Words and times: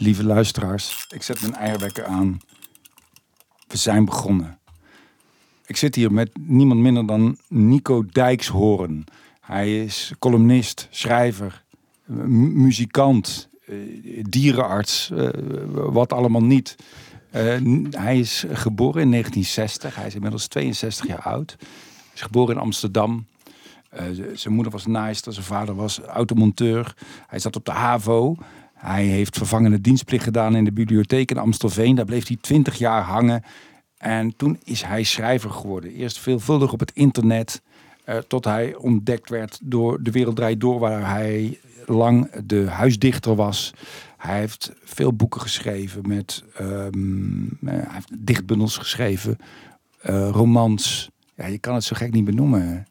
Lieve 0.00 0.24
luisteraars, 0.24 1.06
ik 1.08 1.22
zet 1.22 1.40
mijn 1.40 1.54
eierwekker 1.54 2.04
aan. 2.04 2.40
We 3.66 3.76
zijn 3.76 4.04
begonnen. 4.04 4.58
Ik 5.66 5.76
zit 5.76 5.94
hier 5.94 6.12
met 6.12 6.30
niemand 6.40 6.80
minder 6.80 7.06
dan 7.06 7.38
Nico 7.48 8.04
Dijkshoorn. 8.12 9.04
Hij 9.40 9.84
is 9.84 10.12
columnist, 10.18 10.86
schrijver, 10.90 11.64
mu- 12.04 12.50
muzikant, 12.50 13.48
eh, 13.66 13.74
dierenarts, 14.28 15.10
eh, 15.10 15.28
wat 15.74 16.12
allemaal 16.12 16.42
niet. 16.44 16.76
Eh, 17.30 17.56
hij 17.90 18.18
is 18.18 18.44
geboren 18.52 19.02
in 19.02 19.08
1960. 19.10 19.94
Hij 19.94 20.06
is 20.06 20.14
inmiddels 20.14 20.46
62 20.46 21.06
jaar 21.06 21.22
oud. 21.22 21.56
Hij 21.58 22.14
is 22.14 22.20
geboren 22.22 22.54
in 22.54 22.60
Amsterdam. 22.60 23.26
Zijn 24.34 24.54
moeder 24.54 24.72
was 24.72 24.86
naaister, 24.86 25.32
zijn 25.32 25.46
vader 25.46 25.74
was 25.74 26.00
automonteur. 26.00 26.94
Hij 27.26 27.38
zat 27.38 27.56
op 27.56 27.64
de 27.64 27.70
HAVO. 27.72 28.36
Hij 28.80 29.04
heeft 29.04 29.36
vervangende 29.36 29.80
dienstplicht 29.80 30.24
gedaan 30.24 30.56
in 30.56 30.64
de 30.64 30.72
bibliotheek 30.72 31.30
in 31.30 31.38
Amstelveen. 31.38 31.94
Daar 31.94 32.04
bleef 32.04 32.26
hij 32.28 32.36
20 32.40 32.78
jaar 32.78 33.02
hangen. 33.02 33.42
En 33.98 34.36
toen 34.36 34.58
is 34.64 34.82
hij 34.82 35.02
schrijver 35.02 35.50
geworden. 35.50 35.92
Eerst 35.92 36.18
veelvuldig 36.18 36.72
op 36.72 36.80
het 36.80 36.92
internet. 36.94 37.62
eh, 38.04 38.16
tot 38.16 38.44
hij 38.44 38.74
ontdekt 38.74 39.28
werd 39.30 39.58
door 39.62 40.02
De 40.02 40.10
Wereld 40.10 40.36
Draait 40.36 40.60
Door, 40.60 40.78
waar 40.78 41.10
hij 41.10 41.58
lang 41.86 42.30
de 42.44 42.66
huisdichter 42.68 43.34
was. 43.34 43.72
Hij 44.16 44.38
heeft 44.38 44.72
veel 44.84 45.12
boeken 45.12 45.40
geschreven 45.40 46.08
met 46.08 46.44
ehm, 46.54 47.42
eh, 47.44 47.48
hij 47.62 47.86
heeft 47.88 48.26
dichtbundels 48.26 48.76
geschreven, 48.76 49.36
eh, 50.00 50.28
romans. 50.32 51.10
Ja, 51.34 51.46
je 51.46 51.58
kan 51.58 51.74
het 51.74 51.84
zo 51.84 51.96
gek 51.96 52.12
niet 52.12 52.24
benoemen. 52.24 52.86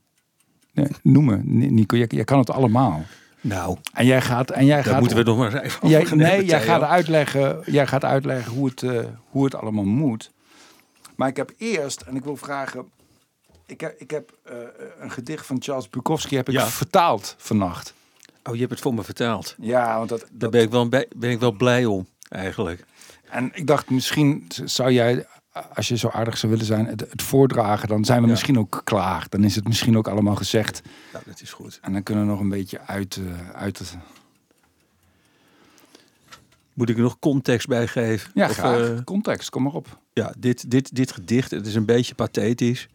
Nee, 0.74 0.88
noemen, 1.04 1.42
Ni- 1.46 1.70
Nico. 1.72 1.98
Je 1.98 2.24
kan 2.24 2.40
het 2.40 2.50
allemaal. 2.50 3.04
Nou, 3.42 3.78
En 3.94 4.06
jij 4.06 4.22
gaat, 4.22 4.52
en 4.52 4.66
jij 4.66 4.76
daar 4.76 4.86
gaat 4.86 5.00
moeten 5.00 5.18
we 5.18 5.24
nog 5.24 5.38
maar 5.38 5.54
eens 5.54 5.64
even 5.64 5.90
Jij, 5.90 6.04
nee, 6.04 6.28
hebben, 6.28 6.46
jij 6.46 6.62
gaat, 6.62 6.82
uitleggen, 6.82 7.62
jij 7.66 7.88
gaat 7.88 8.04
uitleggen 8.06 8.52
hoe 8.52 8.68
het, 8.70 8.84
eh, 8.84 9.00
hoe 9.30 9.44
het 9.44 9.56
allemaal 9.56 9.84
moet. 9.86 10.32
Maar 11.16 11.28
ik 11.28 11.38
heb 11.38 11.52
eerst, 11.58 12.02
en 12.02 12.16
ik 12.16 12.24
wil 12.24 12.36
vragen. 12.36 12.90
Ik 13.66 13.82
heb, 13.82 13.96
ik 14.00 14.12
heb 14.12 14.38
eh, 14.44 14.56
een 15.00 15.12
gedicht 15.12 15.46
van 15.46 15.58
Charles 15.62 15.90
Bukowski 15.90 16.36
heb 16.36 16.48
ik 16.50 16.54
Ja. 16.56 16.66
vertaald 16.68 17.36
vannacht. 17.38 17.94
Oh, 18.44 18.54
je 18.54 18.60
hebt 18.60 18.72
het 18.72 18.82
voor 18.82 18.94
me 18.94 19.04
vertaald. 19.04 19.56
Ja, 19.60 19.98
want 19.98 20.10
dat, 20.10 20.26
Daar 20.32 20.50
ben 20.50 20.62
ik, 20.62 20.70
wel, 20.70 20.90
ben 20.90 21.30
ik 21.30 21.40
wel 21.40 21.52
blij 21.52 21.86
om, 21.86 22.08
eigenlijk. 22.30 22.86
en 23.30 23.52
ik 23.54 23.68
dacht 23.68 23.90
misschien 23.90 24.46
zou 24.66 24.92
jij, 24.92 25.26
als 25.74 25.88
je 25.88 25.98
zo 25.98 26.08
aardig 26.08 26.38
zou 26.38 26.52
willen 26.52 26.68
zijn, 26.68 26.86
het, 26.86 27.00
het 27.12 27.22
voordragen. 27.22 27.88
Dan 27.88 28.06
zijn 28.06 28.20
we 28.20 28.26
Ja. 28.26 28.32
misschien 28.32 28.60
ook 28.60 28.82
klaar. 28.84 29.26
Dan 29.30 29.44
is 29.44 29.56
het 29.56 29.68
misschien 29.68 29.98
ook 29.98 30.08
allemaal 30.08 30.36
gezegd. 30.36 30.82
Nou, 31.14 31.24
dat 31.28 31.42
is 31.42 31.52
goed. 31.54 31.80
En 31.82 31.94
dan 31.94 32.04
kunnen 32.04 32.24
we 32.26 32.30
nog 32.32 32.40
een 32.40 32.50
beetje 32.50 32.80
uit, 32.82 33.16
eh, 33.28 33.50
uit 33.50 33.80
het. 33.80 33.98
Moet 36.74 36.90
ik 36.90 36.96
er 36.96 37.02
nog 37.02 37.20
context 37.20 37.68
bij 37.68 37.88
geven? 37.88 38.32
Ja, 38.34 38.50
Of, 38.50 38.58
graag. 38.58 38.90
eh, 38.90 39.04
Context, 39.04 39.50
kom 39.50 39.64
maar 39.64 39.74
op. 39.74 40.00
ja, 40.14 40.34
dit, 40.38 40.72
dit, 40.72 40.96
dit 40.96 41.12
gedicht, 41.12 41.52
het 41.52 41.68
is 41.68 41.76
een 41.76 41.86
beetje 41.86 42.16
pathetisch. 42.16 42.88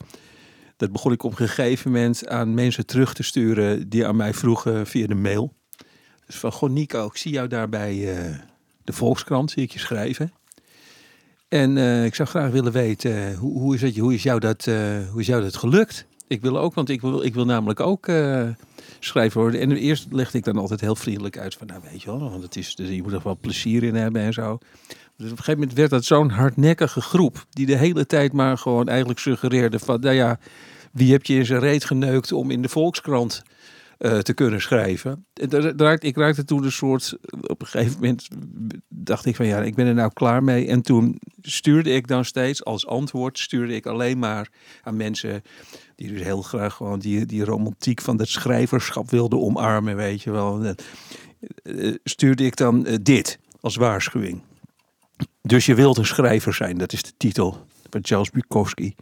Dat 0.77 0.93
begon 0.93 1.13
ik 1.13 1.23
op 1.23 1.31
een 1.31 1.37
gegeven 1.49 1.93
moment 1.93 2.29
aan 2.29 2.55
mensen 2.55 2.87
terug 2.87 3.15
te 3.15 3.23
sturen 3.23 3.89
die 3.89 4.07
aan 4.07 4.17
mij 4.17 4.35
vroegen 4.35 4.87
via 4.87 5.07
de 5.07 5.15
mail. 5.15 5.53
Dus 6.27 6.37
van, 6.37 6.53
goh 6.53 6.71
Nico, 6.71 7.07
ik 7.07 7.17
zie 7.17 7.33
jou 7.33 7.49
daar 7.49 7.69
bij 7.69 8.17
eh, 8.17 8.35
de 8.85 8.93
Volkskrant, 8.93 9.51
zie 9.51 9.63
ik 9.63 9.71
je 9.73 9.79
schrijven. 9.79 10.33
En 11.55 11.79
eh, 11.79 12.05
ik 12.05 12.15
zou 12.15 12.29
graag 12.29 12.51
willen 12.51 12.73
weten, 12.73 13.29
eh, 13.29 13.39
hoe, 13.39 13.59
hoe, 13.59 13.75
is 13.75 13.83
het, 13.83 13.99
hoe, 13.99 14.15
is 14.15 14.23
jou 14.23 14.41
dat, 14.41 14.67
eh, 14.67 14.77
hoe 15.11 15.21
is 15.21 15.27
jou 15.27 15.43
dat 15.43 15.57
gelukt? 15.57 16.07
Ik 16.29 16.41
wil 16.41 16.59
ook, 16.59 16.75
want 16.75 16.89
ik 16.89 17.01
wil, 17.01 17.23
ik 17.23 17.35
wil 17.35 17.45
namelijk 17.45 17.81
ook 17.81 18.09
schrijver 18.99 19.41
worden. 19.41 19.61
En 19.61 19.73
eerst 19.77 20.07
legde 20.11 20.39
ik 20.39 20.45
dan 20.45 20.59
altijd 20.59 20.81
heel 20.81 20.97
vriendelijk 20.97 21.39
uit 21.39 21.55
van, 21.55 21.67
nou 21.67 21.81
weet 21.91 22.03
je 22.03 22.11
wel, 22.11 22.31
want 22.31 22.43
het 22.43 22.57
is, 22.57 22.75
dus 22.75 22.89
je 22.89 23.03
moet 23.03 23.13
er 23.13 23.21
wel 23.25 23.39
plezier 23.41 23.83
in 23.83 23.95
hebben 23.95 24.23
en 24.23 24.33
zo. 24.33 24.59
Dus 25.17 25.31
op 25.31 25.31
een 25.31 25.37
gegeven 25.37 25.59
moment 25.61 25.73
werd 25.73 25.91
dat 25.91 26.05
zo'n 26.05 26.31
hardnekkige 26.31 27.01
groep. 27.01 27.47
Die 27.51 27.67
de 27.67 27.77
hele 27.77 28.07
tijd 28.07 28.33
maar 28.33 28.59
gewoon 28.59 28.89
eigenlijk 28.89 29.19
suggereerde 29.19 29.79
van, 29.79 30.01
nou 30.01 30.15
ja, 30.15 30.39
wie 30.93 31.13
heb 31.13 31.25
je 31.25 31.35
in 31.35 31.47
zijn 31.47 31.61
reet 31.61 31.85
geneukt 31.85 32.33
om 32.33 32.51
in 32.51 32.63
de 32.63 32.69
Volkskrant 32.69 33.43
eh, 34.05 34.19
te 34.19 34.35
kunnen 34.35 34.61
schrijven. 34.61 35.27
Ik 35.99 36.17
raakte 36.17 36.45
toen 36.45 36.65
een 36.65 36.73
soort, 36.73 37.17
op 37.41 37.61
een 37.61 37.67
gegeven 37.67 37.95
moment 37.95 38.29
dacht 38.89 39.27
ik 39.27 39.37
van 39.37 39.47
ja, 39.47 39.63
ik 39.63 39.75
ben 39.75 39.87
er 39.87 39.95
nou 39.95 40.11
klaar 40.13 40.43
mee. 40.45 40.67
En 40.67 40.83
toen 40.83 41.21
stuurde 41.41 41.91
ik 41.91 42.07
dan 42.07 42.25
steeds 42.25 42.65
als 42.65 42.87
antwoord, 42.87 43.39
stuurde 43.39 43.75
ik 43.75 43.87
alleen 43.87 44.19
maar 44.19 44.49
aan 44.83 44.97
mensen 44.97 45.43
die 45.95 46.09
dus 46.09 46.23
heel 46.23 46.43
graag 46.43 46.75
gewoon 46.75 46.99
die, 46.99 47.27
die 47.27 47.45
romantiek 47.45 48.01
van 48.01 48.19
het 48.19 48.29
schrijverschap 48.29 49.11
wilden 49.11 49.41
omarmen, 49.41 49.97
weet 49.97 50.23
je 50.23 50.31
wel. 50.31 50.65
En, 50.65 50.77
eh, 51.63 51.95
stuurde 52.05 52.45
ik 52.45 52.57
dan 52.57 52.87
eh, 52.87 52.97
dit 53.03 53.39
als 53.61 53.77
waarschuwing. 53.77 54.43
Dus 55.43 55.67
je 55.67 55.75
wilt 55.75 55.99
een 55.99 56.07
schrijver 56.07 56.55
zijn, 56.55 56.79
dat 56.79 56.93
is 56.93 57.03
de 57.03 57.13
titel 57.17 57.67
van 57.91 58.01
Charles 58.05 58.31
Bukowski. 58.31 58.95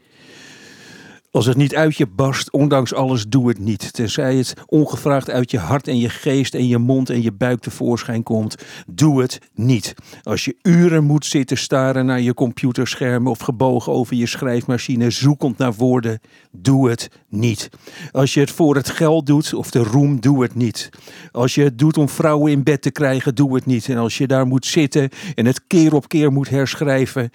Als 1.32 1.46
het 1.46 1.56
niet 1.56 1.74
uit 1.74 1.96
je 1.96 2.06
barst, 2.06 2.50
ondanks 2.50 2.94
alles, 2.94 3.26
doe 3.28 3.48
het 3.48 3.58
niet. 3.58 3.92
Tenzij 3.92 4.36
het 4.36 4.54
ongevraagd 4.66 5.30
uit 5.30 5.50
je 5.50 5.58
hart 5.58 5.88
en 5.88 5.98
je 5.98 6.08
geest 6.08 6.54
en 6.54 6.66
je 6.66 6.78
mond 6.78 7.10
en 7.10 7.22
je 7.22 7.32
buik 7.32 7.60
tevoorschijn 7.60 8.22
komt, 8.22 8.56
doe 8.86 9.20
het 9.20 9.38
niet. 9.54 9.94
Als 10.22 10.44
je 10.44 10.56
uren 10.62 11.04
moet 11.04 11.26
zitten 11.26 11.56
staren 11.56 12.06
naar 12.06 12.20
je 12.20 12.34
computerscherm 12.34 13.26
of 13.26 13.38
gebogen 13.38 13.92
over 13.92 14.16
je 14.16 14.26
schrijfmachine, 14.26 15.10
zoekend 15.10 15.58
naar 15.58 15.74
woorden, 15.74 16.20
doe 16.50 16.90
het 16.90 17.10
niet. 17.28 17.70
Als 18.10 18.34
je 18.34 18.40
het 18.40 18.50
voor 18.50 18.76
het 18.76 18.88
geld 18.88 19.26
doet 19.26 19.54
of 19.54 19.70
de 19.70 19.82
roem, 19.82 20.20
doe 20.20 20.42
het 20.42 20.54
niet. 20.54 20.90
Als 21.30 21.54
je 21.54 21.62
het 21.62 21.78
doet 21.78 21.98
om 21.98 22.08
vrouwen 22.08 22.52
in 22.52 22.62
bed 22.62 22.82
te 22.82 22.90
krijgen, 22.90 23.34
doe 23.34 23.54
het 23.54 23.66
niet. 23.66 23.88
En 23.88 23.96
als 23.96 24.18
je 24.18 24.26
daar 24.26 24.46
moet 24.46 24.66
zitten 24.66 25.08
en 25.34 25.46
het 25.46 25.66
keer 25.66 25.94
op 25.94 26.08
keer 26.08 26.32
moet 26.32 26.48
herschrijven, 26.48 27.30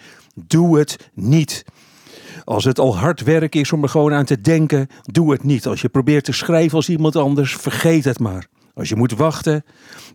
doe 0.47 0.79
het 0.79 1.09
niet. 1.13 1.65
Als 2.47 2.63
het 2.63 2.79
al 2.79 2.97
hard 2.97 3.23
werk 3.23 3.55
is 3.55 3.71
om 3.71 3.83
er 3.83 3.89
gewoon 3.89 4.13
aan 4.13 4.25
te 4.25 4.41
denken, 4.41 4.87
doe 5.01 5.31
het 5.31 5.43
niet. 5.43 5.67
Als 5.67 5.81
je 5.81 5.89
probeert 5.89 6.23
te 6.23 6.31
schrijven 6.31 6.75
als 6.77 6.89
iemand 6.89 7.15
anders, 7.15 7.55
vergeet 7.55 8.03
het 8.03 8.19
maar. 8.19 8.47
Als 8.77 8.89
je 8.89 8.95
moet 8.95 9.11
wachten 9.11 9.63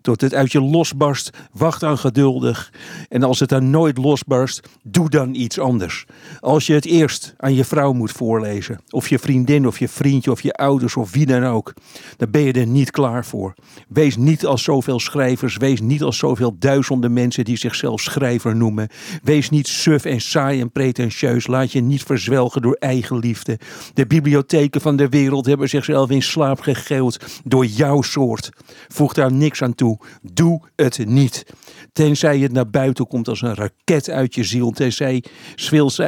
tot 0.01 0.21
het 0.21 0.35
uit 0.35 0.53
je 0.53 0.61
losbarst, 0.61 1.31
wacht 1.53 1.81
dan 1.81 1.99
geduldig. 1.99 2.73
En 3.09 3.23
als 3.23 3.41
het 3.41 3.49
dan 3.49 3.71
nooit 3.71 3.99
losbarst, 3.99 4.69
doe 4.83 5.11
dan 5.11 5.35
iets 5.35 5.59
anders. 5.59 6.07
Als 6.41 6.67
je 6.67 6.73
het 6.75 6.85
eerst 6.85 7.35
aan 7.37 7.55
je 7.55 7.65
vrouw 7.65 7.93
moet 7.93 8.13
voorlezen, 8.13 8.81
of 8.91 9.09
je 9.09 9.19
vriendin 9.19 9.67
of 9.67 9.79
je 9.79 9.89
vriendje 9.89 10.31
of 10.31 10.41
je 10.41 10.53
ouders 10.53 10.97
of 10.97 11.13
wie 11.13 11.27
dan 11.27 11.45
ook, 11.45 11.75
dan 12.17 12.31
ben 12.31 12.43
je 12.43 12.53
er 12.53 12.67
niet 12.67 12.91
klaar 12.91 13.25
voor. 13.25 13.55
Wees 13.89 14.17
niet 14.17 14.47
als 14.47 14.63
zoveel 14.63 15.01
schrijvers, 15.01 15.57
wees 15.57 15.81
niet 15.81 16.03
als 16.03 16.19
zoveel 16.19 16.57
duizenden 16.59 17.13
mensen 17.13 17.45
die 17.45 17.57
zichzelf 17.57 18.01
schrijver 18.01 18.57
noemen. 18.57 18.89
Wees 19.23 19.51
niet 19.51 19.69
suf 19.69 20.05
en 20.05 20.21
saai 20.21 20.61
en 20.61 20.71
pretentieus, 20.71 21.47
laat 21.47 21.73
je 21.73 21.81
niet 21.81 22.03
verzwelgen 22.03 22.63
door 22.63 22.77
eigen 22.79 23.19
liefde. 23.19 23.59
De 23.95 24.07
bibliotheken 24.07 24.81
van 24.81 24.97
de 24.97 25.09
wereld 25.09 25.47
hebben 25.47 25.69
zichzelf 25.69 26.11
in 26.11 26.23
slaap 26.23 26.61
gegeeld 26.61 27.25
door 27.45 27.67
jouw 27.67 28.03
soort. 28.03 28.51
Voeg 28.89 29.13
daar 29.13 29.33
niks 29.33 29.63
aan 29.63 29.75
toe. 29.75 29.99
Doe 30.23 30.63
het 30.77 31.07
niet. 31.07 31.47
Tenzij 31.93 32.39
het 32.39 32.53
naar 32.53 32.71
buiten 32.71 33.07
komt 33.07 33.29
als 33.29 33.43
een 33.43 33.55
raket 33.55 34.11
uit 34.11 34.35
je 34.35 34.45
ziel. 34.45 34.71
Tenzij 34.71 35.25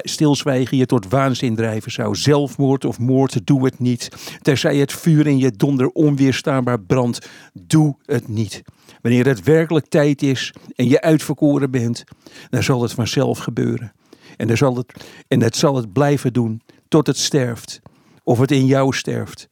stilzwijgen 0.03 0.77
je 0.77 0.87
tot 0.87 1.09
waanzin 1.09 1.56
drijven 1.56 1.93
zou. 1.93 2.16
Zelfmoord 2.16 2.84
of 2.84 2.99
moord, 2.99 3.47
doe 3.47 3.65
het 3.65 3.78
niet. 3.78 4.09
Tenzij 4.43 4.77
het 4.77 4.93
vuur 4.93 5.27
in 5.27 5.38
je 5.38 5.50
donder 5.50 5.88
onweerstaanbaar 5.88 6.81
brandt. 6.81 7.28
Doe 7.53 7.97
het 8.05 8.28
niet. 8.28 8.62
Wanneer 9.03 9.26
het 9.26 9.43
werkelijk 9.43 9.87
tijd 9.87 10.22
is 10.22 10.55
en 10.75 10.88
je 10.88 11.00
uitverkoren 11.00 11.71
bent, 11.71 12.05
dan 12.50 12.62
zal 12.62 12.82
het 12.82 12.93
vanzelf 12.93 13.38
gebeuren. 13.38 13.93
En, 14.37 14.47
dan 14.47 14.56
zal 14.56 14.76
het, 14.76 15.05
en 15.28 15.38
dat 15.38 15.56
zal 15.56 15.76
het 15.76 15.93
blijven 15.93 16.32
doen 16.32 16.62
tot 16.88 17.06
het 17.06 17.19
sterft. 17.19 17.81
Of 18.22 18.38
het 18.38 18.50
in 18.50 18.66
jou 18.66 18.94
sterft. 18.94 19.49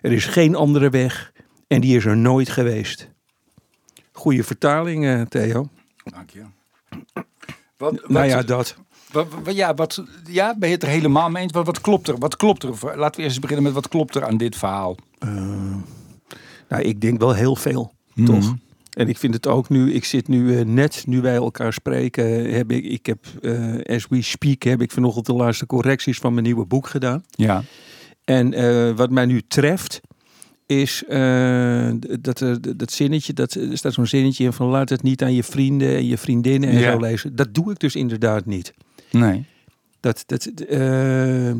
Er 0.00 0.12
is 0.12 0.24
geen 0.24 0.54
andere 0.54 0.90
weg 0.90 1.32
en 1.68 1.80
die 1.80 1.96
is 1.96 2.04
er 2.04 2.16
nooit 2.16 2.48
geweest. 2.48 3.08
Goeie 4.12 4.44
vertaling, 4.44 5.04
eh, 5.06 5.20
Theo. 5.22 5.68
Dank 6.04 6.30
je. 6.30 6.42
Wat, 7.76 8.00
wat, 8.00 8.08
nou 8.08 8.26
ja, 8.26 8.42
dat. 8.42 8.76
Wat, 9.12 9.26
ja, 9.44 9.74
wat, 9.74 10.04
ja, 10.26 10.54
ben 10.58 10.68
je 10.68 10.74
het 10.74 10.82
er 10.84 10.88
helemaal 10.88 11.30
mee 11.30 11.42
eens? 11.42 11.52
Wat, 11.52 11.66
wat 11.66 11.80
klopt 11.80 12.08
er? 12.08 12.18
Wat 12.18 12.36
klopt 12.36 12.62
er? 12.62 12.70
Laten 12.70 12.96
we 12.96 13.02
eerst 13.02 13.18
eens 13.18 13.38
beginnen 13.38 13.64
met 13.64 13.72
wat 13.72 13.88
klopt 13.88 14.14
er 14.16 14.24
aan 14.24 14.36
dit 14.36 14.56
verhaal? 14.56 14.96
Nou, 16.68 16.82
ik 16.82 17.00
denk 17.00 17.18
wel 17.18 17.34
heel 17.34 17.56
veel, 17.56 17.92
Mhm. 18.14 18.26
toch? 18.26 18.54
En 18.92 19.08
ik 19.08 19.18
vind 19.18 19.34
het 19.34 19.46
ook 19.46 19.68
nu, 19.68 19.92
ik 19.92 20.04
zit 20.04 20.28
nu 20.28 20.58
eh, 20.58 20.64
net, 20.64 21.02
nu 21.06 21.20
wij 21.20 21.34
elkaar 21.34 21.72
spreken, 21.72 22.52
heb 22.54 22.70
ik, 22.72 22.84
ik 22.84 23.06
heb, 23.06 23.26
eh, 23.42 23.94
as 23.96 24.06
we 24.08 24.22
speak, 24.22 24.62
heb 24.62 24.80
ik 24.82 24.90
vanochtend 24.90 25.26
de 25.26 25.32
laatste 25.32 25.66
correcties 25.66 26.18
van 26.18 26.32
mijn 26.32 26.44
nieuwe 26.44 26.64
boek 26.66 26.86
gedaan. 26.88 27.24
Ja. 27.30 27.62
En 28.24 28.52
eh, 28.54 28.90
wat 28.96 29.10
mij 29.10 29.26
nu 29.26 29.42
treft, 29.48 30.00
is 30.68 31.04
eh, 31.04 31.90
dat, 32.20 32.44
dat 32.76 32.92
zinnetje, 32.92 33.32
dat, 33.32 33.54
er 33.54 33.76
staat 33.78 33.92
zo'n 33.92 34.06
zinnetje 34.06 34.44
in 34.44 34.52
van 34.52 34.66
laat 34.68 34.88
het 34.88 35.02
niet 35.02 35.22
aan 35.22 35.34
je 35.34 35.42
vrienden 35.42 35.96
en 35.96 36.06
je 36.06 36.18
vriendinnen 36.18 36.68
en 36.68 36.78
Ja. 36.78 36.92
zo 36.92 36.98
lezen. 36.98 37.36
Dat 37.36 37.54
doe 37.54 37.70
ik 37.70 37.78
dus 37.78 37.94
inderdaad 37.96 38.46
niet. 38.46 38.74
Nee. 39.10 39.44
Dat, 40.00 40.22
dat, 40.26 40.46
eh, 40.46 41.52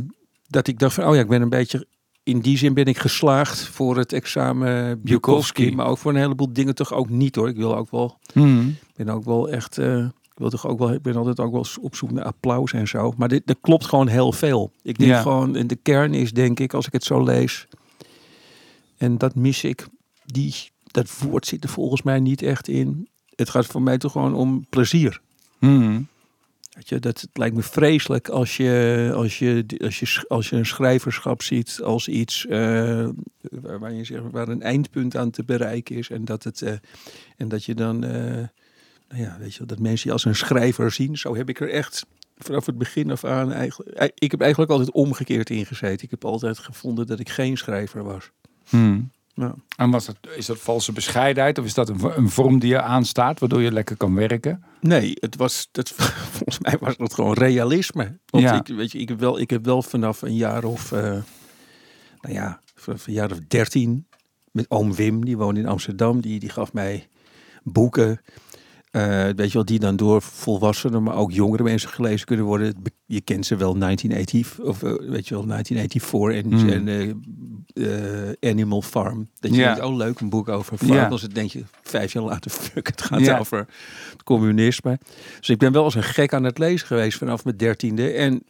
dat 0.49 0.69
ik 0.69 0.79
dacht 0.79 0.95
van, 0.95 1.05
oh 1.05 1.15
ja, 1.15 1.21
ik 1.21 1.29
ben 1.29 1.43
een 1.43 1.49
beetje 1.49 1.87
in 2.23 2.41
die 2.41 2.59
zin 2.59 2.75
ben 2.75 2.85
ik 2.85 2.99
geslaagd 2.99 3.61
voor 3.61 3.97
het 3.97 4.13
examen 4.13 5.01
Bukowski. 5.03 5.75
Maar 5.75 5.87
ook 5.87 5.99
voor 5.99 6.11
een 6.13 6.21
heleboel 6.21 6.53
dingen 6.53 6.75
toch 6.75 6.93
ook 6.93 7.09
niet 7.09 7.35
hoor. 7.35 7.49
Ik 7.49 7.57
wil 7.57 7.77
ook 7.77 7.91
wel, 7.91 8.19
Hmm. 8.33 8.77
ben 8.97 9.09
ook 9.09 9.25
wel 9.25 9.49
echt, 9.49 9.79
eh, 9.79 9.99
ik 10.05 10.35
wil 10.45 10.51
toch 10.51 10.67
ook 10.67 10.79
wel, 10.79 10.93
ik 10.93 11.03
ben 11.03 11.17
altijd 11.17 11.41
ook 11.41 11.53
wel 11.53 11.65
op 11.81 11.95
zoek 11.97 12.11
naar 12.11 12.25
applaus 12.25 12.73
en 12.73 12.89
zo. 12.89 13.13
Maar 13.17 13.29
dit, 13.29 13.43
er 13.51 13.57
klopt 13.61 13.85
gewoon 13.87 14.09
heel 14.09 14.33
veel. 14.33 14.73
Ik 14.83 14.99
denk 14.99 15.11
Ja. 15.11 15.21
gewoon, 15.23 15.53
de 15.53 15.77
kern 15.83 16.15
is 16.15 16.33
denk 16.33 16.61
ik, 16.61 16.75
als 16.75 16.87
ik 16.87 16.93
het 16.93 17.05
zo 17.05 17.23
lees, 17.25 17.67
en 18.99 19.19
dat 19.19 19.35
mis 19.35 19.65
ik, 19.65 19.87
die, 20.25 20.55
dat 20.87 21.19
woord 21.19 21.47
zit 21.47 21.65
er 21.65 21.71
volgens 21.71 22.03
mij 22.03 22.21
niet 22.21 22.43
echt 22.43 22.69
in. 22.69 23.09
Het 23.35 23.51
gaat 23.51 23.67
voor 23.67 23.83
mij 23.83 23.99
toch 23.99 24.13
gewoon 24.13 24.35
om 24.35 24.67
plezier. 24.69 25.21
Hmm. 25.59 26.09
Weet 26.79 26.89
je, 26.89 26.99
dat 26.99 27.21
het 27.21 27.31
lijkt 27.33 27.57
me 27.57 27.63
vreselijk 27.63 28.29
als 28.29 28.57
je, 28.57 29.11
als 29.15 29.39
je, 29.39 29.65
als 29.81 29.99
je, 29.99 30.25
als 30.29 30.49
je 30.49 30.57
een 30.57 30.67
schrijverschap 30.67 31.43
ziet 31.43 31.81
als 31.83 32.09
iets 32.09 32.47
eh, 32.47 33.09
waar, 33.41 33.79
waar 33.79 33.93
je 33.93 34.05
zegt, 34.05 34.23
waar 34.31 34.49
een 34.49 34.63
eindpunt 34.63 35.17
aan 35.17 35.31
te 35.31 35.45
bereiken 35.45 35.97
is. 35.97 36.11
En 36.11 36.25
dat, 36.25 36.45
het, 36.45 36.63
eh, 36.63 36.73
en 37.37 37.49
dat 37.49 37.65
je 37.65 37.75
dan, 37.75 38.05
eh, 38.05 38.11
nou 39.09 39.23
ja, 39.23 39.37
weet 39.39 39.55
je, 39.55 39.65
dat 39.65 39.79
mensen 39.79 40.07
je 40.07 40.13
als 40.13 40.25
een 40.25 40.35
schrijver 40.35 40.91
zien. 40.91 41.17
Zo 41.19 41.37
heb 41.37 41.49
ik 41.49 41.61
er 41.61 41.71
echt 41.71 42.07
vanaf 42.39 42.67
het 42.67 42.79
begin 42.79 43.11
af 43.11 43.25
aan 43.25 43.53
eigenlijk. 43.53 44.13
Ik 44.15 44.31
heb 44.31 44.41
eigenlijk 44.41 44.71
altijd 44.71 44.91
omgekeerd 44.91 45.51
ingezeten. 45.51 46.05
Ik 46.05 46.11
heb 46.11 46.25
altijd 46.25 46.59
gevonden 46.59 47.07
dat 47.07 47.21
ik 47.21 47.29
geen 47.29 47.57
schrijver 47.57 48.05
was. 48.05 48.31
Hmm. 48.69 49.11
Nou, 49.35 49.53
En 49.77 49.91
was 49.91 50.07
dat, 50.07 50.17
is 50.37 50.47
dat 50.47 50.59
valse 50.59 50.93
bescheidenheid 50.93 51.59
of 51.59 51.65
is 51.65 51.75
dat 51.75 51.89
een, 51.89 52.01
een 52.17 52.29
vorm 52.31 52.59
die 52.59 52.69
je 52.71 52.81
aanstaat, 52.83 53.39
waardoor 53.39 53.63
je 53.63 53.73
lekker 53.73 53.97
kan 53.97 54.15
werken? 54.15 54.65
Nee, 54.81 55.13
het 55.15 55.37
was, 55.37 55.69
het, 55.73 55.91
volgens 56.37 56.59
mij 56.59 56.77
was 56.81 56.95
het 56.97 57.15
gewoon 57.15 57.33
realisme. 57.33 58.19
Want 58.27 58.45
Ja. 58.45 58.55
ik, 58.55 58.67
weet 58.67 58.93
je, 58.93 58.99
ik, 58.99 59.09
heb 59.09 59.21
wel, 59.21 59.39
ik 59.41 59.51
heb 59.51 59.65
wel 59.65 59.83
vanaf 59.83 60.23
een 60.23 60.37
jaar 60.37 60.65
of, 60.65 60.93
eh, 60.93 61.01
nou 62.21 62.35
ja, 62.35 62.61
vanaf 62.75 63.07
een 63.07 63.13
jaar 63.13 63.31
of 63.31 63.39
dertien 63.49 64.07
met 64.51 64.71
oom 64.71 64.95
Wim, 64.95 65.25
die 65.25 65.37
woonde 65.37 65.61
in 65.61 65.69
Amsterdam, 65.69 66.21
die, 66.21 66.41
die 66.41 66.51
gaf 66.51 66.73
mij 66.73 67.09
boeken. 67.63 68.21
Eh, 68.91 69.25
weet 69.37 69.47
je 69.47 69.53
wel, 69.53 69.65
die 69.65 69.79
dan 69.79 69.97
door 69.97 70.23
volwassenen, 70.23 71.03
maar 71.03 71.17
ook 71.17 71.33
jongere 71.33 71.63
mensen 71.63 71.89
gelezen 71.91 72.27
kunnen 72.27 72.45
worden. 72.45 72.75
Je 73.07 73.21
kent 73.21 73.47
ze 73.47 73.57
wel, 73.57 73.79
1980, 73.79 74.59
of 74.67 74.83
eh, 74.83 74.91
weet 75.11 75.29
je 75.29 75.35
wel, 75.35 75.45
1984 75.47 76.31
en, 76.43 76.53
Hmm. 76.53 76.89
en 76.89 77.23
eh, 78.41 78.51
Animal 78.51 78.83
Farm. 78.83 79.29
Dat 79.41 79.51
je 79.55 79.61
Ja. 79.61 79.75
denkt, 79.75 79.91
oh 79.91 79.97
leuk, 79.97 80.21
een 80.21 80.29
boek 80.29 80.49
over 80.49 80.77
Ja. 80.87 81.03
vogels. 81.03 81.21
Dan 81.21 81.31
denk 81.31 81.51
je, 81.51 81.63
vijf 81.83 82.13
jaar 82.13 82.23
later, 82.23 82.51
fuck, 82.61 82.87
het 82.87 83.03
gaat 83.03 83.21
Ja. 83.21 83.39
over 83.39 83.59
het 84.13 84.23
communisme. 84.23 84.99
Dus 85.39 85.49
ik 85.49 85.59
ben 85.59 85.73
wel 85.73 85.85
als 85.85 85.95
een 85.95 86.03
gek 86.03 86.33
aan 86.33 86.45
het 86.45 86.59
lezen 86.59 86.87
geweest 86.87 87.19
vanaf 87.19 87.45
mijn 87.45 87.57
dertiende. 87.57 88.11
En 88.13 88.43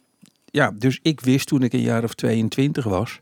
ja, 0.45 0.71
dus 0.77 0.99
ik 1.01 1.19
wist 1.21 1.47
toen 1.47 1.63
ik 1.63 1.73
een 1.73 1.81
jaar 1.81 2.03
of 2.03 2.13
22 2.13 2.83
was, 2.83 3.19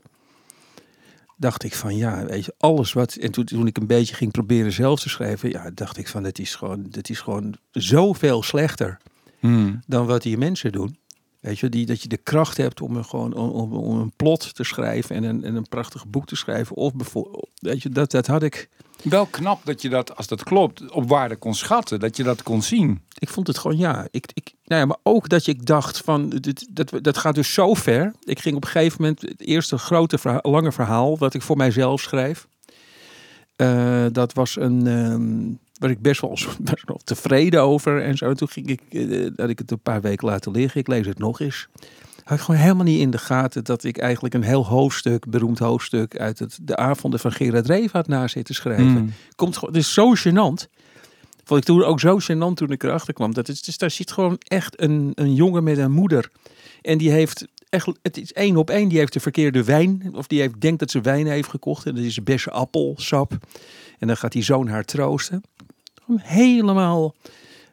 dacht 1.38 1.64
ik 1.64 1.74
van 1.74 1.96
ja, 1.96 2.24
weet 2.24 2.44
je, 2.44 2.54
alles 2.58 2.92
wat. 2.92 3.14
En 3.14 3.30
toen, 3.30 3.44
toen 3.44 3.66
ik 3.66 3.76
een 3.76 3.86
beetje 3.86 4.14
ging 4.14 4.32
proberen 4.32 4.72
zelf 4.72 5.00
te 5.00 5.08
schrijven, 5.08 5.50
ja, 5.50 5.70
dacht 5.74 5.96
ik 5.96 6.08
van 6.08 6.24
het 6.24 6.38
is 6.38 6.54
gewoon, 6.54 6.86
het 6.90 7.10
is 7.10 7.20
gewoon 7.20 7.54
zoveel 7.70 8.42
slechter 8.42 8.98
Hmm. 9.40 9.80
dan 9.86 10.06
wat 10.06 10.22
die 10.22 10.38
mensen 10.38 10.72
doen. 10.72 10.98
Weet 11.40 11.58
je, 11.58 11.68
die, 11.68 11.86
dat 11.86 12.02
je 12.02 12.08
de 12.08 12.16
kracht 12.16 12.56
hebt 12.56 12.80
om 12.80 12.96
een, 12.96 13.04
gewoon, 13.04 13.34
om, 13.34 13.50
om, 13.50 13.72
om 13.72 13.98
een 13.98 14.12
plot 14.16 14.54
te 14.54 14.64
schrijven 14.64 15.16
en 15.16 15.22
een, 15.22 15.44
en 15.44 15.54
een 15.54 15.68
prachtig 15.68 16.06
boek 16.06 16.26
te 16.26 16.36
schrijven. 16.36 16.76
Of 16.76 16.94
bijvoorbeeld, 16.94 17.50
weet 17.54 17.82
je, 17.82 17.88
dat, 17.88 18.10
dat 18.10 18.26
had 18.26 18.42
ik. 18.42 18.68
Wel 19.02 19.26
knap 19.26 19.60
dat 19.64 19.82
je 19.82 19.88
dat, 19.88 20.16
als 20.16 20.26
dat 20.26 20.42
klopt, 20.42 20.90
op 20.90 21.08
waarde 21.08 21.36
kon 21.36 21.54
schatten. 21.54 22.00
Dat 22.00 22.16
je 22.16 22.22
dat 22.22 22.42
kon 22.42 22.62
zien. 22.62 23.02
Ik 23.18 23.28
vond 23.28 23.46
het 23.46 23.58
gewoon, 23.58 23.76
ja. 23.78 24.06
Ik, 24.10 24.30
ik, 24.34 24.52
nou 24.64 24.80
ja 24.80 24.86
maar 24.86 24.96
ook 25.02 25.28
dat 25.28 25.46
ik 25.46 25.66
dacht 25.66 25.98
van, 25.98 26.42
dat, 26.70 26.92
dat 27.02 27.18
gaat 27.18 27.34
dus 27.34 27.52
zo 27.54 27.74
ver. 27.74 28.12
Ik 28.24 28.38
ging 28.38 28.56
op 28.56 28.64
een 28.64 28.70
gegeven 28.70 29.00
moment, 29.02 29.20
het 29.22 29.40
eerste 29.40 29.78
grote, 29.78 30.40
lange 30.42 30.72
verhaal, 30.72 31.18
wat 31.18 31.34
ik 31.34 31.42
voor 31.42 31.56
mijzelf 31.56 32.00
schreef. 32.00 32.46
eh, 33.56 34.06
dat 34.12 34.32
was 34.32 34.56
een, 34.56 34.86
ehm 34.86 35.54
waar 35.78 35.90
ik 35.90 36.02
best 36.02 36.20
wel, 36.20 36.30
best 36.60 36.84
wel 36.86 37.00
tevreden 37.04 37.62
over 37.62 38.02
en 38.02 38.16
zo. 38.16 38.32
Toen 38.34 38.48
ging 38.48 38.66
ik, 38.68 38.80
eh, 38.90 39.26
dat 39.34 39.48
ik 39.48 39.58
het 39.58 39.70
een 39.70 39.80
paar 39.80 40.00
weken 40.00 40.28
laten 40.28 40.52
liggen. 40.52 40.80
Ik 40.80 40.88
lees 40.88 41.06
het 41.06 41.18
nog 41.18 41.40
eens. 41.40 41.68
Had 42.28 42.38
ik 42.38 42.44
gewoon 42.44 42.60
helemaal 42.60 42.84
niet 42.84 43.00
in 43.00 43.10
de 43.10 43.18
gaten 43.18 43.64
dat 43.64 43.84
ik 43.84 43.98
eigenlijk 43.98 44.34
een 44.34 44.42
heel 44.42 44.66
hoofdstuk, 44.66 45.30
beroemd 45.30 45.58
hoofdstuk 45.58 46.18
uit 46.18 46.38
het, 46.38 46.58
de 46.62 46.76
avonden 46.76 47.20
van 47.20 47.32
Gerard 47.32 47.66
Reven 47.66 47.90
had 47.92 48.06
na 48.06 48.28
zitten 48.28 48.54
schrijven 48.54 48.86
Hmm. 48.86 49.12
komt 49.36 49.54
gewoon, 49.54 49.74
het 49.74 49.82
is 49.82 49.92
zo 49.92 50.14
gênant. 50.14 50.70
Vond 51.44 51.60
ik 51.60 51.66
toen 51.66 51.84
ook 51.84 52.00
zo 52.00 52.18
gênant 52.20 52.54
toen 52.54 52.70
ik 52.70 52.82
erachter 52.82 53.14
kwam. 53.14 53.34
Dat 53.34 53.48
is, 53.48 53.62
dus 53.62 53.78
daar 53.78 53.90
zit 53.90 54.12
gewoon 54.12 54.36
echt 54.38 54.80
een, 54.80 55.12
een 55.14 55.34
jongen 55.34 55.64
met 55.64 55.78
een 55.78 55.90
moeder. 55.90 56.30
En 56.82 56.98
die 56.98 57.10
heeft 57.10 57.46
echt, 57.68 57.88
het 58.02 58.16
is 58.16 58.32
één 58.32 58.56
op 58.56 58.70
één, 58.70 58.88
die 58.88 58.98
heeft 58.98 59.12
de 59.12 59.20
verkeerde 59.20 59.64
wijn. 59.64 60.10
Of 60.12 60.26
die 60.26 60.40
heeft, 60.40 60.60
denkt 60.60 60.78
dat 60.78 60.90
ze 60.90 61.00
wijn 61.00 61.26
heeft 61.26 61.48
gekocht. 61.48 61.86
En 61.86 61.94
dat 61.94 62.04
is 62.04 62.22
beste 62.22 62.50
appelsap. 62.50 63.32
En 63.98 64.06
dan 64.06 64.16
gaat 64.16 64.32
die 64.32 64.42
zoon 64.42 64.68
haar 64.68 64.84
troosten. 64.84 65.42
Helemaal 66.16 67.14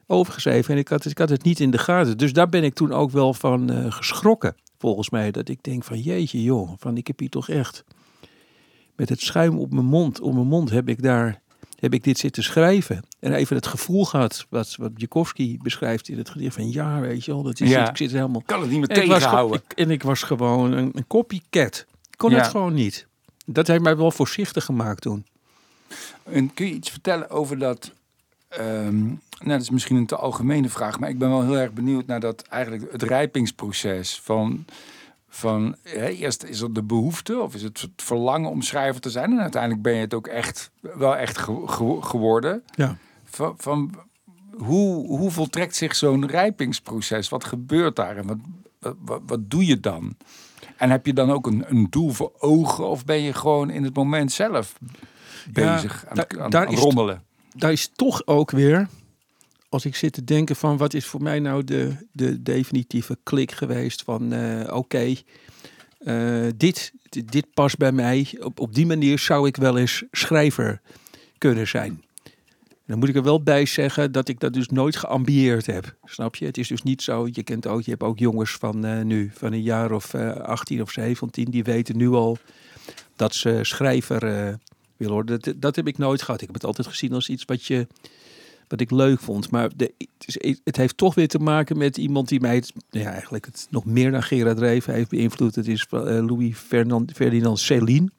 overgeschreven. 0.08 0.74
En 0.74 0.80
ik 0.80 0.88
had, 0.88 1.04
het- 1.04 1.12
ik 1.12 1.18
had 1.18 1.30
het 1.30 1.44
niet 1.44 1.60
in 1.60 1.72
de 1.72 1.78
gaten. 1.78 2.18
Dus 2.18 2.34
daar 2.34 2.50
ben 2.50 2.64
ik 2.64 2.74
toen 2.74 2.92
ook 2.94 3.12
wel 3.12 3.34
van 3.34 3.70
eh, 3.70 3.92
geschrokken. 3.92 4.56
Volgens 4.78 5.10
mij. 5.10 5.32
Dat 5.32 5.50
ik 5.50 5.64
denk 5.64 5.84
van 5.84 6.00
jeetje 6.00 6.44
joh. 6.44 6.72
Van 6.78 6.98
ik 6.98 7.08
heb 7.08 7.20
hier 7.20 7.30
toch 7.30 7.50
echt 7.50 7.84
met 8.96 9.10
het 9.10 9.22
schuim 9.22 9.58
op 9.58 9.74
mijn 9.74 9.86
mond, 9.86 10.20
op 10.22 10.34
mijn 10.34 10.48
mond 10.48 10.70
heb 10.70 10.90
ik 10.90 11.02
daar 11.02 11.42
heb 11.80 11.94
ik 11.94 12.04
dit 12.04 12.18
zitten 12.18 12.44
schrijven. 12.44 13.06
En 13.20 13.34
even 13.34 13.56
het 13.56 13.68
gevoel 13.68 14.06
gehad, 14.06 14.46
wat, 14.50 14.76
wat 14.80 14.94
Bukowski 14.94 15.58
beschrijft 15.62 16.10
in 16.10 16.18
het 16.18 16.30
gedicht 16.30 16.54
van 16.56 16.72
ja, 16.72 17.00
weet 17.00 17.26
je 17.26 17.32
wel, 17.32 17.44
dat 17.44 17.60
is 17.62 17.70
Ja. 17.70 17.80
het, 17.80 17.90
ik 17.90 17.98
zit 17.98 18.12
helemaal... 18.12 18.40
Ik 18.40 18.46
kan 18.48 18.62
het 18.62 18.70
niet 18.70 18.78
meer 18.80 18.88
tegenhouden. 18.88 19.62
ik, 19.68 19.78
en 19.78 19.92
ik 19.92 20.04
was 20.04 20.24
gewoon 20.24 20.72
een, 20.72 20.90
een 20.94 21.08
copycat. 21.08 21.86
Ik 22.12 22.18
kon 22.18 22.32
Ja. 22.32 22.38
het 22.38 22.48
gewoon 22.48 22.74
niet. 22.74 23.08
Dat 23.46 23.68
heeft 23.68 23.82
mij 23.84 23.98
wel 23.98 24.12
voorzichtig 24.12 24.66
gemaakt 24.66 25.02
toen. 25.02 25.26
En 26.24 26.54
kun 26.54 26.66
je 26.68 26.74
iets 26.74 26.90
vertellen 26.90 27.30
over 27.30 27.58
dat... 27.60 27.92
ehm, 28.58 29.04
nou, 29.06 29.18
dat 29.40 29.62
is 29.62 29.70
misschien 29.70 29.96
een 29.96 30.06
te 30.06 30.16
algemene 30.16 30.70
vraag, 30.70 31.00
maar 31.00 31.10
ik 31.10 31.18
ben 31.18 31.30
wel 31.30 31.44
heel 31.44 31.58
erg 31.58 31.72
benieuwd 31.74 32.06
naar 32.06 32.20
dat 32.20 32.42
eigenlijk 32.42 32.92
het 32.92 33.04
rijpingsproces 33.04 34.20
van... 34.24 34.66
Van 35.30 35.76
hè, 35.84 36.08
eerst 36.08 36.44
is 36.44 36.62
er 36.62 36.74
de 36.74 36.84
behoefte 36.84 37.40
of 37.40 37.56
is 37.56 37.62
het 37.62 37.82
het 37.82 37.92
verlangen 37.96 38.50
om 38.50 38.62
schrijver 38.62 39.02
te 39.02 39.10
zijn 39.10 39.32
en 39.32 39.40
uiteindelijk 39.42 39.82
ben 39.82 39.94
je 39.94 40.00
het 40.00 40.14
ook 40.14 40.28
echt 40.28 40.72
wel 40.82 41.16
echt 41.18 41.38
ge- 41.38 41.64
ge- 41.68 41.98
geworden. 42.02 42.64
Ja. 42.76 42.98
Van, 43.26 43.54
van 43.58 43.94
hoe, 44.58 45.08
hoe 45.08 45.32
voltrekt 45.32 45.76
zich 45.76 45.96
zo'n 45.96 46.28
rijpingsproces? 46.28 47.30
Wat 47.30 47.44
gebeurt 47.44 47.96
daar 47.96 48.18
en 48.18 48.28
wat, 48.28 48.38
wat, 49.06 49.22
wat, 49.26 49.50
doe 49.52 49.66
je 49.66 49.80
dan? 49.80 50.16
En 50.78 50.90
heb 50.90 51.06
je 51.06 51.14
dan 51.14 51.32
ook 51.32 51.48
een, 51.48 51.64
een 51.68 51.88
doel 51.90 52.10
voor 52.10 52.32
ogen 52.38 52.88
of 52.88 53.06
ben 53.06 53.22
je 53.22 53.34
gewoon 53.34 53.70
in 53.70 53.84
het 53.84 53.96
moment 53.96 54.32
zelf 54.32 54.74
bezig 55.50 56.06
aan, 56.08 56.16
daar- 56.16 56.42
aan, 56.42 56.50
daar 56.50 56.66
aan 56.68 56.74
is 56.74 56.80
rommelen? 56.80 57.24
Daar 57.58 57.72
is 57.72 57.90
toch 57.96 58.28
ook 58.28 58.52
weer, 58.52 58.88
als 59.70 59.86
ik 59.86 59.96
zit 59.96 60.14
te 60.14 60.24
denken 60.24 60.56
van 60.56 60.78
wat 60.78 60.94
is 60.94 61.06
voor 61.06 61.22
mij 61.22 61.40
nou 61.40 61.64
de, 61.64 61.96
de 62.12 62.42
definitieve 62.42 63.18
klik 63.24 63.52
geweest 63.52 64.02
van 64.02 64.34
eh, 64.34 64.76
oké, 64.76 65.16
eh, 65.98 66.48
dit, 66.58 66.94
dit, 67.10 67.54
past 67.54 67.78
bij 67.78 67.92
mij. 67.92 68.38
Op, 68.40 68.60
op 68.60 68.76
die 68.76 68.86
manier 68.86 69.20
zou 69.20 69.48
ik 69.48 69.56
wel 69.56 69.78
eens 69.78 70.04
schrijver 70.12 70.82
kunnen 71.38 71.68
zijn. 71.68 72.04
Dan 72.86 73.00
moet 73.00 73.10
ik 73.10 73.16
er 73.16 73.24
wel 73.24 73.44
bij 73.44 73.66
zeggen 73.66 74.12
dat 74.12 74.28
ik 74.28 74.40
dat 74.40 74.54
dus 74.54 74.68
nooit 74.68 74.96
geambieerd 74.96 75.66
heb. 75.66 75.96
Snap 76.04 76.36
je? 76.36 76.46
Het 76.46 76.58
is 76.58 76.68
dus 76.68 76.84
niet 76.84 77.02
zo. 77.02 77.28
Je 77.32 77.44
kent 77.44 77.68
ook, 77.68 77.82
je 77.82 77.92
hebt 77.92 78.04
ook 78.04 78.20
jongens 78.20 78.52
van 78.52 78.86
eh, 78.86 79.02
nu, 79.02 79.32
van 79.34 79.54
een 79.54 79.62
jaar 79.62 79.92
of 79.92 80.14
eh 80.14 80.32
18 80.32 80.82
of 80.82 80.92
17, 80.92 81.46
die 81.46 81.64
weten 81.64 81.98
nu 81.98 82.10
al 82.10 82.38
dat 83.16 83.36
ze 83.36 83.60
schrijver 83.62 84.58
willen 84.98 85.14
worden. 85.14 85.40
Dat, 85.42 85.54
dat 85.62 85.76
heb 85.76 85.88
ik 85.88 85.98
nooit 85.98 86.22
gehad. 86.22 86.42
Ik 86.42 86.46
heb 86.46 86.56
het 86.56 86.66
altijd 86.66 86.88
gezien 86.88 87.14
als 87.14 87.30
iets 87.30 87.46
wat 87.46 87.66
je 87.66 87.88
wat 88.68 88.80
ik 88.80 88.92
leuk 88.92 89.20
vond. 89.20 89.52
Maar 89.52 89.70
de, 89.76 89.94
het, 90.64 90.78
heeft 90.78 90.98
toch 90.98 91.16
weer 91.16 91.28
te 91.28 91.40
maken 91.40 91.78
met 91.78 91.98
iemand 91.98 92.28
die 92.28 92.40
mij 92.40 92.56
het, 92.56 92.74
ja, 92.90 93.12
eigenlijk 93.12 93.46
het 93.46 93.68
nog 93.70 93.86
meer 93.86 94.12
dan 94.12 94.24
Gerard 94.24 94.60
Reven 94.60 94.94
heeft 94.94 95.10
beïnvloed. 95.10 95.56
Het 95.56 95.68
is 95.68 95.86
eh, 95.90 96.00
Louis 96.02 96.58
Fernand, 96.58 97.12
Ferdinand 97.12 97.60
Céline. 97.60 98.10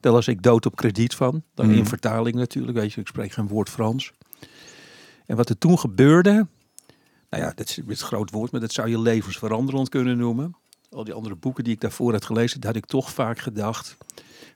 Daar 0.00 0.12
las 0.12 0.28
ik 0.28 0.42
dood 0.42 0.66
op 0.66 0.76
krediet 0.76 1.14
van. 1.14 1.42
Dan 1.54 1.66
Mhm. 1.66 1.76
in 1.76 1.86
vertaling 1.86 2.36
natuurlijk. 2.36 2.78
Weet 2.78 2.92
je, 2.92 3.00
ik 3.00 3.06
spreek 3.06 3.32
geen 3.32 3.48
woord 3.48 3.68
Frans. 3.68 4.12
En 5.26 5.36
wat 5.36 5.48
er 5.48 5.58
toen 5.58 5.78
gebeurde. 5.78 6.46
Nou 7.30 7.42
ja, 7.42 7.52
dat 7.54 7.68
is 7.68 7.80
het 7.86 8.00
groot 8.00 8.30
woord, 8.30 8.50
maar 8.50 8.60
dat 8.60 8.72
zou 8.72 8.88
je 8.88 9.00
levensveranderend 9.00 9.88
kunnen 9.88 10.18
noemen. 10.18 10.56
Al 10.90 11.04
die 11.04 11.14
andere 11.14 11.34
boeken 11.34 11.64
die 11.64 11.72
ik 11.72 11.80
daarvoor 11.80 12.12
had 12.12 12.24
gelezen, 12.24 12.60
daar 12.60 12.72
had 12.72 12.82
ik 12.82 12.88
toch 12.88 13.10
vaak 13.10 13.38
gedacht. 13.38 13.96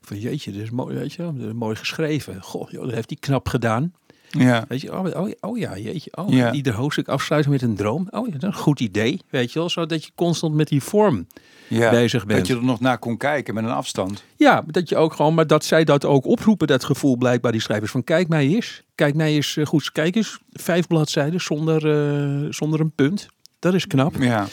Van 0.01 0.19
jeetje, 0.19 0.51
dit 0.51 0.61
is 0.61 0.69
mooi, 0.69 0.95
weet 0.95 1.13
je, 1.13 1.21
wel, 1.21 1.33
dit 1.33 1.45
is 1.45 1.53
mooi 1.53 1.75
geschreven. 1.75 2.41
Goh, 2.41 2.69
joh, 2.69 2.83
dat 2.83 2.93
heeft 2.93 3.09
hij 3.09 3.17
knap 3.19 3.49
gedaan. 3.49 3.93
Ja. 4.29 4.65
Weet 4.67 4.81
je, 4.81 4.91
oh, 4.91 5.21
oh, 5.21 5.31
oh 5.39 5.57
ja, 5.57 5.77
jeetje. 5.77 6.11
Oh, 6.15 6.29
Ja. 6.29 6.51
Ieder 6.51 6.73
hoofdstuk 6.73 7.07
afsluiten 7.07 7.51
met 7.51 7.61
een 7.61 7.75
droom. 7.75 8.07
Oh 8.09 8.27
ja, 8.27 8.33
dat 8.33 8.43
een 8.43 8.53
goed 8.53 8.79
idee. 8.79 9.19
Weet 9.29 9.53
je 9.53 9.59
wel, 9.59 9.69
zodat 9.69 10.05
je 10.05 10.11
constant 10.15 10.53
met 10.53 10.67
die 10.67 10.83
vorm 10.83 11.27
ja. 11.67 11.89
bezig 11.89 12.25
bent. 12.25 12.39
Dat 12.39 12.47
je 12.47 12.55
er 12.55 12.63
nog 12.63 12.79
naar 12.79 12.97
kon 12.97 13.17
kijken 13.17 13.53
met 13.53 13.63
een 13.63 13.69
afstand. 13.69 14.23
Ja, 14.35 14.63
dat 14.67 14.89
je 14.89 14.95
ook 14.95 15.13
gewoon, 15.13 15.33
maar 15.33 15.47
dat 15.47 15.65
zij 15.65 15.83
dat 15.83 16.05
ook 16.05 16.25
oproepen, 16.25 16.67
dat 16.67 16.83
gevoel 16.83 17.17
blijkbaar, 17.17 17.51
die 17.51 17.61
schrijvers. 17.61 17.91
Van 17.91 18.03
kijk 18.03 18.27
mij 18.27 18.47
eens, 18.47 18.83
kijk 18.95 19.15
mij 19.15 19.31
eens 19.31 19.57
eh, 19.57 19.65
goed. 19.65 19.91
Kijk 19.91 20.15
eens, 20.15 20.39
vijf 20.51 20.87
bladzijden 20.87 21.41
zonder, 21.41 21.91
eh, 21.91 22.47
zonder 22.49 22.79
een 22.79 22.91
punt. 22.95 23.27
Dat 23.59 23.73
is 23.73 23.87
knap. 23.87 24.15
Ja. 24.19 24.47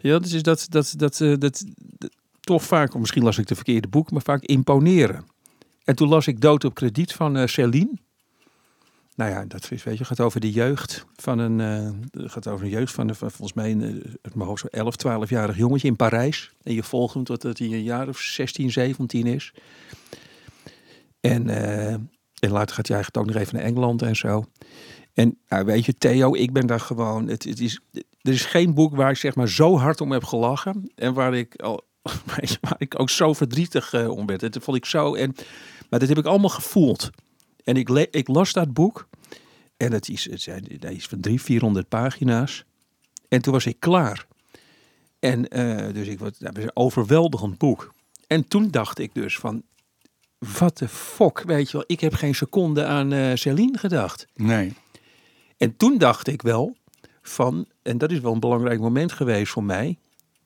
Ja, 0.00 0.18
dus 0.18 0.32
is 0.32 0.42
dat, 0.42 0.66
dat, 0.68 0.94
dat, 0.96 1.20
eh, 1.20 1.34
dat, 1.38 1.64
dat- 1.76 2.10
toch 2.40 2.64
vaak, 2.64 2.94
misschien 2.94 3.22
las 3.22 3.38
ik 3.38 3.46
de 3.46 3.54
verkeerde 3.54 3.88
boek, 3.88 4.10
maar 4.10 4.22
vaak 4.22 4.42
imponeren. 4.42 5.24
En 5.84 5.96
toen 5.96 6.08
las 6.08 6.26
ik 6.26 6.40
Dood 6.40 6.64
op 6.64 6.74
krediet 6.74 7.12
van 7.12 7.36
uh, 7.36 7.46
Céline. 7.46 7.92
Nou 9.16 9.30
ja, 9.30 9.44
dat 9.44 9.70
is, 9.70 9.82
weet 9.82 9.98
je, 9.98 10.04
gaat 10.04 10.20
over 10.20 10.40
de 10.40 10.50
jeugd 10.50 11.06
van 11.16 11.38
een, 11.38 11.58
uh, 12.12 12.28
gaat 12.28 12.46
over 12.48 12.64
een 12.64 12.70
jeugd 12.70 12.92
van, 12.94 13.06
de, 13.06 13.14
van 13.14 13.30
volgens 13.30 13.52
mij 13.52 13.70
een, 13.70 14.02
het 14.22 14.34
mijn 14.34 14.48
hoofd, 14.48 14.60
zo 14.60 14.66
11, 14.66 14.94
12-jarig 15.28 15.56
jongetje 15.56 15.88
in 15.88 15.96
Parijs. 15.96 16.52
En 16.62 16.74
je 16.74 16.82
volgt 16.82 17.14
hem 17.14 17.24
totdat 17.24 17.58
hij 17.58 17.66
een 17.66 17.82
jaar 17.82 18.08
of 18.08 18.18
16, 18.18 18.70
17 18.70 19.26
is. 19.26 19.52
En, 21.20 21.48
uh, 21.48 21.92
en 21.92 22.50
later 22.50 22.74
gaat 22.74 22.86
hij 22.88 22.96
eigenlijk 22.96 23.16
ook 23.16 23.34
nog 23.34 23.42
even 23.42 23.54
naar 23.56 23.64
Engeland 23.64 24.02
en 24.02 24.16
zo. 24.16 24.44
En 25.14 25.38
nou, 25.48 25.64
weet 25.64 25.84
je, 25.84 25.98
Theo, 25.98 26.34
ik 26.34 26.52
ben 26.52 26.66
daar 26.66 26.80
gewoon. 26.80 27.28
Het, 27.28 27.44
het 27.44 27.60
is, 27.60 27.80
er 28.22 28.32
is 28.32 28.44
geen 28.44 28.74
boek 28.74 28.96
waar 28.96 29.10
ik 29.10 29.16
zeg 29.16 29.34
maar 29.34 29.48
zo 29.48 29.78
hard 29.78 30.00
om 30.00 30.12
heb 30.12 30.24
gelachen. 30.24 30.92
En 30.94 31.14
waar 31.14 31.34
ik, 31.34 31.54
al, 31.56 31.86
waar 32.60 32.76
ik 32.78 33.00
ook 33.00 33.10
zo 33.10 33.32
verdrietig 33.32 33.92
uh, 33.92 34.10
om 34.10 34.26
werd. 34.26 34.40
Dat 34.40 34.62
vond 34.62 34.76
ik 34.76 34.84
zo. 34.84 35.14
En, 35.14 35.34
maar 35.88 35.98
dat 35.98 36.08
heb 36.08 36.18
ik 36.18 36.24
allemaal 36.24 36.50
gevoeld. 36.50 37.10
En 37.64 37.76
ik, 37.76 37.88
le, 37.88 38.08
ik 38.10 38.28
las 38.28 38.52
dat 38.52 38.72
boek. 38.72 39.08
En 39.76 39.92
het 39.92 40.08
is, 40.08 40.24
het 40.30 40.46
is 40.80 41.06
van 41.06 41.20
drie, 41.20 41.40
400 41.40 41.88
pagina's. 41.88 42.64
En 43.28 43.42
toen 43.42 43.52
was 43.52 43.66
ik 43.66 43.80
klaar. 43.80 44.26
En 45.18 45.58
uh, 45.58 45.94
dus 45.94 46.06
ik 46.06 46.18
was 46.18 46.30
nou, 46.38 46.60
een 46.60 46.76
overweldigend 46.76 47.58
boek. 47.58 47.94
En 48.26 48.48
toen 48.48 48.70
dacht 48.70 48.98
ik 48.98 49.14
dus 49.14 49.38
van, 49.38 49.62
wat 50.38 50.78
de 50.78 50.88
fok, 50.88 51.42
weet 51.42 51.70
je 51.70 51.76
wel. 51.76 51.84
Ik 51.86 52.00
heb 52.00 52.14
geen 52.14 52.34
seconde 52.34 52.84
aan 52.84 53.12
uh, 53.12 53.34
Celine 53.34 53.78
gedacht. 53.78 54.26
Nee. 54.34 54.72
En 55.56 55.76
toen 55.76 55.98
dacht 55.98 56.28
ik 56.28 56.42
wel 56.42 56.76
van, 57.30 57.66
en 57.82 57.98
dat 57.98 58.10
is 58.10 58.20
wel 58.20 58.32
een 58.32 58.40
belangrijk 58.40 58.80
moment 58.80 59.12
geweest 59.12 59.52
voor 59.52 59.64
mij. 59.64 59.98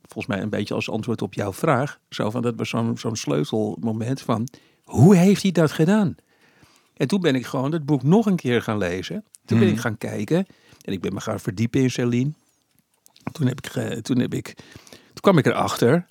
Volgens 0.02 0.26
mij 0.26 0.42
een 0.42 0.50
beetje 0.50 0.74
als 0.74 0.90
antwoord 0.90 1.22
op 1.22 1.34
jouw 1.34 1.52
vraag. 1.52 1.98
Zo 2.08 2.30
van, 2.30 2.42
dat 2.42 2.54
was 2.56 2.68
zo'n 2.68 2.98
zo'n 2.98 3.16
sleutelmoment 3.16 4.20
van, 4.20 4.48
hoe 4.84 5.16
heeft 5.16 5.42
hij 5.42 5.52
dat 5.52 5.72
gedaan? 5.72 6.16
En 6.96 7.08
toen 7.08 7.20
ben 7.20 7.34
ik 7.34 7.46
gewoon 7.46 7.72
het 7.72 7.86
boek 7.86 8.02
nog 8.02 8.26
een 8.26 8.36
keer 8.36 8.62
gaan 8.62 8.78
lezen. 8.78 9.24
Toen 9.44 9.58
ben 9.58 9.68
ik 9.68 9.78
gaan 9.78 9.98
kijken. 9.98 10.46
En 10.80 10.92
ik 10.92 11.00
ben 11.00 11.14
me 11.14 11.20
gaan 11.20 11.40
verdiepen 11.40 11.80
in 11.80 11.90
Celine. 11.90 12.32
Toen, 13.32 13.46
heb 13.46 13.66
ik, 13.66 14.02
toen, 14.02 14.18
heb 14.18 14.34
ik, 14.34 14.54
toen 14.88 15.20
kwam 15.20 15.38
ik 15.38 15.46
erachter 15.46 16.06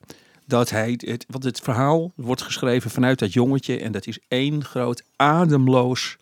dat 0.46 0.70
hij, 0.70 0.94
het, 0.98 1.26
want 1.28 1.44
het 1.44 1.60
verhaal 1.60 2.12
wordt 2.16 2.42
geschreven 2.42 2.92
vanuit 2.92 3.20
dat 3.20 3.34
jongetje. 3.34 3.80
En 3.80 3.92
dat 3.92 4.08
is 4.08 4.20
één 4.28 4.64
groot 4.64 5.04
ademloos, 5.16 6.18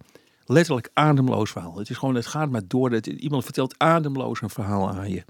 letterlijk 0.51 0.89
ademloos 0.93 1.51
verhaal. 1.51 1.77
Het 1.77 1.89
is 1.89 1.98
gewoon, 1.98 2.15
het 2.15 2.25
gaat 2.25 2.50
maar 2.50 2.67
door. 2.67 2.91
Het, 2.91 3.08
iemand 3.08 3.43
vertelt 3.43 3.75
ademloos 3.77 4.41
een 4.41 4.50
verhaal 4.50 4.89
aan 4.89 5.12
je. 5.12 5.24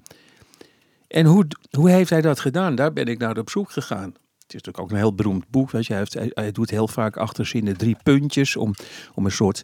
En 1.07 1.25
hoe, 1.25 1.47
hoe 1.71 1.89
heeft 1.89 2.09
hij 2.09 2.21
dat 2.21 2.39
gedaan? 2.39 2.75
Daar 2.75 2.93
ben 2.93 3.05
ik 3.05 3.19
naar 3.19 3.37
op 3.37 3.49
zoek 3.49 3.71
gegaan. 3.71 4.09
Het 4.09 4.53
is 4.53 4.53
natuurlijk 4.53 4.79
ook 4.79 4.91
een 4.91 4.97
heel 4.97 5.15
beroemd 5.15 5.49
boek. 5.49 5.71
Weet 5.71 5.85
je. 5.85 5.93
Hij, 5.93 6.31
hij, 6.33 6.51
doet 6.51 6.69
heel 6.69 6.87
vaak 6.87 7.17
achterzinnen 7.17 7.77
drie 7.77 7.97
puntjes 8.03 8.55
om, 8.55 8.73
om 9.13 9.25
een 9.25 9.31
soort 9.31 9.61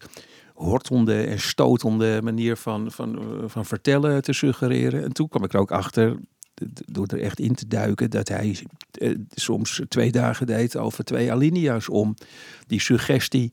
hortende 0.53 1.23
en 1.23 1.39
stotende 1.39 2.19
manier 2.23 2.57
van, 2.57 2.91
van, 2.91 3.41
van 3.45 3.65
vertellen 3.65 4.21
te 4.21 4.33
suggereren. 4.33 5.03
En 5.03 5.13
toen 5.13 5.29
kwam 5.29 5.43
ik 5.43 5.53
er 5.53 5.59
ook 5.59 5.71
achter, 5.71 6.17
door 6.85 7.07
er 7.07 7.21
echt 7.21 7.39
in 7.39 7.55
te 7.55 7.67
duiken, 7.67 8.09
dat 8.09 8.27
hij 8.27 8.57
eh, 8.91 9.15
soms 9.33 9.81
twee 9.87 10.11
dagen 10.11 10.45
deed 10.45 10.77
over 10.77 11.03
twee 11.03 11.31
alinea's 11.31 11.89
om 11.89 12.15
die 12.67 12.81
suggestie 12.81 13.51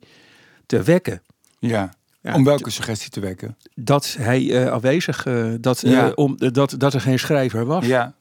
te 0.67 0.83
wekken. 0.83 1.23
Ja. 1.69 1.95
Ja, 2.21 2.35
om 2.35 2.45
welke 2.45 2.71
suggestie 2.71 3.11
te 3.11 3.21
wekken? 3.21 3.57
Dat 3.75 4.15
hij 4.19 4.43
uh, 4.43 4.71
afwezig, 4.71 5.27
uh, 5.27 5.55
dat, 5.61 5.81
ja. 5.81 6.07
uh, 6.07 6.13
om, 6.15 6.37
dat, 6.53 6.75
dat 6.79 6.95
er 6.95 7.01
geen 7.01 7.19
schrijver 7.19 7.65
was. 7.65 7.87
Ja. 7.87 8.15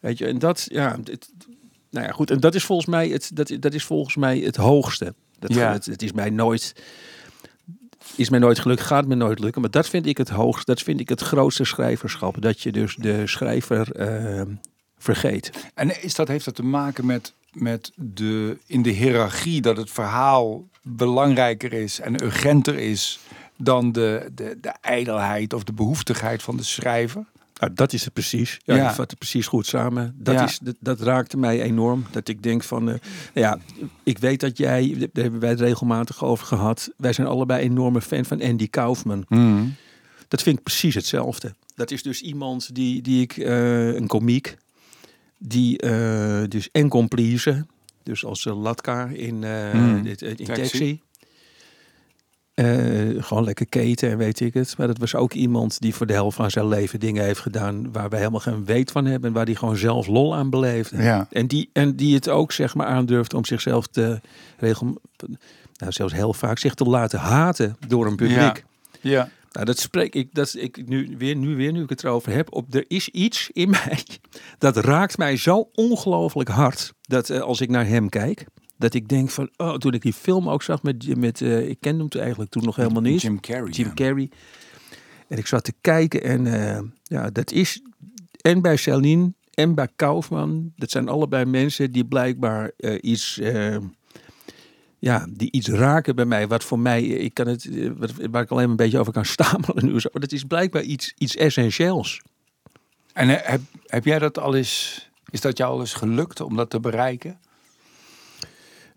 Weet 0.00 0.18
je, 0.18 0.26
en 0.26 0.38
dat, 0.38 0.66
ja, 0.70 0.96
nou 1.90 2.06
ja, 2.06 2.12
goed. 2.12 2.30
En 2.30 2.40
dat 2.40 2.54
is 2.54 2.64
volgens 2.64 2.88
mij 2.88 3.08
het, 3.08 3.30
dat, 3.34 3.56
dat 3.60 3.74
is 3.74 3.84
volgens 3.84 4.16
mij 4.16 4.38
het 4.38 4.56
hoogste. 4.56 5.14
Dat, 5.38 5.54
Ja. 5.54 5.72
het, 5.72 5.86
het 5.86 6.02
is 6.02 6.12
mij 6.12 6.30
nooit, 6.30 6.74
is 8.16 8.30
mij 8.30 8.38
nooit 8.38 8.58
gelukt, 8.58 8.80
gaat 8.80 9.06
me 9.06 9.14
nooit 9.14 9.38
lukken. 9.38 9.60
Maar 9.60 9.70
dat 9.70 9.88
vind 9.88 10.06
ik 10.06 10.16
het 10.16 10.28
hoogste, 10.28 10.64
dat 10.64 10.82
vind 10.82 11.00
ik 11.00 11.08
het 11.08 11.20
grootste 11.20 11.64
schrijverschap. 11.64 12.42
Dat 12.42 12.60
je 12.60 12.72
dus 12.72 12.96
de 12.96 13.26
schrijver 13.26 13.92
eh, 13.92 14.42
vergeet. 14.98 15.50
En 15.74 16.02
is 16.02 16.14
dat, 16.14 16.28
heeft 16.28 16.44
dat 16.44 16.54
te 16.54 16.64
maken 16.64 17.06
met, 17.06 17.32
met 17.52 17.92
de, 17.96 18.58
in 18.66 18.82
de 18.82 18.90
hiërarchie 18.90 19.60
dat 19.60 19.76
het 19.76 19.90
verhaal 19.90 20.68
belangrijker 20.82 21.72
is 21.72 22.00
en 22.00 22.22
urgenter 22.24 22.78
is 22.78 23.20
dan 23.56 23.92
de, 23.92 24.30
de, 24.34 24.58
de 24.60 24.72
ijdelheid 24.80 25.52
of 25.52 25.64
de 25.64 25.72
behoeftigheid 25.72 26.42
van 26.42 26.56
de 26.56 26.62
schrijver? 26.62 27.24
Nou, 27.60 27.74
dat 27.74 27.92
is 27.92 28.04
het 28.04 28.12
precies. 28.12 28.60
Ja, 28.64 28.74
Ja. 28.74 28.88
Je 28.88 28.94
vat 28.94 29.10
het 29.10 29.18
precies 29.18 29.46
goed 29.46 29.66
samen. 29.66 30.14
Dat, 30.18 30.34
Ja. 30.34 30.44
is, 30.44 30.58
dat, 30.62 30.74
dat 30.80 31.00
raakte 31.00 31.36
mij 31.36 31.62
enorm. 31.62 32.04
Dat 32.10 32.28
ik 32.28 32.42
denk 32.42 32.62
van, 32.62 32.90
eh, 32.90 32.94
ja, 33.34 33.58
ik 34.02 34.18
weet 34.18 34.40
dat 34.40 34.58
jij, 34.58 34.94
daar 35.12 35.22
hebben 35.22 35.40
wij 35.40 35.50
het 35.50 35.60
regelmatig 35.60 36.24
over 36.24 36.46
gehad. 36.46 36.90
Wij 36.96 37.12
zijn 37.12 37.26
allebei 37.26 37.62
enorme 37.62 38.00
fan 38.00 38.24
van 38.24 38.42
Andy 38.42 38.68
Kaufman. 38.70 39.24
Dat 40.28 40.42
vind 40.42 40.56
ik 40.58 40.62
precies 40.62 40.94
hetzelfde. 40.94 41.54
Dat 41.74 41.90
is 41.90 42.02
dus 42.02 42.20
iemand 42.22 42.74
die, 42.74 43.02
die 43.02 43.22
ik, 43.22 43.36
eh, 43.36 43.94
een 43.94 44.06
komiek, 44.06 44.56
die 45.44 45.78
eh, 45.78 46.42
dus 46.48 46.68
en 46.72 46.88
kon 46.88 47.08
pleasen. 47.08 47.66
Dus 48.02 48.24
als 48.24 48.44
uh, 48.44 48.62
Latka 48.62 49.06
in, 49.06 49.44
eh, 49.44 49.70
Hmm. 49.70 50.02
dit, 50.02 50.22
in 50.22 50.36
Taxi. 50.36 50.62
taxi. 50.62 51.00
Eh, 52.54 53.22
gewoon 53.24 53.44
lekker 53.44 53.66
keten 53.66 54.10
en 54.10 54.18
weet 54.18 54.40
ik 54.40 54.54
het. 54.54 54.74
Maar 54.78 54.86
dat 54.86 54.98
was 54.98 55.14
ook 55.14 55.32
iemand 55.32 55.80
die 55.80 55.94
voor 55.94 56.06
de 56.06 56.12
helft 56.12 56.36
van 56.36 56.50
zijn 56.50 56.68
leven 56.68 57.00
dingen 57.00 57.24
heeft 57.24 57.40
gedaan 57.40 57.92
waar 57.92 58.08
wij 58.08 58.18
helemaal 58.18 58.40
geen 58.40 58.64
weet 58.64 58.90
van 58.90 59.04
hebben. 59.04 59.28
En 59.28 59.34
waar 59.34 59.44
die 59.44 59.56
gewoon 59.56 59.76
zelf 59.76 60.06
lol 60.06 60.34
aan 60.34 60.50
beleefde. 60.50 61.02
Ja. 61.02 61.26
En, 61.30 61.46
die, 61.46 61.70
en 61.72 61.96
die 61.96 62.14
het 62.14 62.28
ook 62.28 62.52
zeg 62.52 62.74
maar 62.74 62.86
aandurft 62.86 63.34
om 63.34 63.44
zichzelf 63.44 63.86
te 63.86 64.20
regel, 64.58 65.00
nou 65.76 65.92
zelfs 65.92 66.12
heel 66.12 66.32
vaak 66.34 66.58
zich 66.58 66.74
te 66.74 66.84
laten 66.84 67.18
haten 67.18 67.76
door 67.88 68.06
een 68.06 68.16
publiek. 68.16 68.38
Ja. 68.38 68.54
Ja. 69.00 69.28
Nou, 69.52 69.64
dat 69.66 69.78
spreek 69.78 70.14
ik, 70.14 70.34
dat 70.34 70.54
ik 70.58 70.88
nu 70.88 71.14
weer, 71.18 71.36
nu 71.36 71.56
weer, 71.56 71.72
nu 71.72 71.82
ik 71.82 71.88
het 71.88 72.04
erover 72.04 72.32
heb. 72.32 72.54
Op, 72.54 72.74
er 72.74 72.84
is 72.88 73.08
iets 73.08 73.50
in 73.52 73.70
mij 73.84 74.04
dat 74.58 74.76
raakt 74.76 75.18
mij 75.18 75.36
zo 75.36 75.68
ongelooflijk 75.72 76.48
hard. 76.48 76.92
Dat 77.00 77.30
eh, 77.30 77.40
als 77.40 77.60
ik 77.60 77.70
naar 77.70 77.86
hem 77.86 78.08
kijk, 78.08 78.46
dat 78.76 78.94
ik 78.94 79.08
denk 79.08 79.30
van, 79.30 79.50
oh, 79.56 79.74
toen 79.74 79.92
ik 79.92 80.02
die 80.02 80.12
film 80.12 80.48
ook 80.48 80.62
zag 80.62 80.82
met, 80.82 81.16
met 81.16 81.40
eh, 81.40 81.68
ik 81.68 81.76
kende 81.80 81.98
hem 81.98 82.08
toen 82.08 82.20
eigenlijk 82.20 82.50
toen 82.50 82.64
nog 82.64 82.76
helemaal 82.76 83.02
niet. 83.02 83.22
Jim 83.22 83.40
Carrey. 83.40 83.70
Jim 83.70 83.86
ja. 83.86 83.94
Carrey. 83.94 84.30
En 85.28 85.38
ik 85.38 85.46
zat 85.46 85.64
te 85.64 85.74
kijken 85.80 86.22
en 86.22 86.46
eh, 86.46 86.82
ja, 87.02 87.30
dat 87.30 87.52
is 87.52 87.82
en 88.40 88.62
bij 88.62 88.76
Celine 88.76 89.32
en 89.54 89.74
bij 89.74 89.88
Kaufman. 89.96 90.72
Dat 90.76 90.90
zijn 90.90 91.08
allebei 91.08 91.44
mensen 91.44 91.92
die 91.92 92.04
blijkbaar 92.04 92.72
iets, 93.00 93.40
ja, 95.02 95.26
die 95.30 95.50
iets 95.50 95.68
raken 95.68 96.14
bij 96.16 96.24
mij. 96.24 96.48
Wat 96.48 96.64
voor 96.64 96.78
mij, 96.78 97.02
ik 97.02 97.34
kan 97.34 97.46
het, 97.46 97.66
eh, 97.66 97.90
waar 98.30 98.42
ik 98.42 98.50
alleen 98.50 98.70
een 98.70 98.76
beetje 98.76 98.98
over 98.98 99.12
kan 99.12 99.24
stamelen 99.36 99.84
nu. 99.84 99.92
Maar 99.92 100.20
dat 100.20 100.32
is 100.32 100.44
blijkbaar 100.44 100.82
iets, 100.82 101.14
iets 101.18 101.36
essentieels. 101.36 102.20
En 103.12 103.28
eh, 103.28 103.50
heb, 103.50 103.60
heb 103.86 104.04
jij 104.04 104.18
dat 104.18 104.38
al 104.38 104.54
eens, 104.54 105.10
is 105.30 105.40
dat 105.40 105.58
jou 105.58 105.72
al 105.72 105.80
eens 105.80 105.94
gelukt 105.94 106.40
om 106.40 106.56
dat 106.56 106.70
te 106.70 106.80
bereiken? 106.80 107.38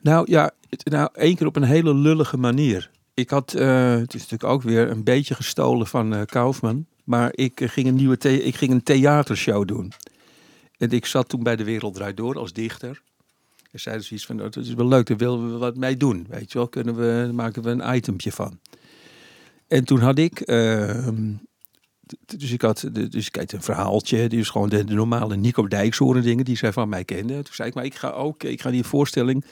Nou 0.02 0.32
ja, 0.32 0.52
nou 0.84 1.10
één 1.14 1.36
keer 1.36 1.48
op 1.48 1.56
een 1.56 1.64
hele 1.64 1.94
lullige 1.94 2.38
manier. 2.38 2.90
Ik 3.14 3.30
had, 3.30 3.54
eh, 3.54 3.96
het 3.96 4.14
is 4.14 4.22
natuurlijk 4.22 4.52
ook 4.52 4.62
weer 4.62 4.90
een 4.90 5.04
beetje 5.04 5.36
gestolen 5.36 5.88
van 5.88 6.26
Kaufman. 6.26 6.86
Maar 7.04 7.30
ik 7.34 7.62
ging 7.64 7.88
een 7.88 7.96
nieuwe, 7.96 8.44
ik 8.44 8.56
ging 8.56 8.72
een 8.72 8.84
theatershow 8.84 9.68
doen. 9.68 9.92
En 10.78 10.92
ik 10.92 11.06
zat 11.06 11.30
toen 11.30 11.44
bij 11.44 11.56
De 11.56 11.64
Wereld 11.64 11.94
Draait 11.94 12.18
Door 12.18 12.38
als 12.38 12.54
dichter. 12.54 13.02
En 13.75 13.82
zeiden 13.82 14.05
ze 14.05 14.13
iets 14.13 14.25
van, 14.25 14.38
"Oh, 14.41 14.44
dat 14.44 14.55
is 14.63 14.74
wel 14.74 14.88
leuk, 14.88 15.08
daar 15.08 15.17
willen 15.17 15.51
we 15.51 15.58
wat 15.58 15.75
mee 15.75 15.98
doen. 15.98 16.25
Weet 16.29 16.51
je 16.51 16.58
wel, 16.58 16.67
kunnen 16.67 16.96
we, 16.96 17.32
maken 17.34 17.63
we 17.63 17.70
een 17.70 17.96
itempje 17.96 18.32
van. 18.32 18.60
En 19.67 19.84
toen 19.84 20.00
had 20.00 20.17
ik, 20.17 20.39
ehm, 20.39 21.32
dus 22.25 22.51
ik 22.51 22.62
had, 22.62 22.89
dus 22.91 23.27
ik 23.27 23.36
had 23.36 23.51
een 23.51 23.62
verhaaltje, 23.62 24.29
die 24.29 24.39
is 24.39 24.50
gewoon 24.50 24.70
de, 24.70 24.84
de 24.84 24.94
normale 24.94 25.36
Nico 25.36 25.67
Dijkshoorn 25.67 26.22
dingen 26.22 26.46
die 26.46 26.58
zij 26.58 26.74
van 26.74 26.89
mij 26.89 27.03
kenden. 27.03 27.44
Toen 27.44 27.53
zei 27.53 27.70
ik, 27.70 27.75
maar 27.75 27.86
ik 27.86 27.96
ga 27.96 28.10
ook, 28.10 28.44
ik 28.44 28.62
ga 28.62 28.70
die 28.70 28.84
voorstelling, 28.84 29.46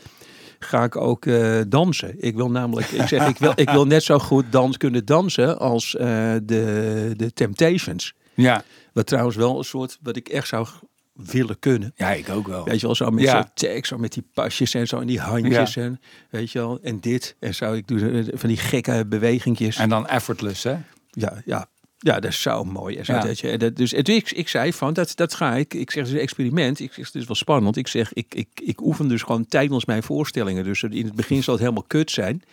ga 0.59 0.83
ik 0.83 0.95
ook 0.95 1.25
eh, 1.25 1.61
dansen. 1.67 2.15
Ik 2.17 2.35
wil 2.35 2.51
namelijk, 2.51 2.87
ik 2.87 3.07
zeg, 3.07 3.27
ik 3.27 3.37
wil, 3.37 3.53
ik 3.55 3.69
wil 3.69 3.85
net 3.85 4.03
zo 4.03 4.19
goed 4.19 4.45
dans 4.51 4.77
kunnen 4.77 5.05
dansen 5.05 5.59
als 5.59 5.95
eh, 5.95 6.33
de, 6.43 7.13
de 7.15 7.33
Temptations. 7.33 8.13
Ja. 8.33 8.63
Wat 8.93 9.07
trouwens 9.07 9.35
wel 9.35 9.57
een 9.57 9.63
soort, 9.63 9.97
wat 10.01 10.15
ik 10.15 10.29
echt 10.29 10.47
zou 10.47 10.67
willen 11.13 11.60
kunnen. 11.60 11.93
Ja, 11.96 12.12
ik 12.12 12.29
ook 12.29 12.48
wel. 12.48 12.63
Weet 12.65 12.79
je 12.79 12.86
wel, 12.86 12.96
zo 12.96 13.10
met 13.10 13.24
Ja. 13.24 13.51
zo'n 13.55 13.84
zo 13.86 13.98
met 13.98 14.13
die 14.13 14.24
pasjes 14.34 14.74
en 14.74 14.88
zo 14.88 15.00
en 15.00 15.08
die 15.08 15.20
handjes 15.20 15.75
en 15.75 16.00
weet 16.29 16.51
je 16.51 16.60
wel, 16.60 16.79
en 16.82 17.00
dit. 17.00 17.36
En 17.39 17.55
zou 17.55 17.77
ik 17.77 17.88
doen 17.88 18.00
eh, 18.13 18.25
van 18.34 18.50
die 18.50 18.58
gekke 18.58 19.05
bewegingjes. 19.08 19.77
En 19.77 19.89
dan 19.89 20.08
effortless, 20.08 20.63
hè? 20.63 20.75
Ja, 21.10 21.41
ja. 21.46 21.67
Ja, 21.98 22.20
dat 22.20 22.32
is 22.32 22.41
zo 22.41 22.63
mooi. 22.63 23.03
Zo, 23.03 23.13
Ja. 23.13 23.20
dat 23.22 23.39
je, 23.39 23.58
dat, 23.58 23.75
dus 23.75 23.89
toen 23.89 24.15
ik, 24.15 24.32
ik 24.32 24.48
zei 24.48 24.74
van, 24.74 24.93
dat, 24.93 25.12
dat 25.15 25.34
ga 25.34 25.55
ik. 25.55 25.74
Ik 25.74 25.91
zeg, 25.91 26.00
het 26.03 26.08
is 26.12 26.13
een 26.17 26.24
experiment. 26.24 26.79
Ik 26.79 26.93
zeg, 26.93 27.05
het 27.05 27.15
is 27.15 27.25
wel 27.25 27.36
spannend. 27.36 27.77
Ik 27.77 27.88
zeg, 27.88 28.13
ik, 28.13 28.36
ik, 28.36 28.48
ik 28.63 28.82
oefen 28.82 29.08
dus 29.08 29.22
gewoon 29.22 29.46
tijdens 29.46 29.86
mijn 29.86 30.03
voorstellingen. 30.03 30.63
Dus 30.63 30.84
in 30.84 31.05
het 31.05 31.15
begin 31.15 31.43
zal 31.43 31.53
het 31.53 31.63
helemaal 31.63 31.86
kut 31.88 32.12
zijn. 32.12 32.43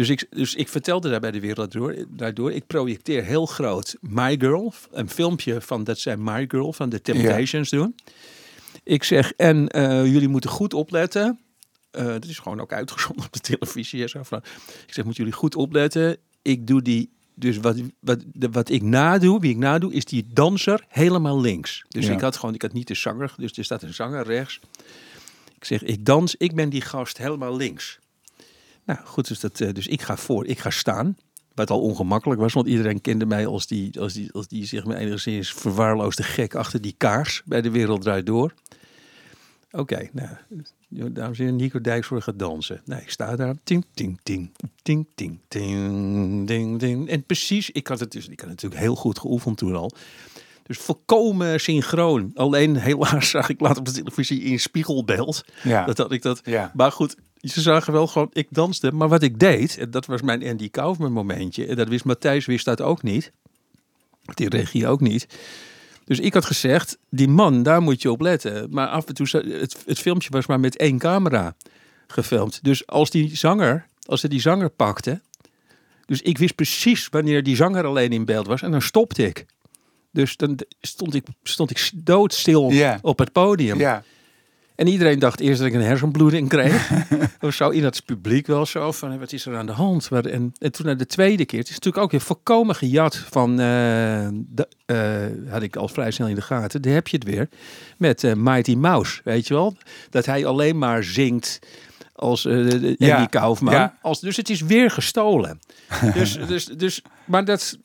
Dus 0.00 0.08
ik, 0.08 0.26
dus 0.30 0.54
ik 0.54 0.68
vertelde 0.68 1.10
daar 1.10 1.20
bij 1.20 1.30
de 1.30 1.40
wereld 1.40 1.72
door, 1.72 2.04
daardoor. 2.08 2.52
Ik 2.52 2.66
projecteer 2.66 3.24
heel 3.24 3.46
groot 3.46 3.96
My 4.00 4.36
Girl. 4.38 4.72
Een 4.90 5.10
filmpje 5.10 5.60
van 5.60 5.84
dat 5.84 5.98
zij 5.98 6.16
My 6.16 6.44
Girl 6.48 6.72
van 6.72 6.88
de 6.88 7.00
Temptations 7.00 7.70
doen. 7.70 7.94
Ik 8.82 9.04
zeg, 9.04 9.32
en 9.32 9.68
eh, 9.68 10.06
jullie 10.12 10.28
moeten 10.28 10.50
goed 10.50 10.74
opletten. 10.74 11.38
Eh 11.90 12.06
dat 12.06 12.24
is 12.24 12.38
gewoon 12.38 12.60
ook 12.60 12.72
uitgezonden 12.72 13.24
op 13.24 13.32
de 13.32 13.40
televisie. 13.40 14.02
en 14.02 14.08
Zo. 14.08 14.18
Ik 14.86 14.92
zeg, 14.94 15.04
moeten 15.04 15.24
jullie 15.24 15.38
goed 15.38 15.54
opletten. 15.54 16.16
Ik 16.42 16.66
doe 16.66 16.82
die, 16.82 17.10
dus 17.34 17.56
wat, 17.56 17.76
wat, 18.00 18.24
wat 18.32 18.68
ik 18.70 18.82
nadoe, 18.82 19.40
wie 19.40 19.50
ik 19.50 19.56
nadoe, 19.58 19.92
is 19.92 20.04
die 20.04 20.26
danser 20.32 20.84
helemaal 20.88 21.40
links. 21.40 21.84
Dus 21.88 22.06
Ja. 22.06 22.12
ik 22.12 22.20
had 22.20 22.36
gewoon, 22.36 22.54
ik 22.54 22.62
had 22.62 22.72
niet 22.72 22.88
de 22.88 22.94
zanger, 22.94 23.34
dus 23.36 23.52
er 23.52 23.64
staat 23.64 23.82
een 23.82 23.94
zanger 23.94 24.24
rechts. 24.24 24.60
Ik 25.56 25.64
zeg, 25.64 25.82
ik 25.82 26.04
dans, 26.04 26.36
ik 26.36 26.54
ben 26.54 26.68
die 26.68 26.80
gast 26.80 27.18
helemaal 27.18 27.56
links. 27.56 27.98
Nou 28.84 28.98
goed, 29.04 29.28
dus, 29.28 29.40
dat, 29.40 29.60
eh, 29.60 29.72
dus 29.72 29.86
ik 29.86 30.02
ga 30.02 30.16
voor, 30.16 30.46
ik 30.46 30.58
ga 30.58 30.70
staan. 30.70 31.16
Wat 31.54 31.70
al 31.70 31.80
ongemakkelijk 31.80 32.40
was, 32.40 32.52
want 32.52 32.66
iedereen 32.66 33.00
kende 33.00 33.26
mij 33.26 33.46
als 33.46 33.66
die, 33.66 34.00
als 34.00 34.12
die, 34.12 34.32
als 34.32 34.48
die 34.48 34.64
zeg 34.64 34.84
maar 34.84 34.96
enigszins 34.96 35.52
verwaarloosde 35.52 36.22
gek 36.22 36.54
achter 36.54 36.80
die 36.80 36.94
kaars 36.96 37.42
bij 37.44 37.60
de 37.60 37.70
wereld 37.70 38.02
draait 38.02 38.26
door. 38.26 38.54
Oké, 39.72 40.08
nou, 40.12 40.28
dames 41.12 41.38
en 41.38 41.44
heren, 41.44 41.56
Nico 41.56 41.80
Dijksvoort 41.80 42.22
gaat 42.22 42.38
dansen. 42.38 42.80
Nee, 42.84 43.00
ik 43.00 43.10
sta 43.10 43.36
daar. 43.36 43.54
Ting, 43.64 43.84
ting, 43.94 44.20
ting, 44.22 44.50
ting, 44.82 45.06
ting, 45.14 45.38
ting, 45.48 46.46
ding, 46.46 46.78
ding. 46.78 47.08
En 47.08 47.24
precies, 47.24 47.70
ik 47.70 47.86
had 47.86 48.00
het 48.00 48.12
dus, 48.12 48.28
ik 48.28 48.40
had 48.40 48.48
natuurlijk 48.48 48.80
heel 48.80 48.96
goed 48.96 49.18
geoefend 49.18 49.56
toen 49.56 49.76
al. 49.76 49.92
Dus 50.62 50.78
volkomen 50.78 51.60
synchroon. 51.60 52.30
Alleen 52.34 52.76
helaas 52.76 53.30
zag 53.30 53.48
ik 53.48 53.60
later 53.60 53.78
op 53.78 53.84
de 53.84 53.92
televisie 53.92 54.42
in 54.42 54.60
spiegelbeeld. 54.60 55.44
Ja. 55.62 55.84
Dat 55.84 55.98
had 55.98 56.12
ik 56.12 56.22
dat. 56.22 56.40
Ja. 56.44 56.70
Maar 56.74 56.92
goed, 56.92 57.16
ze 57.40 57.60
zagen 57.60 57.92
wel 57.92 58.06
gewoon, 58.06 58.30
ik 58.32 58.46
danste. 58.50 58.92
Maar 58.92 59.08
wat 59.08 59.22
ik 59.22 59.38
deed, 59.38 59.78
en 59.78 59.90
dat 59.90 60.06
was 60.06 60.22
mijn 60.22 60.46
Andy 60.46 60.70
Kaufman 60.70 61.12
momentje. 61.12 61.66
En 61.66 61.76
dat 61.76 61.88
wist 61.88 62.04
Matthijs, 62.04 62.46
wist 62.46 62.64
dat 62.64 62.80
ook 62.80 63.02
niet. 63.02 63.32
Die 64.34 64.48
regie 64.48 64.86
ook 64.86 65.00
niet. 65.00 65.26
Dus 66.04 66.18
ik 66.18 66.34
had 66.34 66.44
gezegd, 66.44 66.98
die 67.10 67.28
man, 67.28 67.62
daar 67.62 67.82
moet 67.82 68.02
je 68.02 68.10
op 68.10 68.20
letten. 68.20 68.66
Maar 68.70 68.88
af 68.88 69.06
en 69.06 69.14
toe, 69.14 69.26
het, 69.30 69.76
het 69.86 69.98
filmpje 69.98 70.30
was 70.30 70.46
maar 70.46 70.60
met 70.60 70.76
één 70.76 70.98
camera 70.98 71.56
gefilmd. 72.06 72.64
Dus 72.64 72.86
als 72.86 73.10
die 73.10 73.36
zanger, 73.36 73.86
als 74.06 74.20
ze 74.20 74.28
die 74.28 74.40
zanger 74.40 74.70
pakte. 74.70 75.20
Dus 76.06 76.22
ik 76.22 76.38
wist 76.38 76.54
precies 76.54 77.08
wanneer 77.08 77.42
die 77.42 77.56
zanger 77.56 77.84
alleen 77.84 78.12
in 78.12 78.24
beeld 78.24 78.46
was. 78.46 78.62
En 78.62 78.70
dan 78.70 78.82
stopte 78.82 79.26
ik. 79.26 79.46
Dus 80.10 80.36
dan 80.36 80.58
stond 80.80 81.14
ik, 81.14 81.26
stond 81.42 81.70
ik 81.70 81.90
doodstil 81.94 82.72
op 83.02 83.18
het 83.18 83.32
podium. 83.32 83.78
Ja. 83.78 84.02
En 84.80 84.86
iedereen 84.86 85.18
dacht 85.18 85.40
eerst 85.40 85.58
dat 85.58 85.68
ik 85.68 85.74
een 85.74 85.82
hersenbloeding 85.82 86.48
kreeg. 86.54 86.90
of 87.40 87.54
zo 87.54 87.68
in 87.68 87.84
het 87.84 88.04
publiek 88.04 88.46
wel 88.46 88.66
zo 88.66 88.92
van, 88.92 89.18
wat 89.18 89.32
is 89.32 89.46
er 89.46 89.56
aan 89.56 89.66
de 89.66 89.72
hand? 89.72 90.10
Maar, 90.10 90.24
en, 90.24 90.52
en 90.58 90.72
toen 90.72 90.86
naar 90.86 90.96
de 90.96 91.06
tweede 91.06 91.44
keer, 91.44 91.58
het 91.58 91.68
is 91.68 91.74
natuurlijk 91.74 92.04
ook 92.04 92.10
weer 92.10 92.20
volkomen 92.20 92.74
gejat 92.74 93.16
van, 93.16 93.50
eh, 93.50 94.28
de, 94.32 94.68
eh, 94.86 95.52
had 95.52 95.62
ik 95.62 95.76
al 95.76 95.88
vrij 95.88 96.10
snel 96.10 96.28
in 96.28 96.34
de 96.34 96.42
gaten, 96.42 96.82
daar 96.82 96.92
heb 96.92 97.08
je 97.08 97.16
het 97.16 97.26
weer, 97.26 97.48
met 97.96 98.24
eh, 98.24 98.32
Mighty 98.34 98.74
Mouse, 98.74 99.20
weet 99.24 99.48
je 99.48 99.54
wel? 99.54 99.76
Dat 100.10 100.26
hij 100.26 100.46
alleen 100.46 100.78
maar 100.78 101.04
zingt 101.04 101.58
als 102.12 102.42
Ja, 102.42 103.16
Andy 103.16 103.26
Kaufman. 103.30 103.74
ja. 103.74 103.98
Als, 104.02 104.20
dus 104.20 104.36
het 104.36 104.50
is 104.50 104.60
weer 104.60 104.90
gestolen. 104.90 105.60
dus, 106.14 106.38
dus, 106.46 106.64
dus, 106.64 107.02
maar 107.24 107.44
dat... 107.44 107.78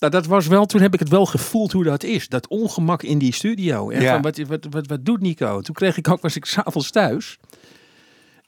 Nou, 0.00 0.12
dat 0.12 0.26
was 0.26 0.46
wel, 0.46 0.66
toen 0.66 0.80
heb 0.80 0.94
ik 0.94 0.98
het 1.00 1.08
wel 1.08 1.26
gevoeld 1.26 1.72
hoe 1.72 1.84
dat 1.84 2.02
is. 2.02 2.28
Dat 2.28 2.48
ongemak 2.48 3.02
in 3.02 3.18
die 3.18 3.34
studio. 3.34 3.90
En 3.90 4.02
Ja. 4.02 4.12
van, 4.12 4.22
wat, 4.22 4.38
wat, 4.38 4.66
wat, 4.70 4.86
wat 4.86 5.04
doet 5.04 5.20
Nico? 5.20 5.60
Toen 5.60 5.74
kreeg 5.74 5.96
ik 5.96 6.08
ook, 6.08 6.20
was 6.20 6.36
ik 6.36 6.44
s'avonds 6.44 6.90
thuis. 6.90 7.38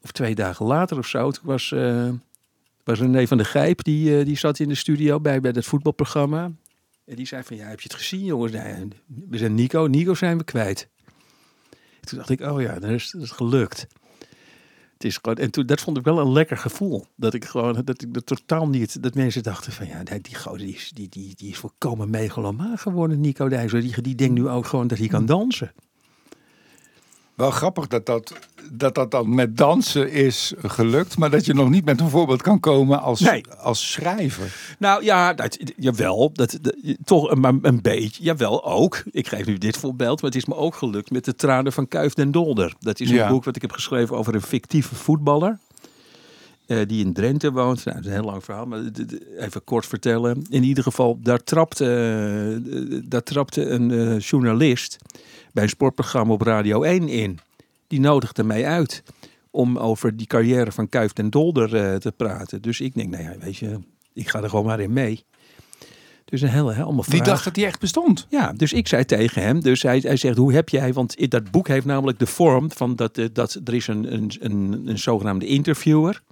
Of 0.02 0.12
twee 0.12 0.34
dagen 0.34 0.66
later 0.66 0.98
of 0.98 1.06
zo. 1.06 1.30
Toen 1.30 1.46
was, 1.46 1.72
eh 1.72 2.08
was 2.84 2.98
René 2.98 3.26
van 3.26 3.36
der 3.36 3.46
Gijp, 3.46 3.84
die, 3.84 4.18
eh, 4.18 4.24
die 4.24 4.36
zat 4.38 4.58
in 4.58 4.68
de 4.68 4.74
studio 4.74 5.20
bij, 5.20 5.40
bij 5.40 5.52
dat 5.52 5.64
voetbalprogramma. 5.64 6.50
En 7.04 7.16
die 7.16 7.26
zei 7.26 7.42
van, 7.42 7.56
ja, 7.56 7.66
heb 7.68 7.80
je 7.80 7.88
het 7.88 7.98
gezien 7.98 8.24
jongens? 8.24 8.52
Nee, 8.52 8.88
we 9.28 9.38
zijn 9.38 9.54
Nico, 9.54 9.86
Nico 9.86 10.14
zijn 10.14 10.38
we 10.38 10.44
kwijt. 10.44 10.88
Toen 12.00 12.18
dacht 12.18 12.30
ik, 12.30 12.40
oh 12.40 12.60
ja, 12.60 12.80
is, 12.80 13.10
dat 13.10 13.22
is 13.22 13.30
gelukt. 13.30 13.86
Het 15.02 15.10
is 15.10 15.18
gewoon, 15.22 15.36
en 15.36 15.50
toen, 15.50 15.66
dat 15.66 15.80
vond 15.80 15.96
ik 15.96 16.04
wel 16.04 16.18
een 16.18 16.32
lekker 16.32 16.56
gevoel. 16.56 17.06
Dat 17.16 17.34
ik 17.34 17.44
gewoon, 17.44 17.82
dat 17.84 18.02
ik 18.02 18.14
dat 18.14 18.26
totaal 18.26 18.68
niet, 18.68 19.02
dat 19.02 19.14
mensen 19.14 19.42
dachten 19.42 19.72
van, 19.72 19.86
ja, 19.86 20.02
die, 20.02 20.34
gozer, 20.34 20.58
die 20.58 20.74
is, 20.74 20.90
die, 20.94 21.08
die, 21.08 21.34
die 21.34 21.50
is 21.50 21.58
volkomen 21.58 22.10
megalomaan 22.10 22.78
geworden, 22.78 23.20
Nico 23.20 23.48
Dijzer. 23.48 23.80
Die, 23.80 24.02
die 24.02 24.14
denkt 24.14 24.34
nu 24.34 24.48
ook 24.48 24.66
gewoon 24.66 24.86
dat 24.86 24.98
hij 24.98 25.08
kan 25.08 25.26
dansen. 25.26 25.72
Wel 27.34 27.50
grappig 27.50 27.86
dat 27.86 28.06
dat, 28.06 28.32
dat 28.72 28.94
dat 28.94 29.10
dan 29.10 29.34
met 29.34 29.56
dansen 29.56 30.10
is 30.12 30.52
gelukt, 30.62 31.18
maar 31.18 31.30
dat 31.30 31.44
je 31.44 31.54
nog 31.54 31.70
niet 31.70 31.84
met 31.84 32.00
een 32.00 32.08
voorbeeld 32.08 32.42
kan 32.42 32.60
komen 32.60 33.00
als, 33.02 33.20
Nee. 33.20 33.44
als 33.58 33.90
schrijver. 33.92 34.74
Nou 34.78 35.04
ja, 35.04 35.34
dat, 35.34 35.58
jawel, 35.76 36.30
dat, 36.32 36.58
dat, 36.60 36.74
toch 37.04 37.30
een, 37.30 37.40
maar 37.40 37.54
een 37.62 37.82
beetje, 37.82 38.22
jawel 38.22 38.64
ook. 38.64 39.02
Ik 39.10 39.28
geef 39.28 39.46
nu 39.46 39.58
dit 39.58 39.76
voorbeeld, 39.76 40.22
maar 40.22 40.30
het 40.30 40.40
is 40.40 40.46
me 40.46 40.54
ook 40.54 40.74
gelukt 40.74 41.10
met 41.10 41.24
de 41.24 41.34
tranen 41.34 41.72
van 41.72 41.88
Kuif 41.88 42.12
den 42.14 42.30
Dolder. 42.30 42.74
Dat 42.80 43.00
is 43.00 43.08
een 43.10 43.14
Ja. 43.16 43.28
boek 43.28 43.44
wat 43.44 43.56
ik 43.56 43.62
heb 43.62 43.72
geschreven 43.72 44.16
over 44.16 44.34
een 44.34 44.42
fictieve 44.42 44.94
voetballer. 44.94 45.58
Eh, 46.66 46.78
die 46.86 47.04
in 47.04 47.12
Drenthe 47.12 47.52
woont. 47.52 47.84
Nou, 47.84 47.96
dat 47.96 48.04
is 48.06 48.10
een 48.10 48.16
heel 48.16 48.30
lang 48.30 48.44
verhaal, 48.44 48.66
maar 48.66 48.80
even 49.38 49.64
kort 49.64 49.86
vertellen. 49.86 50.46
In 50.50 50.62
ieder 50.62 50.82
geval, 50.82 51.18
daar 51.22 51.44
trapte, 51.44 51.84
eh, 51.84 53.00
daar 53.08 53.22
trapte 53.22 53.68
een 53.68 53.90
eh, 53.90 54.18
journalist 54.18 54.96
bij 55.52 55.62
een 55.62 55.68
sportprogramma 55.68 56.32
op 56.32 56.42
Radio 56.42 56.82
1 56.82 57.08
in. 57.08 57.38
Die 57.86 58.00
nodigde 58.00 58.44
mij 58.44 58.66
uit 58.66 59.02
om 59.50 59.78
over 59.78 60.16
die 60.16 60.26
carrière 60.26 60.72
van 60.72 60.88
Kuif 60.88 61.12
den 61.12 61.30
Dolder 61.30 62.00
te 62.00 62.12
praten. 62.16 62.62
Dus 62.62 62.80
ik 62.80 62.94
denk, 62.94 63.10
nou 63.10 63.22
ja, 63.22 63.34
weet 63.38 63.56
je, 63.56 63.78
ik 64.12 64.28
ga 64.28 64.42
er 64.42 64.48
gewoon 64.48 64.64
maar 64.64 64.80
in 64.80 64.92
mee. 64.92 65.24
Dus 66.32 66.40
een 66.40 66.48
hele, 66.48 66.72
helemaal 66.72 66.94
Die 66.94 67.04
vraag. 67.04 67.26
dacht 67.26 67.44
dat 67.44 67.54
die 67.54 67.66
echt 67.66 67.80
bestond. 67.80 68.26
Ja, 68.28 68.52
dus 68.52 68.72
ik 68.72 68.88
zei 68.88 69.04
tegen 69.04 69.42
hem, 69.42 69.60
dus 69.60 69.82
hij, 69.82 69.98
hij 69.98 70.16
zegt, 70.16 70.36
hoe 70.36 70.52
heb 70.52 70.68
jij, 70.68 70.92
want 70.92 71.30
dat 71.30 71.50
boek 71.50 71.68
heeft 71.68 71.86
namelijk 71.86 72.18
de 72.18 72.26
vorm 72.26 72.72
van 72.72 72.96
dat, 72.96 73.18
eh, 73.18 73.26
dat 73.32 73.60
er 73.64 73.74
is 73.74 73.86
een, 73.86 74.12
een, 74.12 74.32
een, 74.40 74.82
een 74.86 74.98
zogenaamde 74.98 75.46
interviewer. 75.46 76.22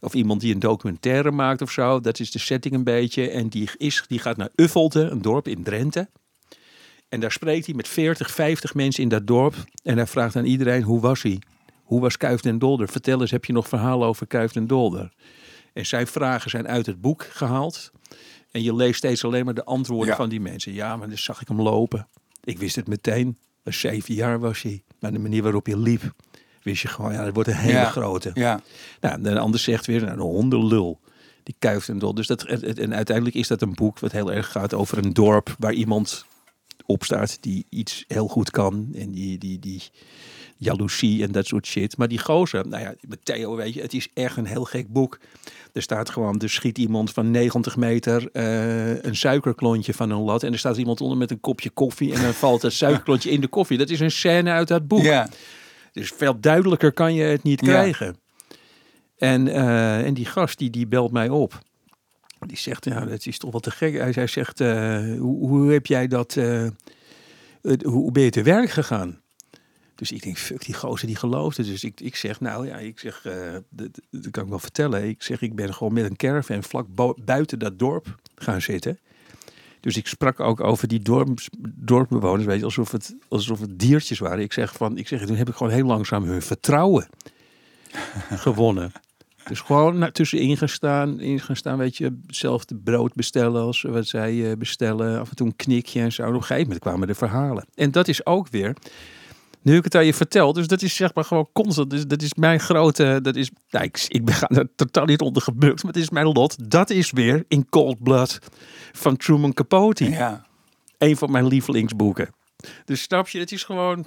Of 0.00 0.14
iemand 0.14 0.40
die 0.40 0.54
een 0.54 0.60
documentaire 0.60 1.30
maakt 1.30 1.62
of 1.62 1.70
zo. 1.70 2.00
Dat 2.00 2.20
is 2.20 2.30
de 2.30 2.38
setting 2.38 2.74
een 2.74 2.84
beetje. 2.84 3.30
En 3.30 3.48
die, 3.48 3.70
is, 3.76 4.04
die 4.06 4.18
gaat 4.18 4.36
naar 4.36 4.48
Uffelte, 4.54 5.00
een 5.00 5.22
dorp 5.22 5.48
in 5.48 5.62
Drenthe. 5.62 6.08
En 7.08 7.20
daar 7.20 7.32
spreekt 7.32 7.66
hij 7.66 7.74
met 7.74 7.88
40, 7.88 8.30
50 8.30 8.74
mensen 8.74 9.02
in 9.02 9.08
dat 9.08 9.26
dorp. 9.26 9.54
En 9.82 9.96
hij 9.96 10.06
vraagt 10.06 10.36
aan 10.36 10.44
iedereen, 10.44 10.82
hoe 10.82 11.00
was 11.00 11.22
hij? 11.22 11.38
Hoe 11.82 12.00
was 12.00 12.16
Kuif 12.16 12.40
den 12.40 12.58
Dolder? 12.58 12.88
Vertel 12.88 13.20
eens, 13.20 13.30
heb 13.30 13.44
je 13.44 13.52
nog 13.52 13.68
verhalen 13.68 14.08
over 14.08 14.26
Kuif 14.26 14.52
den 14.52 14.66
Dolder? 14.66 15.12
En 15.72 15.86
zijn 15.86 16.06
vragen 16.06 16.50
zijn 16.50 16.68
uit 16.68 16.86
het 16.86 17.00
boek 17.00 17.26
gehaald. 17.30 17.90
En 18.50 18.62
je 18.62 18.74
leest 18.74 18.96
steeds 18.98 19.24
alleen 19.24 19.44
maar 19.44 19.54
de 19.54 19.64
antwoorden 19.64 20.08
Ja. 20.08 20.16
van 20.16 20.28
die 20.28 20.40
mensen. 20.40 20.72
Ja, 20.72 20.96
maar 20.96 21.08
dan 21.08 21.18
zag 21.18 21.40
ik 21.40 21.48
hem 21.48 21.60
lopen. 21.62 22.08
Ik 22.44 22.58
wist 22.58 22.76
het 22.76 22.88
meteen. 22.88 23.38
Was 23.62 23.80
zeven 23.80 24.14
jaar 24.14 24.38
was 24.38 24.62
hij. 24.62 24.82
Maar 25.00 25.12
de 25.12 25.18
manier 25.18 25.42
waarop 25.42 25.66
je 25.66 25.78
liep, 25.78 26.14
wist 26.62 26.82
je 26.82 26.88
gewoon, 26.88 27.12
ja, 27.12 27.24
dat 27.24 27.34
wordt 27.34 27.48
een 27.48 27.54
hele 27.56 27.72
Ja. 27.78 27.90
grote. 27.90 28.30
Ja. 28.34 28.60
Nou, 29.00 29.14
en 29.14 29.22
de 29.22 29.38
ander 29.38 29.60
zegt 29.60 29.86
weer, 29.86 30.00
nou, 30.00 30.12
een 30.12 30.18
hondenlul. 30.20 31.00
Die 31.42 31.54
kuift 31.58 31.88
en 31.88 31.98
dol. 31.98 32.14
Dus 32.14 32.26
dat, 32.26 32.42
en, 32.44 32.94
uiteindelijk 32.94 33.36
is 33.36 33.48
dat 33.48 33.62
een 33.62 33.74
boek 33.74 33.98
wat 33.98 34.12
heel 34.12 34.32
erg 34.32 34.50
gaat 34.50 34.74
over 34.74 34.98
een 34.98 35.12
dorp 35.12 35.54
waar 35.58 35.72
iemand 35.72 36.24
op 36.86 37.04
staat 37.04 37.38
die 37.40 37.66
iets 37.68 38.04
heel 38.08 38.28
goed 38.28 38.50
kan. 38.50 38.88
En 38.94 39.10
die, 39.10 39.38
die, 39.38 39.58
die 39.58 39.82
jaloezie 40.58 41.22
en 41.22 41.32
dat 41.32 41.46
soort 41.46 41.66
shit. 41.66 41.96
Maar 41.96 42.08
die 42.08 42.18
gozer, 42.18 42.68
nou 42.68 42.82
ja, 42.82 42.94
met 43.08 43.24
Theo 43.24 43.56
weet 43.56 43.74
je, 43.74 43.80
het 43.80 43.94
is 43.94 44.08
echt 44.14 44.36
een 44.36 44.46
heel 44.46 44.64
gek 44.64 44.88
boek. 44.92 45.18
Er 45.72 45.82
staat 45.82 46.10
gewoon, 46.10 46.40
er 46.40 46.50
schiet 46.50 46.78
iemand 46.78 47.12
van 47.12 47.30
90 47.30 47.76
meter 47.76 48.28
eh, 48.32 49.02
een 49.02 49.16
suikerklontje 49.16 49.94
van 49.94 50.10
een 50.10 50.20
lat. 50.20 50.42
En 50.42 50.52
er 50.52 50.58
staat 50.58 50.76
iemand 50.76 51.00
onder 51.00 51.18
met 51.18 51.30
een 51.30 51.40
kopje 51.40 51.70
koffie. 51.70 52.14
En 52.14 52.22
dan 52.22 52.34
valt 52.44 52.62
het 52.62 52.72
suikerklontje 52.72 53.30
in 53.30 53.40
de 53.40 53.48
koffie. 53.48 53.78
Dat 53.78 53.90
is 53.90 54.00
een 54.00 54.10
scène 54.10 54.50
uit 54.50 54.68
dat 54.68 54.88
boek. 54.88 55.02
Ja. 55.02 55.28
Dus 55.92 56.12
veel 56.16 56.40
duidelijker 56.40 56.92
kan 56.92 57.14
je 57.14 57.22
het 57.22 57.42
niet 57.42 57.60
Ja. 57.60 57.66
krijgen. 57.66 58.16
En, 59.18 59.48
eh, 59.48 60.06
en 60.06 60.14
die 60.14 60.26
gast 60.26 60.58
die, 60.58 60.70
die 60.70 60.86
belt 60.86 61.12
mij 61.12 61.28
op. 61.28 61.58
Die 62.46 62.56
zegt, 62.56 62.84
ja, 62.84 63.04
dat 63.04 63.26
is 63.26 63.38
toch 63.38 63.50
wel 63.50 63.60
te 63.60 63.70
gek. 63.70 63.96
Hij, 63.98 64.10
hij 64.10 64.26
zegt, 64.26 64.60
eh, 64.60 64.68
hoe, 65.18 65.48
hoe 65.48 65.72
heb 65.72 65.86
jij 65.86 66.06
dat, 66.06 66.34
hoe 67.82 68.12
ben 68.12 68.22
je 68.22 68.30
te 68.30 68.42
werk 68.42 68.70
gegaan? 68.70 69.20
Dus 69.98 70.12
ik 70.12 70.22
denk, 70.22 70.38
fuck, 70.38 70.64
die 70.64 70.74
gozer 70.74 71.06
die 71.06 71.16
geloofde. 71.16 71.62
Dus 71.62 71.84
ik, 71.84 72.00
ik 72.00 72.16
zeg, 72.16 72.40
nou 72.40 72.66
ja, 72.66 72.76
ik 72.76 72.98
zeg, 72.98 73.24
eh, 73.24 73.34
dat, 73.70 73.88
dat 74.10 74.30
kan 74.30 74.42
ik 74.42 74.48
wel 74.48 74.58
vertellen. 74.58 75.08
Ik 75.08 75.22
zeg, 75.22 75.40
ik 75.40 75.54
ben 75.54 75.74
gewoon 75.74 75.92
met 75.92 76.04
een 76.04 76.16
caravan 76.16 76.62
vlak 76.62 76.86
buiten 77.24 77.58
dat 77.58 77.78
dorp 77.78 78.18
gaan 78.34 78.62
zitten. 78.62 78.98
Dus 79.80 79.96
ik 79.96 80.06
sprak 80.06 80.40
ook 80.40 80.60
over 80.60 80.88
die 80.88 81.00
dorps, 81.00 81.48
dorpbewoners, 81.74 82.44
weet 82.44 82.58
je, 82.58 82.64
alsof 82.64 82.92
het, 82.92 83.16
alsof 83.28 83.60
het 83.60 83.78
diertjes 83.78 84.18
waren. 84.18 84.40
Ik 84.40 84.52
zeg 84.52 84.72
van, 84.72 84.98
ik 84.98 85.08
zeg, 85.08 85.26
toen 85.26 85.36
heb 85.36 85.48
ik 85.48 85.54
gewoon 85.54 85.72
heel 85.72 85.86
langzaam 85.86 86.24
hun 86.24 86.42
vertrouwen 86.42 87.08
gewonnen. 88.46 88.92
Dus 89.48 89.60
gewoon 89.60 89.98
na- 89.98 90.10
tussenin 90.10 90.56
gaan 90.56 90.68
staan, 90.68 91.20
in 91.20 91.40
gaan 91.40 91.56
staan, 91.56 91.78
weet 91.78 91.96
je, 91.96 92.18
hetzelfde 92.26 92.74
brood 92.74 93.14
bestellen 93.14 93.62
als 93.62 93.82
wat 93.82 94.06
zij 94.06 94.50
eh, 94.50 94.56
bestellen. 94.56 95.20
Af 95.20 95.30
en 95.30 95.36
toe 95.36 95.46
een 95.46 95.56
knikje 95.56 96.00
en 96.00 96.12
zo. 96.12 96.22
En 96.22 96.28
op 96.28 96.34
een 96.34 96.40
gegeven 96.40 96.62
moment 96.62 96.80
kwamen 96.80 97.06
de 97.06 97.14
verhalen. 97.14 97.66
En 97.74 97.90
dat 97.90 98.08
is 98.08 98.26
ook 98.26 98.48
weer, 98.48 98.76
nu 99.68 99.76
ik 99.76 99.84
het 99.84 99.94
aan 99.94 100.06
je 100.06 100.14
vertel, 100.14 100.52
dus 100.52 100.66
dat 100.66 100.82
is 100.82 100.94
zeg 100.96 101.14
maar 101.14 101.24
gewoon 101.24 101.48
constant. 101.52 101.90
Dus 101.90 102.06
dat 102.06 102.22
is 102.22 102.34
mijn 102.34 102.60
grote, 102.60 103.18
dat 103.22 103.36
is, 103.36 103.50
nou, 103.70 103.84
ik, 103.84 104.04
ik 104.08 104.24
ben 104.24 104.34
er 104.58 104.68
totaal 104.76 105.04
niet 105.04 105.20
onder 105.20 105.42
gebukt, 105.42 105.82
maar 105.82 105.92
het 105.92 106.02
is 106.02 106.10
mijn 106.10 106.26
lot. 106.26 106.70
Dat 106.70 106.90
is 106.90 107.10
weer 107.10 107.44
in 107.48 107.68
Cold 107.68 108.02
Blood 108.02 108.38
van 108.92 109.16
Truman 109.16 109.52
Capote 109.52 110.10
Ja. 110.10 110.46
een 110.98 111.16
van 111.16 111.30
mijn 111.30 111.46
lievelingsboeken. 111.46 112.30
Dus 112.84 113.02
snap 113.02 113.28
je, 113.28 113.38
het 113.38 113.52
is 113.52 113.64
gewoon. 113.64 114.04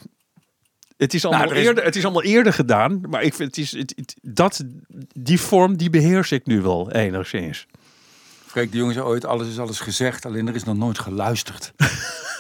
Het 0.97 1.13
is, 1.13 1.26
allemaal 1.26 1.43
Nou, 1.43 1.54
er 1.56 1.62
is- 1.62 1.67
eerder, 1.67 1.84
het 1.84 1.95
is 1.95 2.04
allemaal 2.04 2.24
eerder 2.24 2.54
gedaan, 2.54 3.02
maar 3.10 3.24
ik 3.24 3.34
vind 3.34 3.56
het 3.56 3.65
is, 3.65 3.71
het, 3.71 3.93
het- 3.95 4.15
dat, 4.21 4.63
die 5.13 5.39
vorm 5.39 5.78
die 5.78 5.89
beheers 5.89 6.32
ik 6.32 6.45
nu 6.45 6.62
wel 6.62 6.91
enigszins. 6.91 7.65
Freek 8.45 8.71
de 8.71 8.78
jongen 8.78 8.93
zei 8.93 9.06
ooit, 9.06 9.26
alles 9.26 9.47
is 9.47 9.60
alles 9.60 9.80
gezegd, 9.80 10.26
alleen 10.26 10.47
er 10.47 10.56
is 10.56 10.63
nog 10.63 10.78
nooit 10.78 11.00
geluisterd. 11.00 11.71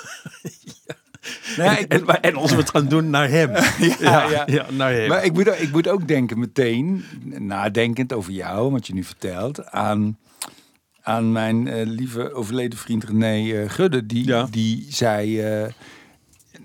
Nee, 1.57 1.79
ik 1.79 1.91
En, 1.91 2.07
en 2.21 2.33
we 2.33 2.55
het 2.55 2.69
gaan 2.69 2.87
doen 2.87 3.09
naar 3.09 3.29
hem. 3.29 3.49
Ja, 3.99 4.29
ja. 4.29 4.43
ja, 4.45 4.65
naar 4.71 4.91
hem. 4.91 5.07
Maar 5.07 5.25
ik 5.25 5.33
moet, 5.33 5.47
ik 5.47 5.71
moet 5.71 5.87
ook 5.87 6.07
denken 6.07 6.39
meteen, 6.39 7.03
nadenkend 7.23 8.13
over 8.13 8.31
jou, 8.31 8.71
wat 8.71 8.87
je 8.87 8.93
nu 8.93 9.03
vertelt, 9.03 9.71
aan, 9.71 10.17
aan 11.01 11.31
mijn 11.31 11.67
eh, 11.67 11.81
lieve 11.85 12.33
overleden 12.33 12.79
vriend 12.79 13.03
René 13.03 13.61
eh, 13.61 13.69
Gudde. 13.69 14.05
Die, 14.05 14.49
die 14.49 14.85
zei, 14.89 15.41
eh, 15.41 15.45
nou 15.47 15.71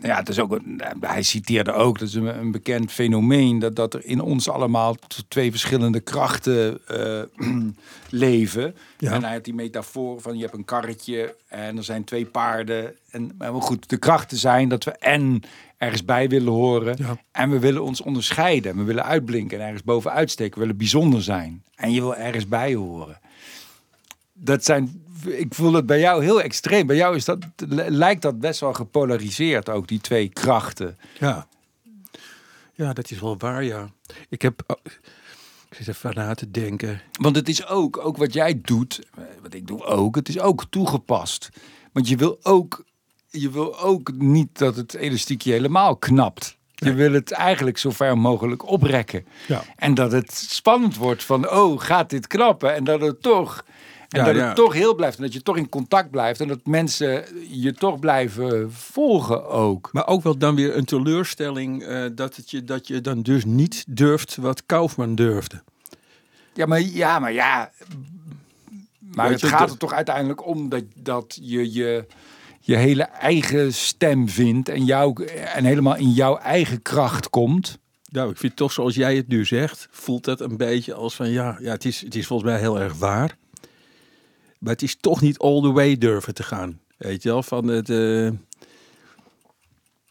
ja, 0.00 0.16
het 0.16 0.28
is 0.28 0.38
ook 0.38 0.52
een, 0.52 0.82
hij 1.00 1.22
citeerde 1.22 1.72
ook, 1.72 1.98
dat 1.98 2.08
is 2.08 2.14
een, 2.14 2.38
een 2.38 2.50
bekend 2.50 2.92
fenomeen, 2.92 3.58
dat, 3.58 3.76
dat 3.76 3.94
er 3.94 4.04
in 4.04 4.20
ons 4.20 4.48
allemaal 4.48 4.96
twee 5.28 5.50
verschillende 5.50 6.00
krachten 6.00 6.78
eh, 6.86 7.22
leven. 8.10 8.74
Ja. 8.98 9.12
En 9.12 9.24
hij 9.24 9.32
had 9.32 9.44
die 9.44 9.54
metafoor 9.54 10.20
van 10.20 10.36
je 10.36 10.42
hebt 10.42 10.54
een 10.54 10.64
karretje 10.64 11.34
en 11.48 11.76
er 11.76 11.84
zijn 11.84 12.04
twee 12.04 12.26
paarden. 12.26 12.94
En, 13.10 13.34
maar 13.38 13.62
goed, 13.62 13.88
de 13.88 13.96
krachten 13.96 14.36
zijn 14.36 14.68
dat 14.68 14.84
we 14.84 14.90
en 14.90 15.42
ergens 15.76 16.04
bij 16.04 16.28
willen 16.28 16.52
horen 16.52 16.94
Ja. 16.98 17.16
en 17.32 17.50
we 17.50 17.58
willen 17.58 17.82
ons 17.82 18.00
onderscheiden. 18.00 18.76
We 18.76 18.82
willen 18.82 19.04
uitblinken 19.04 19.58
en 19.58 19.64
ergens 19.64 19.82
bovenuit 19.82 20.30
steken. 20.30 20.54
We 20.54 20.60
willen 20.60 20.76
bijzonder 20.76 21.22
zijn. 21.22 21.62
En 21.74 21.92
je 21.92 22.00
wil 22.00 22.16
ergens 22.16 22.48
bij 22.48 22.74
horen. 22.74 23.18
Dat 24.32 24.64
zijn, 24.64 25.02
ik 25.26 25.54
voel 25.54 25.72
het 25.72 25.86
bij 25.86 26.00
jou 26.00 26.24
heel 26.24 26.42
extreem. 26.42 26.86
Bij 26.86 26.96
jou 26.96 27.16
is 27.16 27.24
dat, 27.24 27.38
lijkt 27.88 28.22
dat 28.22 28.40
best 28.40 28.60
wel 28.60 28.72
gepolariseerd, 28.72 29.68
ook 29.68 29.88
die 29.88 30.00
twee 30.00 30.28
krachten. 30.28 30.98
Ja. 31.18 31.46
ja, 32.74 32.92
dat 32.92 33.10
is 33.10 33.20
wel 33.20 33.38
waar, 33.38 33.64
ja. 33.64 33.90
Ik 34.28 34.42
heb... 34.42 34.62
oh, 34.66 34.76
ik 35.68 35.76
zit 35.76 35.88
even 35.88 36.14
na 36.14 36.34
te 36.34 36.50
denken. 36.50 37.00
Want 37.20 37.36
het 37.36 37.48
is 37.48 37.66
ook, 37.66 37.98
ook 37.98 38.16
wat 38.16 38.32
jij 38.32 38.60
doet, 38.62 39.00
eh, 39.14 39.24
wat 39.42 39.54
ik 39.54 39.66
doe 39.66 39.84
ook, 39.84 40.14
het 40.14 40.28
is 40.28 40.38
ook 40.38 40.64
toegepast. 40.70 41.48
Want 41.92 42.08
je 42.08 42.16
wil 42.16 42.38
ook, 42.42 42.84
je 43.30 43.50
wil 43.50 43.80
ook 43.80 44.12
niet 44.12 44.58
dat 44.58 44.76
het 44.76 44.94
elastiekje 44.94 45.52
helemaal 45.52 45.96
knapt. 45.96 46.56
Je 46.74 46.92
wil 46.92 47.12
het 47.12 47.32
eigenlijk 47.32 47.78
zo 47.78 47.90
ver 47.90 48.18
mogelijk 48.18 48.68
oprekken. 48.68 49.26
Ja. 49.48 49.62
En 49.76 49.94
dat 49.94 50.12
het 50.12 50.34
spannend 50.34 50.96
wordt 50.96 51.24
van, 51.24 51.50
oh, 51.50 51.80
gaat 51.80 52.10
dit 52.10 52.26
knappen? 52.26 52.74
En 52.74 52.84
dat 52.84 53.00
het 53.00 53.22
toch, 53.22 53.64
en 54.18 54.24
Ja, 54.26 54.32
dat 54.32 54.46
het 54.46 54.54
toch 54.54 54.72
heel 54.72 54.94
blijft. 54.94 55.16
En 55.16 55.22
dat 55.22 55.32
je 55.32 55.42
toch 55.42 55.56
in 55.56 55.68
contact 55.68 56.10
blijft. 56.10 56.40
En 56.40 56.48
dat 56.48 56.66
mensen 56.66 57.24
je 57.50 57.72
toch 57.72 57.98
blijven 57.98 58.72
volgen 58.72 59.48
ook. 59.48 59.88
Maar 59.92 60.06
ook 60.06 60.22
wel 60.22 60.38
dan 60.38 60.54
weer 60.54 60.76
een 60.76 60.84
teleurstelling 60.84 61.82
eh, 61.82 62.04
dat, 62.12 62.36
het 62.36 62.50
je, 62.50 62.64
dat 62.64 62.86
je 62.86 63.00
dan 63.00 63.22
dus 63.22 63.44
niet 63.44 63.84
durft 63.88 64.36
wat 64.36 64.62
Kaufman 64.66 65.14
durfde. 65.14 65.62
Ja, 66.54 66.66
maar 66.66 66.80
ja, 66.80 67.18
maar 67.18 67.32
ja. 67.32 67.70
Maar 68.98 69.30
het 69.30 69.44
gaat 69.44 69.70
er 69.70 69.76
toch 69.76 69.92
uiteindelijk 69.92 70.46
om 70.46 70.68
dat, 70.68 70.84
dat 70.94 71.38
je, 71.42 71.72
je 71.72 72.06
je 72.66 72.76
hele 72.76 73.02
eigen 73.02 73.74
stem 73.74 74.28
vindt 74.28 74.68
en, 74.68 74.84
jou, 74.84 75.24
en 75.26 75.64
helemaal 75.64 75.96
in 75.96 76.10
jouw 76.10 76.36
eigen 76.36 76.82
kracht 76.82 77.30
komt. 77.30 77.78
Nou, 78.10 78.30
ik 78.30 78.36
vind 78.36 78.56
toch 78.56 78.72
zoals 78.72 78.94
jij 78.94 79.16
het 79.16 79.28
nu 79.28 79.44
zegt, 79.44 79.88
voelt 79.90 80.24
dat 80.24 80.40
een 80.40 80.56
beetje 80.56 80.94
als 80.94 81.14
van 81.14 81.30
ja, 81.30 81.58
ja 81.60 81.70
het, 81.70 81.84
is, 81.84 82.00
het 82.00 82.14
is 82.14 82.26
volgens 82.26 82.50
mij 82.50 82.60
heel 82.60 82.80
erg 82.80 82.98
waar. 82.98 83.36
Maar 84.58 84.72
het 84.72 84.82
is 84.82 84.96
toch 85.00 85.20
niet 85.20 85.38
all 85.38 85.60
the 85.60 85.72
way 85.72 85.98
durven 85.98 86.34
te 86.34 86.42
gaan. 86.42 86.80
Weet 86.96 87.22
je 87.22 87.28
wel, 87.28 87.42
van 87.42 87.66
het... 87.66 87.90
eh, 87.90 88.30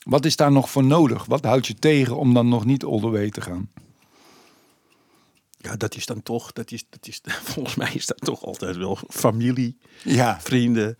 Wat 0.03 0.25
is 0.25 0.35
daar 0.35 0.51
nog 0.51 0.69
voor 0.69 0.83
nodig? 0.83 1.25
Wat 1.25 1.43
houdt 1.45 1.67
je 1.67 1.73
tegen 1.75 2.17
om 2.17 2.33
dan 2.33 2.47
nog 2.49 2.65
niet 2.65 2.83
all 2.83 2.99
the 2.99 3.09
way 3.09 3.29
te 3.29 3.41
gaan? 3.41 3.69
ja, 5.57 5.75
dat 5.75 5.95
is 5.95 6.05
dan 6.05 6.23
toch, 6.23 6.51
dat 6.51 6.71
is, 6.71 6.85
dat 6.89 7.07
is, 7.07 7.21
volgens 7.53 7.75
mij 7.75 7.93
is 7.93 8.05
dat 8.05 8.17
toch 8.21 8.43
altijd 8.43 8.75
wel 8.77 8.97
familie, 9.09 9.77
Ja, 10.03 10.39
vrienden, 10.41 10.97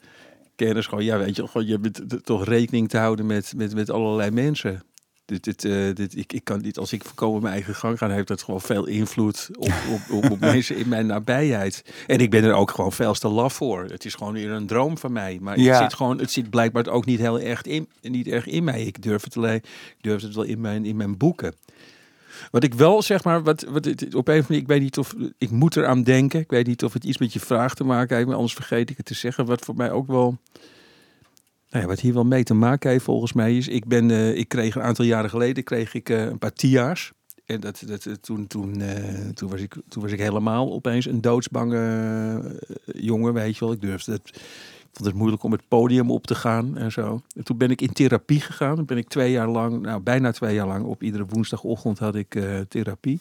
kennis. 0.56 0.88
Gewoon, 0.88 1.04
ja, 1.04 1.18
weet 1.18 1.36
je, 1.36 1.48
gewoon, 1.48 1.68
je 1.68 1.80
hebt 1.82 2.26
toch 2.26 2.46
rekening 2.46 2.90
te 2.90 2.98
houden 2.98 3.26
met, 3.26 3.54
met, 3.56 3.74
met 3.76 3.90
allerlei 3.90 4.32
mensen. 4.32 4.84
Dit, 5.26 5.44
dit, 5.44 5.66
eh, 5.66 5.94
dit, 5.94 6.18
ik, 6.18 6.34
ik 6.34 6.44
kan 6.44 6.62
niet, 6.62 6.78
als 6.78 6.94
ik 6.94 7.04
voorkomen 7.04 7.42
mijn 7.42 7.54
eigen 7.54 7.76
gang 7.76 7.98
ga, 7.98 8.08
dan 8.08 8.16
heeft 8.16 8.28
dat 8.28 8.44
gewoon 8.44 8.62
veel 8.62 8.86
invloed 8.86 9.50
op, 9.58 9.74
op, 9.92 10.02
op, 10.24 10.32
op 10.32 10.40
mensen 10.54 10.76
in 10.78 10.88
mijn 10.88 11.06
nabijheid. 11.06 11.84
En 12.08 12.20
ik 12.20 12.30
ben 12.30 12.44
er 12.44 12.54
ook 12.54 12.72
gewoon 12.72 12.92
veel 12.92 13.14
te 13.14 13.28
laf 13.28 13.54
voor. 13.54 13.84
Het 13.84 14.06
is 14.06 14.14
gewoon 14.14 14.34
weer 14.34 14.52
een 14.52 14.68
droom 14.68 14.98
van 14.98 15.12
mij. 15.12 15.38
Maar 15.42 15.60
Ja. 15.60 15.72
het, 15.72 15.82
zit 15.82 15.94
gewoon, 15.94 16.20
het 16.20 16.32
zit 16.32 16.50
blijkbaar 16.50 16.88
ook 16.88 17.06
niet 17.06 17.20
heel 17.20 17.40
erg 17.40 17.62
in, 17.62 17.88
niet 18.02 18.28
erg 18.28 18.46
in 18.48 18.64
mij. 18.64 18.82
Ik 18.84 19.02
durf 19.02 19.24
het, 19.24 19.38
alleen, 19.38 19.56
ik 19.56 19.98
durf 20.02 20.22
het 20.22 20.36
wel 20.36 20.44
in 20.44 20.62
mijn, 20.62 20.86
in 20.86 20.96
mijn 20.96 21.18
boeken. 21.18 21.54
Wat 22.52 22.64
ik 22.64 22.74
wel 22.74 23.02
zeg 23.02 23.24
maar, 23.24 23.44
wat, 23.44 23.62
wat 23.70 23.86
het, 23.86 24.02
op 24.02 24.04
een 24.04 24.20
of 24.20 24.28
andere 24.28 24.42
manier, 24.48 24.62
ik 24.62 24.68
weet 24.68 24.82
niet 24.82 24.98
of 24.98 25.14
ik 25.38 25.50
moet 25.50 25.76
eraan 25.76 26.04
denken. 26.04 26.40
Ik 26.40 26.50
weet 26.50 26.68
niet 26.68 26.84
of 26.84 26.94
het 26.94 27.04
iets 27.04 27.18
met 27.18 27.34
je 27.34 27.40
vraag 27.40 27.76
te 27.76 27.84
maken 27.84 28.16
heeft, 28.16 28.28
maar 28.28 28.36
anders 28.36 28.54
vergeet 28.54 28.90
ik 28.90 28.98
het 28.98 29.06
te 29.06 29.14
zeggen. 29.14 29.46
Wat 29.46 29.66
voor 29.66 29.76
mij 29.76 29.92
ook 29.92 30.08
wel, 30.08 30.38
nou 31.76 31.88
wat 31.88 32.00
hier 32.00 32.14
wel 32.14 32.26
mee 32.26 32.44
te 32.44 32.54
maken 32.54 32.90
heeft 32.90 33.04
volgens 33.04 33.34
mij 33.34 33.58
is, 33.58 33.68
ik 33.68 33.86
ben, 33.86 34.12
eh, 34.12 34.38
ik 34.38 34.48
kreeg 34.48 34.76
een 34.76 34.82
aantal 34.82 35.06
jaren 35.06 35.30
geleden 35.30 35.64
kreeg 35.64 35.94
ik 35.94 36.10
eh, 36.10 36.26
een 36.26 36.38
paar 36.38 36.54
tia's. 36.54 37.12
En 37.46 37.60
dat, 37.60 37.84
dat, 37.86 38.06
eh, 38.06 38.14
toen, 38.14 38.48
toen, 38.48 38.82
toen, 39.34 39.50
was 39.50 39.62
ik, 39.62 39.76
toen 39.88 40.02
was 40.02 40.12
ik 40.12 40.20
helemaal 40.20 40.72
opeens 40.72 41.06
een 41.06 41.22
doodsbange 41.22 42.60
jongen, 42.86 43.34
weet 43.34 43.58
je 43.58 43.66
wel. 43.66 43.74
Ik 43.74 43.82
durfde 43.82 44.12
het, 44.12 44.28
ik 44.28 44.92
vond 44.92 45.06
het 45.08 45.16
moeilijk 45.16 45.44
om 45.44 45.52
het 45.52 45.68
podium 45.68 46.12
op 46.12 46.28
te 46.28 46.36
gaan 46.36 46.78
en 46.78 46.92
zo. 46.92 47.22
En 47.36 47.44
toen 47.44 47.58
ben 47.58 47.70
ik 47.70 47.82
in 47.82 47.94
therapie 47.94 48.42
gegaan. 48.42 48.86
Ben 48.86 48.98
ik 48.98 49.08
twee 49.08 49.32
jaar 49.32 49.48
lang, 49.48 49.82
nou 49.82 50.02
bijna 50.02 50.32
twee 50.32 50.56
jaar 50.56 50.68
lang, 50.68 50.86
op 50.86 51.04
iedere 51.04 51.26
woensdagochtend 51.26 52.00
had 52.00 52.16
ik 52.16 52.40
therapie. 52.68 53.20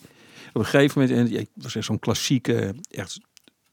Op 0.48 0.60
een 0.60 0.64
gegeven 0.64 1.00
moment, 1.00 1.18
en 1.18 1.38
ik 1.38 1.48
was 1.54 1.76
echt 1.76 1.84
zo'n 1.84 1.98
klassieke, 1.98 2.74
echt 2.90 3.20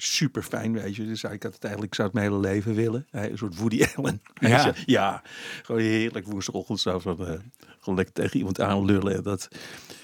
super 0.04 0.44
fijn, 0.44 0.74
weet 0.74 0.96
je. 0.96 1.06
Dus 1.06 1.24
ik 1.24 1.44
had 1.44 1.54
het 1.54 1.64
eigenlijk, 1.64 1.94
ik 1.94 1.96
zou 1.96 2.08
het 2.08 2.18
mijn 2.18 2.32
hele 2.32 2.40
leven 2.40 2.74
willen. 2.76 3.08
Eh, 3.12 3.30
Een 3.30 3.38
soort 3.38 3.58
Woody 3.58 3.84
Allen. 3.96 4.22
Ja. 4.34 4.66
je. 4.66 4.74
ja, 4.86 5.24
gewoon 5.62 5.82
heerlijk 5.82 6.26
woensdagochtend 6.26 6.80
zo 6.80 7.00
van, 7.00 7.28
eh, 7.28 7.40
gewoon 7.80 7.96
lekker 7.96 8.14
tegen 8.14 8.38
iemand 8.38 8.62
aanlullen. 8.62 9.16
En 9.16 9.24
dat, 9.24 9.48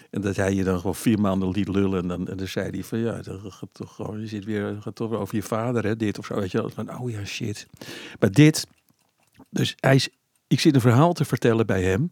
en 0.10 0.21
dat 0.21 0.36
hij 0.36 0.53
je 0.53 0.63
dan 0.63 0.77
gewoon 0.77 0.95
vier 0.95 1.19
maanden 1.19 1.49
liet 1.49 1.67
lullen. 1.67 2.01
En 2.01 2.07
dan, 2.07 2.27
en 2.27 2.38
dan 2.38 2.47
zei 2.47 2.69
hij 2.69 2.83
van, 2.83 2.99
ja, 2.99 3.21
dat 3.21 3.39
gaat 3.47 3.69
toch 3.71 3.95
gewoon, 3.95 4.19
je 4.19 4.27
zit 4.27 4.45
weer, 4.45 4.77
gaat 4.81 4.95
toch 4.95 5.10
weer 5.10 5.19
over 5.19 5.36
je 5.36 5.43
vader, 5.43 5.83
hè, 5.83 5.95
dit 5.95 6.17
of 6.17 6.25
zo. 6.25 6.36
Weet 6.36 6.51
je 6.51 6.57
wel. 6.57 6.69
Van, 6.69 6.99
oh 6.99 7.12
ja, 7.12 7.25
shit. 7.25 7.67
Maar 8.19 8.31
dit, 8.31 8.67
dus 9.49 9.75
hij 9.79 9.95
is, 9.95 10.10
ik 10.47 10.60
zit 10.60 10.75
een 10.75 10.81
verhaal 10.81 11.13
te 11.13 11.25
vertellen 11.25 11.65
bij 11.65 11.83
hem. 11.83 12.12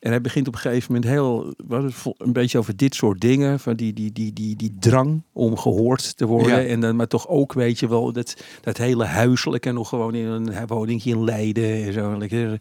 En 0.00 0.10
hij 0.10 0.20
begint 0.20 0.48
op 0.48 0.54
een 0.54 0.60
gegeven 0.60 0.92
moment 0.92 1.10
heel, 1.10 1.54
wat, 1.66 1.92
een 2.18 2.32
beetje 2.32 2.58
over 2.58 2.76
dit 2.76 2.94
soort 2.94 3.20
dingen. 3.20 3.60
Van 3.60 3.76
die, 3.76 3.92
die, 3.92 4.12
die, 4.12 4.32
die, 4.32 4.56
die 4.56 4.74
drang 4.80 5.22
om 5.32 5.56
gehoord 5.56 6.16
te 6.16 6.26
worden. 6.26 6.62
Ja. 6.62 6.66
En 6.68 6.80
dan, 6.80 6.96
maar 6.96 7.06
toch 7.08 7.28
ook, 7.28 7.52
weet 7.52 7.78
je 7.78 7.88
wel, 7.88 8.12
dat, 8.12 8.36
dat 8.60 8.76
hele 8.76 9.04
huiselijke 9.04 9.72
nog 9.72 9.88
gewoon 9.88 10.14
in 10.14 10.26
een 10.26 10.66
woningje 10.66 11.10
in 11.10 11.24
Leiden. 11.24 11.84
En 11.84 11.92
zo, 11.92 12.18
lekker, 12.18 12.60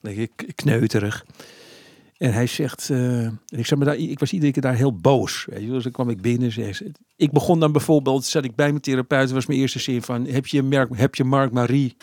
lekker 0.00 0.28
kneuterig. 0.54 1.24
En 2.18 2.32
hij 2.32 2.46
zegt, 2.46 2.90
eh, 2.90 3.26
ik, 3.48 3.66
zeg 3.66 3.78
maar, 3.78 3.86
daar, 3.86 3.96
ik 3.96 4.18
was 4.18 4.32
iedere 4.32 4.52
keer 4.52 4.62
daar 4.62 4.74
heel 4.74 4.96
boos. 4.96 5.46
Weet 5.50 5.60
je, 5.62 5.68
dus 5.68 5.82
dan 5.82 5.92
kwam 5.92 6.10
ik 6.10 6.20
binnen 6.20 6.42
en 6.46 6.52
zei, 6.52 6.72
ze- 6.72 6.90
ik 7.16 7.30
begon 7.32 7.60
dan 7.60 7.72
bijvoorbeeld, 7.72 8.24
zat 8.24 8.44
ik 8.44 8.54
bij 8.54 8.68
mijn 8.68 8.80
therapeut, 8.80 9.30
was 9.30 9.46
mijn 9.46 9.58
eerste 9.60 9.78
zin 9.78 10.02
van, 10.02 10.26
heb 10.26 10.46
je, 10.46 10.62
Mark, 10.62 10.96
heb 10.96 11.14
je 11.14 11.24
Mark 11.24 11.52
Marie, 11.52 11.96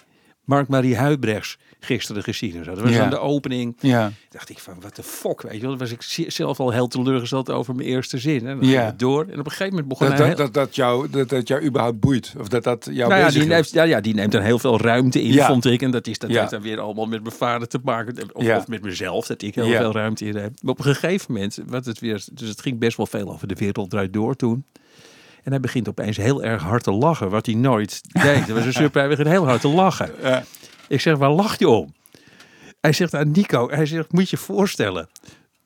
Mark 0.50 0.68
Marie 0.68 0.96
Huibrechts 0.98 1.58
gisteren 1.80 2.24
gezien? 2.24 2.56
En 2.56 2.64
zo. 2.64 2.74
Dat 2.74 2.84
was 2.84 2.92
Ja. 2.92 2.98
dan 3.00 3.10
de 3.10 3.20
opening. 3.20 3.76
ja. 3.80 4.12
dacht 4.30 4.50
ik 4.50 4.60
van, 4.60 4.74
wat 4.82 4.96
de 4.96 5.04
fuck, 5.04 5.42
weet 5.42 5.54
je 5.54 5.60
wel. 5.60 5.70
Dan 5.70 5.78
was 5.80 5.92
ik 5.92 6.32
zelf 6.32 6.60
al 6.60 6.72
heel 6.72 6.88
teleurgesteld 6.88 7.50
over 7.50 7.76
mijn 7.76 7.88
eerste 7.88 8.18
zin. 8.18 8.48
En 8.48 8.60
dan 8.60 8.68
Ja. 8.70 8.76
ging 8.78 8.90
het 8.90 9.00
door. 9.00 9.22
En 9.24 9.40
op 9.40 9.46
een 9.46 9.52
gegeven 9.52 9.70
moment 9.70 9.88
begon 9.88 10.08
Dat, 10.10 10.18
hij... 10.18 10.28
dat, 10.28 10.38
dat, 10.38 10.54
dat, 10.54 10.76
jou, 10.76 11.10
dat, 11.10 11.30
dat 11.30 11.48
jou 11.48 11.64
überhaupt 11.64 12.00
boeit. 12.00 12.34
Of 12.40 12.48
dat 12.48 12.64
dat 12.64 12.88
jou 12.92 13.10
nou 13.10 13.22
ja, 13.22 13.30
die 13.30 13.44
neemt, 13.46 13.72
ja, 13.72 13.84
ja, 13.84 14.02
die 14.02 14.14
neemt 14.14 14.32
dan 14.32 14.42
heel 14.42 14.60
veel 14.60 14.80
ruimte 14.82 15.22
in, 15.22 15.40
vond 15.44 15.66
ik. 15.66 15.82
En 15.82 15.92
dat, 15.92 16.08
is, 16.08 16.20
dat 16.20 16.30
heeft 16.30 16.50
dan 16.50 16.62
weer 16.62 16.80
allemaal 16.80 17.06
met 17.06 17.24
mijn 17.24 17.36
vader 17.36 17.68
te 17.68 17.80
maken. 17.84 18.36
Of, 18.36 18.48
of 18.56 18.68
met 18.68 18.82
mezelf, 18.82 19.28
dat 19.28 19.42
ik 19.42 19.56
heel 19.56 19.68
veel 19.68 19.92
ruimte 19.92 20.26
in 20.26 20.36
heb. 20.36 20.52
Maar 20.62 20.72
op 20.72 20.78
een 20.80 20.86
gegeven 20.96 21.34
moment, 21.34 21.60
wat 21.68 21.86
het 21.86 22.00
weer, 22.00 22.24
dus 22.34 22.50
het 22.50 22.62
ging 22.62 22.80
best 22.80 22.98
wel 22.98 23.06
veel 23.06 23.30
over 23.32 23.48
de 23.48 23.56
wereld 23.56 23.90
draait 23.90 24.14
door 24.14 24.36
toen. 24.36 24.66
En 25.44 25.52
hij 25.52 25.60
begint 25.60 25.90
opeens 25.90 26.18
heel 26.18 26.44
erg 26.44 26.64
hard 26.64 26.84
te 26.84 26.92
lachen, 26.92 27.30
wat 27.30 27.46
hij 27.46 27.56
nooit 27.56 28.02
deed. 28.22 28.48
Dat 28.48 28.56
was 28.58 28.66
een 28.66 28.74
surprise, 28.74 29.00
hij 29.00 29.08
begint 29.08 29.28
heel 29.28 29.46
hard 29.46 29.62
te 29.62 29.68
lachen. 29.68 30.12
Ik 30.88 31.02
zeg, 31.02 31.18
waar 31.18 31.32
lach 31.32 31.60
je 31.60 31.70
om? 31.70 31.94
Hij 32.82 32.94
zegt 32.94 33.14
aan 33.14 33.32
Nico, 33.32 33.70
hij 33.70 33.86
zegt, 33.86 34.12
moet 34.12 34.30
je 34.30 34.36
je 34.40 34.44
voorstellen. 34.44 35.10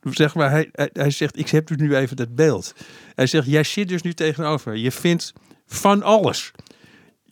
Zeg 0.02 0.36
maar, 0.36 0.50
hij, 0.50 0.70
hij, 0.72 0.90
hij 0.94 1.10
zegt, 1.10 1.38
ik 1.38 1.50
heb 1.50 1.68
dus 1.68 1.78
nu 1.78 1.96
even 1.96 2.16
dat 2.16 2.36
beeld. 2.36 2.74
Hij 3.16 3.28
zegt, 3.28 3.48
jij 3.48 3.64
zit 3.64 3.88
dus 3.88 4.02
nu 4.02 4.14
tegenover. 4.14 4.76
Je 4.76 4.92
vindt 4.92 5.34
van 5.66 6.04
alles. 6.04 6.52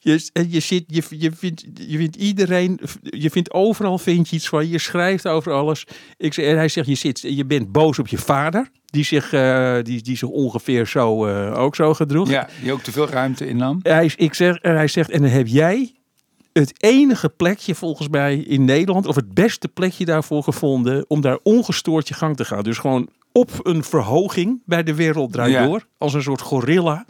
Je, 0.04 0.30
en 0.34 0.52
je, 0.52 0.60
zit, 0.60 0.84
je, 0.88 1.04
je, 1.10 1.32
vindt, 1.32 1.64
je 1.88 1.98
vindt 1.98 2.16
iedereen, 2.16 2.80
je 3.02 3.30
vindt 3.30 3.54
overal 3.54 3.98
vind 3.98 4.30
je 4.30 4.36
iets 4.36 4.48
van. 4.50 4.68
Je 4.70 4.78
schrijft 4.80 5.28
over 5.28 5.52
alles. 5.52 5.86
Ik, 6.18 6.38
en 6.38 6.56
hij 6.58 6.68
zegt, 6.68 6.88
je, 6.88 6.96
zit, 6.96 7.20
je 7.22 7.46
bent 7.46 7.72
boos 7.72 8.00
op 8.00 8.08
je 8.08 8.18
vader. 8.18 8.70
Die 8.86 9.04
zich, 9.04 9.34
eh, 9.34 9.78
die, 9.84 10.02
die 10.02 10.18
zich 10.18 10.30
ongeveer 10.30 10.88
zo, 10.88 11.26
eh, 11.26 11.60
ook 11.60 11.76
zo 11.76 11.94
gedroeg. 11.94 12.30
ja, 12.30 12.50
die 12.62 12.72
ook 12.72 12.82
te 12.82 12.92
veel 12.92 13.08
ruimte 13.10 13.48
innam. 13.48 13.80
Hij, 13.84 14.12
ik 14.16 14.34
zeg, 14.34 14.56
en 14.56 14.76
hij 14.76 14.88
zegt, 14.88 15.10
en 15.10 15.22
dan 15.22 15.32
heb 15.32 15.48
jij 15.48 15.92
het 16.54 16.74
enige 16.84 17.30
plekje 17.30 17.76
volgens 17.76 18.08
mij 18.10 18.38
in 18.38 18.66
Nederland, 18.66 19.06
of 19.08 19.16
het 19.16 19.34
beste 19.34 19.68
plekje 19.68 20.06
daarvoor 20.06 20.44
gevonden, 20.44 21.06
om 21.08 21.22
daar 21.22 21.38
ongestoord 21.44 22.08
je 22.08 22.14
gang 22.14 22.36
te 22.36 22.46
gaan. 22.46 22.64
Dus 22.64 22.78
gewoon 22.78 23.10
op 23.32 23.52
een 23.64 23.84
verhoging 23.84 24.62
bij 24.66 24.84
de 24.84 24.96
wereld 24.96 25.32
draait 25.32 25.52
Ja. 25.52 25.66
door, 25.66 25.86
als 25.98 26.14
een 26.14 26.22
soort 26.24 26.42
gorilla. 26.42 27.06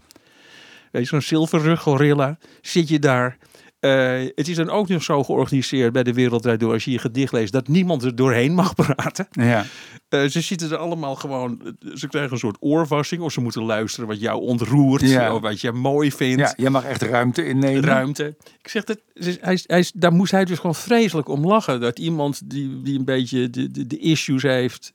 Weet 0.91 1.01
je, 1.04 1.08
zo'n 1.08 1.21
zilverrug 1.21 1.82
gorilla, 1.82 2.38
zit 2.62 2.88
je 2.89 2.99
daar. 2.99 3.38
Eh, 3.80 4.19
het 4.36 4.47
is 4.47 4.56
dan 4.56 4.69
ook 4.69 4.88
nog 4.88 5.04
zo 5.04 5.23
georganiseerd 5.23 5.93
bij 5.93 6.04
de 6.04 6.13
wereld 6.13 6.41
draait 6.41 6.60
door, 6.60 6.73
als 6.73 6.86
je 6.86 6.91
je 6.91 6.97
gedicht 6.99 7.34
leest, 7.34 7.51
dat 7.54 7.67
niemand 7.67 8.04
er 8.04 8.15
doorheen 8.15 8.54
mag 8.54 8.75
praten. 8.86 9.27
Ja. 9.32 9.65
Eh, 10.10 10.23
ze 10.25 10.41
zitten 10.41 10.71
er 10.71 10.77
allemaal 10.77 11.15
gewoon, 11.15 11.75
ze 11.93 12.08
krijgen 12.08 12.32
een 12.32 12.38
soort 12.38 12.58
oorvassing, 12.60 13.21
of 13.21 13.32
ze 13.32 13.41
moeten 13.41 13.63
luisteren 13.63 14.08
wat 14.10 14.19
jou 14.19 14.41
ontroert, 14.41 15.01
Ja. 15.01 15.36
of 15.36 15.41
wat 15.41 15.62
jij 15.62 15.71
mooi 15.71 16.12
vindt 16.12 16.39
ja, 16.41 16.54
jij 16.58 16.69
mag 16.69 16.84
echt 16.84 17.01
ruimte 17.01 17.45
innemen. 17.45 17.84
ruimte. 17.84 18.36
Ik 18.62 18.67
zeg 18.67 18.84
dat, 18.84 18.97
hij, 19.39 19.60
hij, 19.65 19.86
daar 19.93 20.13
moest 20.13 20.32
hij 20.32 20.45
dus 20.45 20.58
gewoon 20.58 20.75
vreselijk 20.75 21.27
om 21.30 21.45
lachen. 21.47 21.80
Dat 21.82 21.99
iemand 21.99 22.49
die, 22.49 22.82
die 22.82 22.97
een 22.99 23.06
beetje 23.06 23.49
de, 23.49 23.71
de, 23.71 23.88
de 23.88 23.97
issues 23.97 24.41
heeft, 24.43 24.93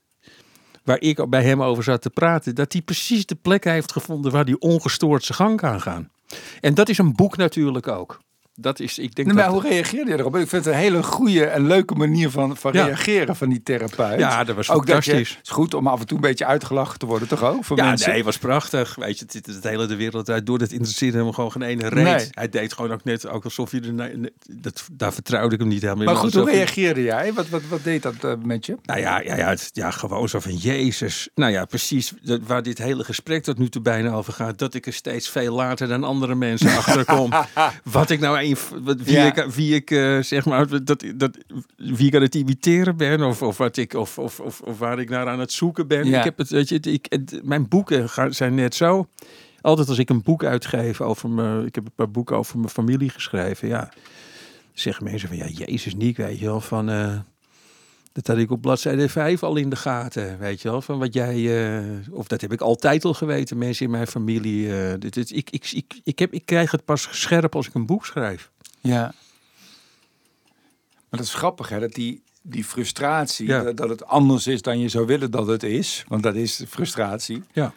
waar 0.87 1.01
ik 1.01 1.29
bij 1.29 1.43
hem 1.43 1.63
over 1.63 1.83
zat 1.83 2.01
te 2.01 2.09
praten, 2.09 2.55
dat 2.55 2.73
hij 2.73 2.81
precies 2.81 3.25
de 3.25 3.35
plek 3.35 3.63
heeft 3.63 3.91
gevonden 3.91 4.31
waar 4.31 4.43
hij 4.43 4.55
ongestoord 4.59 5.23
zijn 5.23 5.37
gang 5.37 5.57
kan 5.57 5.81
gaan. 5.81 6.09
En 6.59 6.73
dat 6.73 6.89
is 6.89 6.97
een 6.97 7.15
boek 7.15 7.37
natuurlijk 7.37 7.87
ook. 7.87 8.19
Dat 8.59 8.79
is, 8.79 8.99
ik 8.99 9.15
denk 9.15 9.33
maar 9.33 9.43
dat, 9.43 9.53
hoe 9.53 9.61
reageerde 9.69 10.11
je 10.11 10.17
erop? 10.17 10.35
Ik 10.35 10.47
vind 10.47 10.65
het 10.65 10.73
een 10.73 10.79
hele 10.79 11.03
goede 11.03 11.45
en 11.45 11.67
leuke 11.67 11.95
manier 11.95 12.29
van, 12.29 12.57
van 12.57 12.73
Ja. 12.73 12.85
reageren 12.85 13.35
van 13.35 13.49
die 13.49 13.63
therapeut. 13.63 14.19
Ja, 14.19 14.43
dat 14.43 14.55
was 14.55 14.69
ook 14.69 14.85
dat 14.85 15.05
je, 15.05 15.11
fantastisch. 15.11 15.37
het 15.37 15.45
is 15.45 15.51
goed 15.53 15.73
om 15.73 15.87
af 15.87 15.99
en 15.99 16.05
toe 16.05 16.17
een 16.17 16.23
beetje 16.23 16.45
uitgelachen 16.45 16.99
te 16.99 17.05
worden, 17.05 17.27
toch 17.27 17.43
ook? 17.43 17.65
Voor 17.65 17.77
ja, 17.77 17.85
mensen? 17.85 18.11
nee, 18.11 18.23
was 18.23 18.37
prachtig. 18.37 18.95
Weet 18.95 19.19
je, 19.19 19.25
het, 19.25 19.33
het, 19.33 19.45
het 19.45 19.63
hele 19.63 19.85
de 19.85 19.95
wereld 19.95 20.29
uit 20.29 20.45
door. 20.45 20.57
Dat 20.57 20.71
interesseerde 20.71 21.17
hem 21.17 21.33
gewoon 21.33 21.51
geen 21.51 21.61
ene 21.61 21.87
reet. 21.89 22.03
Nee. 22.03 22.27
Hij 22.31 22.49
deed 22.49 22.73
gewoon 22.73 22.91
ook 22.91 23.03
net 23.03 23.27
ook 23.27 23.43
alsof 23.43 23.71
je 23.71 23.81
er, 23.97 24.29
dat, 24.49 24.87
daar 24.91 25.13
vertrouwde 25.13 25.53
ik 25.53 25.59
hem 25.59 25.69
niet 25.69 25.81
helemaal. 25.81 26.05
maar 26.05 26.15
goed, 26.15 26.33
hoe 26.33 26.43
hij- 26.43 26.53
reageerde 26.53 27.03
jij? 27.03 27.33
Wat, 27.33 27.49
wat, 27.49 27.61
wat 27.69 27.83
deed 27.83 28.01
dat 28.01 28.23
eh, 28.23 28.33
met 28.43 28.65
je? 28.65 28.77
Nou 28.83 28.99
ja, 28.99 29.19
ja, 29.19 29.35
ja, 29.35 29.49
het, 29.49 29.69
ja, 29.73 29.91
gewoon 29.91 30.29
zo 30.29 30.39
van 30.39 30.55
Jezus. 30.55 31.29
Nou 31.35 31.51
ja, 31.51 31.65
precies 31.65 32.13
dat, 32.21 32.39
waar 32.47 32.63
dit 32.63 32.77
hele 32.77 33.03
gesprek 33.03 33.43
tot 33.43 33.57
nu 33.57 33.69
toe 33.69 33.81
bijna 33.81 34.11
over 34.11 34.33
gaat. 34.33 34.57
Dat 34.59 34.73
ik 34.73 34.85
er 34.85 34.93
steeds 34.93 35.29
veel 35.29 35.55
later 35.55 35.87
dan 35.87 36.03
andere 36.03 36.35
mensen 36.35 36.75
achter 36.77 37.05
kom. 37.05 37.31
Wat 37.83 38.09
ik 38.09 38.19
nou 38.19 38.37
wat, 38.83 39.01
wie 39.01 39.13
Ja. 39.15 39.25
ik, 39.35 39.51
wie 39.51 39.75
ik 39.75 39.91
eh, 39.91 40.19
zeg 40.21 40.45
maar, 40.45 40.83
dat, 40.83 41.03
dat, 41.15 41.37
wie 41.75 42.07
ik 42.07 42.15
aan 42.15 42.21
het 42.21 42.35
imiteren 42.35 42.97
ben. 42.97 43.21
Of, 43.23 43.41
of, 43.41 43.57
wat 43.57 43.77
ik, 43.77 43.93
of, 43.93 44.17
of, 44.17 44.39
of, 44.39 44.61
of 44.61 44.77
waar 44.79 44.99
ik 44.99 45.09
naar 45.09 45.27
aan 45.27 45.39
het 45.39 45.51
zoeken 45.51 45.87
ben. 45.87 46.05
Ja. 46.05 46.17
Ik 46.17 46.23
heb 46.23 46.37
het, 46.37 46.49
weet 46.49 46.69
je, 46.69 46.79
ik, 46.79 47.05
het- 47.09 47.39
mijn 47.43 47.67
boeken 47.67 48.09
gaan, 48.09 48.33
zijn 48.33 48.55
net 48.55 48.75
zo. 48.75 49.07
Altijd 49.61 49.89
als 49.89 49.97
ik 49.97 50.09
een 50.09 50.21
boek 50.23 50.43
uitgeef 50.43 51.01
over 51.01 51.29
me, 51.29 51.65
ik 51.65 51.75
heb 51.75 51.85
een 51.85 51.91
paar 51.95 52.11
boeken 52.11 52.37
over 52.37 52.57
mijn 52.57 52.69
familie 52.69 53.09
geschreven. 53.09 53.67
Ja, 53.67 53.91
zeggen 54.73 55.03
mensen 55.03 55.27
van 55.27 55.37
ja, 55.37 55.47
Jezus 55.47 55.95
niet, 55.95 56.17
weet 56.17 56.39
je 56.39 56.45
wel, 56.45 56.61
van. 56.61 56.89
eh, 56.89 57.17
dat 58.17 58.27
had 58.27 58.37
ik 58.37 58.51
op 58.51 58.61
bladzijde 58.61 59.09
5 59.09 59.43
al 59.43 59.55
in 59.55 59.69
de 59.69 59.75
gaten, 59.75 60.39
weet 60.39 60.61
je 60.61 60.69
wel. 60.69 60.81
Van 60.81 60.99
wat 60.99 61.13
jij, 61.13 61.35
eh, 61.77 62.13
of 62.13 62.27
dat 62.27 62.41
heb 62.41 62.51
ik 62.53 62.61
altijd 62.61 63.05
al 63.05 63.13
geweten, 63.13 63.57
mensen 63.57 63.85
in 63.85 63.91
mijn 63.91 64.07
familie. 64.07 64.79
eh, 64.81 64.93
dit, 64.99 65.13
dit- 65.13 65.31
ik, 65.35 65.49
ik, 65.49 65.71
ik, 65.71 65.99
ik, 66.03 66.19
heb, 66.19 66.33
ik 66.33 66.45
krijg 66.45 66.71
het 66.71 66.85
pas 66.85 67.07
scherp 67.11 67.55
als 67.55 67.67
ik 67.67 67.73
een 67.73 67.85
boek 67.85 68.05
schrijf. 68.05 68.51
Ja. 68.81 69.01
Maar 71.09 71.19
dat 71.19 71.19
is 71.19 71.33
grappig, 71.33 71.69
hè? 71.69 71.79
Dat 71.79 71.93
die, 71.93 72.21
die 72.41 72.63
frustratie, 72.63 73.47
Ja. 73.47 73.63
dat, 73.63 73.77
dat 73.77 73.89
het 73.89 74.05
anders 74.05 74.47
is 74.47 74.61
dan 74.61 74.79
je 74.79 74.89
zou 74.89 75.05
willen 75.05 75.31
dat 75.31 75.47
het 75.47 75.63
is. 75.63 76.03
Want 76.07 76.23
dat 76.23 76.35
is 76.35 76.63
frustratie. 76.67 77.43
Ja. 77.53 77.73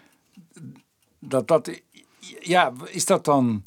Dat 1.18 1.48
dat, 1.48 1.70
ja, 2.40 2.72
is 2.86 3.04
dat 3.04 3.24
dan... 3.24 3.64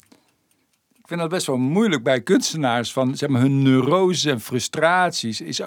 Ik 1.04 1.10
vind 1.10 1.20
dat 1.20 1.30
best 1.30 1.46
wel 1.46 1.56
moeilijk 1.56 2.02
bij 2.02 2.20
kunstenaars 2.20 2.92
van 2.92 3.16
zeg 3.16 3.28
maar 3.28 3.40
hun 3.40 3.62
neuroses 3.62 4.24
en 4.24 4.40
frustraties 4.40 5.40
is, 5.40 5.60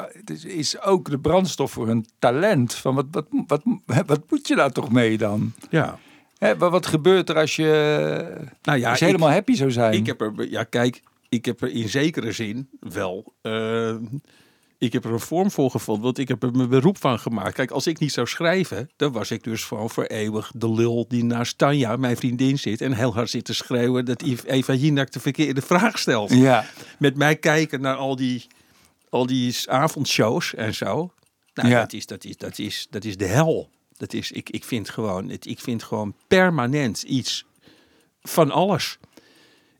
is, 0.43 0.81
ook 0.81 1.09
de 1.09 1.19
brandstof 1.19 1.71
voor 1.71 1.87
hun 1.87 2.05
talent. 2.19 2.73
Van 2.73 2.95
wat, 2.95 3.05
wat, 3.11 3.25
wat, 3.47 3.61
wat 4.05 4.21
moet 4.29 4.47
je 4.47 4.55
daar 4.55 4.71
toch 4.71 4.91
mee 4.91 5.17
dan? 5.17 5.53
Ja. 5.69 5.99
Hè, 6.37 6.57
wat, 6.57 6.71
wat 6.71 6.85
gebeurt 6.85 7.29
er 7.29 7.35
als 7.37 7.55
je, 7.55 8.47
Nou 8.61 8.79
ja, 8.79 8.89
als 8.89 8.99
je 8.99 9.05
ik- 9.05 9.11
helemaal 9.11 9.33
happy 9.33 9.53
zou 9.53 9.71
zijn? 9.71 9.93
Ik 9.93 10.05
heb 10.05 10.21
er, 10.21 10.49
ja, 10.49 10.63
kijk, 10.63 11.01
ik 11.29 11.45
heb 11.45 11.61
er 11.61 11.69
in 11.71 11.89
zekere 11.89 12.31
zin 12.31 12.69
wel. 12.79 13.33
eh, 13.41 13.95
ik 14.77 14.93
heb 14.93 15.05
er 15.05 15.11
een 15.11 15.19
vorm 15.19 15.51
voor 15.51 15.71
gevonden, 15.71 16.03
want 16.03 16.17
ik 16.17 16.27
heb 16.27 16.43
er 16.43 16.51
mijn 16.51 16.69
beroep 16.69 16.97
van 16.97 17.19
gemaakt. 17.19 17.53
Kijk, 17.53 17.71
als 17.71 17.87
ik 17.87 17.99
niet 17.99 18.11
zou 18.11 18.27
schrijven, 18.27 18.89
dan 18.95 19.11
was 19.11 19.31
ik 19.31 19.43
dus 19.43 19.63
gewoon 19.63 19.89
voor 19.89 20.03
eeuwig 20.03 20.51
de 20.55 20.71
lul 20.71 21.05
die 21.07 21.23
naast 21.23 21.57
Tanja, 21.57 21.95
mijn 21.95 22.17
vriendin, 22.17 22.59
zit 22.59 22.81
en 22.81 22.93
heel 22.93 23.13
hard 23.13 23.29
zit 23.29 23.45
te 23.45 23.53
schreeuwen 23.53 24.05
dat 24.05 24.23
Eva 24.45 24.73
Jinak 24.73 25.11
de 25.11 25.19
verkeerde 25.19 25.61
vraag 25.61 25.99
stelt. 25.99 26.31
ja, 26.33 26.65
Met 26.99 27.15
mij 27.15 27.35
kijken 27.35 27.81
naar 27.81 27.95
al 27.95 28.15
die, 28.15 28.47
al 29.09 29.25
die 29.25 29.55
avondshows 29.65 30.53
en 30.55 30.73
zo. 30.73 31.11
Nou, 31.53 31.69
Ja. 31.69 31.79
dat, 31.79 31.93
is, 31.93 32.05
dat, 32.05 32.23
is, 32.23 32.37
dat, 32.37 32.59
is, 32.59 32.87
dat 32.89 33.03
is 33.05 33.17
de 33.17 33.25
hel. 33.25 33.69
Dat 33.97 34.13
is, 34.13 34.31
ik, 34.31 34.49
ik, 34.49 34.63
vind 34.63 34.89
gewoon, 34.89 35.29
het, 35.29 35.45
ik 35.45 35.59
vind 35.59 35.83
gewoon 35.83 36.15
permanent 36.27 37.01
iets 37.03 37.45
van 38.21 38.51
alles. 38.51 38.97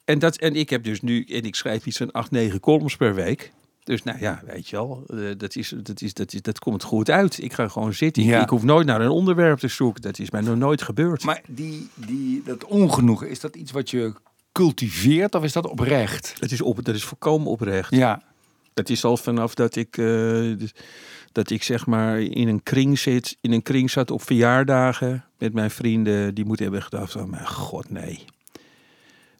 En, 0.05 0.19
dat, 0.19 0.37
en 0.37 0.55
ik 0.55 0.69
heb 0.69 0.83
dus 0.83 1.01
nu, 1.01 1.23
en 1.23 1.43
ik 1.43 1.55
schrijf 1.55 1.85
iets 1.85 1.97
van 1.97 2.11
acht, 2.11 2.31
negen 2.31 2.59
columns 2.59 2.95
per 2.95 3.15
week. 3.15 3.51
Dus 3.87 4.03
nou 4.03 4.19
ja, 4.19 4.41
weet 4.45 4.67
je 4.69 4.75
wel, 4.75 5.03
eh, 5.07 5.17
dat, 5.37 5.55
is, 5.55 5.73
dat, 5.83 6.01
is, 6.01 6.13
dat, 6.13 6.33
is, 6.33 6.41
dat 6.41 6.59
komt 6.59 6.83
goed 6.83 7.09
uit. 7.09 7.43
Ik 7.43 7.53
ga 7.53 7.67
gewoon 7.67 7.93
zitten. 7.93 8.23
Ik- 8.23 8.29
Ja. 8.29 8.41
Ik, 8.41 8.49
hoef 8.49 8.63
nooit 8.63 8.85
naar 8.85 9.01
een 9.01 9.09
onderwerp 9.09 9.59
te 9.59 9.67
zoeken. 9.67 10.01
Dat 10.01 10.19
is 10.19 10.29
mij 10.31 10.41
nog 10.41 10.57
nooit 10.57 10.81
gebeurd. 10.81 11.23
Maar 11.23 11.41
die, 11.47 11.89
die, 11.93 12.41
dat 12.45 12.65
ongenoegen, 12.65 13.29
is 13.29 13.39
dat 13.39 13.55
iets 13.55 13.71
wat 13.71 13.89
je 13.89 14.13
cultiveert 14.51 15.35
of 15.35 15.43
is 15.43 15.53
dat 15.53 15.67
oprecht? 15.67 16.33
het 16.39 16.51
is, 16.51 16.61
op, 16.61 16.85
dat 16.85 16.95
is 16.95 17.03
volkomen 17.03 17.47
oprecht. 17.47 17.95
Ja, 17.95 18.21
Het 18.73 18.89
is 18.89 19.03
al 19.03 19.17
vanaf 19.17 19.53
dat 19.55 19.75
ik, 19.75 19.97
eh, 19.97 20.05
dus- 20.57 20.73
dat 21.31 21.49
ik 21.49 21.63
zeg 21.63 21.85
maar 21.85 22.19
in 22.21 22.47
een 22.47 22.63
kring 22.63 22.99
zit, 22.99 23.37
in 23.41 23.51
een 23.51 23.61
kring 23.61 23.89
zat 23.91 24.11
op 24.11 24.21
verjaardagen 24.21 25.25
met 25.37 25.53
mijn 25.53 25.71
vrienden. 25.71 26.35
Die 26.35 26.45
moeten 26.45 26.65
hebben 26.65 26.83
gedacht, 26.83 27.15
oh 27.15 27.23
mijn 27.23 27.47
god 27.47 27.89
nee. 27.89 28.23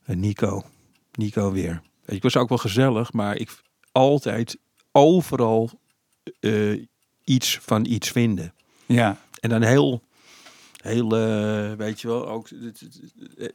Eh, 0.05 0.15
Nico, 0.15 0.63
Nico 1.11 1.51
weer. 1.51 1.81
Ik 2.05 2.21
was 2.23 2.37
ook 2.37 2.49
wel 2.49 2.57
gezellig, 2.57 3.13
maar 3.13 3.35
ik 3.35 3.49
altijd 3.97 4.57
overal 4.91 5.69
eh, 6.39 6.81
iets 7.23 7.59
van 7.61 7.85
iets 7.85 8.09
vinden. 8.09 8.53
ja. 8.85 9.17
En 9.39 9.49
dan 9.49 9.61
heel, 9.61 10.01
heel 10.81 11.17
eh, 11.17 11.73
weet 11.73 12.01
je 12.01 12.07
wel, 12.07 12.27
ook 12.29 12.49
het- 12.49 12.87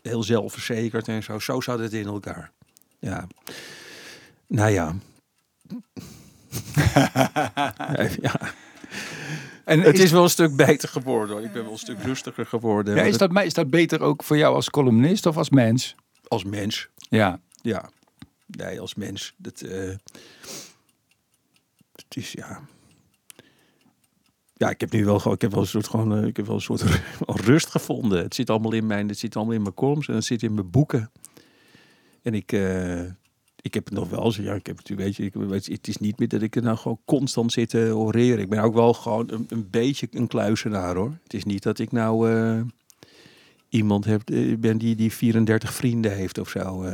heel 0.03 0.23
zelfverzekerd 0.23 1.09
en 1.09 1.23
zo. 1.23 1.39
Zo 1.39 1.61
zat 1.61 1.79
het 1.79 1.93
in 1.93 2.07
elkaar. 2.07 2.51
Ja. 2.99 3.27
Nou 4.47 4.71
ja. 4.71 4.95
ja. 8.21 8.41
En 9.65 9.81
Het 9.81 9.99
is 9.99 10.11
wel 10.11 10.23
een 10.23 10.31
stuk 10.31 10.57
beter 10.57 10.89
geworden. 10.89 11.37
hoor. 11.37 11.45
Ik 11.45 11.53
ben 11.53 11.63
wel 11.63 11.73
een 11.73 11.79
stuk 11.79 12.03
rustiger 12.03 12.47
geworden. 12.47 12.95
ja, 12.95 13.03
is, 13.03 13.19
dat, 13.19 13.43
is 13.43 13.55
dat 13.55 13.71
beter 13.71 14.01
ook 14.01 14.23
voor 14.23 14.37
jou 14.37 14.55
als 14.55 14.71
columnist 14.71 15.27
of 15.27 15.37
als 15.37 15.51
mens? 15.51 15.95
Als 16.29 16.45
mens. 16.45 16.89
Ja, 16.97 17.41
Ja. 17.63 17.91
Nee, 18.57 18.81
als 18.81 18.95
mens. 18.95 19.35
Dat, 19.37 19.61
eh, 19.61 19.95
het 21.93 22.17
is 22.17 22.33
ja. 22.33 22.61
Ja, 24.55 24.71
ik 24.71 24.81
heb 24.81 24.93
nu 24.93 25.05
wel 25.05 25.33
ik 25.33 25.41
heb 25.41 25.51
wel 25.51 25.61
een 25.61 25.67
soort 25.67 25.89
gewoon, 25.89 26.17
eh, 26.17 26.27
ik 26.27 26.37
heb 26.37 26.47
wel 26.47 26.55
een 26.55 26.61
soort 26.61 26.85
rust 27.47 27.69
gevonden. 27.69 28.23
Het 28.23 28.35
zit 28.35 28.51
allemaal 28.51 28.73
in 28.73 28.87
mijn, 28.87 29.09
het 29.09 29.19
zit 29.19 29.37
allemaal 29.37 29.55
in 29.55 29.63
mijn 29.63 29.75
columns 29.75 30.09
en 30.09 30.15
het 30.15 30.25
zit 30.25 30.43
in 30.43 30.55
mijn 30.55 30.71
boeken. 30.71 31.11
En 32.23 32.35
ik, 32.35 32.53
eh, 32.53 33.03
ik 33.61 33.75
heb 33.75 33.85
het 33.85 33.95
nog 33.95 34.09
wel 34.09 34.33
zo, 34.33 34.43
ja, 34.43 34.55
ik 34.55 34.67
heb 34.67 34.77
het, 34.77 34.89
weet 34.89 35.17
je, 35.17 35.25
ik, 35.25 35.35
het 35.65 35.89
is 35.89 35.97
niet 35.97 36.19
meer 36.19 36.29
dat 36.29 36.43
ik 36.43 36.57
er 36.57 36.63
nou 36.63 36.77
gewoon 36.77 37.01
constant 37.05 37.53
zit 37.53 37.69
te 37.69 37.97
oreren. 37.97 38.39
Ik 38.39 38.49
ben 38.49 38.63
ook 38.63 38.75
wel 38.75 38.95
gewoon 38.95 39.31
een, 39.31 39.47
een 39.49 39.71
beetje 39.71 40.09
een 40.11 40.27
kluisenaar 40.27 40.97
hoor. 40.97 41.19
Het 41.23 41.35
is 41.35 41.45
niet 41.45 41.63
dat 41.63 41.79
ik 41.79 41.93
nou 41.93 42.31
iemand 43.69 44.05
heb, 44.05 44.23
ben 44.59 44.79
die, 44.79 44.97
die 44.97 45.13
34 45.13 45.75
vrienden 45.75 46.13
heeft 46.13 46.39
of 46.39 46.49
zo. 46.49 46.85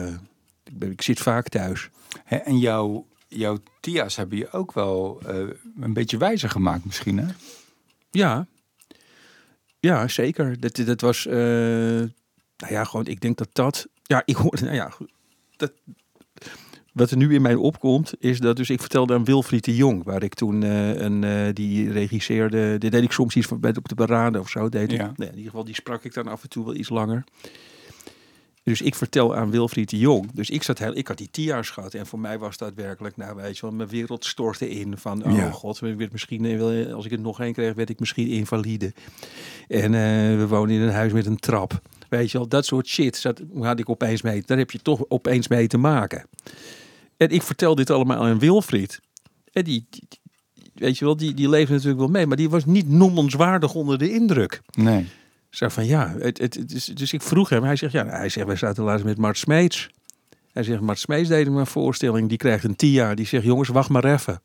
Ik, 0.78 1.02
zit 1.02 1.20
vaak 1.20 1.48
thuis. 1.48 1.90
En 2.24 2.58
jouw, 2.58 3.06
jouw 3.28 3.58
Tia's 3.80 4.16
hebben 4.16 4.38
je 4.38 4.50
ook 4.50 4.72
wel 4.72 5.20
eh, 5.26 5.36
een 5.80 5.92
beetje 5.92 6.16
wijzer 6.16 6.50
gemaakt 6.50 6.84
misschien, 6.84 7.18
hè? 7.18 7.26
Ja, 8.10 8.46
ja 9.80 10.08
zeker. 10.08 10.60
Dat, 10.60 10.76
dat 10.76 11.00
was, 11.00 11.26
eh, 11.26 11.34
nou 12.56 12.72
ja, 12.72 12.84
gewoon, 12.84 13.06
ik 13.06 13.20
denk 13.20 13.38
dat 13.38 13.48
dat, 13.52 13.86
ja, 14.02 14.22
ik 14.24 14.36
hoorde, 14.36 14.64
nou 14.64 14.74
ja, 14.74 14.88
goed, 14.88 15.10
dat, 15.56 15.72
wat 16.92 17.10
er 17.10 17.16
nu 17.16 17.34
in 17.34 17.42
mij 17.42 17.54
opkomt, 17.54 18.12
is 18.18 18.38
dat, 18.38 18.56
dus 18.56 18.70
ik 18.70 18.80
vertelde 18.80 19.14
aan 19.14 19.24
Wilfried 19.24 19.64
de 19.64 19.76
Jong, 19.76 20.04
waar 20.04 20.22
ik 20.22 20.34
toen 20.34 20.62
eh, 20.62 21.00
een, 21.00 21.54
die 21.54 21.92
regisseerde, 21.92 22.78
dit 22.78 22.92
deed 22.92 23.02
ik 23.02 23.12
soms 23.12 23.36
iets 23.36 23.46
van 23.46 23.56
op 23.76 23.88
de 23.88 23.94
parade 23.94 24.40
of 24.40 24.48
zo, 24.48 24.68
deed. 24.68 24.90
Ja. 24.90 25.12
Nee, 25.16 25.28
in 25.28 25.34
ieder 25.34 25.50
geval, 25.50 25.64
die 25.64 25.74
sprak 25.74 26.04
ik 26.04 26.14
dan 26.14 26.28
af 26.28 26.42
en 26.42 26.48
toe 26.48 26.64
wel 26.64 26.74
iets 26.74 26.88
langer. 26.88 27.24
Dus 28.68 28.82
ik 28.82 28.94
vertel 28.94 29.36
aan 29.36 29.50
Wilfried 29.50 29.90
de 29.90 29.98
Jong. 29.98 30.30
Dus 30.32 30.50
ik, 30.50 30.62
zat 30.62 30.78
heel, 30.78 30.96
ik 30.96 31.08
had 31.08 31.16
die 31.18 31.28
tia's 31.30 31.70
gehad. 31.70 31.94
En 31.94 32.06
voor 32.06 32.18
mij 32.18 32.38
was 32.38 32.56
dat 32.56 32.74
werkelijk, 32.74 33.16
nou 33.16 33.36
weet 33.36 33.56
je 33.58 33.62
wel, 33.66 33.70
mijn 33.74 33.88
wereld 33.88 34.24
stortte 34.24 34.70
in. 34.70 34.98
Van, 34.98 35.24
oh 35.24 35.36
Ja. 35.36 35.50
god, 35.50 35.82
ik 35.82 35.96
werd 35.96 36.12
misschien, 36.12 36.44
eh, 36.44 36.94
als 36.94 37.04
ik 37.04 37.10
het 37.10 37.20
nog 37.20 37.40
één 37.40 37.52
kreeg, 37.52 37.74
werd 37.74 37.88
ik 37.90 38.00
misschien 38.00 38.28
invalide. 38.28 38.92
En 39.68 39.94
eh, 39.94 40.00
we 40.38 40.46
wonen 40.48 40.74
in 40.74 40.80
een 40.80 40.92
huis 40.92 41.12
met 41.12 41.26
een 41.26 41.38
trap. 41.38 41.80
Weet 42.08 42.30
je 42.30 42.38
wel, 42.38 42.48
dat 42.48 42.66
soort 42.66 42.86
shit 42.86 43.16
zat, 43.16 43.42
had 43.60 43.78
ik 43.78 43.88
opeens 43.88 44.22
mee. 44.22 44.42
Daar 44.46 44.58
heb 44.58 44.70
je 44.70 44.78
toch 44.82 45.04
opeens 45.08 45.48
mee 45.48 45.66
te 45.66 45.78
maken. 45.78 46.26
En 47.16 47.28
ik 47.28 47.42
vertel 47.42 47.74
dit 47.74 47.90
allemaal 47.90 48.24
aan 48.24 48.38
Wilfried. 48.38 49.00
En 49.52 49.64
die, 49.64 49.86
die- 49.90 50.04
die- 50.08 50.70
weet 50.74 50.98
je 50.98 51.04
wel, 51.04 51.16
die, 51.16 51.34
die 51.34 51.48
leefde 51.48 51.72
natuurlijk 51.72 51.98
wel 52.00 52.08
mee. 52.08 52.26
Maar 52.26 52.36
die 52.36 52.50
was 52.50 52.64
niet 52.64 52.88
noemenswaardig 52.88 53.74
onder 53.74 53.98
de 53.98 54.12
indruk. 54.12 54.60
Nee. 54.74 55.06
Zo 55.50 55.68
van 55.68 55.86
ja, 55.86 56.14
het, 56.18 56.38
het, 56.38 56.54
het 56.54 56.72
is, 56.72 56.84
dus 56.84 57.12
ik 57.12 57.22
vroeg 57.22 57.48
hem. 57.48 57.62
Hij 57.62 57.76
zegt 57.76 57.92
ja, 57.92 58.06
hij 58.06 58.28
zegt 58.28 58.46
wij 58.46 58.56
zaten 58.56 58.84
laatst 58.84 59.04
met 59.04 59.18
Mart 59.18 59.38
Smeets. 59.38 59.90
Hij 60.52 60.62
zegt 60.62 60.80
Mart 60.80 60.98
Smeets 60.98 61.28
deed 61.28 61.46
hem 61.46 61.56
een 61.56 61.66
voorstelling. 61.66 62.28
Die 62.28 62.38
krijgt 62.38 62.64
een 62.64 62.76
TIA. 62.76 63.14
Die 63.14 63.26
zegt 63.26 63.44
jongens 63.44 63.68
wacht 63.68 63.88
maar 63.88 64.04
even. 64.04 64.40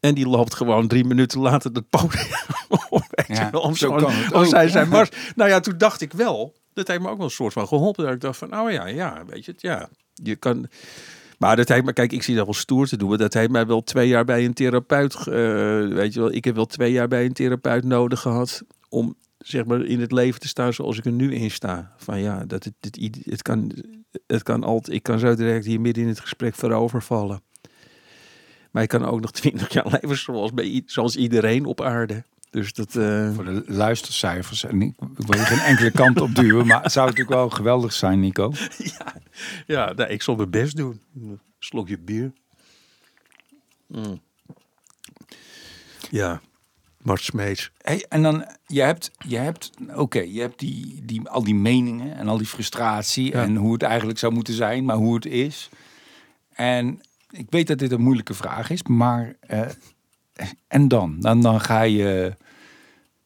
En 0.00 0.14
die 0.14 0.28
loopt 0.28 0.54
gewoon 0.54 0.88
drie 0.88 1.04
minuten 1.04 1.40
later 1.40 1.70
het 1.72 1.90
podium 1.90 2.26
Ja, 3.26 3.50
om 3.52 3.76
zo 3.76 3.94
kan 3.94 4.12
het 4.12 4.32
om 4.32 4.44
zijn, 4.44 4.70
zijn 4.70 4.88
mars. 4.88 5.08
Nou 5.36 5.50
ja, 5.50 5.60
toen 5.60 5.78
dacht 5.78 6.00
ik 6.00 6.12
wel. 6.12 6.54
Dat 6.72 6.88
heeft 6.88 7.00
me 7.00 7.08
ook 7.08 7.16
wel 7.16 7.26
een 7.26 7.32
soort 7.32 7.52
van 7.52 7.68
geholpen. 7.68 8.04
Dat 8.04 8.12
ik 8.14 8.20
dacht 8.20 8.38
van, 8.38 8.58
oh 8.58 8.70
ja, 8.70 8.86
ja, 8.86 9.22
weet 9.26 9.44
je 9.44 9.50
het, 9.52 9.60
ja. 9.60 9.88
Je 10.14 10.36
kan... 10.36 10.66
Maar 11.38 11.56
dat 11.56 11.68
heeft 11.68 11.84
me, 11.84 11.92
kijk, 11.92 12.12
ik 12.12 12.22
zie 12.22 12.34
dat 12.36 12.44
wel 12.44 12.54
stoer 12.54 12.86
te 12.86 12.96
doen. 12.96 13.08
Maar 13.08 13.18
dat 13.18 13.34
heeft 13.34 13.50
mij 13.50 13.66
wel 13.66 13.82
twee 13.82 14.08
jaar 14.08 14.24
bij 14.24 14.44
een 14.44 14.54
therapeut. 14.54 15.14
eh, 15.14 15.24
weet 15.88 16.14
je 16.14 16.20
wel, 16.20 16.32
ik 16.32 16.44
heb 16.44 16.54
wel 16.54 16.66
twee 16.66 16.92
jaar 16.92 17.08
bij 17.08 17.24
een 17.24 17.32
therapeut 17.32 17.84
nodig 17.84 18.20
gehad. 18.20 18.62
Om 18.88 19.16
zeg 19.44 19.64
maar 19.64 19.84
in 19.84 20.00
het 20.00 20.12
leven 20.12 20.40
te 20.40 20.48
staan 20.48 20.72
zoals 20.72 20.98
ik 20.98 21.04
er 21.04 21.12
nu 21.12 21.34
in 21.34 21.50
sta. 21.50 21.92
Van 21.96 22.20
ja, 22.20 22.44
dat 22.44 22.64
het, 22.64 22.74
het, 22.80 23.18
het 23.24 23.42
kan, 23.42 23.72
het 24.26 24.42
kan 24.42 24.64
altijd, 24.64 24.96
ik 24.96 25.02
kan 25.02 25.18
zo 25.18 25.34
direct 25.34 25.64
hier 25.64 25.80
midden 25.80 26.02
in 26.02 26.08
het 26.08 26.20
gesprek 26.20 26.54
voorovervallen. 26.54 27.42
Maar 28.70 28.82
ik 28.82 28.88
kan 28.88 29.04
ook 29.04 29.20
nog 29.20 29.32
twintig 29.40 29.72
jaar 29.72 29.86
leven 30.00 30.16
zoals, 30.18 30.52
bij, 30.54 30.82
zoals 30.86 31.16
iedereen 31.16 31.64
op 31.64 31.80
aarde. 31.80 32.24
Dus 32.50 32.72
dat. 32.72 32.96
eh, 32.96 33.34
Voor 33.34 33.44
de 33.44 33.62
luistercijfers. 33.66 34.64
En 34.64 34.82
ik, 34.82 34.94
wil 35.16 35.38
geen 35.44 35.58
enkele 35.58 35.90
kant 35.90 36.20
op 36.20 36.34
duwen. 36.34 36.66
Maar 36.66 36.82
het 36.82 36.92
zou 36.92 37.06
natuurlijk 37.06 37.36
wel 37.36 37.50
geweldig 37.50 37.92
zijn, 37.92 38.20
Nico. 38.20 38.52
ja, 38.98 39.14
ja 39.66 39.92
nou, 39.92 40.10
ik 40.10 40.22
zal 40.22 40.36
mijn 40.36 40.50
best 40.50 40.76
doen. 40.76 41.00
Slokje 41.58 41.98
bier. 41.98 42.32
Mm. 43.86 44.20
Ja, 46.10 46.40
Mart 47.04 47.20
Smeets. 47.22 47.70
Hey, 47.82 48.04
en 48.08 48.22
dan, 48.22 48.44
je 48.66 48.80
hebt, 48.82 49.10
je 49.26 49.36
hebt 49.36 49.70
oké, 49.94 50.20
je 50.20 50.40
hebt 50.40 50.58
die, 50.58 51.02
die, 51.04 51.28
al 51.28 51.44
die 51.44 51.54
meningen 51.54 52.16
en 52.16 52.28
al 52.28 52.38
die 52.38 52.46
frustratie 52.46 53.32
Ja. 53.32 53.42
en 53.42 53.56
hoe 53.56 53.72
het 53.72 53.82
eigenlijk 53.82 54.18
zou 54.18 54.32
moeten 54.32 54.54
zijn, 54.54 54.84
maar 54.84 54.96
hoe 54.96 55.14
het 55.14 55.26
is. 55.26 55.68
En 56.52 57.00
ik 57.30 57.46
weet 57.50 57.66
dat 57.66 57.78
dit 57.78 57.92
een 57.92 58.02
moeilijke 58.02 58.34
vraag 58.34 58.70
is, 58.70 58.82
maar 58.82 59.36
eh, 59.40 59.60
en 60.68 60.88
dan? 60.88 61.20
dan? 61.20 61.40
Dan 61.40 61.60
ga 61.60 61.82
je, 61.82 62.36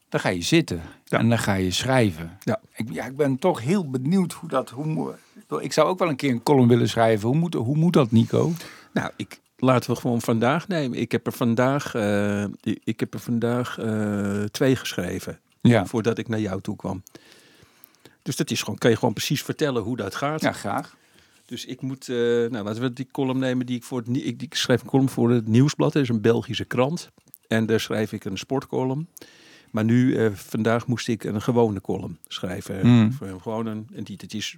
dan 0.08 0.20
ga 0.20 0.28
je 0.28 0.42
zitten 0.42 0.82
Ja. 1.04 1.18
en 1.18 1.28
dan 1.28 1.38
ga 1.38 1.54
je 1.54 1.70
schrijven. 1.70 2.38
Ja. 2.40 2.60
Ik, 2.76 2.92
ja, 2.92 3.04
ik 3.04 3.16
ben 3.16 3.38
toch 3.38 3.60
heel 3.60 3.90
benieuwd 3.90 4.32
hoe 4.32 4.48
dat, 4.48 4.70
hoe, 4.70 5.14
ik 5.60 5.72
zou 5.72 5.88
ook 5.88 5.98
wel 5.98 6.08
een 6.08 6.16
keer 6.16 6.30
een 6.30 6.42
column 6.42 6.68
willen 6.68 6.88
schrijven. 6.88 7.28
Hoe 7.28 7.38
moet, 7.38 7.54
hoe 7.54 7.76
moet 7.76 7.92
dat, 7.92 8.10
Nico? 8.10 8.52
Nou, 8.92 9.10
ik, 9.16 9.40
laten 9.58 9.90
we 9.90 10.00
gewoon 10.00 10.20
vandaag 10.20 10.68
nemen. 10.68 10.98
Ik 10.98 11.12
heb 11.12 11.26
er 11.26 11.32
vandaag, 11.32 11.94
eh, 11.94 12.44
ik 12.84 13.00
heb 13.00 13.14
er 13.14 13.20
vandaag 13.20 13.78
eh, 13.78 14.42
twee 14.42 14.76
geschreven. 14.76 15.40
Ja, 15.60 15.86
Voordat 15.86 16.18
ik 16.18 16.28
naar 16.28 16.40
jou 16.40 16.60
toe 16.60 16.76
kwam. 16.76 17.02
Dus 18.22 18.36
dat 18.36 18.50
is 18.50 18.62
gewoon, 18.62 18.78
kan 18.78 18.90
je 18.90 18.96
gewoon 18.96 19.14
precies 19.14 19.42
vertellen 19.42 19.82
hoe 19.82 19.96
dat 19.96 20.14
gaat. 20.14 20.40
ja 20.40 20.52
graag. 20.52 20.96
Dus 21.46 21.64
ik 21.64 21.80
moet, 21.80 22.08
eh, 22.08 22.16
nou 22.16 22.64
laten 22.64 22.82
we 22.82 22.92
die 22.92 23.08
column 23.12 23.38
nemen 23.38 23.66
die 23.66 23.76
ik 23.76 23.84
voor 23.84 23.98
het, 23.98 24.16
ik, 24.16 24.42
ik 24.42 24.54
schrijf 24.54 24.80
een 24.80 24.88
column 24.88 25.08
voor 25.08 25.30
het 25.30 25.48
Nieuwsblad. 25.48 25.92
Dat 25.92 26.02
is 26.02 26.08
een 26.08 26.20
Belgische 26.20 26.64
krant. 26.64 27.10
En 27.46 27.66
daar 27.66 27.80
schrijf 27.80 28.12
ik 28.12 28.24
een 28.24 28.38
sportcolumn. 28.38 29.08
Maar 29.70 29.84
nu, 29.84 30.30
vandaag 30.34 30.86
moest 30.86 31.08
ik 31.08 31.24
een 31.24 31.42
gewone 31.42 31.80
column 31.80 32.18
schrijven. 32.28 32.80
Hmm. 32.80 33.12
Voor 33.12 33.40
gewoon 33.40 33.66
een, 33.66 33.88
en 33.94 34.04
die, 34.04 34.16
het 34.20 34.34
is, 34.34 34.56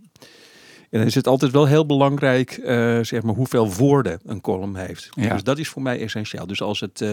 en 0.90 0.98
dan 0.98 1.06
is 1.06 1.14
het 1.14 1.26
altijd 1.26 1.52
wel 1.52 1.66
heel 1.66 1.86
belangrijk, 1.86 2.50
eh, 2.50 2.98
zeg 3.00 3.22
maar, 3.22 3.34
hoeveel 3.34 3.72
woorden 3.72 4.20
een 4.24 4.40
column 4.40 4.76
heeft. 4.76 5.08
Ja. 5.10 5.32
Dus 5.32 5.42
dat 5.42 5.58
is 5.58 5.68
voor 5.68 5.82
mij 5.82 6.00
essentieel. 6.00 6.46
Dus 6.46 6.62
als 6.62 6.80
het, 6.80 7.00
eh, 7.00 7.10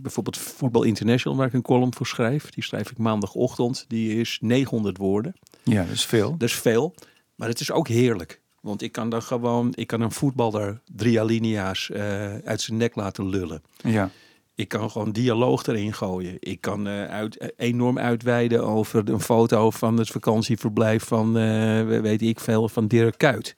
bijvoorbeeld 0.00 0.36
Voetbal 0.36 0.82
International, 0.82 1.38
waar 1.38 1.46
ik 1.46 1.52
een 1.52 1.62
column 1.62 1.94
voor 1.94 2.06
schrijf, 2.06 2.50
die 2.50 2.64
schrijf 2.64 2.90
ik 2.90 2.98
maandagochtend, 2.98 3.84
die 3.88 4.20
is 4.20 4.38
900 4.40 4.96
woorden. 4.96 5.34
Ja, 5.62 5.82
dat 5.82 5.94
is 5.94 6.04
veel. 6.04 6.30
Dat 6.30 6.48
is 6.48 6.54
veel, 6.54 6.94
maar 7.34 7.48
het 7.48 7.60
is 7.60 7.70
ook 7.70 7.88
heerlijk. 7.88 8.40
Want 8.60 8.82
ik 8.82 8.92
kan 8.92 9.10
dan 9.10 9.22
gewoon, 9.22 9.72
ik 9.74 9.86
kan 9.86 10.00
een 10.00 10.12
voetballer 10.12 10.80
drie 10.94 11.20
alinea's 11.20 11.90
eh, 11.90 12.34
uit 12.34 12.60
zijn 12.60 12.76
nek 12.76 12.94
laten 12.94 13.28
lullen. 13.28 13.62
Ja. 13.76 14.10
Ik 14.56 14.68
kan 14.68 14.90
gewoon 14.90 15.12
dialoog 15.12 15.66
erin 15.66 15.92
gooien. 15.92 16.36
Ik 16.40 16.60
kan 16.60 16.86
eh, 16.86 17.04
uit, 17.04 17.36
eh, 17.36 17.48
enorm 17.56 17.98
uitweiden 17.98 18.64
over 18.66 19.08
een 19.08 19.20
foto 19.20 19.70
van 19.70 19.98
het 19.98 20.08
vakantieverblijf 20.08 21.04
van, 21.04 21.36
eh, 21.38 22.00
weet 22.00 22.22
ik 22.22 22.40
veel, 22.40 22.68
van 22.68 22.86
Dirk 22.86 23.18
Kuyt. 23.18 23.54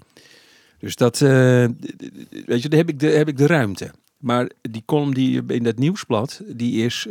Dus 0.79 0.97
dat, 0.97 1.19
weet 1.19 2.63
je, 2.63 2.69
daar 2.69 2.79
heb 2.79 2.89
ik 2.89 3.01
de, 3.01 3.07
heb 3.07 3.29
ik 3.29 3.37
de 3.37 3.47
ruimte. 3.47 3.91
Maar 4.19 4.51
die 4.71 4.83
column 4.87 5.15
die 5.15 5.43
in 5.47 5.63
dat 5.63 5.79
nieuwsblad, 5.79 6.41
die 6.47 6.85
is 6.85 7.07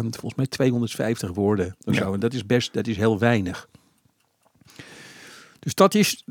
volgens 0.00 0.34
mij 0.34 0.46
250 0.46 1.30
woorden 1.32 1.76
of 1.84 1.94
Ja. 1.94 2.00
zo. 2.02 2.12
En 2.12 2.20
dat 2.20 2.34
is 2.34 2.46
best, 2.46 2.72
dat 2.72 2.86
is 2.86 2.96
heel 2.96 3.18
weinig. 3.18 3.68
Dus 5.58 5.74
dat 5.74 5.94
is, 5.94 6.24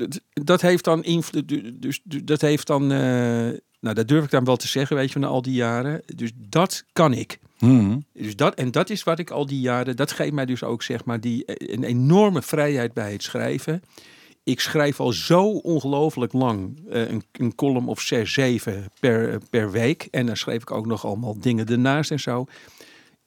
dat- 0.44 0.60
heeft 0.60 0.84
dan 0.84 1.04
invloed, 1.04 1.48
dus 1.82 2.00
dus 2.04 2.20
dat 2.24 2.40
heeft 2.40 2.66
dan, 2.66 2.90
nou 3.80 3.94
dat 3.94 4.08
durf 4.08 4.24
ik 4.24 4.30
dan 4.30 4.44
wel 4.44 4.56
te 4.56 4.68
zeggen, 4.68 4.96
weet 4.96 5.12
je, 5.12 5.18
na 5.18 5.26
al 5.26 5.42
die 5.42 5.54
jaren. 5.54 6.02
Dus 6.14 6.30
dat 6.36 6.84
kan 6.92 7.12
ik. 7.12 7.38
Hmm. 7.58 8.04
Dus 8.12 8.36
dat, 8.36 8.54
en 8.54 8.70
dat 8.70 8.90
is 8.90 9.02
wat 9.02 9.18
ik 9.18 9.30
al 9.30 9.46
die 9.46 9.60
jaren, 9.60 9.96
dat 9.96 10.12
geeft 10.12 10.32
mij 10.32 10.46
dus 10.46 10.62
ook 10.62 10.82
zeg 10.82 11.04
maar 11.04 11.20
die, 11.20 11.44
eh, 11.44 11.74
een 11.74 11.84
enorme 11.84 12.42
vrijheid 12.42 12.92
bij 12.92 13.12
het 13.12 13.22
schrijven. 13.22 13.82
Ik 14.44 14.60
schrijf 14.60 15.00
al 15.00 15.12
zo 15.12 15.48
ongelooflijk 15.48 16.32
lang 16.32 16.78
eh, 16.90 17.10
een, 17.10 17.22
een 17.32 17.54
column 17.54 17.88
of 17.88 18.00
zes, 18.00 18.32
zeven 18.32 18.84
per, 19.00 19.40
per 19.50 19.70
week. 19.70 20.08
En 20.10 20.26
dan 20.26 20.36
schreef 20.36 20.62
ik 20.62 20.70
ook 20.70 20.86
nog 20.86 21.06
allemaal 21.06 21.40
dingen 21.40 21.66
ernaast 21.66 22.10
en 22.10 22.20
zo. 22.20 22.46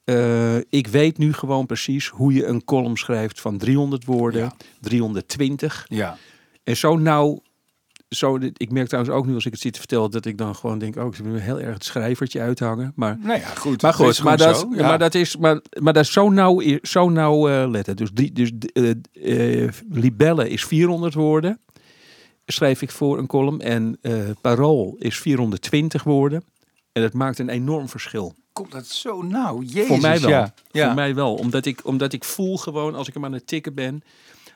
Eh, 0.04 0.56
ik 0.56 0.86
weet 0.86 1.18
nu 1.18 1.32
gewoon 1.32 1.66
precies 1.66 2.08
hoe 2.08 2.32
je 2.32 2.46
een 2.46 2.64
column 2.64 2.96
schrijft 2.96 3.40
van 3.40 3.58
300 3.58 4.04
woorden, 4.04 4.40
Ja. 4.40 4.52
320. 4.80 5.84
Ja. 5.88 6.16
En 6.64 6.76
zo 6.76 6.96
nou, 6.96 7.38
zo, 8.16 8.38
ik 8.56 8.72
merk 8.72 8.88
trouwens 8.88 9.14
ook 9.14 9.26
nu 9.26 9.34
als 9.34 9.46
ik 9.46 9.52
het 9.52 9.60
zit 9.60 9.72
te 9.72 9.78
vertellen, 9.78 10.10
dat 10.10 10.24
ik 10.24 10.38
dan 10.38 10.54
gewoon 10.54 10.78
denk, 10.78 10.96
oh, 10.96 11.06
ik 11.06 11.16
heb 11.16 11.40
heel 11.40 11.60
erg 11.60 11.74
het 11.74 11.84
schrijvertje 11.84 12.40
uithangen. 12.40 12.92
Maar 12.94 13.18
Nou 13.20 13.38
ja, 13.38 13.46
goed. 13.46 13.82
maar 13.82 13.96
dat 13.96 14.08
is 14.08 14.16
goed, 14.16 14.24
maar 14.24 14.36
dat, 14.36 14.58
zo, 14.58 14.68
ja. 14.74 14.86
maar 14.86 14.98
dat 14.98 15.14
is, 15.14 15.36
maar, 15.36 15.60
maar 15.80 15.92
dat 15.92 16.02
is 16.04 16.12
zo 16.12 16.30
nauw, 16.30 16.62
zo 16.82 17.08
nauw 17.08 17.48
eh, 17.48 17.70
letten. 17.70 17.96
Dus, 17.96 18.10
die, 18.12 18.32
dus 18.32 18.50
eh, 18.72 19.62
eh, 19.62 19.72
libelle 19.90 20.48
is 20.48 20.64
400 20.64 21.14
woorden, 21.14 21.60
schrijf 22.46 22.82
ik 22.82 22.90
voor 22.90 23.18
een 23.18 23.26
column. 23.26 23.60
En 23.60 23.98
parool 24.40 24.96
is 24.98 25.18
420 25.18 26.02
woorden. 26.02 26.44
En 26.92 27.02
dat 27.02 27.12
maakt 27.12 27.38
een 27.38 27.48
enorm 27.48 27.88
verschil. 27.88 28.34
Komt 28.52 28.72
dat 28.72 28.86
zo 28.86 29.22
nauw? 29.22 29.62
Jezus, 29.62 29.86
voor 29.86 30.00
mij 30.00 30.20
wel. 30.20 30.30
Ja. 30.30 30.54
ja. 30.70 30.86
Voor 30.86 30.94
mij 30.94 31.14
wel. 31.14 31.34
Omdat 31.34 31.66
ik, 31.66 31.80
omdat 31.86 32.12
ik 32.12 32.24
voel 32.24 32.56
gewoon, 32.56 32.94
als 32.94 33.08
ik 33.08 33.14
hem 33.14 33.24
aan 33.24 33.32
het 33.32 33.46
tikken 33.46 33.74
ben... 33.74 34.02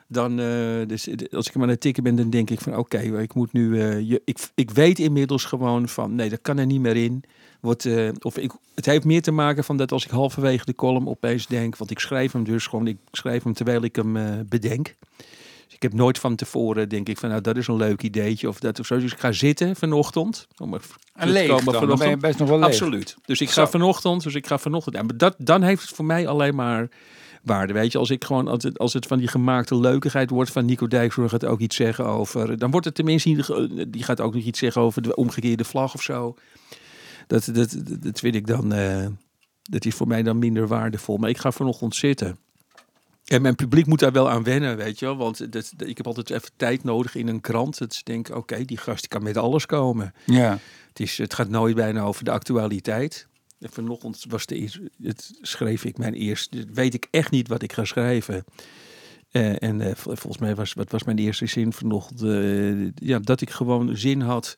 Dan, 0.07 0.39
eh, 0.39 0.87
dus, 0.87 1.09
als 1.31 1.47
ik 1.47 1.53
hem 1.53 1.63
aan 1.63 1.69
het 1.69 1.81
tikken 1.81 2.03
ben, 2.03 2.15
dan 2.15 2.29
denk 2.29 2.49
ik 2.49 2.59
van 2.59 2.77
oké, 2.77 2.97
ik 2.97 3.33
moet 3.33 3.53
nu. 3.53 3.81
eh, 3.81 3.99
je, 4.09 4.21
ik, 4.25 4.37
ik 4.55 4.71
weet 4.71 4.99
inmiddels 4.99 5.45
gewoon 5.45 5.87
van 5.87 6.15
nee, 6.15 6.29
dat 6.29 6.41
kan 6.41 6.57
er 6.57 6.65
niet 6.65 6.81
meer 6.81 6.95
in. 6.95 7.23
Wordt, 7.61 7.85
eh, 7.85 8.09
of 8.21 8.37
ik, 8.37 8.51
het 8.75 8.85
heeft 8.85 9.05
meer 9.05 9.21
te 9.21 9.31
maken 9.31 9.63
van 9.63 9.77
dat 9.77 9.91
als 9.91 10.05
ik 10.05 10.11
halverwege 10.11 10.65
de 10.65 10.75
column 10.75 11.07
opeens 11.07 11.47
denk, 11.47 11.77
want 11.77 11.91
ik 11.91 11.99
schrijf 11.99 12.31
hem 12.31 12.43
dus 12.43 12.67
gewoon, 12.67 12.87
ik 12.87 12.97
schrijf 13.11 13.43
hem 13.43 13.53
terwijl 13.53 13.83
ik 13.83 13.95
hem 13.95 14.45
bedenk. 14.49 14.95
Dus 15.65 15.75
ik 15.75 15.81
heb 15.81 15.93
nooit 15.93 16.19
van 16.19 16.35
tevoren 16.35 16.89
denk 16.89 17.09
ik 17.09 17.17
van 17.17 17.29
nou 17.29 17.41
dat 17.41 17.57
is 17.57 17.67
een 17.67 17.75
leuk 17.75 18.01
ideetje 18.01 18.47
of 18.47 18.59
dat 18.59 18.79
of 18.79 18.85
zo. 18.85 18.99
Dus 18.99 19.11
ik 19.11 19.19
ga 19.19 19.31
zitten 19.31 19.75
vanochtend. 19.75 20.47
Om 20.57 20.73
er 20.73 20.81
En 21.13 21.29
leeg 21.29 21.63
dan, 21.63 21.97
ben 21.97 22.09
je 22.09 22.17
best 22.17 22.39
nog 22.39 22.49
wel 22.49 22.59
leeg. 22.59 22.67
Absoluut. 22.67 23.15
Dus 23.25 23.41
ik 23.41 23.49
Zo. 23.49 23.61
ga 23.61 23.69
vanochtend, 23.69 24.23
dus 24.23 24.35
ik 24.35 24.47
ga 24.47 24.57
vanochtend. 24.57 24.95
Ja, 24.95 25.03
maar 25.03 25.17
dat, 25.17 25.35
dan 25.37 25.61
heeft 25.61 25.81
het 25.81 25.91
voor 25.91 26.05
mij 26.05 26.27
alleen 26.27 26.55
maar 26.55 26.89
waarde. 27.43 27.73
Weet 27.73 27.91
je, 27.91 27.97
als 27.97 28.09
ik 28.09 28.23
gewoon, 28.23 28.47
als 28.47 28.63
het, 28.63 28.79
als 28.79 28.93
het 28.93 29.05
van 29.05 29.17
die 29.17 29.27
gemaakte 29.27 29.79
leukigheid 29.79 30.29
wordt 30.29 30.51
van 30.51 30.65
Nico 30.65 30.87
Dijkshoorn 30.87 31.29
gaat 31.29 31.45
ook 31.45 31.59
iets 31.59 31.75
zeggen 31.75 32.05
over. 32.05 32.57
Dan 32.57 32.71
wordt 32.71 32.85
het 32.85 32.95
tenminste, 32.95 33.87
die 33.89 34.03
gaat 34.03 34.21
ook 34.21 34.33
nog 34.33 34.43
iets 34.43 34.59
zeggen 34.59 34.81
over 34.81 35.01
de 35.01 35.15
omgekeerde 35.15 35.63
vlag 35.63 35.93
of 35.93 36.01
zo. 36.01 36.35
Dat, 37.27 37.49
dat, 37.53 37.77
dat, 37.99 38.19
vind 38.19 38.35
ik 38.35 38.47
dan, 38.47 38.73
eh, 38.73 39.07
dat 39.61 39.85
is 39.85 39.95
voor 39.95 40.07
mij 40.07 40.23
dan 40.23 40.39
minder 40.39 40.67
waardevol. 40.67 41.17
Maar 41.17 41.29
ik 41.29 41.37
ga 41.37 41.51
vanochtend 41.51 41.95
zitten. 41.95 42.37
En 43.25 43.41
mijn 43.41 43.55
publiek 43.55 43.85
moet 43.85 43.99
daar 43.99 44.11
wel 44.11 44.29
aan 44.29 44.43
wennen, 44.43 44.77
weet 44.77 44.99
je 44.99 45.05
wel. 45.05 45.17
Want 45.17 45.51
dat, 45.51 45.73
ik 45.77 45.97
heb 45.97 46.07
altijd 46.07 46.29
even 46.29 46.49
tijd 46.55 46.83
nodig 46.83 47.15
in 47.15 47.27
een 47.27 47.41
krant. 47.41 47.77
Dat 47.77 47.93
ze 47.93 48.03
denken, 48.03 48.35
oké, 48.35 48.65
die 48.65 48.77
gast 48.77 49.07
kan 49.07 49.23
met 49.23 49.37
alles 49.37 49.65
komen. 49.65 50.13
Ja. 50.25 50.59
Het, 50.87 50.99
is, 50.99 51.17
het 51.17 51.33
gaat 51.33 51.49
nooit 51.49 51.75
bijna 51.75 52.01
over 52.01 52.23
de 52.23 52.31
actualiteit. 52.31 53.27
En 53.59 53.69
vanochtend 53.71 54.25
was 54.29 54.45
de 54.45 54.55
eerste, 54.55 54.91
het 55.01 55.37
schreef 55.41 55.85
ik 55.85 55.97
mijn 55.97 56.13
eerste. 56.13 56.65
Weet 56.73 56.93
ik 56.93 57.07
echt 57.11 57.31
niet 57.31 57.47
wat 57.47 57.61
ik 57.61 57.73
ga 57.73 57.85
schrijven. 57.85 58.43
Eh, 59.31 59.63
en 59.63 59.81
eh, 59.81 59.95
vol- 59.95 60.15
volgens 60.15 60.37
mij 60.41 60.55
was 60.55 60.73
wat 60.73 60.91
was 60.91 61.03
mijn 61.03 61.17
eerste 61.17 61.45
zin 61.45 61.73
vanochtend. 61.73 62.21
eh, 62.21 62.91
ja, 63.07 63.19
dat 63.19 63.41
ik 63.41 63.49
gewoon 63.49 63.97
zin 63.97 64.21
had 64.21 64.55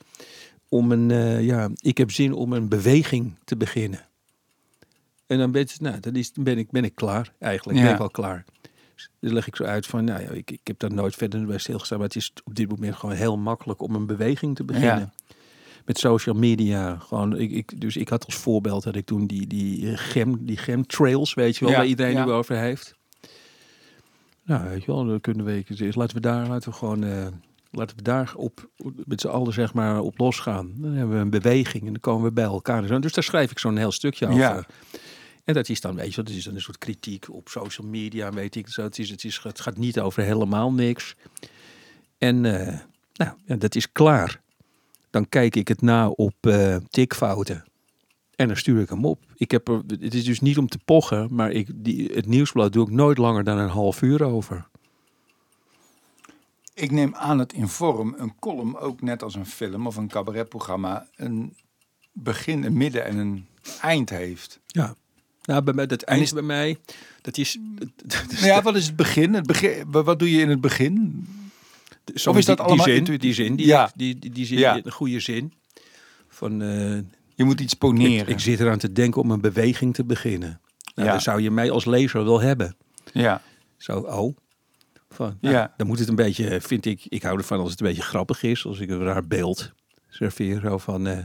om 0.69 0.91
een. 0.91 1.43
ja, 1.43 1.69
ik 1.75 1.97
heb 1.97 2.11
zin 2.11 2.33
om 2.33 2.53
een 2.53 2.69
beweging 2.69 3.35
te 3.43 3.57
beginnen. 3.57 4.07
En 5.27 5.37
dan 5.37 5.51
ben, 5.51 5.61
het, 5.61 5.79
nou, 5.81 5.99
dan 5.99 6.15
is, 6.15 6.31
ben, 6.31 6.57
ik, 6.57 6.71
ben 6.71 6.83
ik 6.83 6.95
klaar 6.95 7.33
eigenlijk. 7.39 7.77
Ja. 7.79 7.85
Ben 7.85 7.93
ik 7.93 7.99
al 7.99 8.09
klaar. 8.09 8.45
Dus 8.95 9.09
dan 9.19 9.33
leg 9.33 9.47
ik 9.47 9.55
zo 9.55 9.63
uit 9.63 9.85
van, 9.85 10.03
nou 10.03 10.21
ja, 10.21 10.29
ik, 10.29 10.51
ik 10.51 10.59
heb 10.63 10.79
daar 10.79 10.93
nooit 10.93 11.15
verder 11.15 11.45
bij 11.45 11.57
stilgestaan. 11.57 11.97
Maar 11.97 12.07
het 12.07 12.15
is 12.15 12.33
op 12.43 12.55
dit 12.55 12.69
moment 12.69 12.95
gewoon 12.95 13.15
heel 13.15 13.37
makkelijk 13.37 13.81
om 13.81 13.95
een 13.95 14.05
beweging 14.05 14.55
te 14.55 14.63
beginnen. 14.63 15.13
Met 15.85 15.97
social 15.97 16.35
media. 16.35 16.95
Gewoon, 16.95 17.37
ik, 17.37 17.51
ik, 17.51 17.81
dus 17.81 17.97
ik 17.97 18.09
had 18.09 18.25
als 18.25 18.35
voorbeeld 18.35 18.83
dat 18.83 18.95
ik 18.95 19.05
toen 19.05 19.27
die, 19.27 19.47
die, 19.47 19.91
eh, 19.91 19.97
gem, 19.97 20.45
die 20.45 20.57
gemtrails, 20.57 21.33
weet 21.33 21.57
je 21.57 21.65
wel, 21.65 21.73
Ja, 21.73 21.79
waar 21.79 21.87
iedereen 21.87 22.13
ja. 22.13 22.25
nu 22.25 22.31
over 22.31 22.57
heeft. 22.57 22.97
Nou, 24.43 24.69
weet 24.69 24.83
je 24.83 24.91
wel, 24.91 25.05
dan 25.05 25.21
kunnen 25.21 25.45
we, 25.45 25.63
dus 25.67 25.95
laten 25.95 26.15
we 26.15 26.21
daar, 26.21 26.47
laten 26.47 26.69
we 26.69 26.75
gewoon, 26.75 27.03
eh, 27.03 27.27
laten 27.71 27.95
we 27.95 28.01
daar 28.01 28.33
op, 28.35 28.69
met 29.05 29.21
z'n 29.21 29.27
allen 29.27 29.53
zeg 29.53 29.73
maar 29.73 29.99
op 29.99 30.19
losgaan. 30.19 30.73
Dan 30.75 30.93
hebben 30.93 31.15
we 31.15 31.21
een 31.21 31.29
beweging 31.29 31.85
en 31.85 31.91
dan 31.91 31.99
komen 31.99 32.23
we 32.23 32.31
bij 32.31 32.43
elkaar. 32.43 32.87
zo. 32.87 32.99
Dus 32.99 33.13
daar 33.13 33.23
schrijf 33.23 33.51
ik 33.51 33.59
zo'n 33.59 33.77
heel 33.77 33.91
stukje 33.91 34.25
over. 34.27 34.39
Ja. 34.39 34.65
En 35.43 35.53
dat 35.53 35.69
is 35.69 35.81
dan, 35.81 35.95
weet 35.95 36.15
je 36.15 36.23
dat 36.23 36.33
is 36.33 36.43
dan 36.43 36.55
een 36.55 36.61
soort 36.61 36.77
kritiek 36.77 37.29
op 37.29 37.49
social 37.49 37.87
media, 37.87 38.31
weet 38.31 38.55
ik 38.55 38.67
zo. 38.67 38.83
Het, 38.83 38.99
is, 38.99 39.09
het, 39.09 39.23
is, 39.23 39.39
het 39.43 39.59
gaat 39.59 39.77
niet 39.77 39.99
over 39.99 40.23
helemaal 40.23 40.71
niks. 40.71 41.15
En 42.17 42.45
eh, 42.45 42.79
nou, 43.13 43.31
ja, 43.45 43.55
dat 43.55 43.75
is 43.75 43.91
klaar. 43.91 44.41
Dan 45.09 45.29
kijk 45.29 45.55
ik 45.55 45.67
het 45.67 45.81
na 45.81 46.09
op 46.09 46.33
eh, 46.39 46.75
tikfouten. 46.89 47.63
En 48.35 48.47
dan 48.47 48.57
stuur 48.57 48.81
ik 48.81 48.89
hem 48.89 49.05
op. 49.05 49.23
Ik 49.35 49.51
heb 49.51 49.67
er, 49.67 49.81
het 49.99 50.13
is 50.13 50.23
dus 50.23 50.39
niet 50.39 50.57
om 50.57 50.67
te 50.67 50.79
pochen, 50.85 51.27
maar 51.31 51.51
ik, 51.51 51.69
die, 51.75 52.11
het 52.13 52.25
nieuwsblad 52.25 52.73
doe 52.73 52.87
ik 52.87 52.93
nooit 52.93 53.17
langer 53.17 53.43
dan 53.43 53.57
een 53.57 53.69
half 53.69 54.01
uur 54.01 54.23
over. 54.23 54.67
Ik 56.73 56.91
neem 56.91 57.15
aan 57.15 57.39
het 57.39 57.53
in 57.53 57.67
vorm 57.67 58.15
een 58.17 58.35
column 58.39 58.77
ook 58.77 59.01
net 59.01 59.23
als 59.23 59.35
een 59.35 59.45
film 59.45 59.87
of 59.87 59.95
een 59.95 60.07
cabaretprogramma 60.07 61.07
een 61.15 61.55
begin, 62.11 62.63
een 62.63 62.77
midden 62.77 63.05
en 63.05 63.17
een 63.17 63.47
eind 63.81 64.09
heeft. 64.09 64.59
Ja. 64.67 64.95
Nou, 65.43 65.61
bij 65.61 65.73
mij, 65.73 65.85
dat 65.85 66.01
eind 66.01 66.21
is- 66.21 66.33
bij 66.33 66.41
mij, 66.41 66.77
dat 67.21 67.37
is... 67.37 67.57
dat 68.05 68.31
is 68.31 68.39
Nou 68.39 68.51
ja, 68.53 68.61
wat 68.61 68.75
is 68.75 68.85
het 68.85 68.95
begin? 68.95 69.33
Het 69.33 69.45
begin 69.47 69.91
wat 69.91 70.19
doe 70.19 70.31
je 70.31 70.41
in 70.41 70.49
het 70.49 70.61
begin? 70.61 71.27
Zo 72.15 72.29
Of 72.29 72.37
is 72.37 72.45
dat 72.45 72.57
die, 72.57 72.65
allemaal 72.65 72.85
die 72.85 72.93
zin, 72.93 73.03
intuïtief? 73.03 73.35
die 73.35 73.45
zin, 73.45 73.55
die, 73.55 73.65
Ja. 73.65 73.91
die, 73.95 74.19
die, 74.19 74.31
die 74.31 74.45
zin, 74.45 74.57
Ja. 74.57 74.73
die- 74.73 74.85
een 74.85 74.91
goede 74.91 75.19
zin. 75.19 75.53
Van, 76.27 76.61
eh, 76.61 76.97
Je 77.35 77.43
moet 77.43 77.59
iets 77.61 77.73
poneren. 77.73 78.27
ik 78.27 78.39
zit 78.39 78.59
eraan 78.59 78.77
te 78.77 78.91
denken 78.91 79.21
om 79.21 79.31
een 79.31 79.41
beweging 79.41 79.93
te 79.93 80.03
beginnen. 80.05 80.61
Nou, 80.95 81.07
Ja. 81.07 81.13
Dan 81.13 81.21
zou 81.23 81.41
je 81.41 81.51
mij 81.51 81.71
als 81.71 81.85
lezer 81.85 82.23
wel 82.25 82.39
hebben. 82.41 82.75
ja. 83.13 83.41
Zo, 83.77 83.99
oh. 83.99 84.37
Van, 85.09 85.37
nou, 85.41 85.55
Ja. 85.55 85.73
Dan 85.77 85.87
moet 85.87 85.99
het 85.99 86.07
een 86.07 86.15
beetje, 86.15 86.61
vind 86.61 86.85
ik, 86.85 87.05
ik 87.09 87.23
hou 87.23 87.37
ervan 87.37 87.59
als 87.59 87.71
het 87.71 87.79
een 87.81 87.87
beetje 87.87 88.01
grappig 88.01 88.43
is. 88.43 88.65
Als 88.65 88.79
ik 88.79 88.89
een 88.89 89.03
raar 89.03 89.27
beeld 89.27 89.71
serveer. 90.09 90.59
Zo 90.59 90.77
van, 90.77 91.07
eh, 91.07 91.17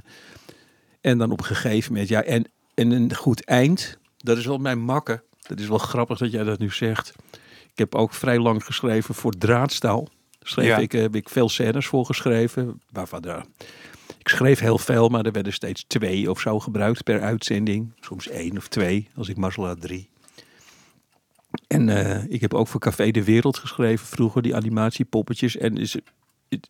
en 1.01 1.19
dan 1.19 1.31
op 1.31 1.39
een 1.39 1.45
gegeven 1.45 1.93
moment, 1.93 2.09
ja, 2.11 2.23
en, 2.23 2.51
en 2.75 2.91
een 2.91 3.15
goed 3.15 3.45
eind. 3.45 3.99
Dat 4.17 4.39
is 4.39 4.47
wel 4.47 4.59
mijn 4.59 4.81
makken. 4.81 5.23
Dat 5.41 5.61
is 5.61 5.69
wel 5.69 5.79
grappig 5.79 6.19
dat 6.19 6.31
jij 6.31 6.45
dat 6.45 6.59
nu 6.59 6.71
zegt. 6.71 7.13
Ik 7.73 7.79
heb 7.79 7.95
ook 7.95 8.15
vrij 8.15 8.39
lang 8.39 8.65
geschreven 8.65 9.15
voor 9.15 9.33
draadstaal. 9.33 10.09
Schreef 10.47 10.69
ik, 10.79 10.95
eh, 10.95 11.01
heb 11.01 11.17
ik 11.17 11.29
veel 11.29 11.49
scènes 11.49 11.87
voor 11.87 12.07
geschreven. 12.07 12.81
Waarvan 12.93 13.23
ik 14.19 14.29
schreef 14.29 14.59
heel 14.59 14.79
veel, 14.79 15.09
maar 15.09 15.25
er 15.27 15.33
werden 15.33 15.53
steeds 15.53 15.85
twee 15.87 16.31
of 16.31 16.41
zo 16.41 16.61
gebruikt 16.61 17.05
per 17.05 17.21
uitzending. 17.21 17.93
Soms 18.01 18.29
één 18.29 18.57
of 18.57 18.69
twee, 18.69 19.09
als 19.17 19.29
ik 19.29 19.37
mazzel 19.37 19.67
had 19.67 19.81
drie. 19.81 20.09
En 21.67 21.89
eh, 21.89 22.25
ik 22.29 22.41
heb 22.41 22.55
ook 22.55 22.69
voor 22.69 22.81
Café 22.81 23.11
de 23.11 23.25
Wereld 23.25 23.59
geschreven 23.59 24.07
vroeger, 24.07 24.43
die 24.43 24.55
animatiepoppetjes. 24.55 25.57
En 25.57 25.77
is, 25.77 25.93
het- 26.49 26.69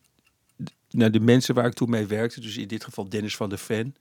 nou, 0.91 1.11
de 1.11 1.21
mensen 1.21 1.55
waar 1.55 1.67
ik 1.67 1.73
toen 1.75 1.91
mee 1.91 2.07
werkte, 2.07 2.41
dus 2.41 2.57
in 2.57 2.69
dit 2.69 2.85
geval 2.85 3.09
Dennis 3.09 3.37
van 3.37 3.49
der 3.49 3.59
Ven 3.59 3.95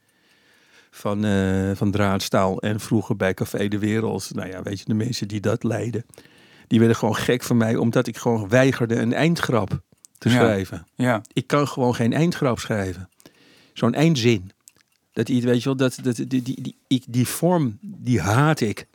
van, 0.90 1.24
eh, 1.24 1.70
van 1.74 1.90
Draadstaal 1.90 2.60
en 2.60 2.80
vroeger 2.80 3.16
bij 3.16 3.34
Café 3.34 3.68
de 3.68 3.78
Wereld. 3.78 4.30
Nou 4.34 4.48
ja, 4.48 4.62
weet 4.62 4.78
je, 4.78 4.84
de 4.84 4.94
mensen 4.94 5.28
die 5.28 5.40
dat 5.40 5.62
leiden, 5.62 6.04
die 6.66 6.78
werden 6.78 6.96
gewoon 6.96 7.16
gek 7.16 7.42
van 7.42 7.56
mij, 7.56 7.76
omdat 7.76 8.06
ik 8.06 8.16
gewoon 8.16 8.48
weigerde 8.48 8.94
een 8.94 9.12
eindgrap 9.12 9.80
te 10.18 10.28
Ja. 10.28 10.34
schrijven. 10.34 10.86
Ja. 10.94 11.22
Ik 11.32 11.46
kan 11.46 11.68
gewoon 11.68 11.94
geen 11.94 12.12
eindgrap 12.12 12.58
schrijven. 12.58 13.08
Zo'n 13.72 13.94
eindzin. 13.94 14.50
Dat 15.12 15.28
iets, 15.28 15.44
weet 15.44 15.58
je 15.58 15.64
wel, 15.64 15.76
dat, 15.76 15.98
dat, 16.02 16.16
die, 16.16 16.26
die, 16.26 16.42
die, 16.62 16.76
ik, 16.86 17.04
die 17.08 17.28
vorm, 17.28 17.78
die 17.80 18.20
haat 18.20 18.60
ik. 18.60 18.86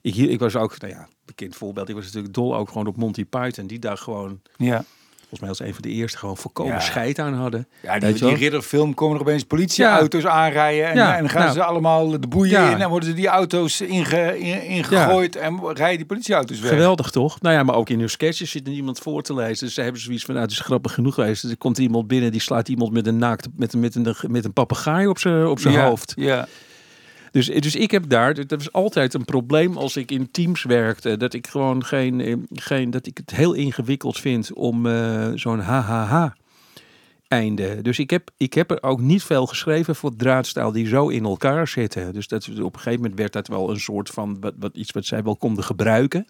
Ik, 0.00 0.14
hier- 0.14 0.30
ik 0.30 0.38
was 0.38 0.56
ook, 0.56 0.78
nou 0.80 0.92
ja, 0.92 1.08
bekend 1.24 1.56
voorbeeld. 1.56 1.88
Ik 1.88 1.94
was 1.94 2.04
natuurlijk 2.04 2.34
dol 2.34 2.56
ook 2.56 2.68
gewoon 2.68 2.86
op 2.86 2.96
Monty 2.96 3.24
Python. 3.24 3.66
Die 3.66 3.78
daar 3.78 3.96
gewoon, 3.98 4.40
Ja. 4.56 4.84
Volgens 5.28 5.40
mij 5.40 5.48
als 5.48 5.60
een 5.60 5.72
van 5.72 5.82
de 5.82 5.88
eerste, 5.88 6.18
gewoon 6.18 6.36
volkomen 6.36 6.72
Ja. 6.72 6.80
scheid 6.80 7.18
aan 7.18 7.34
hadden. 7.34 7.66
Ja, 7.82 7.98
die, 7.98 8.12
die 8.14 8.34
ridderfilm 8.34 8.94
komen 8.94 9.14
er 9.16 9.22
opeens 9.22 9.42
politieauto's 9.44 10.26
aanrijden. 10.26 10.86
En, 10.88 10.96
Ja, 10.96 11.14
en 11.14 11.20
dan 11.20 11.30
gaan 11.30 11.40
nou. 11.42 11.52
ze 11.54 11.64
allemaal 11.64 12.20
de 12.20 12.26
boeien 12.28 12.70
in. 12.70 12.80
En 12.80 12.88
worden 12.88 13.08
ze 13.08 13.14
die 13.14 13.26
auto's 13.26 13.80
inge, 13.80 14.38
in, 14.38 14.62
ingegooid. 14.64 15.36
En 15.36 15.60
rijden 15.74 15.96
die 15.96 16.06
politieauto's 16.06 16.60
weg. 16.60 16.70
Geweldig 16.70 17.10
toch? 17.10 17.40
Nou 17.40 17.54
ja, 17.54 17.62
maar 17.62 17.74
ook 17.74 17.88
in 17.88 17.98
hun 17.98 18.10
sketches 18.10 18.50
zit 18.50 18.66
er 18.66 18.72
niemand 18.72 18.98
voor 18.98 19.22
te 19.22 19.34
lezen. 19.34 19.64
Dus 19.66 19.74
ze 19.74 19.80
hebben 19.82 20.00
zoiets 20.00 20.24
van, 20.24 20.34
nou, 20.34 20.46
het 20.46 20.54
is 20.56 20.60
grappig 20.62 20.94
genoeg 20.94 21.14
geweest. 21.14 21.44
Er 21.44 21.56
komt 21.56 21.78
iemand 21.78 22.06
binnen, 22.06 22.32
die 22.32 22.40
slaat 22.40 22.68
iemand 22.68 22.92
met 22.92 23.06
een 23.06 23.18
naakt, 23.18 23.46
met, 23.56 23.72
een- 23.72 23.80
met 23.80 23.94
een, 23.94 24.14
met 24.28 24.44
een 24.44 24.52
papegaai 24.52 25.06
op 25.06 25.18
zijn 25.18 25.46
op 25.46 25.58
zijn 25.60 25.78
hoofd. 25.80 26.12
Ja. 26.16 26.46
Dus, 27.36 27.46
dus 27.46 27.76
ik 27.76 27.90
heb 27.90 28.08
daar, 28.08 28.34
dat 28.34 28.50
was 28.50 28.72
altijd 28.72 29.14
een 29.14 29.24
probleem 29.24 29.76
als 29.76 29.96
ik 29.96 30.10
in 30.10 30.30
teams 30.30 30.62
werkte, 30.62 31.16
dat 31.16 31.34
ik 31.34 31.46
gewoon 31.46 31.84
geen, 31.84 32.20
eh, 32.20 32.34
geen 32.52 32.90
dat 32.90 33.06
ik 33.06 33.16
het 33.16 33.30
heel 33.30 33.52
ingewikkeld 33.52 34.18
vind 34.18 34.52
om 34.52 34.86
eh, 34.86 35.28
zo'n 35.34 35.60
HHH 35.60 36.26
einde. 37.28 37.82
Dus 37.82 37.98
ik 37.98 38.10
heb, 38.10 38.30
ik 38.36 38.54
heb 38.54 38.70
er 38.70 38.82
ook 38.82 39.00
niet 39.00 39.22
veel 39.22 39.46
geschreven 39.46 39.96
voor 39.96 40.16
draadstaal 40.16 40.72
die 40.72 40.86
zo 40.86 41.08
in 41.08 41.24
elkaar 41.24 41.68
zitten. 41.68 42.12
Dus 42.12 42.28
dat, 42.28 42.48
op 42.48 42.74
een 42.74 42.80
gegeven 42.80 43.00
moment 43.00 43.18
werd 43.18 43.32
dat 43.32 43.48
wel 43.48 43.70
een 43.70 43.80
soort 43.80 44.10
van 44.10 44.40
wat, 44.40 44.54
wat, 44.58 44.76
iets 44.76 44.90
wat 44.90 45.04
zij 45.04 45.22
wel 45.22 45.36
konden 45.36 45.64
gebruiken. 45.64 46.26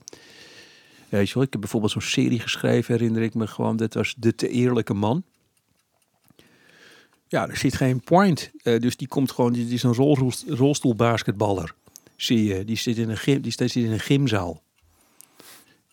Weet 1.09 1.29
je 1.29 1.35
wel, 1.35 1.43
ik 1.43 1.53
heb 1.53 1.61
bijvoorbeeld 1.61 1.93
zo'n 1.93 2.01
serie 2.01 2.41
geschreven, 2.41 2.95
herinner 2.95 3.23
ik 3.23 3.35
me 3.35 3.47
gewoon, 3.47 3.77
dat 3.77 3.95
was 3.95 4.15
De 4.19 4.35
Te 4.35 4.49
Eerlijke 4.49 4.95
Man. 4.95 5.23
Ja, 7.29 7.49
er 7.49 7.57
zit 7.57 7.75
geen 7.75 8.01
point. 8.01 8.51
Eh, 8.63 8.81
dus 8.81 8.97
die 8.97 9.09
komt 9.09 9.33
gewoon, 9.33 9.53
die, 9.53 9.65
die 9.65 9.75
is 9.75 9.83
een 9.83 9.95
rolstoel, 9.95 10.57
rolstoelbasketballer. 10.57 11.75
Zie 12.17 12.45
je, 12.45 12.65
die 12.65 12.77
zit 12.77 12.97
in 12.97 13.11
een, 13.11 13.17
gym, 13.17 13.41
die 13.41 13.53
zit 13.53 13.75
in 13.75 13.93
een 13.93 14.01
gymzaal. 14.01 14.63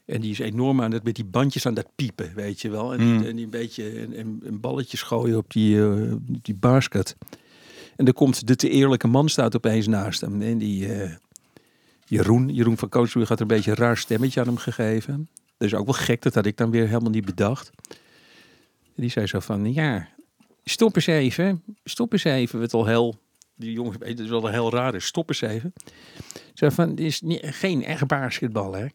En 0.06 0.22
die 0.22 0.32
is 0.32 0.40
enorm 0.40 0.82
aan 0.82 0.92
het 0.92 1.04
met 1.04 1.16
die 1.16 1.26
bandjes 1.26 1.66
aan 1.66 1.74
dat 1.74 1.88
piepen, 1.96 2.32
weet 2.36 2.62
je 2.62 2.70
wel. 2.70 2.94
En, 2.94 2.98
die, 2.98 3.08
Hmm. 3.08 3.26
en 3.26 3.36
die 3.36 3.46
een 3.46 3.52
beetje 3.52 4.02
een, 4.02 4.20
een, 4.20 4.88
gooien 4.90 5.38
op 5.38 5.52
die, 5.52 5.84
eh, 5.84 6.14
die 6.42 6.56
basket. 6.56 7.16
En 7.96 8.08
er 8.08 8.14
komt 8.14 8.48
de 8.48 8.56
te 8.56 8.70
eerlijke 8.70 9.08
man 9.08 9.30
staat 9.30 9.56
opeens 9.56 9.88
naast 9.88 10.22
hem. 10.22 10.42
En 10.42 10.58
die 10.58 10.94
eh, 10.94 11.12
Jeroen, 12.06 12.50
Jeroen 12.50 12.78
van 12.78 12.90
Koonsburg 12.90 13.30
had 13.30 13.38
er 13.38 13.44
een 13.44 13.56
beetje 13.56 13.72
een 13.72 13.78
raar 13.78 13.98
stemmetje 13.98 14.40
aan 14.40 14.48
hem 14.48 14.58
gegeven. 14.58 15.30
Dat 15.58 15.68
is 15.68 15.74
ook 15.74 15.86
wel 15.86 15.94
gek, 15.94 16.22
dat 16.22 16.36
had 16.36 16.46
ik 16.46 16.58
dan 16.58 16.72
weer 16.72 16.88
helemaal 16.88 17.12
niet 17.12 17.26
bedacht. 17.26 17.72
En 18.96 19.02
die 19.02 19.10
zei 19.10 19.26
zo 19.26 19.40
van, 19.40 19.74
ja, 19.74 20.08
stop 20.64 20.96
eens 20.96 21.08
even. 21.08 21.64
Stop 21.84 22.12
eens 22.14 22.24
even. 22.24 22.62
Het 22.62 22.74
al 22.74 22.86
heel, 22.86 23.20
die 23.56 23.72
jongen 23.72 24.00
weet 24.00 24.20
het 24.20 24.30
wel 24.30 24.48
heel 24.48 24.72
raar 24.72 24.96
is. 24.96 25.06
Stop 25.06 25.30
eens 25.30 25.42
even. 25.42 25.74
Zo 26.54 26.70
van, 26.70 26.90
het 26.90 27.00
is 27.00 27.22
niet, 27.22 27.40
geen 27.44 27.84
echt 27.86 28.08
basketbal, 28.08 28.74
hè. 28.74 28.86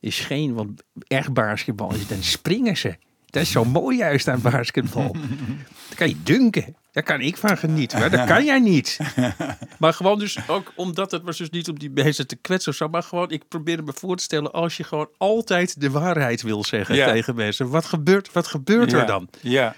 Is 0.00 0.20
geen, 0.20 0.54
want 0.54 0.82
echt 1.06 1.32
basketbal 1.32 1.94
is, 1.94 2.06
dan 2.06 2.22
springen 2.22 2.76
ze. 2.76 2.96
Dat 3.26 3.42
is 3.42 3.50
zo 3.50 3.64
mooi 3.64 3.96
juist 3.96 4.28
aan 4.28 4.40
basketbal. 4.42 5.12
Dan 5.88 5.96
kan 5.96 6.08
je 6.08 6.22
dunken. 6.22 6.76
Daar 6.92 7.02
kan 7.02 7.20
ik 7.20 7.36
van 7.36 7.58
genieten. 7.58 7.98
Maar 7.98 8.10
dat 8.10 8.26
kan 8.26 8.44
jij 8.44 8.58
niet. 8.58 8.98
Maar 9.78 9.92
gewoon 9.92 10.18
dus 10.18 10.48
ook 10.48 10.72
omdat 10.76 11.10
het 11.10 11.22
was 11.22 11.36
dus 11.38 11.50
niet 11.50 11.68
om 11.68 11.78
die 11.78 11.90
mensen 11.90 12.26
te 12.26 12.36
kwetsen 12.36 12.70
of 12.72 12.76
zo. 12.78 12.88
Maar 12.88 13.02
gewoon, 13.02 13.30
ik 13.30 13.48
probeerde 13.48 13.82
me 13.82 13.92
voor 13.94 14.16
te 14.16 14.22
stellen. 14.22 14.52
Als 14.52 14.76
je 14.76 14.84
gewoon 14.84 15.08
altijd 15.18 15.80
de 15.80 15.90
waarheid 15.90 16.42
wil 16.42 16.64
zeggen 16.64 16.94
Ja. 16.94 17.12
tegen 17.12 17.34
mensen. 17.34 17.68
Wat 17.68 17.84
gebeurt, 17.84 18.32
wat 18.32 18.46
gebeurt 18.46 18.92
er 18.92 19.06
dan? 19.06 19.28
Ja. 19.40 19.76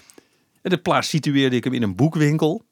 En 0.67 0.73
de 0.75 0.81
plaats 0.81 1.09
situeerde 1.09 1.55
ik 1.55 1.63
hem 1.63 1.73
in 1.73 1.83
een 1.83 1.95
boekwinkel. 1.95 2.63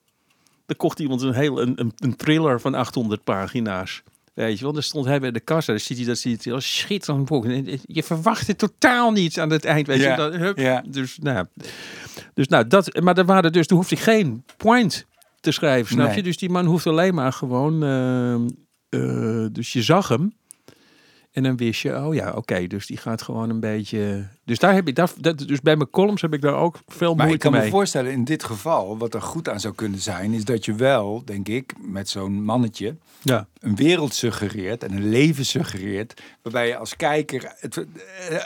Dan 0.65 0.75
kocht 0.77 0.99
iemand 0.99 1.21
een, 1.21 1.33
heel, 1.33 1.61
een, 1.61 1.73
een, 1.75 1.91
een 1.95 2.15
thriller 2.15 2.61
van 2.61 2.73
800 2.73 3.23
pagina's. 3.23 4.03
Weet 4.33 4.57
je 4.57 4.63
wel, 4.63 4.73
dan 4.73 4.83
stond 4.83 5.05
hij 5.05 5.19
bij 5.19 5.31
de 5.31 5.39
kassa. 5.39 5.71
Dan 5.71 5.81
ziet 5.81 5.97
hij 5.97 6.05
dat 6.05 6.17
ziet 6.17 6.43
hij 6.43 6.53
als 6.53 6.77
schitterend 6.77 7.25
boek. 7.25 7.45
Je 7.85 8.03
verwacht 8.03 8.47
het 8.47 8.57
totaal 8.57 9.11
niet 9.11 9.39
aan 9.39 9.49
het 9.49 9.65
eind. 9.65 9.87
Weet 9.87 9.99
Ja, 10.01 10.25
je, 10.25 10.37
hup. 10.37 10.57
ja. 10.57 10.83
Dus, 10.87 11.17
nou, 11.21 11.45
dus 12.33 12.47
nou, 12.47 12.67
dat, 12.67 12.99
maar 13.01 13.17
er 13.17 13.25
waren 13.25 13.51
dus, 13.51 13.67
toen 13.67 13.77
hoefde 13.77 13.95
ik 13.95 14.01
geen 14.01 14.43
point 14.57 15.05
te 15.39 15.51
schrijven, 15.51 15.91
snap 15.93 16.07
Nee. 16.07 16.15
je? 16.15 16.23
Dus 16.23 16.37
die 16.37 16.49
man 16.49 16.65
hoeft 16.65 16.87
alleen 16.87 17.13
maar 17.13 17.33
gewoon, 17.33 17.83
ehm, 17.83 18.47
eh, 18.89 19.45
dus 19.51 19.73
je 19.73 19.81
zag 19.81 20.07
hem. 20.07 20.33
En 21.35 21.43
dan 21.43 21.57
wist 21.57 21.81
je, 21.81 21.95
oh 21.95 22.13
ja, 22.13 22.31
oké, 22.31 22.67
dus 22.67 22.85
die 22.87 22.97
gaat 22.97 23.21
gewoon 23.21 23.49
een 23.49 23.59
beetje. 23.59 24.27
Dus 24.45 24.59
daar 24.59 24.73
heb 24.73 24.87
ik, 24.87 24.95
daar, 24.95 25.11
dat, 25.17 25.37
dus 25.37 25.61
bij 25.61 25.75
mijn 25.75 25.89
columns 25.89 26.21
heb 26.21 26.33
ik 26.33 26.41
daar 26.41 26.55
ook 26.55 26.79
veel 26.87 27.09
Maar 27.15 27.19
ik 27.19 27.25
moeite 27.27 27.43
kan 27.47 27.51
me 27.55 27.59
mee. 27.59 27.69
voorstellen, 27.69 28.11
in 28.11 28.23
dit 28.23 28.43
geval, 28.43 28.97
wat 28.97 29.13
er 29.13 29.21
goed 29.21 29.49
aan 29.49 29.59
zou 29.59 29.73
kunnen 29.73 29.99
zijn, 29.99 30.33
is 30.33 30.43
dat 30.45 30.65
je 30.65 30.73
wel, 30.73 31.21
denk 31.25 31.47
ik, 31.47 31.73
met 31.81 32.09
zo'n 32.09 32.43
mannetje, 32.43 32.95
Ja, 33.21 33.47
een 33.59 33.75
wereld 33.75 34.13
suggereert 34.13 34.83
en 34.83 34.91
een 34.91 35.09
leven 35.09 35.45
suggereert, 35.45 36.21
waarbij 36.41 36.67
je 36.67 36.77
als 36.77 36.95
kijker 36.95 37.53
het, 37.59 37.77
eh, 37.77 37.85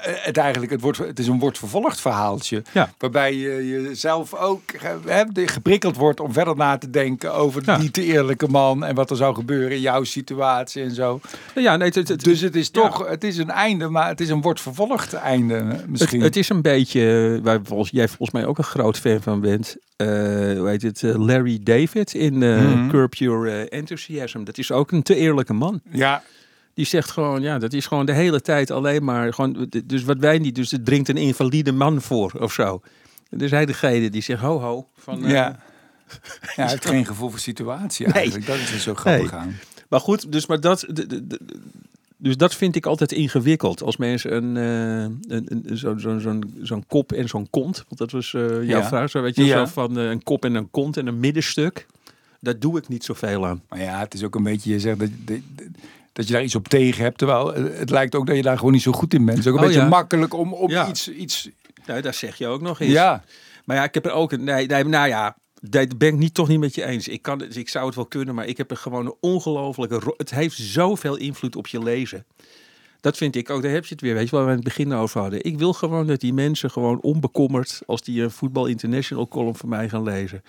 het 0.03 0.37
eigenlijk 0.37 0.71
het 0.71 0.81
wordt, 0.81 0.97
het 0.97 1.19
is 1.19 1.27
een 1.27 1.39
wordt 1.39 1.57
vervolgd 1.57 2.01
verhaaltje, 2.01 2.63
Ja. 2.73 2.93
waarbij 2.97 3.35
je 3.35 3.67
jezelf 3.69 4.33
ook 4.33 4.71
eh, 4.71 4.91
hè, 5.05 5.23
geprikkeld 5.33 5.95
wordt 5.95 6.19
om 6.19 6.33
verder 6.33 6.55
na 6.55 6.77
te 6.77 6.89
denken 6.89 7.33
over 7.33 7.61
Ja. 7.65 7.77
die 7.77 7.91
te 7.91 8.03
eerlijke 8.03 8.47
man 8.47 8.83
en 8.85 8.95
wat 8.95 9.09
er 9.09 9.15
zou 9.15 9.35
gebeuren 9.35 9.71
in 9.75 9.81
jouw 9.81 10.03
situatie 10.03 10.83
en 10.83 10.91
zo. 10.91 11.19
Nou 11.55 11.67
ja, 11.67 11.75
nee, 11.75 11.91
het, 11.93 12.07
het, 12.07 12.23
Dus 12.23 12.41
het 12.41 12.55
is 12.55 12.71
toch, 12.81 13.07
het 13.07 13.23
is 13.23 13.37
een 13.37 13.49
einde, 13.49 13.89
maar 13.89 14.07
het 14.07 14.21
is 14.21 14.29
een 14.29 14.41
wordt 14.41 14.61
vervolgd 14.61 15.13
einde 15.13 15.53
Het, 15.53 15.87
misschien. 15.89 16.21
het 16.21 16.35
is 16.35 16.49
een 16.49 16.61
beetje, 16.61 17.39
waar 17.43 17.59
volgens, 17.63 17.89
jij 17.89 18.07
volgens 18.07 18.31
mij 18.31 18.45
ook 18.45 18.57
een 18.57 18.63
groot 18.63 18.97
fan 18.97 19.21
van 19.21 19.41
bent. 19.41 19.75
eh, 19.95 20.07
hoe 20.57 20.67
heet 20.67 20.81
het? 20.81 21.03
eh, 21.03 21.15
Larry 21.25 21.59
David 21.63 22.13
in 22.13 22.37
Mhm. 22.37 22.89
Curb 22.89 23.13
Your 23.13 23.69
Enthusiasm. 23.71 24.43
Dat 24.43 24.57
is 24.57 24.71
ook 24.71 24.91
een 24.91 25.03
te 25.03 25.15
eerlijke 25.15 25.53
man. 25.53 25.81
ja, 25.91 26.23
Die 26.73 26.85
zegt 26.85 27.11
gewoon, 27.11 27.41
ja, 27.41 27.57
dat 27.57 27.73
is 27.73 27.85
gewoon 27.87 28.05
de 28.05 28.13
hele 28.13 28.41
tijd 28.41 28.71
alleen 28.71 29.03
maar 29.03 29.33
gewoon. 29.33 29.69
Dus 29.85 30.03
wat 30.03 30.17
wij 30.17 30.37
niet, 30.37 30.55
dus 30.55 30.71
het 30.71 30.85
dringt 30.85 31.09
een 31.09 31.17
invalide 31.17 31.71
man 31.71 32.01
voor 32.01 32.31
of 32.39 32.53
zo. 32.53 32.81
Dus 33.29 33.51
hij 33.51 33.65
degene 33.65 34.09
die 34.09 34.21
zegt, 34.21 34.41
ho 34.41 34.59
ho. 34.59 34.87
Van, 34.97 35.19
ja. 35.21 35.27
ja, 35.29 35.59
hij 36.55 36.67
heeft 36.67 36.85
geen 36.85 37.05
gevoel 37.05 37.29
voor 37.29 37.39
situatie 37.39 38.05
Nee. 38.05 38.15
eigenlijk. 38.15 38.45
Dat 38.45 38.55
is 38.57 38.71
er 38.73 38.79
zo 38.79 38.93
grappig 38.95 39.31
Nee. 39.31 39.39
aan. 39.39 39.55
Maar 39.89 39.99
goed, 39.99 40.31
dus, 40.31 40.45
maar 40.45 40.59
dat, 40.61 40.85
de- 40.87 41.07
de- 41.07 41.27
de- 41.27 41.39
dus 42.21 42.37
dat 42.37 42.55
vind 42.55 42.75
ik 42.75 42.85
altijd 42.85 43.11
ingewikkeld. 43.11 43.83
Als 43.83 43.97
mensen 43.97 44.35
een, 44.35 44.57
eh, 44.57 45.35
een, 45.37 45.63
een, 45.65 45.77
zo'n 45.77 45.99
zo'n 46.19 46.53
zo'n 46.61 46.83
kop 46.87 47.11
en 47.11 47.27
zo'n 47.27 47.47
kont. 47.49 47.75
Want 47.87 47.97
dat 47.97 48.11
was 48.11 48.33
eh, 48.33 48.41
jouw 48.41 48.63
Ja. 48.79 48.87
vraag. 48.87 49.09
Zo 49.09 49.21
weet 49.21 49.35
je 49.35 49.45
Ja. 49.45 49.57
zo 49.65 49.71
van 49.71 49.97
eh, 49.99 50.09
een 50.09 50.23
kop 50.23 50.45
en 50.45 50.55
een 50.55 50.71
kont 50.71 50.97
en 50.97 51.07
een 51.07 51.19
middenstuk. 51.19 51.85
Daar 52.39 52.59
doe 52.59 52.77
ik 52.77 52.87
niet 52.87 53.03
zoveel 53.03 53.45
aan. 53.47 53.61
Maar 53.69 53.79
ja, 53.81 53.99
het 53.99 54.13
is 54.13 54.23
ook 54.23 54.35
een 54.35 54.43
beetje, 54.43 54.71
je 54.71 54.79
zegt 54.79 54.99
dat, 54.99 55.09
dat, 55.25 55.37
dat 56.13 56.27
je 56.27 56.33
daar 56.33 56.43
iets 56.43 56.55
op 56.55 56.67
tegen 56.67 57.03
hebt. 57.03 57.17
Terwijl 57.17 57.53
het 57.53 57.89
lijkt 57.89 58.15
ook 58.15 58.27
dat 58.27 58.35
je 58.35 58.41
daar 58.41 58.57
gewoon 58.57 58.71
niet 58.73 58.81
zo 58.81 58.91
goed 58.91 59.13
in 59.13 59.25
bent. 59.25 59.37
Het 59.37 59.45
is 59.45 59.51
ook 59.51 59.57
een 59.57 59.63
Oh, 59.63 59.67
beetje 59.69 59.83
ja. 59.83 59.89
makkelijk 59.89 60.33
om, 60.33 60.69
Ja. 60.69 60.87
iets, 60.87 61.09
iets... 61.11 61.49
Nou, 61.85 62.01
daar 62.01 62.13
zeg 62.13 62.35
je 62.37 62.47
ook 62.47 62.61
nog 62.61 62.79
eens. 62.79 62.91
Ja, 62.91 63.23
Maar 63.65 63.77
ja, 63.77 63.83
ik 63.83 63.93
heb 63.93 64.05
er 64.05 64.11
ook 64.11 64.31
een. 64.31 64.43
Nee, 64.43 64.67
nee 64.67 64.83
nou 64.83 65.07
ja. 65.07 65.37
Dat 65.61 65.97
ben 65.97 66.07
ik 66.07 66.17
niet, 66.17 66.33
toch 66.33 66.47
niet 66.47 66.59
met 66.59 66.75
je 66.75 66.85
eens. 66.85 67.07
Ik, 67.07 67.21
kan, 67.21 67.43
ik 67.53 67.69
zou 67.69 67.85
het 67.85 67.95
wel 67.95 68.05
kunnen, 68.05 68.35
maar 68.35 68.45
ik 68.45 68.57
heb 68.57 68.71
er 68.71 68.77
gewoon 68.77 69.05
een 69.05 69.15
ongelofelijke. 69.19 70.13
Het 70.17 70.29
heeft 70.29 70.57
zoveel 70.57 71.15
invloed 71.15 71.55
op 71.55 71.67
je 71.67 71.83
lezen. 71.83 72.25
Dat 73.01 73.17
vind 73.17 73.35
ik 73.35 73.49
ook. 73.49 73.61
Daar 73.61 73.71
heb 73.71 73.85
je 73.85 73.93
het 73.93 74.01
weer. 74.01 74.13
Weet 74.13 74.29
je 74.29 74.35
waar 74.35 74.45
we 74.45 74.49
in 74.49 74.55
het 74.55 74.65
begin 74.65 74.93
over 74.93 75.21
hadden. 75.21 75.43
Ik 75.43 75.57
wil 75.57 75.73
gewoon 75.73 76.07
dat 76.07 76.19
die 76.19 76.33
mensen 76.33 76.71
gewoon 76.71 77.01
onbekommerd. 77.01 77.81
als 77.85 78.01
die 78.01 78.21
een 78.21 78.31
Voetbal 78.31 78.65
International 78.65 79.27
column 79.27 79.55
van 79.55 79.69
mij 79.69 79.89
gaan 79.89 80.03
lezen. 80.03 80.43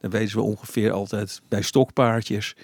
dan 0.00 0.10
weten 0.10 0.36
we 0.36 0.42
ongeveer 0.42 0.92
altijd 0.92 1.40
bij 1.48 1.62
stokpaardjes. 1.62 2.54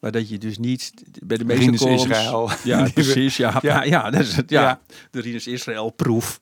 Maar 0.00 0.12
dat 0.12 0.28
je 0.28 0.38
dus 0.38 0.58
niet 0.58 0.92
bij 1.22 1.36
de 1.36 1.44
meeste 1.44 1.64
Rinus 1.64 1.80
columns... 1.80 2.04
Israël. 2.04 2.50
Ja, 2.64 2.88
precies. 2.94 3.36
Ja, 3.36 3.58
Ja. 3.62 3.82
ja. 3.82 3.82
ja, 3.82 4.10
dat 4.10 4.20
is 4.20 4.36
het, 4.36 4.50
ja. 4.50 4.62
Ja. 4.62 4.80
de 5.10 5.20
Rinus 5.20 5.46
Israël 5.46 5.90
proef. 5.90 6.40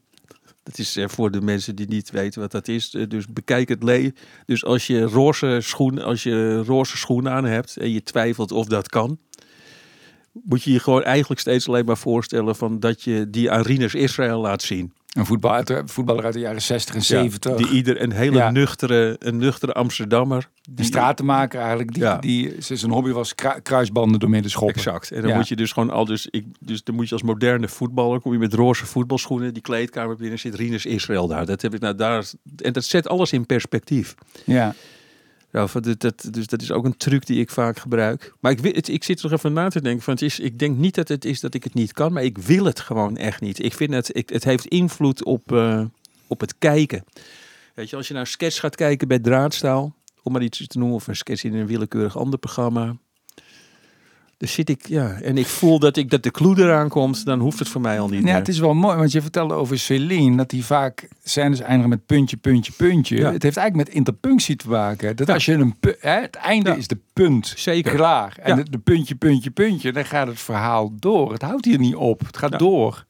Dat 0.63 0.79
is 0.79 0.97
eh, 0.97 1.09
voor 1.09 1.31
de 1.31 1.41
mensen 1.41 1.77
die 1.77 1.89
niet 1.89 2.11
weten 2.11 2.41
wat 2.41 2.51
dat 2.51 2.69
is. 2.69 2.95
Eh, 2.95 3.09
dus 3.09 3.27
bekijk 3.27 3.69
het 3.69 3.83
le. 3.83 4.13
Dus 4.47 4.65
als 4.65 4.87
je 4.87 5.03
roze 5.03 5.59
schoen, 5.63 5.99
als 5.99 6.23
je 6.23 6.63
roze 6.63 6.97
schoenen 6.97 7.33
aan 7.33 7.45
hebt 7.45 7.77
en 7.77 7.91
je 7.91 8.03
twijfelt 8.03 8.53
of 8.53 8.67
dat 8.67 8.89
kan, 8.89 9.19
moet 10.33 10.63
je 10.63 10.73
je 10.73 10.79
gewoon 10.79 11.03
eigenlijk 11.03 11.41
steeds 11.41 11.69
alleen 11.69 11.85
maar 11.85 11.97
voorstellen 11.97 12.57
van 12.57 12.81
dat 12.81 13.03
je 13.03 13.31
die 13.31 13.51
aan 13.51 13.67
Israël 13.67 14.41
laat 14.41 14.63
zien. 14.63 14.93
Een 15.13 15.27
voetballer 15.27 15.57
uit, 15.57 15.67
de- 15.67 15.83
voetballer 15.87 16.25
uit 16.25 16.35
de 16.35 16.41
jaren 16.41 16.63
60 16.63 16.95
en 16.95 17.03
70. 17.03 17.57
die 17.57 17.69
ieder 17.69 18.03
een 18.03 18.13
hele 18.13 18.51
nuchtere, 18.51 19.17
een 19.19 19.37
nuchtere 19.37 19.73
Amsterdammer. 19.73 20.49
de 20.71 20.85
stratenmaker 20.85 21.59
eigenlijk, 21.61 21.93
die, 21.95 22.03
Ja. 22.03 22.19
die 22.19 22.55
zijn 22.59 22.91
hobby 22.91 23.11
was 23.11 23.35
kru- 23.35 23.61
kruisbanden 23.63 24.21
door 24.21 24.31
midden 24.31 24.51
schoppen. 24.51 24.77
Exact. 24.77 25.11
En 25.11 25.23
dan 25.23 25.37
moet 25.37 25.49
je 25.49 25.57
dus 25.57 25.73
gewoon 25.73 25.91
al 25.91 26.05
dus, 26.05 26.27
ik, 26.31 26.45
dus 26.61 26.85
dan 26.85 26.95
moet 26.95 27.07
je 27.09 27.13
als 27.15 27.23
moderne 27.23 27.69
voetballer 27.69 28.21
kom 28.21 28.33
je 28.33 28.39
met 28.39 28.55
roze 28.55 28.87
voetbalschoenen, 28.87 29.53
die 29.53 29.63
kleedkamer 29.63 30.17
binnen 30.17 30.39
zit 30.39 30.55
Rinus 30.55 30.87
Israël 30.87 31.27
daar. 31.27 31.47
Dat 31.47 31.63
heb 31.63 31.75
ik 31.75 31.81
nou 31.81 31.95
daar 31.95 32.25
en 32.57 32.73
dat 32.73 32.85
zet 32.85 33.09
alles 33.09 33.33
in 33.33 33.47
perspectief. 33.47 34.15
Ja. 34.45 34.75
Ja, 35.53 35.67
dus 36.31 36.47
dat 36.47 36.63
is 36.63 36.71
ook 36.71 36.85
een 36.85 36.97
truc 36.97 37.27
die 37.27 37.41
ik 37.41 37.51
vaak 37.51 37.79
gebruik. 37.79 38.35
Maar 38.41 38.53
ik, 38.53 38.75
het, 38.75 38.89
ik 38.89 39.05
zit 39.05 39.19
er 39.19 39.31
nog 39.31 39.39
even 39.39 39.53
na 39.53 39.69
te 39.69 39.83
denken. 39.83 40.03
Van 40.03 40.13
het 40.13 40.23
is, 40.23 40.41
ik 40.41 40.59
denk 40.59 40.77
niet 40.77 40.95
dat 40.95 41.09
het 41.09 41.25
is 41.25 41.41
dat 41.41 41.55
ik 41.55 41.65
het 41.65 41.75
niet 41.75 41.93
kan, 41.93 42.13
maar 42.13 42.23
ik 42.23 42.39
wil 42.39 42.65
het 42.65 42.81
gewoon 42.81 43.17
echt 43.17 43.41
niet. 43.41 43.65
Ik 43.65 43.75
vind 43.75 43.93
het, 43.93 44.17
ik, 44.17 44.29
het 44.29 44.45
heeft 44.45 44.67
invloed 44.67 45.25
op, 45.25 45.53
eh, 45.53 45.85
op 46.27 46.41
het 46.41 46.59
kijken. 46.59 47.05
Weet 47.75 47.91
je, 47.91 47.97
als 47.97 48.09
je 48.09 48.15
naar 48.15 48.27
sketch 48.27 48.61
gaat 48.61 48.77
kijken 48.77 49.09
bij 49.09 49.19
Draadstaal, 49.19 49.95
om 50.23 50.33
maar 50.33 50.43
iets 50.43 50.67
te 50.67 50.79
noemen, 50.79 50.97
of 50.97 51.07
een 51.07 51.17
sketch 51.17 51.45
in 51.45 51.55
een 51.55 51.67
willekeurig 51.67 52.17
ander 52.17 52.39
programma. 52.39 52.97
Dus 54.43 54.53
zit 54.53 54.69
ik, 54.69 54.89
ja, 54.89 55.21
en 55.21 55.39
ik 55.39 55.47
voel 55.47 55.79
dat 55.79 55.97
ik 55.97 56.11
dat 56.11 56.23
de 56.23 56.31
clue 56.31 56.59
eraan 56.59 56.89
komt, 56.89 57.25
dan 57.25 57.41
hoeft 57.41 57.59
het 57.59 57.69
voor 57.69 57.81
mij 57.81 58.01
al 58.01 58.09
niet 58.09 58.19
Ja, 58.19 58.25
meer. 58.25 58.35
het 58.35 58.49
is 58.49 58.59
wel 58.59 58.75
mooi, 58.75 58.97
want 58.97 59.13
je 59.13 59.23
vertelde 59.23 59.55
over 59.55 59.79
Celine, 59.79 60.37
dat 60.37 60.51
die 60.51 60.65
vaak 60.65 61.09
scènes 61.25 61.61
eindigen 61.61 61.89
met 61.89 62.07
puntje, 62.07 62.37
puntje, 62.37 62.73
puntje. 62.73 63.17
Ja. 63.17 63.33
Het 63.33 63.43
heeft 63.43 63.57
eigenlijk 63.57 63.89
met 63.89 63.97
interpunctie 63.97 64.57
te 64.57 64.69
maken. 64.69 65.17
Dat 65.17 65.27
Ja. 65.27 65.35
als 65.35 65.45
je 65.45 65.53
een 65.53 65.75
hè, 66.01 66.21
het 66.21 66.35
einde 66.37 66.71
Ja. 66.71 66.77
is 66.77 66.87
de 66.89 66.99
punt, 67.13 67.53
Zeker. 67.57 67.95
klaar. 67.95 68.37
En 68.43 68.57
de, 68.57 68.71
de 68.71 68.79
puntje, 68.79 69.15
puntje, 69.15 69.51
puntje, 69.51 69.93
dan 69.93 70.05
gaat 70.05 70.27
het 70.27 70.41
verhaal 70.41 70.93
door. 70.99 71.33
Het 71.33 71.43
houdt 71.43 71.65
hier 71.65 71.79
niet 71.79 71.95
op, 71.95 72.21
het 72.27 72.37
gaat 72.37 72.59
door. 72.59 73.05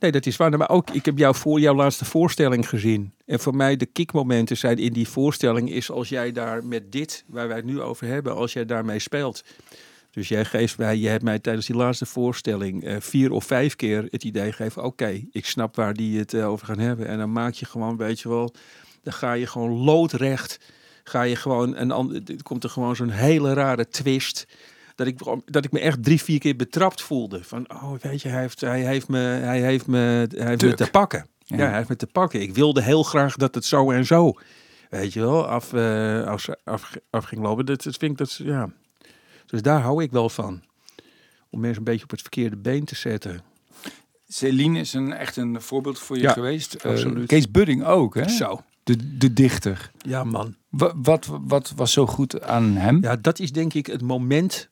Nee, 0.00 0.12
dat 0.12 0.26
is 0.26 0.36
waar. 0.36 0.58
Maar 0.58 0.70
ook, 0.70 0.90
ik 0.90 1.04
heb 1.04 1.18
jou 1.18 1.34
voor 1.34 1.60
jouw 1.60 1.74
laatste 1.74 2.04
voorstelling 2.04 2.68
gezien. 2.68 3.12
En 3.26 3.40
voor 3.40 3.56
mij 3.56 3.76
de 3.76 3.86
kickmomenten 3.86 4.56
zijn 4.56 4.78
in 4.78 4.92
die 4.92 5.08
voorstelling 5.08 5.70
is 5.70 5.90
als 5.90 6.08
jij 6.08 6.32
daar 6.32 6.64
met 6.64 6.92
dit, 6.92 7.24
waar 7.26 7.48
wij 7.48 7.56
het 7.56 7.66
nu 7.66 7.80
over 7.80 8.06
hebben, 8.06 8.34
als 8.36 8.52
jij 8.52 8.64
daarmee 8.66 8.98
speelt. 8.98 9.44
Dus 10.16 10.28
jij 10.28 10.44
geeft 10.44 10.78
mij, 10.78 10.96
je 10.96 11.08
hebt 11.08 11.22
mij 11.22 11.38
tijdens 11.38 11.66
die 11.66 11.76
laatste 11.76 12.06
voorstelling 12.06 12.84
eh, 12.84 12.96
vier 13.00 13.30
of 13.30 13.44
vijf 13.44 13.76
keer 13.76 14.06
het 14.10 14.24
idee 14.24 14.52
gegeven, 14.52 14.84
oké, 14.84 15.20
ik 15.30 15.46
snap 15.46 15.76
waar 15.76 15.94
die 15.94 16.18
het 16.18 16.34
eh, 16.34 16.48
over 16.48 16.66
gaan 16.66 16.78
hebben. 16.78 17.06
En 17.06 17.18
dan 17.18 17.32
maak 17.32 17.52
je 17.52 17.66
gewoon, 17.66 17.96
weet 17.96 18.20
je 18.20 18.28
wel, 18.28 18.54
dan 19.02 19.12
ga 19.12 19.32
je 19.32 19.46
gewoon 19.46 19.70
loodrecht, 19.70 20.60
ga 21.04 21.22
je 21.22 21.36
gewoon, 21.36 21.74
en 21.74 21.88
dan 21.88 22.22
komt 22.42 22.64
er 22.64 22.70
gewoon 22.70 22.96
zo'n 22.96 23.10
hele 23.10 23.52
rare 23.52 23.88
twist. 23.88 24.46
Dat 24.94 25.06
ik, 25.06 25.18
dat 25.44 25.64
ik 25.64 25.72
me 25.72 25.80
echt 25.80 26.02
drie, 26.02 26.22
vier 26.22 26.38
keer 26.38 26.56
betrapt 26.56 27.02
voelde. 27.02 27.44
Van, 27.44 27.70
oh, 27.72 27.92
weet 28.00 28.22
je, 28.22 28.28
hij 28.28 28.40
heeft, 28.40 28.60
hij 28.60 28.80
heeft, 28.80 29.08
me, 29.08 29.18
hij 29.18 29.60
heeft, 29.60 29.86
me, 29.86 30.26
hij 30.36 30.46
heeft 30.46 30.62
me 30.62 30.74
te 30.74 30.90
pakken. 30.90 31.26
Ja. 31.38 31.56
Ja. 31.56 31.66
hij 31.66 31.76
heeft 31.76 31.88
me 31.88 31.96
te 31.96 32.06
pakken. 32.06 32.40
Ik 32.40 32.54
wilde 32.54 32.82
heel 32.82 33.02
graag 33.02 33.36
dat 33.36 33.54
het 33.54 33.64
zo 33.64 33.90
en 33.90 34.06
zo, 34.06 34.32
weet 34.90 35.12
je 35.12 35.20
wel, 35.20 35.46
af, 35.46 35.74
af, 36.24 36.48
af, 36.64 36.96
af 37.10 37.24
ging 37.24 37.42
lopen. 37.42 37.66
Dat, 37.66 37.82
dat 37.82 37.96
vind 37.96 38.12
ik, 38.12 38.18
dat, 38.18 38.34
ja. 38.34 38.70
Dus 39.46 39.62
daar 39.62 39.80
hou 39.80 40.02
ik 40.02 40.10
wel 40.10 40.28
van. 40.28 40.62
Om 41.50 41.60
mensen 41.60 41.78
een 41.78 41.84
beetje 41.84 42.04
op 42.04 42.10
het 42.10 42.20
verkeerde 42.20 42.56
been 42.56 42.84
te 42.84 42.94
zetten. 42.94 43.40
Celine 44.28 44.78
is 44.78 44.92
een, 44.92 45.12
echt 45.12 45.36
een 45.36 45.60
voorbeeld 45.60 45.98
voor 45.98 46.16
je 46.16 46.22
Ja, 46.22 46.32
geweest. 46.32 46.84
Absoluut. 46.84 47.26
Kees 47.26 47.50
Budding 47.50 47.84
ook, 47.84 48.14
hè? 48.14 48.28
Zo. 48.28 48.60
De, 48.82 49.16
de 49.18 49.32
dichter. 49.32 49.90
Ja, 49.98 50.24
man. 50.24 50.56
Wa- 50.68 50.92
Wat, 50.96 51.26
wat 51.40 51.72
was 51.76 51.92
zo 51.92 52.06
goed 52.06 52.42
aan 52.42 52.64
hem? 52.76 53.02
Ja, 53.02 53.16
dat 53.16 53.38
is 53.38 53.52
denk 53.52 53.74
ik 53.74 53.86
het 53.86 54.02
moment. 54.02 54.68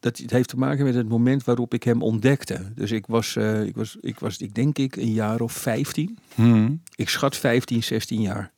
Dat 0.00 0.18
het 0.18 0.30
heeft 0.30 0.48
te 0.48 0.56
maken 0.56 0.84
met 0.84 0.94
het 0.94 1.08
moment 1.08 1.44
waarop 1.44 1.74
ik 1.74 1.82
hem 1.82 2.02
ontdekte. 2.02 2.72
Dus 2.74 2.90
ik 2.90 3.06
was, 3.06 3.36
eh, 3.36 3.62
ik 3.64 3.74
was, 3.76 3.96
ik 4.00 4.18
was, 4.18 4.38
ik 4.38 4.54
denk 4.54 4.78
ik, 4.78 4.96
een 4.96 5.12
jaar 5.12 5.40
of 5.40 5.52
15. 5.52 6.18
Hmm. 6.34 6.82
Ik 6.94 7.08
schat 7.08 7.36
15, 7.36 7.82
16 7.82 8.20
jaar. 8.20 8.52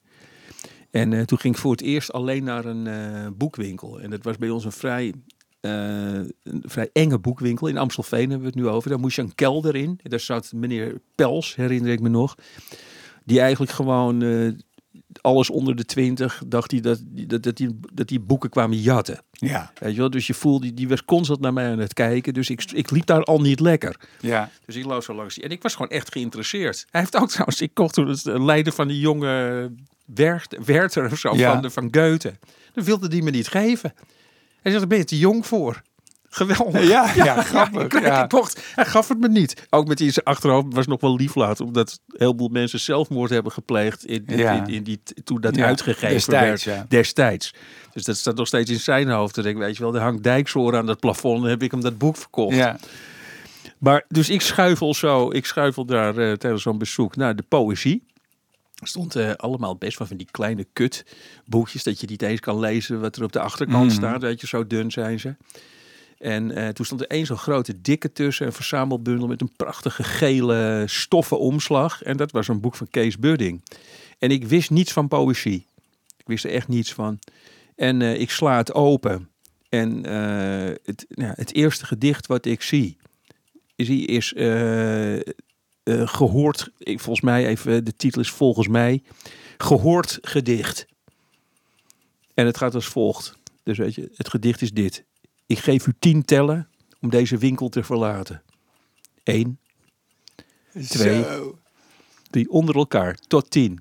En 0.95 1.13
eh, 1.13 1.23
toen 1.23 1.39
ging 1.39 1.55
ik 1.55 1.61
voor 1.61 1.71
het 1.71 1.81
eerst 1.81 2.13
alleen 2.13 2.45
naar 2.45 2.65
een 2.65 2.87
eh, 2.87 3.27
boekwinkel. 3.37 4.01
En 4.01 4.11
dat 4.11 4.23
was 4.23 4.37
bij 4.37 4.51
ons 4.51 4.65
een 4.65 4.73
vrij, 4.73 5.15
eh, 5.61 5.71
een 6.43 6.63
vrij 6.63 6.91
enge 6.93 7.19
boekwinkel. 7.19 7.67
In 7.67 7.79
Amstelveen 7.79 8.31
hebben 8.31 8.41
we 8.41 8.47
het 8.47 8.55
nu 8.55 8.69
over. 8.69 8.91
Daar 8.91 8.99
moest 8.99 9.17
je 9.17 9.23
een 9.23 9.35
kelder 9.35 9.77
in. 9.77 9.99
En 10.03 10.11
daar 10.11 10.21
zat 10.21 10.53
meneer 10.53 11.01
Pels, 11.15 11.55
herinner 11.55 11.93
ik 11.93 12.01
me 12.01 12.09
nog. 12.09 12.35
Die 13.25 13.41
eigenlijk 13.41 13.73
gewoon 13.73 14.23
alles 15.21 15.51
onder 15.51 15.77
de 15.77 15.85
20 15.85 16.43
dacht 16.47 16.71
hij 16.71 16.81
dat, 16.81 17.01
dat, 17.05 17.43
dat, 17.43 17.57
die, 17.57 17.81
dat 17.93 18.09
die 18.09 18.21
boeken 18.21 18.51
kwamen 18.51 18.79
jatten. 18.79 19.23
Ja. 19.31 19.73
Weet 19.79 19.95
je 19.95 20.01
wel? 20.01 20.11
Dus 20.11 20.27
je 20.27 20.35
voelde, 20.35 20.67
die, 20.67 20.75
die 20.75 20.89
was 20.89 21.05
constant 21.05 21.41
naar 21.41 21.53
mij 21.53 21.71
aan 21.71 21.79
het 21.79 21.95
kijken. 21.95 22.35
Dus 22.35 22.51
ik, 22.51 22.65
ik 22.73 22.91
liep 22.91 23.07
daar 23.07 23.25
al 23.25 23.41
niet 23.41 23.61
lekker. 23.61 24.01
Ja. 24.21 24.51
Dus 24.67 24.77
ik 24.77 24.85
loop 24.85 25.03
zo 25.03 25.15
langs. 25.15 25.39
En 25.39 25.51
ik 25.51 25.63
was 25.63 25.73
gewoon 25.73 25.91
echt 25.91 26.13
geïnteresseerd. 26.13 26.87
Hij 26.91 27.01
heeft 27.01 27.17
ook 27.17 27.29
trouwens, 27.29 27.61
ik 27.61 27.75
kocht 27.75 27.95
toen 27.95 28.09
het 28.09 28.25
leider 28.25 28.73
van 28.73 28.89
die 28.89 29.01
jonge 29.01 29.71
Werther 30.65 31.11
of 31.13 31.19
zo 31.19 31.35
Ja. 31.37 31.53
van, 31.53 31.63
de, 31.63 31.71
van 31.71 31.89
Goethe. 31.91 32.35
Dan 32.73 32.85
wilde 32.85 33.09
die 33.09 33.23
me 33.23 33.31
niet 33.31 33.49
geven. 33.49 33.93
Hij 34.63 34.73
zegt, 34.73 34.79
daar 34.79 34.87
ben 34.87 34.99
je 34.99 35.05
te 35.05 35.19
jong 35.19 35.47
voor. 35.47 35.83
Geweldig. 36.29 36.89
Ja, 36.89 37.13
ja, 37.25 37.43
grappig. 37.43 37.83
ik, 37.83 38.01
ja. 38.01 38.25
ik 38.25 38.33
mocht, 38.33 38.61
hij 38.75 38.85
gaf 38.87 39.09
het 39.09 39.19
me 39.19 39.29
niet. 39.29 39.67
Ook 39.71 39.87
met 39.89 39.99
die 39.99 40.11
zijn 40.11 40.25
achterhoofd 40.25 40.67
was 40.75 40.87
nog 40.87 41.01
wel 41.01 41.17
lief 41.17 41.35
laten. 41.35 41.65
Omdat 41.65 42.01
een 42.09 42.15
heleboel 42.19 42.49
mensen 42.49 42.81
zelfmoord 42.81 43.31
hebben 43.31 43.53
gepleegd. 43.53 44.05
In, 44.07 44.27
in- 44.27 44.39
in, 44.39 44.67
in 44.67 44.83
die, 44.83 45.01
toen 45.25 45.41
dat 45.41 45.59
uitgegeven 45.59 46.09
destijds, 46.09 46.65
werd. 46.65 46.91
Destijds. 46.91 47.55
Dus 47.93 48.05
dat 48.05 48.17
staat 48.17 48.37
nog 48.37 48.47
steeds 48.47 48.71
in 48.71 48.81
zijn 48.81 49.09
hoofd. 49.09 49.35
Dan 49.35 49.45
denk 49.45 49.57
ik, 49.57 49.63
weet 49.63 49.77
je 49.77 49.83
wel, 49.83 49.95
er 49.95 50.01
hangt 50.01 50.23
dijksoor 50.23 50.77
aan 50.77 50.87
dat 50.87 51.01
plafond. 51.01 51.41
Dan 51.41 51.51
heb 51.51 51.63
ik 51.63 51.71
hem 51.71 51.81
dat 51.81 51.99
boek 51.99 52.17
verkocht. 52.17 52.57
Ja. 52.57 52.79
Maar 53.79 54.05
dus 54.09 54.31
ik 54.31 54.41
schuifel 54.41 54.95
zo, 54.95 55.31
ik 55.31 55.47
schuifel 55.47 55.85
daar 55.85 56.17
eh, 56.19 56.33
tijdens 56.33 56.63
zo'n 56.63 56.79
bezoek 56.79 57.17
naar 57.17 57.37
de 57.37 57.45
poëzie. 57.49 58.03
Er 58.75 58.87
stond 58.89 59.17
eh, 59.17 59.33
allemaal 59.33 59.77
best 59.77 59.99
wel 59.99 60.07
van 60.07 60.17
die 60.17 60.29
kleine 60.31 60.67
kut 60.73 61.05
boekjes 61.47 61.83
dat 61.83 62.01
je 62.01 62.07
niet 62.07 62.23
eens 62.23 62.41
kan 62.41 62.59
lezen 62.59 63.01
wat 63.01 63.17
er 63.17 63.23
op 63.25 63.33
de 63.33 63.41
achterkant 63.41 63.87
Mhm. 63.87 63.95
staat. 63.95 64.21
Weet 64.23 64.41
je, 64.41 64.47
zo 64.47 64.67
dun 64.67 64.91
zijn 64.91 65.21
ze. 65.21 65.37
En 66.19 66.51
eh, 66.51 66.69
toen 66.69 66.85
stond 66.85 67.01
er 67.01 67.07
één 67.07 67.27
zo'n 67.27 67.37
grote 67.37 67.81
dikke 67.81 68.13
tussen, 68.13 68.47
een 68.47 68.53
verzamelbundel 68.53 69.27
met 69.29 69.41
een 69.41 69.53
prachtige 69.57 70.03
gele 70.03 70.83
stoffen 70.87 71.39
omslag. 71.39 72.03
En 72.03 72.17
dat 72.17 72.31
was 72.31 72.49
een 72.49 72.61
boek 72.61 72.75
van 72.75 72.89
Kees 72.91 73.19
Budding. 73.19 73.63
En 74.19 74.31
ik 74.31 74.47
wist 74.47 74.71
niets 74.71 74.93
van 74.93 75.09
poëzie. 75.09 75.67
Ik 76.17 76.27
wist 76.27 76.45
er 76.45 76.51
echt 76.51 76.69
niets 76.69 76.93
van. 76.93 77.19
En 77.77 78.03
eh, 78.03 78.21
ik 78.21 78.31
sla 78.31 78.57
het 78.57 78.73
open. 78.75 79.29
En 79.69 80.05
het, 80.85 81.07
ja, 81.09 81.33
het 81.37 81.55
eerste 81.55 81.87
gedicht 81.87 82.27
wat 82.27 82.45
ik 82.47 82.63
zie, 82.63 82.97
is, 83.77 83.89
hij 83.89 83.97
is 83.97 84.33
eh, 85.85 86.09
gehoord, 86.09 86.71
volgens 86.79 87.21
mij 87.21 87.47
even, 87.47 87.85
de 87.85 87.97
titel 87.97 88.21
is 88.21 88.31
volgens 88.31 88.69
mij, 88.69 89.03
gehoord 89.59 90.19
gedicht. 90.23 90.87
En 92.35 92.47
het 92.47 92.57
gaat 92.57 92.75
als 92.75 92.87
volgt. 92.87 93.39
Dus 93.63 93.79
weet 93.79 93.95
je, 93.95 94.11
het 94.15 94.29
gedicht 94.29 94.63
is 94.63 94.73
dit. 94.73 95.05
Ik 95.47 95.59
geef 95.59 95.87
u 95.87 95.93
tien 95.99 96.25
tellen 96.25 96.69
om 97.01 97.11
deze 97.11 97.37
winkel 97.37 97.69
te 97.69 97.83
verlaten. 97.83 98.43
Eén, 99.25 99.59
Twee. 100.89 101.25
Die 102.31 102.51
onder 102.51 102.77
elkaar, 102.77 103.15
tot 103.27 103.51
tien. 103.51 103.81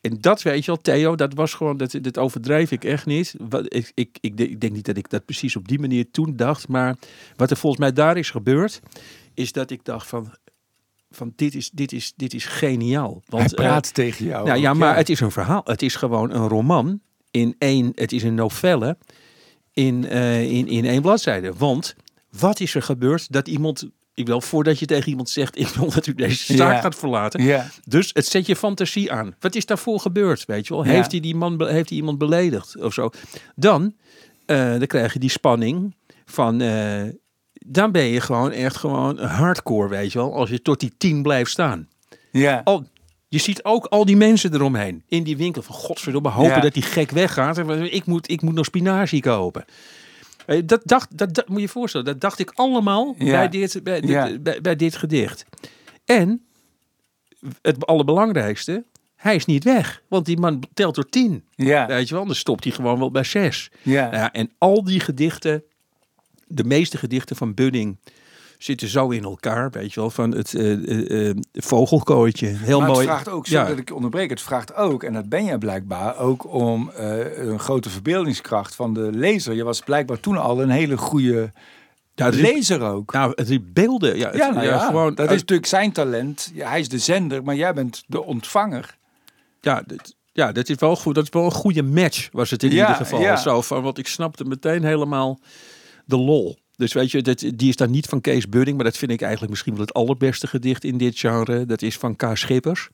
En 0.00 0.20
dat 0.20 0.42
weet 0.42 0.64
je 0.64 0.70
wel, 0.70 0.80
Theo, 0.80 1.14
dat 1.14 1.34
was 1.34 1.54
gewoon, 1.54 1.76
dat, 1.76 1.98
dat 2.00 2.18
overdrijf 2.18 2.70
ik 2.70 2.84
echt 2.84 3.06
niet. 3.06 3.34
Wat, 3.38 3.74
ik, 3.74 3.92
ik, 3.94 4.18
ik 4.20 4.60
denk 4.60 4.72
niet 4.72 4.84
dat 4.84 4.96
ik 4.96 5.10
dat 5.10 5.24
precies 5.24 5.56
op 5.56 5.68
die 5.68 5.78
manier 5.78 6.10
toen 6.10 6.36
dacht, 6.36 6.68
maar 6.68 6.96
wat 7.36 7.50
er 7.50 7.56
volgens 7.56 7.82
mij 7.82 7.92
daar 7.92 8.16
is 8.16 8.30
gebeurd, 8.30 8.80
is 9.34 9.52
dat 9.52 9.70
ik 9.70 9.84
dacht 9.84 10.06
van, 10.08 10.34
van 11.14 11.32
dit, 11.36 11.54
is, 11.54 11.70
dit, 11.70 11.92
is, 11.92 12.12
dit 12.16 12.34
is 12.34 12.44
geniaal. 12.44 13.22
Want, 13.26 13.42
Hij 13.44 13.54
praat 13.54 13.86
eh, 13.86 13.92
tegen 13.92 14.26
jou. 14.26 14.46
nou 14.46 14.60
ja, 14.60 14.74
maar 14.74 14.96
het 14.96 15.08
is 15.08 15.20
een 15.20 15.30
verhaal. 15.30 15.60
Het 15.64 15.82
is 15.82 15.94
gewoon 15.96 16.30
een 16.34 16.48
roman 16.48 17.00
in 17.30 17.54
één, 17.58 17.92
het 17.94 18.12
is 18.12 18.22
een 18.22 18.34
novelle 18.34 18.96
in, 19.72 20.06
eh, 20.06 20.42
in, 20.50 20.68
in 20.68 20.84
één 20.84 21.02
bladzijde. 21.02 21.52
Want 21.56 21.94
wat 22.38 22.60
is 22.60 22.74
er 22.74 22.82
gebeurd 22.82 23.32
dat 23.32 23.48
iemand, 23.48 23.88
ik 24.14 24.26
wil 24.26 24.40
voordat 24.40 24.78
je 24.78 24.86
tegen 24.86 25.08
iemand 25.08 25.28
zegt, 25.30 25.58
ik 25.64 25.66
wil 25.68 25.90
dat 25.90 26.06
u 26.06 26.14
deze 26.14 26.56
zaak 26.56 26.72
Ja. 26.74 26.80
gaat 26.80 26.94
verlaten. 26.94 27.42
Ja, 27.42 27.70
Dus 27.84 28.10
het 28.12 28.26
zet 28.26 28.46
je 28.46 28.56
fantasie 28.56 29.12
aan. 29.12 29.34
Wat 29.40 29.54
is 29.54 29.66
daarvoor 29.66 30.00
gebeurd, 30.00 30.44
weet 30.44 30.66
je 30.66 30.74
wel? 30.74 30.84
Ja. 30.84 30.90
Heeft 30.90 31.10
hij 31.10 31.20
die 31.20 31.34
man, 31.36 31.66
heeft 31.68 31.88
hij 31.88 31.98
iemand 31.98 32.18
beledigd 32.18 32.76
of 32.82 32.92
zo? 32.92 33.10
Dan, 33.54 33.94
eh, 34.46 34.70
dan 34.70 34.86
krijg 34.86 35.12
je 35.12 35.18
die 35.18 35.30
spanning 35.30 35.94
van, 36.24 36.60
dan 37.66 37.92
ben 37.92 38.04
je 38.04 38.20
gewoon 38.20 38.50
echt 38.52 38.76
gewoon 38.76 39.18
hardcore, 39.18 39.88
weet 39.88 40.12
je 40.12 40.18
wel? 40.18 40.34
Als 40.34 40.50
je 40.50 40.62
tot 40.62 40.80
die 40.80 40.92
tien 40.98 41.22
blijft 41.22 41.50
staan. 41.50 41.88
ja. 42.30 42.60
Al, 42.64 42.86
je 43.28 43.38
ziet 43.40 43.64
ook 43.64 43.86
al 43.86 44.04
die 44.04 44.16
mensen 44.16 44.54
eromheen 44.54 45.02
in 45.08 45.22
die 45.22 45.36
winkel. 45.36 45.62
Van 45.62 45.74
godverdomme, 45.74 46.28
hopen 46.28 46.50
Ja. 46.54 46.60
dat 46.60 46.74
die 46.74 46.82
gek 46.82 47.10
weggaat. 47.10 47.58
En 47.58 47.92
Ik 47.94 48.06
moet, 48.06 48.30
ik 48.30 48.42
moet 48.42 48.54
nog 48.54 48.64
spinazie 48.64 49.20
kopen. 49.20 49.64
Eh, 50.46 50.60
Dat, 50.66 50.80
dacht, 50.84 51.18
dat, 51.18 51.34
dat 51.34 51.48
moet 51.48 51.60
je 51.60 51.68
voorstellen. 51.68 52.06
Dat 52.06 52.20
dacht 52.20 52.38
ik 52.38 52.50
allemaal 52.54 53.14
Ja. 53.18 53.30
bij, 53.30 53.48
dit, 53.48 53.80
bij, 53.82 54.00
dit- 54.00 54.10
Ja. 54.10 54.38
bij, 54.38 54.60
bij 54.60 54.76
dit 54.76 54.96
gedicht. 54.96 55.44
En 56.04 56.44
het 57.62 57.86
allerbelangrijkste, 57.86 58.84
hij 59.16 59.34
is 59.34 59.44
niet 59.44 59.64
weg. 59.64 60.02
Want 60.08 60.26
die 60.26 60.38
man 60.38 60.62
telt 60.74 60.94
door 60.94 61.08
tien. 61.08 61.44
Ja, 61.54 61.86
Weet 61.86 62.08
je 62.08 62.14
wel, 62.14 62.26
dan 62.26 62.34
stopt 62.34 62.64
hij 62.64 62.72
gewoon 62.72 62.98
wel 62.98 63.10
bij 63.10 63.24
zes. 63.24 63.70
ja. 63.82 64.02
Nou 64.02 64.16
ja, 64.16 64.32
en 64.32 64.50
al 64.58 64.84
die 64.84 65.00
gedichten, 65.00 65.62
de 66.46 66.64
meeste 66.64 66.98
gedichten 66.98 67.36
van 67.36 67.54
Budding 67.54 67.96
zitten 68.58 68.88
zo 68.88 69.08
in 69.08 69.22
elkaar, 69.24 69.70
weet 69.70 69.92
je 69.94 70.00
wel, 70.00 70.10
van 70.10 70.30
het 70.34 70.54
eh, 70.54 71.30
vogelkooitje. 71.52 72.46
Heel 72.46 72.78
maar 72.78 72.88
mooi. 72.88 73.00
het 73.00 73.08
vraagt 73.08 73.28
ook, 73.28 73.46
Ja. 73.46 73.64
dat 73.64 73.78
ik 73.78 73.94
onderbreek, 73.94 74.30
het 74.30 74.40
vraagt 74.42 74.74
ook, 74.74 75.02
en 75.02 75.12
dat 75.12 75.28
ben 75.28 75.44
jij 75.44 75.58
blijkbaar, 75.58 76.18
ook 76.18 76.52
om 76.52 76.90
een 76.94 77.60
grote 77.60 77.90
verbeeldingskracht 77.90 78.74
van 78.74 78.94
de 78.94 79.10
lezer. 79.12 79.54
Je 79.54 79.64
was 79.64 79.80
blijkbaar 79.80 80.20
toen 80.20 80.36
al 80.36 80.62
een 80.62 80.70
hele 80.70 80.96
goede 80.96 81.52
Ja, 82.14 82.24
het 82.24 82.34
lezer 82.34 82.80
ook. 82.82 83.12
Nou, 83.12 83.32
het 83.34 83.72
beelden, 83.74 84.16
ja, 84.16 84.26
het, 84.26 84.36
ja, 84.36 84.50
nou 84.50 84.66
ja, 84.66 84.78
gewoon. 84.78 85.14
dat 85.14 85.30
is 85.30 85.40
natuurlijk 85.40 85.68
zijn 85.68 85.92
talent. 85.92 86.52
Hij 86.54 86.80
is 86.80 86.88
de 86.88 86.98
zender, 86.98 87.42
maar 87.42 87.54
jij 87.56 87.74
bent 87.74 88.04
de 88.06 88.22
ontvanger. 88.24 88.96
ja, 89.60 89.82
dit, 89.86 90.14
ja, 90.32 90.52
dat 90.52 90.68
is 90.68 90.76
wel 90.78 90.96
goed. 90.96 91.14
Dat 91.14 91.24
is 91.24 91.30
wel 91.30 91.44
een 91.44 91.50
goede 91.50 91.82
match, 91.82 92.28
was 92.32 92.50
het 92.50 92.62
in 92.62 92.70
ieder 92.70 92.94
geval. 92.94 93.36
Zo 93.36 93.60
van, 93.62 93.82
want 93.82 93.98
ik 93.98 94.06
snapte 94.06 94.44
meteen 94.44 94.84
helemaal 94.84 95.38
de 96.04 96.16
lol. 96.16 96.58
Dus 96.76 96.92
weet 96.92 97.10
je, 97.10 97.22
dat, 97.22 97.38
die 97.38 97.68
is 97.68 97.76
dan 97.76 97.90
niet 97.90 98.06
van 98.06 98.20
Kees 98.20 98.48
Budding, 98.48 98.76
maar 98.76 98.84
dat 98.84 98.96
vind 98.96 99.10
ik 99.10 99.20
eigenlijk 99.20 99.50
misschien 99.50 99.72
wel 99.74 99.82
het 99.82 99.94
allerbeste 99.94 100.46
gedicht 100.46 100.84
in 100.84 100.98
dit 100.98 101.18
genre. 101.18 101.66
Dat 101.66 101.82
is 101.82 101.96
van 101.98 102.16
K. 102.16 102.30
Schippers. 102.34 102.88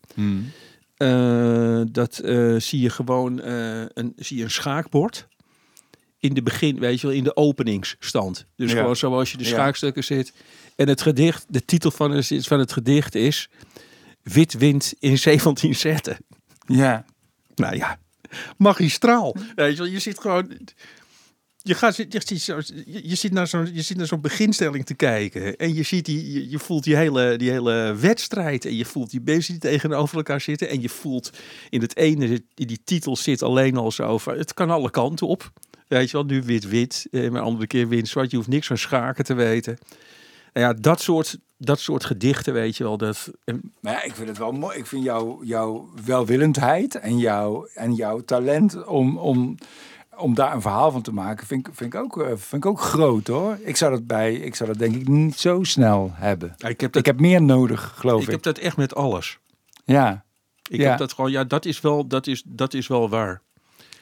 Eh, 0.96 1.80
dat 1.90 2.18
eh, 2.18 2.54
zie 2.56 2.80
je 2.80 2.90
gewoon 2.90 3.40
eh, 3.40 3.80
een, 3.94 4.12
zie 4.16 4.36
je 4.36 4.42
een 4.44 4.50
schaakbord. 4.50 5.28
In 6.18 6.34
de 6.34 6.42
begin, 6.42 6.78
weet 6.78 7.00
je 7.00 7.06
wel, 7.06 7.16
in 7.16 7.24
de 7.24 7.36
openingsstand. 7.36 8.46
Dus 8.56 8.72
Ja. 8.72 8.78
gewoon 8.78 8.96
zoals 8.96 9.30
je 9.30 9.36
de 9.36 9.44
Ja. 9.44 9.50
schaakstukken 9.50 10.04
zit. 10.04 10.32
En 10.76 10.88
het 10.88 11.00
gedicht, 11.02 11.44
de 11.48 11.64
titel 11.64 11.90
van, 11.90 12.10
het- 12.10 12.46
van 12.46 12.58
het 12.58 12.72
gedicht 12.72 13.14
is 13.14 13.48
Wit 14.22 14.52
wind 14.52 14.94
in 14.98 15.18
17 15.18 15.74
zetten. 15.74 16.16
Ja, 16.66 17.04
Nou 17.54 17.76
ja, 17.76 17.98
magistraal. 18.58 19.36
Weet 19.54 19.72
je, 19.72 19.82
wel, 19.82 19.92
je 19.92 19.98
zit 19.98 20.20
gewoon. 20.20 20.58
Je, 21.62 21.74
gaat, 21.74 21.96
je, 21.96 22.06
je, 23.02 23.14
zit 23.14 23.32
naar 23.32 23.46
zo'n 23.46 23.68
je 23.72 23.94
naar 23.96 24.20
beginstelling 24.20 24.86
te 24.86 24.94
kijken. 24.94 25.56
En 25.56 25.74
je, 25.74 25.82
ziet 25.82 26.04
die, 26.04 26.50
je, 26.50 26.58
voelt 26.58 26.84
die 26.84 26.96
hele, 26.96 27.36
die 27.36 27.50
hele 27.50 27.94
wedstrijd. 27.94 28.64
En 28.64 28.76
je 28.76 28.84
voelt 28.84 29.10
die 29.10 29.20
mensen 29.24 29.52
die 29.52 29.70
tegenover 29.70 30.16
elkaar 30.16 30.40
zitten. 30.40 30.68
En 30.68 30.80
je 30.80 30.88
voelt 30.88 31.30
in 31.70 31.80
het 31.80 31.96
ene, 31.96 32.42
in 32.54 32.66
die 32.66 32.80
titel 32.84 33.16
zit 33.16 33.42
alleen 33.42 33.76
al 33.76 33.92
zo 33.92 34.18
van. 34.18 34.38
Het 34.38 34.54
kan 34.54 34.70
alle 34.70 34.90
kanten 34.90 35.26
op. 35.26 35.52
Weet 35.88 36.10
je 36.10 36.16
wel, 36.16 36.26
nu 36.26 36.42
wit-wit. 36.42 37.06
eh, 37.10 37.30
Maar 37.30 37.42
andere 37.42 37.66
keer 37.66 37.88
wit-zwart. 37.88 38.30
Je 38.30 38.36
hoeft 38.36 38.48
niks 38.48 38.66
van 38.66 38.78
schaken 38.78 39.24
te 39.24 39.34
weten. 39.34 39.78
Nou 40.52 40.66
ja, 40.66 40.80
dat 40.80 41.00
soort, 41.00 41.38
dat 41.56 41.80
soort 41.80 42.04
gedichten, 42.04 42.52
weet 42.52 42.76
je 42.76 42.84
wel. 42.84 42.96
Dat, 42.96 43.30
en 43.44 43.72
maar 43.80 43.92
ja, 43.92 44.02
ik 44.02 44.14
vind 44.14 44.28
het 44.28 44.38
wel 44.38 44.52
mooi. 44.52 44.78
Ik 44.78 44.86
vind 44.86 45.04
jouw 45.04 45.44
jouw 45.44 45.90
welwillendheid 46.04 46.94
en 46.94 47.18
jouw, 47.18 47.66
en 47.74 47.94
jouw 47.94 48.20
talent 48.20 48.84
om, 48.86 49.18
om, 49.18 49.56
om 50.20 50.34
daar 50.34 50.54
een 50.54 50.60
verhaal 50.60 50.90
van 50.90 51.02
te 51.02 51.12
maken, 51.12 51.46
vind, 51.46 51.66
ik- 51.68 51.74
vind, 51.74 51.94
ik 51.94 52.00
ook, 52.00 52.18
eh, 52.22 52.26
vind 52.26 52.64
ik 52.64 52.66
ook 52.66 52.80
groot 52.80 53.26
hoor. 53.26 53.58
Ik 53.62 53.76
zou 53.76 53.90
dat 53.92 54.06
bij, 54.06 54.34
ik 54.34 54.54
zou 54.54 54.70
dat 54.70 54.78
denk 54.78 54.94
ik 54.94 55.08
niet 55.08 55.38
zo 55.38 55.62
snel 55.62 56.10
hebben. 56.14 56.54
ja, 56.56 56.68
ik 56.68 56.80
heb 56.80 56.92
dat, 56.92 57.00
Ik 57.00 57.06
heb 57.06 57.20
meer 57.20 57.42
nodig, 57.42 57.92
geloof 57.96 58.20
ik 58.20 58.26
ik. 58.26 58.32
heb 58.32 58.42
dat 58.42 58.58
echt 58.58 58.76
met 58.76 58.94
alles. 58.94 59.38
Ja, 59.84 60.24
Ik 60.70 60.80
Ja. 60.80 60.88
heb 60.88 60.98
dat 60.98 61.12
gewoon, 61.12 61.30
ja, 61.30 61.44
dat 61.44 61.64
is 61.64 61.80
wel, 61.80 62.06
dat 62.06 62.26
is, 62.26 62.42
dat 62.46 62.74
is 62.74 62.86
wel 62.86 63.08
waar. 63.08 63.42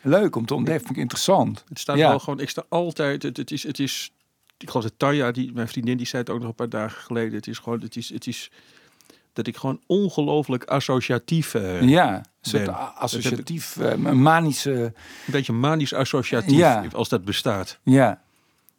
leuk 0.02 0.36
om 0.36 0.46
te 0.46 0.54
ontdekken. 0.54 0.84
Vind 0.84 0.96
ik 0.96 1.02
interessant. 1.02 1.64
Het 1.68 1.78
staat 1.78 1.96
Ja. 1.96 2.08
wel 2.08 2.18
gewoon, 2.18 2.40
ik 2.40 2.48
sta 2.50 2.64
altijd, 2.68 3.22
het, 3.22 3.36
het 3.36 3.50
is, 3.50 3.62
het 3.62 3.78
is, 3.78 4.10
ik 4.58 4.68
geloof 4.70 4.84
dat 4.84 4.92
Tanja, 4.96 5.30
die, 5.30 5.52
mijn 5.52 5.68
vriendin, 5.68 5.96
die 5.96 6.06
zei 6.06 6.22
het 6.22 6.30
ook 6.30 6.38
nog 6.40 6.48
een 6.48 6.54
paar 6.54 6.68
dagen 6.68 7.02
geleden. 7.02 7.32
Het 7.34 7.46
is 7.46 7.58
gewoon, 7.58 7.80
het 7.80 7.96
is, 7.96 8.08
het 8.12 8.26
is 8.26 8.50
dat 9.38 9.46
ik 9.46 9.56
gewoon 9.56 9.80
ongelooflijk 9.86 10.64
associatief, 10.64 11.54
eh, 11.54 11.82
Ja, 11.82 12.14
een 12.16 12.24
soort 12.40 12.68
associatief, 12.98 13.76
eh, 13.76 13.90
een 13.90 14.22
manische. 14.22 14.72
een 14.72 14.92
beetje 15.26 15.52
manisch 15.52 15.94
associatief, 15.94 16.58
Ja. 16.58 16.84
als 16.92 17.08
dat 17.08 17.24
bestaat. 17.24 17.78
Ja, 17.82 18.20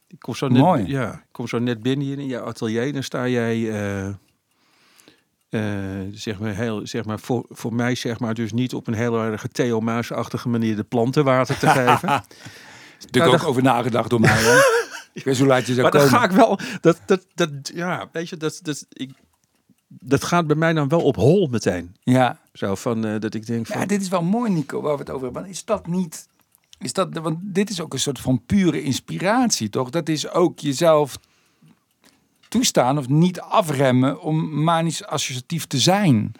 Ik 0.07 0.19
kom 0.19 0.35
zo 0.35 0.47
net, 0.47 0.61
Mooi. 0.61 0.87
ja, 0.87 1.11
ik 1.13 1.25
kom 1.31 1.47
zo 1.47 1.59
net 1.59 1.81
binnen 1.81 2.05
hier 2.07 2.19
in 2.19 2.25
jouw 2.25 2.43
atelier, 2.45 2.93
dan 2.93 3.03
sta 3.03 3.27
jij, 3.27 3.69
eh, 3.71 4.07
eh, 5.49 6.07
zeg 6.13 6.39
maar, 6.39 6.55
heel, 6.55 6.87
zeg 6.87 7.05
maar 7.05 7.19
voor, 7.19 7.45
voor 7.49 7.73
mij 7.73 7.95
zeg 7.95 8.19
maar 8.19 8.33
dus 8.33 8.51
niet 8.51 8.73
op 8.73 8.87
een 8.87 8.93
heel 8.93 9.19
erg 9.21 9.45
Theo 9.51 9.79
Maas-achtige 9.79 10.49
manier 10.49 10.75
de 10.75 10.83
planten 10.83 11.23
water 11.23 11.57
te 11.57 11.67
geven. 11.77 12.07
natuurlijk 12.09 13.11
Nou, 13.11 13.25
ook 13.27 13.37
dat- 13.39 13.45
over 13.45 13.63
nagedacht 13.63 14.09
door 14.09 14.19
mij. 14.19 14.41
Hè? 14.43 14.57
ik 15.19 15.23
weet 15.23 15.35
zo 15.35 15.45
laat 15.45 15.65
je 15.67 15.73
zou 15.73 15.81
Maar 15.81 15.91
komen. 15.91 16.09
ga 16.09 16.23
ik 16.23 16.31
wel, 16.31 16.59
dat, 16.81 16.99
dat, 17.05 17.25
dat, 17.35 17.49
ja, 17.73 18.09
weet 18.11 18.29
je, 18.29 18.37
dat, 18.37 18.59
dat, 18.63 18.85
ik, 18.89 19.11
dat 19.89 20.23
gaat 20.23 20.47
bij 20.47 20.55
mij 20.55 20.73
dan 20.73 20.87
wel 20.87 21.01
op 21.01 21.15
hol 21.15 21.47
meteen. 21.47 21.95
Ja. 22.03 22.39
Zo 22.53 22.75
van, 22.75 23.05
eh, 23.05 23.19
dat 23.19 23.33
ik 23.33 23.45
denk 23.45 23.67
van, 23.67 23.79
ja, 23.79 23.85
dit 23.85 24.01
is 24.01 24.07
wel 24.07 24.23
mooi, 24.23 24.51
Nico, 24.51 24.81
waar 24.81 24.93
we 24.93 24.99
het 24.99 25.09
over 25.09 25.23
hebben. 25.23 25.45
Is 25.45 25.65
dat 25.65 25.87
niet... 25.87 26.27
Is 26.79 26.93
dat, 26.93 27.17
want 27.17 27.37
dit 27.41 27.69
is 27.69 27.81
ook 27.81 27.93
een 27.93 27.99
soort 27.99 28.19
van 28.19 28.45
pure 28.45 28.81
inspiratie, 28.81 29.69
toch? 29.69 29.89
Dat 29.89 30.09
is 30.09 30.29
ook 30.29 30.59
jezelf 30.59 31.19
toestaan 32.47 32.97
of 32.97 33.09
niet 33.09 33.41
afremmen 33.41 34.21
om 34.21 34.63
manisch 34.63 35.05
associatief 35.05 35.65
te 35.65 35.79
zijn. 35.79 36.31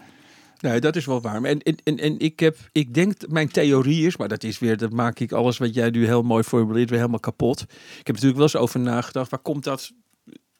nee, 0.59 0.79
dat 0.79 0.95
is 0.95 1.05
wel 1.05 1.21
waar. 1.21 1.43
En, 1.43 1.59
en, 1.61 1.75
en, 1.83 1.97
en 1.97 2.19
ik 2.19 2.39
heb, 2.39 2.57
ik 2.71 2.93
denk, 2.93 3.27
mijn 3.27 3.51
theorie 3.51 4.05
is, 4.05 4.17
maar 4.17 4.27
dat 4.27 4.43
is 4.43 4.59
weer, 4.59 4.77
dat 4.77 4.91
maak 4.91 5.19
ik 5.19 5.31
alles 5.31 5.57
wat 5.57 5.73
jij 5.73 5.89
nu 5.89 6.05
heel 6.05 6.21
mooi 6.21 6.43
formuleert 6.43 6.89
weer 6.89 6.99
helemaal 6.99 7.19
kapot. 7.19 7.61
Ik 7.99 8.07
heb 8.07 8.15
natuurlijk 8.15 8.35
wel 8.35 8.43
eens 8.43 8.55
over 8.55 8.79
nagedacht, 8.79 9.31
waar 9.31 9.39
komt 9.39 9.63
dat? 9.63 9.91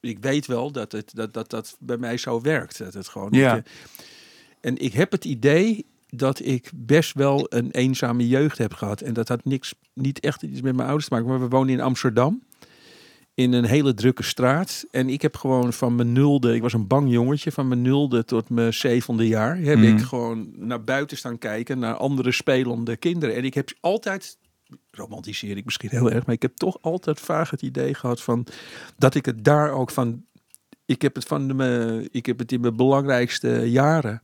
Ik 0.00 0.18
weet 0.20 0.46
wel 0.46 0.70
dat 0.72 0.92
het, 0.92 1.10
dat, 1.14 1.34
dat, 1.34 1.50
dat 1.50 1.76
bij 1.80 1.96
mij 1.96 2.16
zo 2.16 2.40
werkt. 2.40 2.78
Dat 2.78 2.94
het 2.94 3.08
gewoon, 3.08 3.28
Ja. 3.32 3.56
eh, 3.56 3.62
en 4.60 4.76
ik 4.78 4.92
heb 4.92 5.10
het 5.12 5.24
idee 5.24 5.86
dat 6.08 6.44
ik 6.44 6.70
best 6.74 7.14
wel 7.14 7.46
een 7.48 7.70
eenzame 7.70 8.28
jeugd 8.28 8.58
heb 8.58 8.72
gehad. 8.74 9.00
En 9.00 9.12
dat 9.14 9.28
had 9.28 9.44
niks, 9.44 9.74
niet 9.94 10.20
echt 10.20 10.42
iets 10.42 10.60
met 10.60 10.74
mijn 10.74 10.86
ouders 10.88 11.08
te 11.08 11.14
maken. 11.14 11.28
Maar 11.30 11.40
we 11.40 11.48
wonen 11.48 11.72
in 11.74 11.80
Amsterdam. 11.80 12.42
In 13.34 13.52
een 13.52 13.64
hele 13.64 13.94
drukke 13.94 14.22
straat. 14.22 14.84
En 14.90 15.08
ik 15.08 15.22
heb 15.22 15.36
gewoon 15.36 15.72
van 15.72 15.94
mijn 15.94 16.12
nulde, 16.12 16.54
ik 16.54 16.62
was 16.62 16.72
een 16.72 16.86
bang 16.86 17.10
jongetje, 17.10 17.52
van 17.52 17.68
mijn 17.68 17.82
nulde 17.82 18.24
tot 18.24 18.48
mijn 18.48 18.74
zevende 18.74 19.26
jaar, 19.26 19.56
heb 19.58 19.78
Mhm. 19.78 19.86
ik 19.96 20.00
gewoon 20.00 20.48
naar 20.56 20.84
buiten 20.84 21.16
staan 21.16 21.38
kijken 21.38 21.78
naar 21.78 21.94
andere 21.94 22.32
spelende 22.32 22.96
kinderen. 22.96 23.34
En 23.36 23.44
ik 23.44 23.54
heb 23.54 23.70
altijd, 23.80 24.38
romantiseer 24.90 25.56
ik 25.56 25.64
misschien 25.64 25.90
heel 25.90 26.10
erg, 26.10 26.26
maar 26.26 26.34
ik 26.34 26.42
heb 26.42 26.56
toch 26.56 26.78
altijd 26.80 27.20
vaag 27.20 27.50
het 27.50 27.62
idee 27.62 27.94
gehad 27.94 28.22
van 28.22 28.46
dat 28.96 29.14
ik 29.14 29.24
het 29.26 29.44
daar 29.44 29.70
ook 29.70 29.90
van, 29.90 30.24
ik 30.84 31.02
heb 31.02 31.14
het 31.14 31.24
van 31.24 31.48
de, 31.48 31.54
me- 31.54 32.08
ik 32.10 32.26
heb 32.26 32.38
het 32.38 32.52
in 32.52 32.60
mijn 32.60 32.76
belangrijkste 32.76 33.48
jaren, 33.70 34.22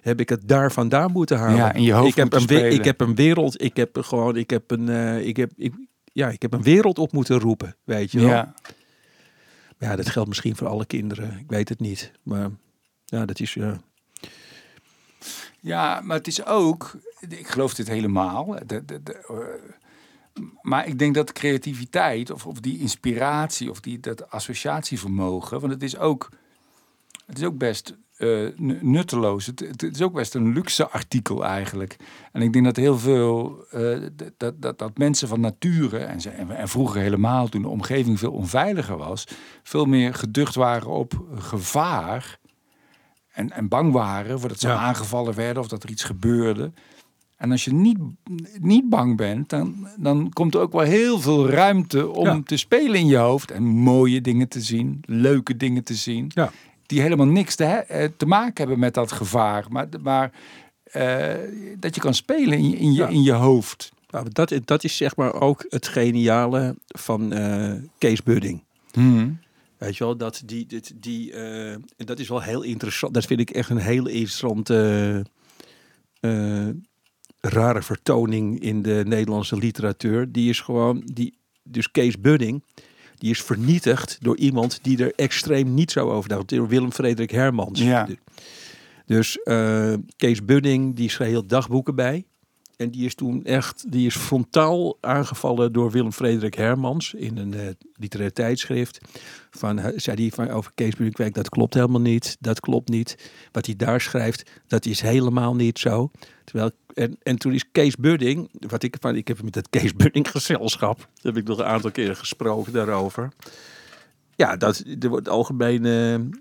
heb 0.00 0.20
ik 0.20 0.28
het 0.28 0.48
daar 0.48 0.72
vandaan 0.72 1.12
moeten 1.12 1.38
halen. 1.38 1.56
Ja, 1.56 1.72
in 1.72 1.82
je 1.82 1.92
hoofd 1.92 2.08
ik 2.08 2.14
heb, 2.16 2.32
een, 2.32 2.72
ik 2.72 2.84
heb 2.84 3.00
een 3.00 3.14
wereld, 3.14 3.62
ik 3.62 3.76
heb 3.76 3.98
gewoon, 4.00 4.36
ik 4.36 4.50
heb 4.50 4.70
een, 4.70 4.88
eh, 4.88 5.26
ik 5.26 5.36
heb, 5.36 5.50
ik, 5.56 5.74
ja, 6.12 6.28
ik 6.28 6.42
heb 6.42 6.52
een 6.52 6.62
wereld 6.62 6.98
op 6.98 7.12
moeten 7.12 7.38
roepen, 7.38 7.76
weet 7.84 8.12
je 8.12 8.18
wel. 8.20 8.28
Ja. 8.28 8.54
Ja, 9.78 9.96
dat 9.96 10.08
geldt 10.08 10.28
misschien 10.28 10.56
voor 10.56 10.66
alle 10.66 10.86
kinderen. 10.86 11.38
Ik 11.38 11.44
weet 11.50 11.68
het 11.68 11.80
niet. 11.80 12.12
Maar 12.22 12.50
ja, 13.04 13.24
dat 13.26 13.40
is... 13.40 13.54
ja. 13.54 13.80
Ja, 15.60 16.00
maar 16.00 16.16
het 16.16 16.26
is 16.26 16.44
ook, 16.46 16.96
ik 17.28 17.48
geloof 17.48 17.74
dit 17.74 17.88
helemaal. 17.88 18.56
De, 18.66 18.84
de, 18.84 19.02
de, 19.02 19.12
eh, 19.28 19.72
maar 20.62 20.86
ik 20.86 20.98
denk 20.98 21.14
dat 21.14 21.32
creativiteit 21.32 22.30
of, 22.30 22.46
of 22.46 22.60
die 22.60 22.78
inspiratie 22.78 23.70
of 23.70 23.80
die, 23.80 24.00
dat 24.00 24.30
associatievermogen, 24.30 25.60
want 25.60 25.72
het 25.72 25.82
is 25.82 25.98
ook, 25.98 26.28
het 27.26 27.38
is 27.38 27.44
ook 27.44 27.58
best 27.58 27.96
eh, 28.16 28.46
nu- 28.56 28.78
nutteloos. 28.82 29.46
Het, 29.46 29.60
het 29.60 29.82
is 29.82 30.02
ook 30.02 30.12
best 30.12 30.34
een 30.34 30.52
luxe 30.52 30.88
artikel 30.88 31.44
eigenlijk. 31.44 31.96
En 32.32 32.42
ik 32.42 32.52
denk 32.52 32.64
dat 32.64 32.76
heel 32.76 32.98
veel, 32.98 33.64
eh, 33.70 33.98
dat, 34.36 34.54
dat, 34.62 34.78
dat 34.78 34.98
mensen 34.98 35.28
van 35.28 35.40
nature, 35.40 35.98
en, 35.98 36.20
ze, 36.20 36.30
en, 36.30 36.50
en 36.50 36.68
vroeger 36.68 37.00
helemaal 37.00 37.48
toen 37.48 37.62
de 37.62 37.68
omgeving 37.68 38.18
veel 38.18 38.32
onveiliger 38.32 38.96
was, 38.96 39.24
veel 39.62 39.84
meer 39.84 40.14
geducht 40.14 40.54
waren 40.54 40.88
op 40.88 41.24
gevaar. 41.34 42.38
En, 43.32 43.50
en 43.50 43.68
bang 43.68 43.92
waren 43.92 44.40
voordat 44.40 44.60
ze 44.60 44.68
Ja. 44.68 44.76
aangevallen 44.76 45.34
werden 45.34 45.62
of 45.62 45.68
dat 45.68 45.82
er 45.82 45.90
iets 45.90 46.04
gebeurde. 46.04 46.72
En 47.38 47.50
als 47.50 47.64
je 47.64 47.72
niet, 47.72 47.98
niet 48.60 48.88
bang 48.88 49.16
bent, 49.16 49.48
dan, 49.48 49.88
dan 49.96 50.30
komt 50.32 50.54
er 50.54 50.60
ook 50.60 50.72
wel 50.72 50.80
heel 50.82 51.20
veel 51.20 51.48
ruimte 51.48 52.08
om 52.10 52.24
Ja. 52.26 52.40
te 52.44 52.56
spelen 52.56 52.94
in 53.00 53.06
je 53.06 53.16
hoofd. 53.16 53.50
En 53.50 53.62
mooie 53.62 54.20
dingen 54.20 54.48
te 54.48 54.60
zien, 54.60 55.00
leuke 55.06 55.56
dingen 55.56 55.84
te 55.84 55.94
zien. 55.94 56.30
Ja. 56.34 56.50
Die 56.86 57.00
helemaal 57.00 57.26
niks 57.26 57.54
te, 57.54 57.64
eh, 57.64 58.08
te 58.16 58.26
maken 58.26 58.54
hebben 58.56 58.78
met 58.78 58.94
dat 58.94 59.12
gevaar. 59.12 59.66
Maar, 59.68 59.88
maar 60.02 60.32
eh, 60.84 61.34
dat 61.78 61.94
je 61.94 62.00
kan 62.00 62.14
spelen 62.14 62.58
in 62.58 62.70
je, 62.70 62.76
in 62.76 62.92
je, 62.92 62.98
Ja. 63.02 63.08
in 63.08 63.22
je 63.22 63.32
hoofd. 63.32 63.92
Nou, 64.10 64.26
dat, 64.32 64.54
dat 64.64 64.84
is 64.84 64.96
zeg 64.96 65.16
maar 65.16 65.34
ook 65.40 65.64
het 65.68 65.88
geniale 65.88 66.76
van 66.86 67.32
eh, 67.32 67.72
Kees 67.98 68.22
Budding. 68.22 68.62
Weet 69.78 69.96
je 69.96 70.04
wel, 70.04 70.16
dat, 70.16 70.42
die, 70.44 70.66
dit, 70.66 70.92
die, 70.96 71.32
dat 71.96 72.18
is 72.18 72.28
wel 72.28 72.42
heel 72.42 72.62
interessant. 72.62 73.14
Dat 73.14 73.24
vind 73.26 73.40
ik 73.40 73.50
echt 73.50 73.70
een 73.70 73.76
hele 73.76 74.10
interessante, 74.12 75.24
rare 77.40 77.82
vertoning 77.82 78.60
in 78.60 78.82
de 78.82 79.02
Nederlandse 79.06 79.56
literatuur. 79.56 80.32
Die 80.32 80.48
is 80.48 80.60
gewoon, 80.60 81.02
die, 81.12 81.38
dus 81.62 81.90
Kees 81.90 82.20
Budding, 82.20 82.64
die 83.18 83.30
is 83.30 83.42
vernietigd 83.42 84.18
door 84.20 84.36
iemand 84.36 84.78
die 84.82 85.04
er 85.04 85.12
extreem 85.16 85.74
niet 85.74 85.90
zo 85.90 86.10
over 86.10 86.28
dacht. 86.28 86.48
Door 86.48 86.68
Willem 86.68 86.92
Frederik 86.92 87.30
Hermans. 87.30 87.80
Ja. 87.80 88.08
Dus 89.06 89.42
eh, 89.42 89.94
Kees 90.16 90.44
Budding, 90.44 90.96
die 90.96 91.10
schreef 91.10 91.28
heel 91.28 91.46
dagboeken 91.46 91.94
bij. 91.94 92.26
En 92.78 92.90
die 92.90 93.04
is 93.04 93.14
toen 93.14 93.44
echt, 93.44 93.92
die 93.92 94.06
is 94.06 94.16
frontaal 94.16 94.98
aangevallen 95.00 95.72
door 95.72 95.90
Willem 95.90 96.12
Frederik 96.12 96.54
Hermans 96.54 97.14
in 97.14 97.36
een 97.38 97.54
eh, 97.54 97.66
literair 97.94 98.32
tijdschrift. 98.32 98.98
Van, 99.50 99.78
hij- 99.78 99.98
zei 99.98 100.16
hij 100.20 100.30
van 100.30 100.50
over 100.50 100.72
Kees 100.74 100.90
Budding, 100.94 101.14
kijk, 101.14 101.34
dat 101.34 101.48
klopt 101.48 101.74
helemaal 101.74 102.00
niet, 102.00 102.36
dat 102.40 102.60
klopt 102.60 102.88
niet. 102.88 103.30
Wat 103.52 103.66
hij 103.66 103.76
daar 103.76 104.00
schrijft, 104.00 104.50
dat 104.66 104.86
is 104.86 105.00
helemaal 105.00 105.54
niet 105.54 105.78
zo. 105.78 106.10
Terwijl, 106.44 106.70
en, 106.94 107.16
en 107.22 107.36
toen 107.38 107.52
is 107.52 107.70
Kees 107.72 107.96
Budding, 107.96 108.50
wat 108.68 108.82
ik 108.82 108.96
van, 109.00 109.16
ik 109.16 109.28
heb 109.28 109.42
met 109.42 109.54
het 109.54 109.68
Kees 109.70 109.94
Budding 109.94 110.30
gezelschap, 110.30 111.08
heb 111.22 111.36
ik 111.36 111.46
nog 111.48 111.58
een 111.58 111.64
aantal 111.64 111.90
keren 111.90 112.16
gesproken 112.16 112.72
daarover. 112.72 113.28
Ja, 114.36 114.56
dat 114.56 114.84
er 115.00 115.08
wordt 115.08 115.28
algemeen, 115.28 115.84
eh, 115.86 116.38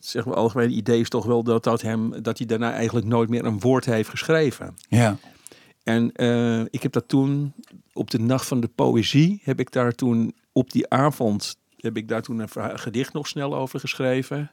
zeg 0.00 0.24
maar, 0.24 0.34
algemeen 0.34 0.70
idee 0.76 1.00
is 1.00 1.08
toch 1.08 1.24
wel 1.26 1.42
dat, 1.42 1.64
dat, 1.64 1.82
hem, 1.82 2.22
dat 2.22 2.38
hij 2.38 2.46
daarna 2.46 2.72
eigenlijk 2.72 3.06
nooit 3.06 3.28
meer 3.28 3.44
een 3.44 3.60
woord 3.60 3.84
heeft 3.84 4.08
geschreven. 4.08 4.76
Ja. 4.88 5.16
En 5.82 6.12
eh, 6.12 6.60
ik 6.60 6.82
heb 6.82 6.92
dat 6.92 7.08
toen 7.08 7.52
op 7.92 8.10
de 8.10 8.18
nacht 8.18 8.46
van 8.46 8.60
de 8.60 8.68
poëzie 8.74 9.40
heb 9.44 9.60
ik 9.60 9.72
daar 9.72 9.92
toen 9.92 10.34
op 10.52 10.72
die 10.72 10.88
avond 10.90 11.56
heb 11.76 11.96
ik 11.96 12.08
daar 12.08 12.22
toen 12.22 12.38
een 12.38 12.78
gedicht 12.78 13.12
nog 13.12 13.26
snel 13.28 13.56
over 13.56 13.80
geschreven. 13.80 14.50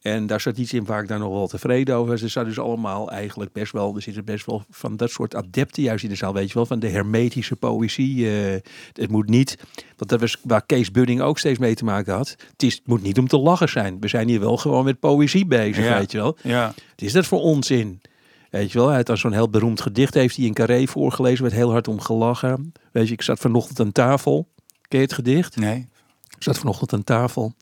En 0.00 0.26
daar 0.26 0.40
zat 0.40 0.58
iets 0.58 0.72
in 0.72 0.84
waar 0.84 1.02
ik 1.02 1.08
daar 1.08 1.18
nog 1.18 1.32
wel 1.32 1.46
tevreden 1.46 1.94
over 1.96 2.10
was. 2.10 2.22
Er 2.22 2.28
zaten 2.30 2.48
dus 2.48 2.58
allemaal 2.58 3.10
eigenlijk 3.10 3.52
best 3.52 3.72
wel, 3.72 3.94
er 3.96 4.02
zitten 4.02 4.24
best 4.24 4.46
wel 4.46 4.64
van 4.70 4.96
dat 4.96 5.10
soort 5.10 5.34
adepten 5.34 5.82
juist 5.82 6.04
in 6.04 6.10
de 6.10 6.16
zaal, 6.16 6.32
weet 6.34 6.48
je 6.48 6.54
wel, 6.54 6.66
van 6.66 6.78
de 6.78 6.88
hermetische 6.88 7.56
poëzie. 7.56 8.30
eh, 8.30 8.60
het 8.92 9.10
moet 9.10 9.28
niet, 9.28 9.56
want 9.96 10.10
dat 10.10 10.20
was 10.20 10.36
waar 10.42 10.66
Kees 10.66 10.90
Budding 10.90 11.20
ook 11.20 11.38
steeds 11.38 11.58
mee 11.58 11.74
te 11.74 11.84
maken 11.84 12.14
had. 12.14 12.28
Het, 12.50 12.62
is, 12.62 12.74
het 12.74 12.86
moet 12.86 13.02
niet 13.02 13.18
om 13.18 13.28
te 13.28 13.38
lachen 13.38 13.68
zijn. 13.68 14.00
We 14.00 14.08
zijn 14.08 14.28
hier 14.28 14.40
wel 14.40 14.56
gewoon 14.56 14.84
met 14.84 15.00
poëzie 15.00 15.46
bezig, 15.46 15.84
Ja. 15.84 15.98
weet 15.98 16.12
je 16.12 16.18
wel. 16.18 16.36
Ja. 16.42 16.66
Wat 16.66 17.02
is 17.02 17.12
dat 17.12 17.26
voor 17.26 17.40
onzin? 17.40 18.00
Weet 18.54 18.72
je 18.72 18.78
wel, 18.78 18.86
hij 18.86 18.96
had 18.96 19.06
dan 19.06 19.16
zo'n 19.16 19.32
heel 19.32 19.48
beroemd 19.48 19.80
gedicht, 19.80 20.14
heeft 20.14 20.36
hij 20.36 20.44
in 20.44 20.54
Carré 20.54 20.86
voorgelezen, 20.86 21.42
werd 21.42 21.54
heel 21.54 21.70
hard 21.70 21.88
om 21.88 22.00
gelachen. 22.00 22.72
Weet 22.92 23.06
je, 23.06 23.12
ik 23.12 23.22
zat 23.22 23.38
vanochtend 23.38 23.80
aan 23.80 23.92
tafel. 23.92 24.48
Ken 24.88 24.98
je 24.98 25.04
het 25.04 25.14
gedicht? 25.14 25.56
Nee. 25.56 25.88
Ik 26.36 26.42
zat 26.42 26.58
vanochtend 26.58 26.92
aan 26.92 27.04
tafel. 27.04 27.54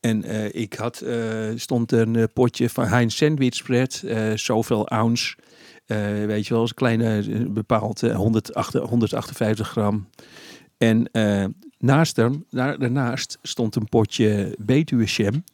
En 0.00 0.24
eh, 0.24 0.54
ik 0.54 0.74
had, 0.74 1.00
eh, 1.00 1.48
stond 1.54 1.92
een 1.92 2.16
eh, 2.16 2.24
potje 2.32 2.70
van 2.70 2.86
Heinz 2.86 3.16
sandwich 3.16 3.54
spread, 3.54 4.04
zoveel 4.34 4.88
ounce. 4.88 5.36
Weet 6.26 6.46
je 6.46 6.54
wel, 6.54 6.62
een 6.62 6.74
kleine, 6.74 7.22
bepaald 7.48 8.02
eh, 8.02 8.16
108 8.16 8.72
158 8.72 9.68
gram. 9.68 10.08
En 10.78 11.10
naast 11.78 12.16
hem, 12.16 12.44
daar, 12.50 12.78
daarnaast 12.78 13.38
stond 13.42 13.76
een 13.76 13.88
potje 13.88 14.54
Betuwe 14.58 15.04
jam. 15.04 15.44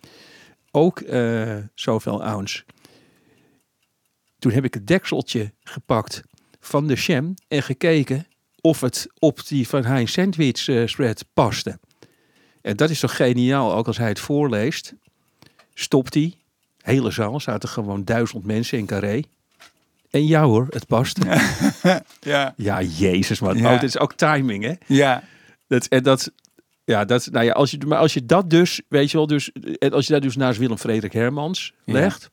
Ook 0.71 1.03
zoveel 1.75 2.23
ounce. 2.23 2.65
Toen 4.43 4.53
heb 4.53 4.65
ik 4.65 4.75
het 4.75 4.87
dekseltje 4.87 5.53
gepakt 5.63 6.23
van 6.61 6.87
de 6.87 6.95
jam 6.95 7.35
en 7.49 7.63
gekeken 7.63 8.27
of 8.61 8.81
het 8.81 9.07
op 9.19 9.47
die 9.47 9.69
van 9.69 9.85
Heinz 9.85 10.13
sandwich 10.13 10.69
eh, 10.69 10.87
spread 10.87 11.25
paste. 11.33 11.79
En 12.61 12.77
dat 12.77 12.91
is 12.91 13.01
toch 13.01 13.17
geniaal, 13.17 13.75
ook 13.75 13.87
als 13.87 13.99
hij 13.99 14.09
het 14.09 14.21
voorleest. 14.21 14.95
Stopt 15.75 16.15
hij. 16.15 16.35
Hele 16.81 17.11
zaal, 17.11 17.41
zaten 17.41 17.69
gewoon 17.69 18.05
duizend 18.05 18.45
mensen 18.45 18.79
in 18.79 18.87
carré. 18.87 19.23
En 20.11 20.27
ja 20.27 20.45
hoor, 20.45 20.67
het 20.71 20.87
past. 20.87 21.19
Ja. 22.21 22.55
Ja, 22.57 22.83
jezus 22.83 23.41
man. 23.41 23.57
Ja. 23.57 23.75
Oh, 23.75 23.81
dit 23.81 23.89
is 23.89 23.99
ook 23.99 24.13
timing 24.13 24.65
hè. 24.65 24.75
Ja. 24.87 25.23
Dat, 25.67 25.87
en 25.87 26.03
dat, 26.03 26.33
ja, 26.85 27.05
dat, 27.05 27.29
nou 27.31 27.45
ja, 27.45 27.53
als 27.53 27.71
je, 27.71 27.79
maar 27.87 27.99
als 27.99 28.15
je 28.15 28.27
dat 28.27 28.51
dus, 28.51 28.81
weet 28.89 29.11
je 29.11 29.17
wel, 29.17 29.27
dus, 29.27 29.53
en 29.79 29.93
als 29.93 30.07
je 30.07 30.13
dat 30.13 30.23
dus 30.23 30.37
naast 30.37 30.59
Willem 30.59 30.79
Frederik 30.79 31.13
Hermans 31.13 31.73
legt. 31.85 32.31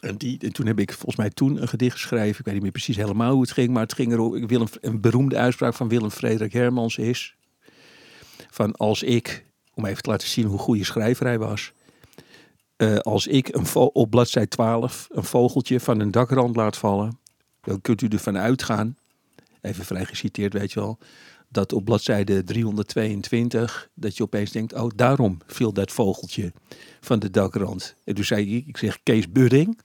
En, 0.00 0.16
die, 0.16 0.38
en 0.38 0.52
toen 0.52 0.66
heb 0.66 0.78
ik 0.78 0.92
volgens 0.92 1.16
mij 1.16 1.30
toen 1.30 1.62
een 1.62 1.68
gedicht 1.68 1.92
geschreven. 1.96 2.38
Ik 2.38 2.44
weet 2.44 2.54
niet 2.54 2.62
meer 2.62 2.72
precies 2.72 2.96
helemaal 2.96 3.32
hoe 3.32 3.40
het 3.42 3.52
ging, 3.52 3.70
maar 3.70 3.82
het 3.82 3.94
ging 3.94 4.12
erom. 4.12 4.46
Willem, 4.46 4.68
een 4.80 5.00
beroemde 5.00 5.36
uitspraak 5.36 5.74
van 5.74 5.88
Willem 5.88 6.10
Frederik 6.10 6.52
Hermans 6.52 6.98
is: 6.98 7.34
van 8.50 8.72
als 8.76 9.02
ik, 9.02 9.44
om 9.74 9.86
even 9.86 10.02
te 10.02 10.10
laten 10.10 10.28
zien 10.28 10.46
hoe 10.46 10.58
goede 10.58 10.84
schrijver 10.84 11.26
hij 11.26 11.38
was. 11.38 11.72
eh, 12.76 12.96
als 12.98 13.26
ik 13.26 13.48
een 13.54 13.74
op 13.74 14.10
bladzij 14.10 14.46
12 14.46 15.08
een 15.10 15.24
vogeltje 15.24 15.80
van 15.80 16.00
een 16.00 16.10
dakrand 16.10 16.56
laat 16.56 16.76
vallen, 16.76 17.18
dan 17.60 17.80
kunt 17.80 18.02
u 18.02 18.06
ervan 18.08 18.38
uitgaan, 18.38 18.96
even 19.60 19.84
vrij 19.84 20.04
geciteerd 20.04 20.52
weet 20.52 20.72
je 20.72 20.80
wel, 20.80 20.98
dat 21.48 21.72
op 21.72 21.84
bladzijde 21.84 22.44
322, 22.44 23.88
dat 23.94 24.16
je 24.16 24.22
opeens 24.22 24.50
denkt, 24.50 24.72
oh 24.74 24.90
daarom 24.96 25.38
viel 25.46 25.72
dat 25.72 25.92
vogeltje 25.92 26.52
van 27.00 27.18
de 27.18 27.30
dakrand. 27.30 27.94
En 28.04 28.14
toen 28.14 28.24
zei 28.24 28.56
ik, 28.56 28.66
ik 28.66 28.76
zeg 28.76 29.02
Kees 29.02 29.30
Budding, 29.32 29.80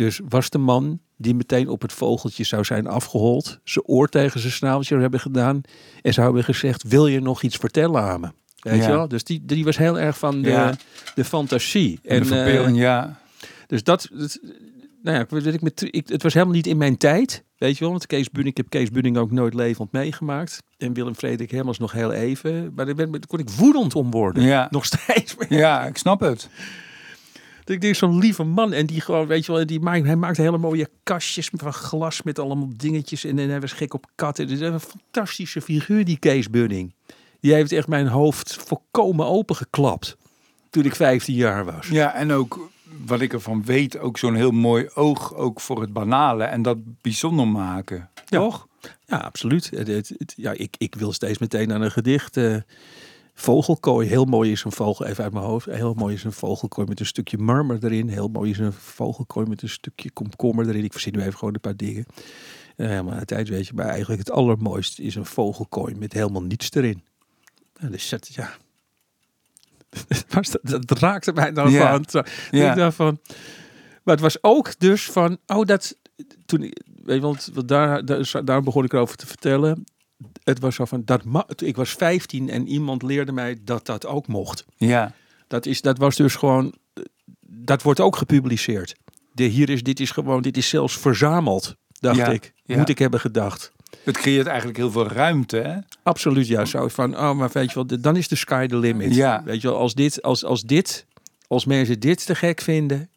dus 0.00 0.20
was 0.28 0.50
de 0.50 0.58
man 0.58 1.00
die 1.16 1.34
meteen 1.34 1.68
op 1.68 1.82
het 1.82 1.92
vogeltje 1.92 2.44
zou 2.44 2.64
zijn 2.64 2.86
afgehold, 2.86 3.58
zijn 3.64 3.84
oor 3.84 4.08
tegen 4.08 4.40
zijn 4.40 4.52
snavels 4.52 4.86
zou 4.86 5.00
hebben 5.00 5.20
gedaan 5.20 5.60
en 6.02 6.12
zou 6.12 6.26
hebben 6.26 6.44
gezegd, 6.44 6.82
wil 6.82 7.06
je 7.06 7.20
nog 7.20 7.42
iets 7.42 7.56
vertellen 7.56 8.02
aan 8.02 8.20
me? 8.20 8.28
Weet 8.60 8.76
Ja. 8.76 8.82
je 8.82 8.88
wel? 8.88 9.08
Dus 9.08 9.24
die, 9.24 9.44
die 9.44 9.64
was 9.64 9.76
heel 9.76 9.98
erg 9.98 10.18
van 10.18 10.42
de, 10.42 10.48
Ja. 10.50 10.74
de 11.14 11.24
fantasie. 11.24 11.98
En 12.02 12.22
de 12.22 12.40
eh, 12.40 12.74
ja. 12.74 13.20
dus 13.66 13.82
dat, 13.82 14.08
dat 14.12 14.38
nou 15.02 15.16
ja, 15.18 15.26
weet 15.28 15.54
ik, 15.54 15.60
met, 15.62 15.88
ik, 15.90 16.08
het 16.08 16.22
was 16.22 16.32
helemaal 16.34 16.54
niet 16.54 16.66
in 16.66 16.76
mijn 16.76 16.96
tijd, 16.96 17.44
weet 17.58 17.74
je 17.74 17.80
wel. 17.80 17.90
Want 17.90 18.06
Kees 18.06 18.30
Budding, 18.30 18.48
ik 18.48 18.56
heb 18.56 18.68
Kees 18.68 18.90
Budding 18.90 19.16
ook 19.16 19.30
nooit 19.30 19.54
levend 19.54 19.92
meegemaakt. 19.92 20.62
En 20.78 20.92
Willem 20.92 21.14
Frederik 21.14 21.50
Hermans 21.50 21.78
nog 21.78 21.92
heel 21.92 22.12
even. 22.12 22.72
Maar 22.74 22.86
daar 22.86 22.94
ben- 22.94 23.10
daar 23.10 23.20
kon 23.26 23.38
ik 23.38 23.50
woedend 23.50 23.94
om 23.94 24.10
worden. 24.10 24.42
Ja. 24.42 24.66
Nog 24.70 24.84
steeds. 24.84 25.36
Ja, 25.48 25.86
ik 25.86 25.96
snap 25.96 26.20
het. 26.20 26.48
Dat 27.64 27.74
ik 27.74 27.80
denk, 27.80 27.94
zo'n 27.94 28.18
lieve 28.18 28.42
man. 28.44 28.72
En 28.72 28.86
die 28.86 29.00
gewoon, 29.00 29.26
weet 29.26 29.46
je 29.46 29.52
wel, 29.52 29.66
die 29.66 29.80
maakt, 29.80 30.04
hij 30.04 30.16
maakt 30.16 30.36
hele 30.36 30.58
mooie 30.58 30.88
kastjes 31.02 31.50
van 31.52 31.72
glas 31.72 32.22
met 32.22 32.38
allemaal 32.38 32.68
dingetjes. 32.76 33.24
En, 33.24 33.38
en 33.38 33.48
hij 33.48 33.60
was 33.60 33.72
gek 33.72 33.94
op 33.94 34.06
katten. 34.14 34.46
Dus 34.48 34.60
een 34.60 34.80
fantastische 34.80 35.60
figuur, 35.60 36.04
die 36.04 36.18
Kees 36.18 36.50
Budding. 36.50 36.94
Die 37.40 37.52
heeft 37.54 37.72
echt 37.72 37.88
mijn 37.88 38.06
hoofd 38.06 38.56
volkomen 38.66 39.26
opengeklapt. 39.26 40.16
Toen 40.70 40.84
ik 40.84 40.94
15 40.94 41.34
jaar 41.34 41.64
was. 41.64 41.88
Ja, 41.88 42.14
en 42.14 42.32
ook 42.32 42.68
wat 43.06 43.20
ik 43.20 43.32
ervan 43.32 43.64
weet, 43.64 43.98
ook 43.98 44.18
zo'n 44.18 44.34
heel 44.34 44.50
mooi 44.50 44.88
oog 44.94 45.34
ook 45.34 45.60
voor 45.60 45.80
het 45.80 45.92
banale 45.92 46.44
en 46.44 46.62
dat 46.62 46.78
bijzonder 47.00 47.48
maken. 47.48 48.08
Ja. 48.26 48.38
Toch? 48.38 48.68
Ja, 49.06 49.16
absoluut. 49.16 49.70
Het, 49.74 49.86
het- 49.86 50.12
het- 50.18 50.32
ja, 50.36 50.52
ik, 50.52 50.74
ik 50.78 50.94
wil 50.94 51.12
steeds 51.12 51.38
meteen 51.38 51.72
aan 51.72 51.80
een 51.82 51.90
gedicht. 51.90 52.36
eh, 52.36 52.56
vogelkooi, 53.40 54.08
heel 54.08 54.24
mooi 54.24 54.50
is 54.50 54.64
een 54.64 54.72
vogel, 54.72 55.06
even 55.06 55.24
uit 55.24 55.32
mijn 55.32 55.44
hoofd. 55.44 55.66
Heel 55.66 55.94
mooi 55.94 56.14
is 56.14 56.24
een 56.24 56.32
vogelkooi 56.32 56.86
met 56.88 57.00
een 57.00 57.06
stukje 57.06 57.38
marmer 57.38 57.84
erin. 57.84 58.08
Heel 58.08 58.28
mooi 58.28 58.50
is 58.50 58.58
een 58.58 58.72
vogelkooi 58.72 59.46
met 59.48 59.62
een 59.62 59.68
stukje 59.68 60.10
komkommer 60.10 60.68
erin. 60.68 60.84
Ik 60.84 60.92
verzin 60.92 61.12
nu 61.16 61.20
even 61.20 61.38
gewoon 61.38 61.54
een 61.54 61.60
paar 61.60 61.76
dingen. 61.76 62.06
Eh, 62.76 62.86
helemaal 62.88 63.24
tijd 63.24 63.48
weet 63.48 63.66
je. 63.66 63.72
Maar 63.74 63.86
eigenlijk 63.86 64.20
het 64.20 64.30
allermooiste 64.30 65.02
is 65.02 65.14
een 65.14 65.26
vogelkooi 65.26 65.94
met 65.94 66.12
helemaal 66.12 66.42
niets 66.42 66.72
erin. 66.72 67.02
Ja, 67.80 67.88
dus 67.88 68.08
dat, 68.08 68.34
ja. 68.34 68.50
dat, 70.62 70.86
dat 70.86 70.98
raakte 70.98 71.32
mij 71.32 71.52
dan 71.52 71.70
Ja. 71.70 72.00
van. 72.08 72.24
Ik 72.50 72.74
dacht 72.74 72.96
van. 72.96 73.18
Maar 74.02 74.14
het 74.14 74.20
was 74.20 74.42
ook 74.42 74.78
dus 74.78 75.10
van. 75.10 75.38
Oh, 75.46 75.64
dat. 75.66 75.96
Toen, 76.46 76.62
ik- 76.62 76.82
weet 77.04 77.16
je, 77.16 77.20
want 77.22 77.50
want 77.54 77.68
daar, 77.68 78.04
daar, 78.04 78.44
daar 78.44 78.62
begon 78.62 78.84
ik 78.84 78.94
over 78.94 79.16
te 79.16 79.26
vertellen. 79.26 79.84
Het 80.44 80.60
was 80.60 80.74
zo 80.74 80.84
van. 80.84 81.02
Dat 81.04 81.22
ik 81.62 81.76
was 81.76 81.90
15 81.90 82.50
en 82.50 82.66
iemand 82.66 83.02
leerde 83.02 83.32
mij 83.32 83.58
dat 83.64 83.86
dat 83.86 84.06
ook 84.06 84.26
mocht. 84.26 84.64
Ja, 84.76 85.12
Dat, 85.46 85.66
is, 85.66 85.80
dat 85.80 85.98
was 85.98 86.16
dus 86.16 86.34
gewoon. 86.34 86.74
Dat 87.46 87.82
wordt 87.82 88.00
ook 88.00 88.16
gepubliceerd. 88.16 88.94
De, 89.32 89.44
hier 89.44 89.68
is, 89.70 89.82
dit 89.82 90.00
is 90.00 90.10
gewoon. 90.10 90.42
Dit 90.42 90.56
is 90.56 90.68
zelfs 90.68 90.98
verzameld. 90.98 91.76
Dacht 92.00 92.16
Ja, 92.16 92.26
ik. 92.28 92.52
ja. 92.64 92.76
Moet 92.76 92.88
ik 92.88 92.98
hebben 92.98 93.20
gedacht. 93.20 93.72
het 94.04 94.16
creëert 94.16 94.46
eigenlijk 94.46 94.76
heel 94.78 94.90
veel 94.90 95.08
ruimte, 95.08 95.56
hè? 95.56 95.76
Absoluut, 96.02 96.46
ja. 96.46 96.64
Zo 96.64 96.88
van, 96.88 97.16
oh, 97.18 97.32
maar 97.32 97.50
weet 97.52 97.68
je 97.72 97.74
wel, 97.86 98.00
dan 98.00 98.16
is 98.16 98.28
de 98.28 98.36
sky 98.36 98.66
the 98.66 98.76
limit. 98.76 99.14
Ja. 99.14 99.42
Weet 99.44 99.60
je 99.62 99.68
wel, 99.68 99.76
als 99.76 99.94
dit, 99.94 100.22
als, 100.22 100.44
als 100.44 100.62
dit, 100.62 101.06
als 101.46 101.64
mensen 101.64 102.00
dit 102.00 102.26
te 102.26 102.34
gek 102.34 102.60
vinden, 102.60 103.08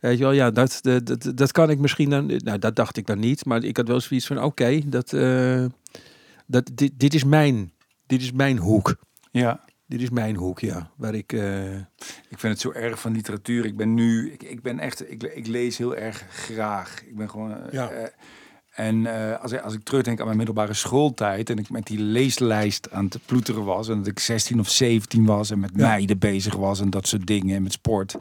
weet 0.00 0.18
je 0.18 0.24
wel, 0.24 0.32
ja, 0.32 0.50
dat, 0.50 0.78
dat, 0.82 1.06
dat, 1.06 1.32
dat 1.34 1.52
kan 1.52 1.70
ik 1.70 1.78
misschien 1.78 2.10
dan, 2.10 2.26
nou, 2.26 2.58
dat 2.58 2.76
dacht 2.76 2.96
ik 2.96 3.06
dan 3.06 3.18
niet, 3.18 3.44
maar 3.44 3.64
ik 3.64 3.76
had 3.76 3.88
wel 3.88 4.00
zoiets 4.00 4.26
van, 4.26 4.42
oké, 4.42 4.80
dat, 4.86 5.12
eh, 5.12 5.64
dat, 6.52 6.70
dit, 6.74 6.92
dit 6.96 7.14
is 7.14 7.24
mijn, 7.24 7.72
dit 8.06 8.22
is 8.22 8.32
mijn 8.32 8.58
hoek. 8.58 8.96
Ja. 9.30 9.60
Dit 9.86 10.00
is 10.02 10.10
mijn 10.10 10.36
hoek, 10.36 10.60
ja, 10.60 10.90
waar 10.96 11.14
ik, 11.14 11.32
eh, 11.32 11.74
Ik 11.76 12.38
vind 12.38 12.42
het 12.52 12.60
zo 12.60 12.70
erg 12.72 13.00
van 13.00 13.12
literatuur. 13.12 13.64
Ik 13.64 13.76
ben 13.76 13.94
nu, 13.94 14.32
ik, 14.32 14.42
ik 14.42 14.62
ben 14.62 14.78
echt, 14.78 15.10
ik, 15.10 15.22
ik 15.22 15.46
lees 15.46 15.76
heel 15.78 15.96
erg 15.96 16.24
graag. 16.30 17.02
Ik 17.06 17.16
ben 17.16 17.30
gewoon. 17.30 17.56
eh, 17.56 17.72
Ja. 17.72 17.88
eh, 17.90 18.08
en 18.74 19.06
als, 19.40 19.52
ik, 19.52 19.60
als 19.60 19.74
ik 19.74 19.82
terugdenk 19.82 20.18
aan 20.18 20.24
mijn 20.24 20.36
middelbare 20.36 20.74
schooltijd 20.74 21.50
en 21.50 21.58
ik 21.58 21.70
met 21.70 21.86
die 21.86 21.98
leeslijst 21.98 22.90
aan 22.90 23.04
het 23.04 23.18
ploeteren 23.26 23.64
was 23.64 23.88
en 23.88 23.96
dat 23.98 24.06
ik 24.06 24.18
16 24.18 24.60
of 24.60 24.68
17 24.68 25.24
was 25.24 25.50
en 25.50 25.60
met 25.60 25.70
Ja. 25.74 25.86
meiden 25.86 26.18
bezig 26.18 26.54
was 26.56 26.80
en 26.80 26.90
dat 26.90 27.06
soort 27.06 27.26
dingen 27.26 27.56
en 27.56 27.62
met 27.62 27.72
sport. 27.72 28.16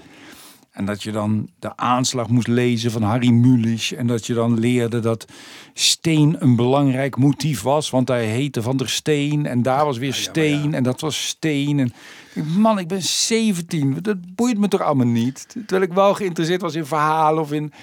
En 0.71 0.85
dat 0.85 1.03
je 1.03 1.11
dan 1.11 1.49
de 1.59 1.77
aanslag 1.77 2.27
moest 2.27 2.47
lezen 2.47 2.91
van 2.91 3.01
Harry 3.01 3.29
Mulisch. 3.29 3.93
En 3.93 4.07
dat 4.07 4.25
je 4.25 4.33
dan 4.33 4.59
leerde 4.59 4.99
dat 4.99 5.25
steen 5.73 6.35
een 6.39 6.55
belangrijk 6.55 7.17
motief 7.17 7.61
was. 7.61 7.89
Want 7.89 8.07
hij 8.07 8.25
heette 8.25 8.61
Van 8.61 8.77
der 8.77 8.89
Steen. 8.89 9.45
En 9.45 9.61
daar 9.61 9.85
was 9.85 9.97
weer 9.97 10.09
maar 10.09 10.17
steen. 10.17 10.69
ja. 10.69 10.77
En 10.77 10.83
dat 10.83 11.01
was 11.01 11.27
steen. 11.27 11.79
En 11.79 11.93
man, 12.57 12.79
ik 12.79 12.87
ben 12.87 13.01
17. 13.01 13.97
Dat 14.01 14.35
boeit 14.35 14.57
me 14.57 14.67
toch 14.67 14.81
allemaal 14.81 15.05
niet. 15.05 15.47
Terwijl 15.47 15.81
ik 15.81 15.93
wel 15.93 16.13
geïnteresseerd 16.13 16.61
was 16.61 16.75
in 16.75 16.85
verhalen 16.85 17.43
of 17.43 17.51
in... 17.51 17.73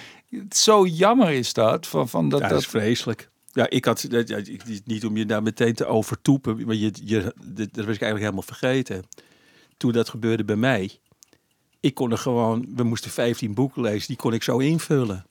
Zo 0.49 0.85
jammer 0.85 1.29
is 1.29 1.53
dat. 1.53 1.87
Van, 1.87 2.09
van 2.09 2.29
dat, 2.29 2.39
ja, 2.39 2.47
dat 2.47 2.59
is 2.59 2.67
vreselijk. 2.67 3.29
Ja, 3.53 3.69
ik 3.69 3.85
had, 3.85 4.05
ja, 4.09 4.41
niet 4.85 5.05
om 5.05 5.17
je 5.17 5.25
daar 5.25 5.43
meteen 5.43 5.73
te 5.73 5.85
overtoepen, 5.85 6.65
maar 6.65 6.75
je, 6.75 6.91
je, 7.03 7.21
dat 7.45 7.67
was 7.85 7.95
ik 7.95 8.01
eigenlijk 8.01 8.19
helemaal 8.19 8.41
vergeten. 8.41 9.03
Toen 9.77 9.91
dat 9.91 10.09
gebeurde 10.09 10.43
bij 10.43 10.55
mij, 10.55 10.99
ik 11.79 11.93
kon 11.93 12.11
er 12.11 12.17
gewoon, 12.17 12.65
we 12.75 12.83
moesten 12.83 13.11
15 13.11 13.53
boeken 13.53 13.81
lezen, 13.81 14.07
die 14.07 14.17
kon 14.17 14.33
ik 14.33 14.43
zo 14.43 14.57
invullen. 14.57 15.25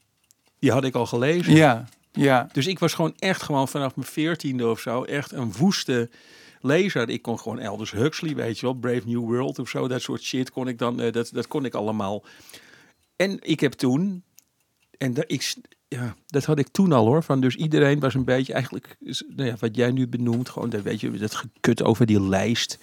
Die 0.58 0.72
had 0.72 0.84
ik 0.84 0.94
al 0.94 1.06
gelezen. 1.06 1.54
ja, 1.54 1.88
ja, 2.12 2.48
Dus 2.52 2.66
ik 2.66 2.78
was 2.78 2.94
gewoon 2.94 3.14
echt 3.18 3.42
gewoon 3.42 3.68
vanaf 3.68 3.96
mijn 3.96 4.08
veertiende 4.08 4.68
of 4.68 4.80
zo 4.80 5.02
echt 5.02 5.32
een 5.32 5.52
woeste 5.52 6.10
lezer. 6.60 7.08
Ik 7.08 7.22
kon 7.22 7.38
gewoon 7.38 7.60
Aldous 7.60 7.90
Huxley, 7.90 8.34
weet 8.34 8.58
je 8.58 8.66
wel, 8.66 8.74
Brave 8.74 9.02
New 9.04 9.20
World 9.20 9.58
of 9.58 9.68
zo, 9.68 9.88
dat 9.88 10.02
soort 10.02 10.22
shit 10.22 10.50
kon 10.50 10.68
ik 10.68 10.78
dan, 10.78 11.00
eh, 11.00 11.12
dat, 11.12 11.30
dat 11.32 11.46
kon 11.46 11.64
ik 11.64 11.74
allemaal. 11.74 12.24
En 13.16 13.38
ik 13.42 13.60
heb 13.60 13.72
toen, 13.72 14.22
en 14.98 15.14
dat, 15.14 15.24
ik, 15.26 15.54
ja, 15.88 16.16
dat 16.26 16.44
had 16.44 16.58
ik 16.58 16.68
toen 16.68 16.92
al 16.92 17.06
hoor, 17.06 17.22
van 17.22 17.40
dus 17.40 17.54
iedereen 17.54 18.00
was 18.00 18.14
een 18.14 18.24
beetje 18.24 18.52
eigenlijk, 18.52 18.96
nou 19.28 19.48
ja, 19.48 19.56
wat 19.58 19.76
jij 19.76 19.90
nu 19.90 20.08
benoemt, 20.08 20.48
gewoon 20.48 20.70
dat 20.70 20.82
weet 20.82 21.00
je, 21.00 21.10
dat 21.10 21.34
gekut 21.34 21.82
over 21.82 22.06
die 22.06 22.22
lijst. 22.22 22.78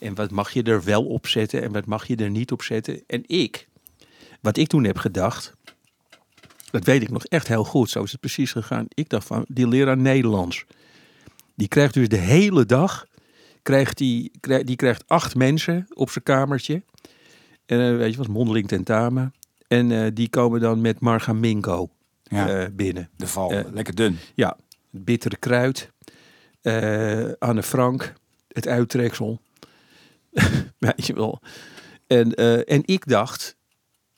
En 0.00 0.14
wat 0.14 0.30
mag 0.30 0.50
je 0.50 0.62
er 0.62 0.84
wel 0.84 1.04
op 1.04 1.26
zetten 1.26 1.62
en 1.62 1.72
wat 1.72 1.86
mag 1.86 2.06
je 2.06 2.16
er 2.16 2.30
niet 2.30 2.52
op 2.52 2.62
zetten. 2.62 3.02
En 3.06 3.22
ik, 3.26 3.68
wat 4.40 4.56
ik 4.56 4.68
toen 4.68 4.84
heb 4.84 4.98
gedacht, 4.98 5.54
dat 6.70 6.84
weet 6.84 7.02
ik 7.02 7.10
nog 7.10 7.24
echt 7.24 7.48
heel 7.48 7.64
goed. 7.64 7.90
Zo 7.90 8.02
is 8.02 8.10
het 8.10 8.20
precies 8.20 8.52
gegaan. 8.52 8.86
Ik 8.94 9.08
dacht 9.08 9.26
van, 9.26 9.44
die 9.48 9.68
leraar 9.68 9.96
Nederlands. 9.96 10.64
Die 11.54 11.68
krijgt 11.68 11.94
dus 11.94 12.08
de 12.08 12.16
hele 12.16 12.66
dag, 12.66 13.06
krijgt 13.62 13.98
die, 13.98 14.30
krij- 14.40 14.64
die 14.64 14.76
krijgt 14.76 15.04
acht 15.06 15.34
mensen 15.34 15.86
op 15.92 16.10
zijn 16.10 16.24
kamertje. 16.24 16.82
En 17.66 17.80
eh, 17.80 17.96
weet 17.96 18.10
je 18.12 18.18
wat, 18.18 18.28
mondeling 18.28 18.68
tentamen. 18.68 19.34
En 19.68 19.92
eh, 19.92 20.10
die 20.14 20.28
komen 20.28 20.60
dan 20.60 20.80
met 20.80 21.00
Margamingo 21.00 21.90
ja. 22.22 22.48
eh, 22.48 22.66
binnen. 22.72 23.08
de 23.16 23.26
val. 23.26 23.64
Lekker 23.72 23.94
dun. 23.94 24.18
Ja, 24.34 24.56
bittere 24.90 25.36
kruid. 25.36 25.90
Anne 27.38 27.62
Frank, 27.62 28.12
het 28.48 28.68
uittreksel. 28.68 29.40
Weet 30.78 31.06
je 31.06 31.14
wel. 31.14 31.40
En, 32.06 32.34
eh, 32.34 32.72
en 32.74 32.82
ik 32.84 33.06
dacht, 33.06 33.56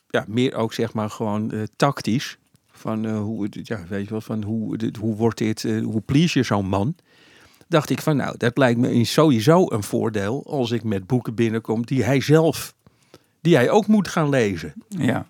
ja, 0.07 0.25
meer 0.27 0.55
ook 0.55 0.73
zeg 0.73 0.93
maar 0.93 1.09
gewoon 1.09 1.51
eh, 1.51 1.61
tactisch. 1.75 2.37
Van 2.71 3.05
eh, 3.05 3.19
hoe, 3.19 3.43
het- 3.43 3.67
ja, 3.67 3.83
weet 3.89 4.03
je 4.03 4.09
wel, 4.09 4.21
van 4.21 4.43
hoe, 4.43 4.77
dit- 4.77 4.97
hoe 4.97 5.15
wordt 5.15 5.37
dit, 5.37 5.61
hoe 5.63 6.01
please 6.01 6.37
je 6.39 6.43
zo'n 6.45 6.67
man? 6.67 6.95
Dacht 7.67 7.89
ik 7.89 8.01
van, 8.01 8.15
nou, 8.15 8.37
dat 8.37 8.57
lijkt 8.57 8.79
me 8.79 9.03
sowieso 9.03 9.65
een 9.71 9.83
voordeel 9.83 10.43
als 10.47 10.71
ik 10.71 10.83
met 10.83 11.07
boeken 11.07 11.35
binnenkom 11.35 11.85
die 11.85 12.03
hij 12.03 12.21
zelf, 12.21 12.73
die 13.41 13.55
hij 13.55 13.69
ook 13.69 13.87
moet 13.87 14.07
gaan 14.07 14.29
lezen 14.29 14.73
Ja. 14.87 15.27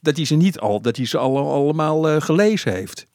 dat 0.00 0.16
hij 0.16 0.24
ze 0.24 0.34
niet 0.34 0.58
al, 0.58 0.80
dat 0.80 0.96
hij 0.96 1.06
ze 1.06 1.18
alle, 1.18 1.40
allemaal 1.40 2.20
gelezen 2.20 2.72
heeft. 2.72 3.06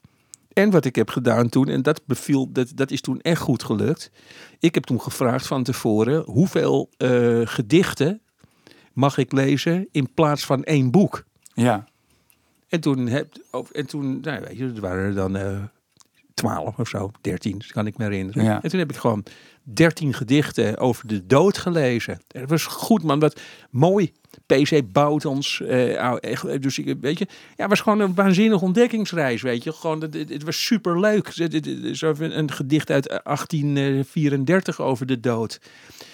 En 0.59 0.69
wat 0.69 0.85
ik 0.85 0.95
heb 0.95 1.09
gedaan 1.09 1.49
toen, 1.49 1.67
en 1.67 1.81
dat 1.81 2.01
beviel, 2.05 2.51
dat, 2.51 2.71
dat 2.75 2.91
is 2.91 3.01
toen 3.01 3.21
echt 3.21 3.41
goed 3.41 3.63
gelukt. 3.63 4.11
Ik 4.59 4.73
heb 4.73 4.83
toen 4.83 5.01
gevraagd 5.01 5.47
van 5.47 5.63
tevoren 5.63 6.23
hoeveel 6.23 6.89
eh, 6.97 7.41
gedichten 7.43 8.21
mag 8.93 9.17
ik 9.17 9.31
lezen 9.31 9.87
in 9.91 10.13
plaats 10.13 10.45
van 10.45 10.63
één 10.63 10.91
boek. 10.91 11.23
Ja. 11.53 11.87
En 12.69 12.79
toen 12.79 13.07
heb, 13.07 13.35
en 13.71 13.85
toen, 13.85 14.19
nou, 14.21 14.41
weet 14.41 14.57
je, 14.57 14.63
het 14.63 14.79
waren 14.79 15.03
er 15.03 15.15
dan 15.15 15.35
eh 15.35 15.63
twaalf 16.33 16.77
of 16.77 16.87
zo, 16.87 17.11
dertien, 17.21 17.61
kan 17.67 17.87
ik 17.87 17.97
me 17.97 18.03
herinneren. 18.03 18.43
Ja. 18.43 18.61
En 18.61 18.69
toen 18.69 18.79
heb 18.79 18.89
ik 18.89 18.97
gewoon 18.97 19.23
dertien 19.63 20.13
gedichten 20.13 20.77
over 20.77 21.07
de 21.07 21.25
dood 21.25 21.57
gelezen. 21.57 22.13
En 22.13 22.39
dat 22.41 22.49
was 22.49 22.65
goed, 22.65 23.03
man. 23.03 23.19
Wat 23.19 23.39
mooi. 23.69 24.11
PC 24.45 24.91
Boutons. 24.91 25.61
eh, 25.61 26.23
echt, 26.23 26.61
dus 26.61 26.81
weet 27.01 27.19
je, 27.19 27.27
ja, 27.55 27.67
was 27.67 27.81
gewoon 27.81 27.99
een 27.99 28.15
waanzinnige 28.15 28.65
ontdekkingsreis, 28.65 29.41
weet 29.41 29.63
je. 29.63 29.73
Gewoon, 29.73 30.01
het, 30.01 30.43
was 30.43 30.65
super 30.65 30.99
leuk. 30.99 31.31
Zo 31.93 32.13
een 32.17 32.51
gedicht 32.51 32.91
uit 32.91 33.21
1834 33.23 34.81
over 34.81 35.05
de 35.05 35.19
dood. 35.19 35.59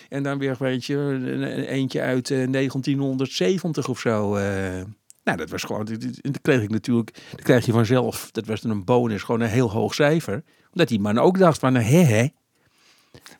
En 0.10 0.24
dan 0.24 0.38
weer, 0.38 0.56
weet 0.60 0.86
je, 0.86 0.96
een, 0.96 1.42
een 1.42 1.66
eentje 1.66 2.02
uit 2.02 2.32
eh, 2.32 2.52
1970 2.52 3.88
of 3.88 4.00
zo. 4.00 4.36
eh. 4.36 4.84
Nou, 5.24 5.38
dat 5.38 5.50
was 5.50 5.64
gewoon, 5.64 5.86
dat 6.22 6.42
kreeg 6.42 6.62
ik 6.62 6.70
natuurlijk, 6.70 7.20
dat 7.32 7.42
krijg 7.42 7.66
je 7.66 7.72
vanzelf, 7.72 8.32
dat 8.32 8.46
was 8.46 8.62
dan 8.62 8.72
een 8.72 8.86
bonus, 8.86 9.22
gewoon 9.22 9.42
een 9.42 9.50
heel 9.50 9.72
hoog 9.72 9.94
cijfer. 9.94 10.44
Omdat 10.72 10.88
die 10.88 11.00
man 11.00 11.18
ook 11.18 11.38
dacht 11.38 11.60
van, 11.60 11.76
hè 11.76 12.02
hè. 12.02 12.28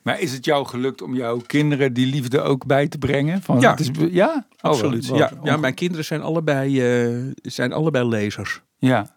Maar 0.02 0.20
is 0.20 0.32
het 0.32 0.44
jou 0.44 0.66
gelukt 0.66 1.02
om 1.02 1.14
jouw 1.14 1.36
kinderen 1.46 1.92
die 1.92 2.06
liefde 2.06 2.40
ook 2.40 2.66
bij 2.66 2.88
te 2.88 2.98
brengen? 2.98 3.42
Van, 3.42 3.60
Ja. 3.60 3.70
het 3.70 3.80
is, 3.80 3.90
ja? 4.10 4.46
Oh, 4.62 4.70
Absoluut. 4.70 5.06
ja, 5.06 5.30
ja, 5.42 5.56
mijn 5.56 5.74
kinderen 5.74 6.04
zijn 6.04 6.22
allebei, 6.22 6.80
eh, 6.80 7.32
zijn 7.42 7.72
allebei 7.72 8.08
lezers. 8.08 8.60
ja. 8.78 9.14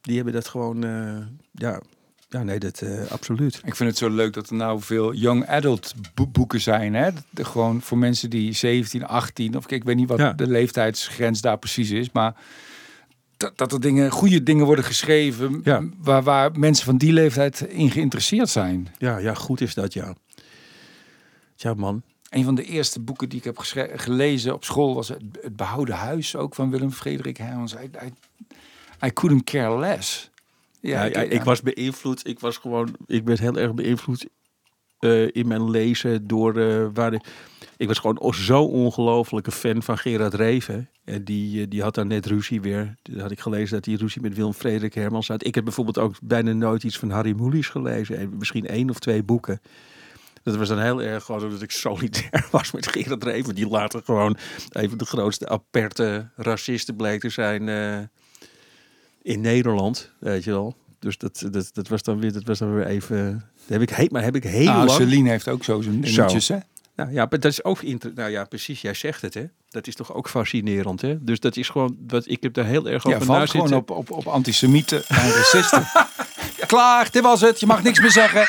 Die 0.00 0.14
hebben 0.16 0.34
dat 0.34 0.48
gewoon, 0.48 0.84
eh, 0.84 1.16
ja, 1.52 1.80
ja, 2.28 2.42
nee, 2.42 2.58
dat 2.58 2.80
eh, 2.80 3.10
absoluut. 3.10 3.60
Ik 3.64 3.76
vind 3.76 3.88
het 3.88 3.98
zo 3.98 4.08
leuk 4.10 4.32
dat 4.32 4.48
er 4.50 4.54
nou 4.56 4.80
veel 4.80 5.14
young 5.14 5.46
adult 5.48 5.94
bo- 6.14 6.26
boeken 6.26 6.60
zijn. 6.60 6.94
Hè? 6.94 7.10
De- 7.30 7.44
gewoon 7.44 7.80
voor 7.82 7.98
mensen 7.98 8.30
die 8.30 8.52
17, 8.52 9.06
18 9.06 9.56
of 9.56 9.70
ik 9.70 9.84
weet 9.84 9.96
niet 9.96 10.08
wat 10.08 10.18
Ja. 10.18 10.32
de 10.32 10.46
leeftijdsgrens 10.46 11.40
daar 11.40 11.58
precies 11.58 11.90
is. 11.90 12.10
Maar 12.12 12.34
dat, 13.42 13.58
dat 13.58 13.72
er 13.72 13.80
dingen, 13.80 14.10
goede 14.10 14.42
dingen 14.42 14.66
worden 14.66 14.84
geschreven 14.84 15.60
Ja. 15.64 15.82
waar, 15.98 16.22
waar 16.22 16.58
mensen 16.58 16.84
van 16.84 16.96
die 16.96 17.12
leeftijd 17.12 17.60
in 17.60 17.90
geïnteresseerd 17.90 18.48
zijn. 18.48 18.88
Ja, 18.98 19.18
ja, 19.18 19.34
goed 19.34 19.60
is 19.60 19.74
dat, 19.74 19.92
ja. 19.92 20.14
Ja, 21.56 21.74
man. 21.74 22.02
Een 22.28 22.44
van 22.44 22.54
de 22.54 22.64
eerste 22.64 23.00
boeken 23.00 23.28
die 23.28 23.38
ik 23.38 23.44
heb 23.44 23.58
gelezen 23.96 24.54
op 24.54 24.64
school 24.64 24.94
was 24.94 25.08
het, 25.08 25.22
het 25.40 25.56
Behouden 25.56 25.94
Huis, 25.94 26.36
ook 26.36 26.54
van 26.54 26.70
Willem 26.70 26.92
Frederik 26.92 27.36
Hermans. 27.36 27.74
I, 27.74 27.90
I, 28.06 28.12
I 29.06 29.12
couldn't 29.12 29.44
care 29.44 29.78
less. 29.78 30.30
Ja, 30.80 31.04
ja, 31.04 31.20
ik 31.20 31.42
was 31.42 31.62
beïnvloed. 31.62 32.26
Ik 32.26 32.40
was 32.40 32.56
gewoon, 32.56 32.96
ik 33.06 33.24
werd 33.24 33.38
heel 33.38 33.56
erg 33.56 33.74
beïnvloed 33.74 34.26
eh, 34.98 35.34
in 35.34 35.48
mijn 35.48 35.70
lezen 35.70 36.26
door 36.26 36.56
eh, 36.56 36.86
waar 36.92 37.22
ik 37.82 37.88
was 37.88 37.98
gewoon 37.98 38.34
zo 38.34 38.62
ongelofelijke 38.62 39.50
fan 39.50 39.82
van 39.82 39.98
Gerard 39.98 40.34
Reven. 40.34 40.88
En 41.04 41.24
die, 41.24 41.60
eh, 41.60 41.66
die 41.68 41.82
had 41.82 41.94
daar 41.94 42.06
net 42.06 42.26
ruzie 42.26 42.60
weer. 42.60 42.94
Toen 43.02 43.18
had 43.18 43.30
ik 43.30 43.40
gelezen 43.40 43.74
dat 43.74 43.84
hij 43.84 43.94
ruzie 43.94 44.22
met 44.22 44.34
Willem 44.34 44.52
Frederik 44.52 44.94
Hermans 44.94 45.28
had. 45.28 45.46
Ik 45.46 45.54
heb 45.54 45.64
bijvoorbeeld 45.64 45.98
ook 45.98 46.14
bijna 46.22 46.52
nooit 46.52 46.82
iets 46.82 46.98
van 46.98 47.10
Harry 47.10 47.32
Mulisch 47.36 47.68
gelezen. 47.68 48.18
En 48.18 48.36
misschien 48.38 48.66
één 48.66 48.90
of 48.90 48.98
twee 48.98 49.22
boeken. 49.22 49.60
Dat 50.42 50.56
was 50.56 50.68
dan 50.68 50.78
heel 50.78 51.02
erg 51.02 51.24
gewoon 51.24 51.50
dat 51.50 51.62
ik 51.62 51.70
solidair 51.70 52.46
was 52.50 52.72
met 52.72 52.86
Gerard 52.86 53.24
Reven. 53.24 53.54
Die 53.54 53.68
later 53.68 54.02
gewoon 54.04 54.36
even 54.70 54.98
de 54.98 55.04
grootste 55.04 55.48
aperte 55.48 56.28
racisten 56.36 56.96
bleek 56.96 57.20
te 57.20 57.28
zijn 57.28 57.68
eh, 57.68 57.98
in 59.22 59.40
Nederland. 59.40 60.10
Weet 60.18 60.44
je 60.44 60.50
wel. 60.50 60.76
Dus 60.98 61.18
dat, 61.18 61.46
dat, 61.50 61.70
dat 61.72 61.88
was 61.88 62.02
dan 62.02 62.20
weer, 62.20 62.32
dat 62.32 62.44
was 62.44 62.58
dan 62.58 62.74
weer 62.74 62.86
even. 62.86 63.44
Dat 63.66 63.80
heb 63.80 63.98
ik, 63.98 64.10
maar 64.10 64.22
heb 64.22 64.36
ik 64.36 64.44
heel 64.44 64.64
Nou, 64.64 64.86
lang. 64.86 64.90
Celine 64.90 65.28
heeft 65.28 65.48
ook 65.48 65.64
zo 65.64 65.80
zijn 65.80 66.00
dingetjes, 66.00 66.48
hè? 66.48 66.58
Nou 67.02 67.14
ja, 67.14 67.26
maar 67.30 67.40
dat 67.40 67.52
is 67.52 67.64
ook 67.64 67.82
Nou 68.14 68.30
ja, 68.30 68.44
precies. 68.44 68.80
Jij 68.80 68.94
zegt 68.94 69.22
het, 69.22 69.34
hè? 69.34 69.44
Dat 69.70 69.86
is 69.86 69.94
toch 69.94 70.14
ook 70.14 70.28
fascinerend, 70.28 71.00
hè? 71.00 71.24
Dus 71.24 71.40
dat 71.40 71.56
is 71.56 71.68
gewoon 71.68 71.96
wat 72.06 72.28
ik 72.28 72.42
heb 72.42 72.54
daar 72.54 72.64
heel 72.64 72.88
erg 72.88 73.04
Ja, 73.04 73.14
over 73.14 73.26
na 73.26 73.34
valt 73.34 73.50
gewoon 73.50 73.68
zitten. 73.68 73.96
op, 73.96 74.10
op, 74.10 74.10
op 74.10 74.26
antisemieten 74.26 75.04
en 75.08 75.30
racisten. 75.30 75.86
Klaar, 76.66 77.10
dit 77.10 77.22
was 77.22 77.40
het. 77.40 77.60
Je 77.60 77.66
mag 77.66 77.82
niks 77.82 78.00
meer 78.00 78.10
zeggen. 78.10 78.46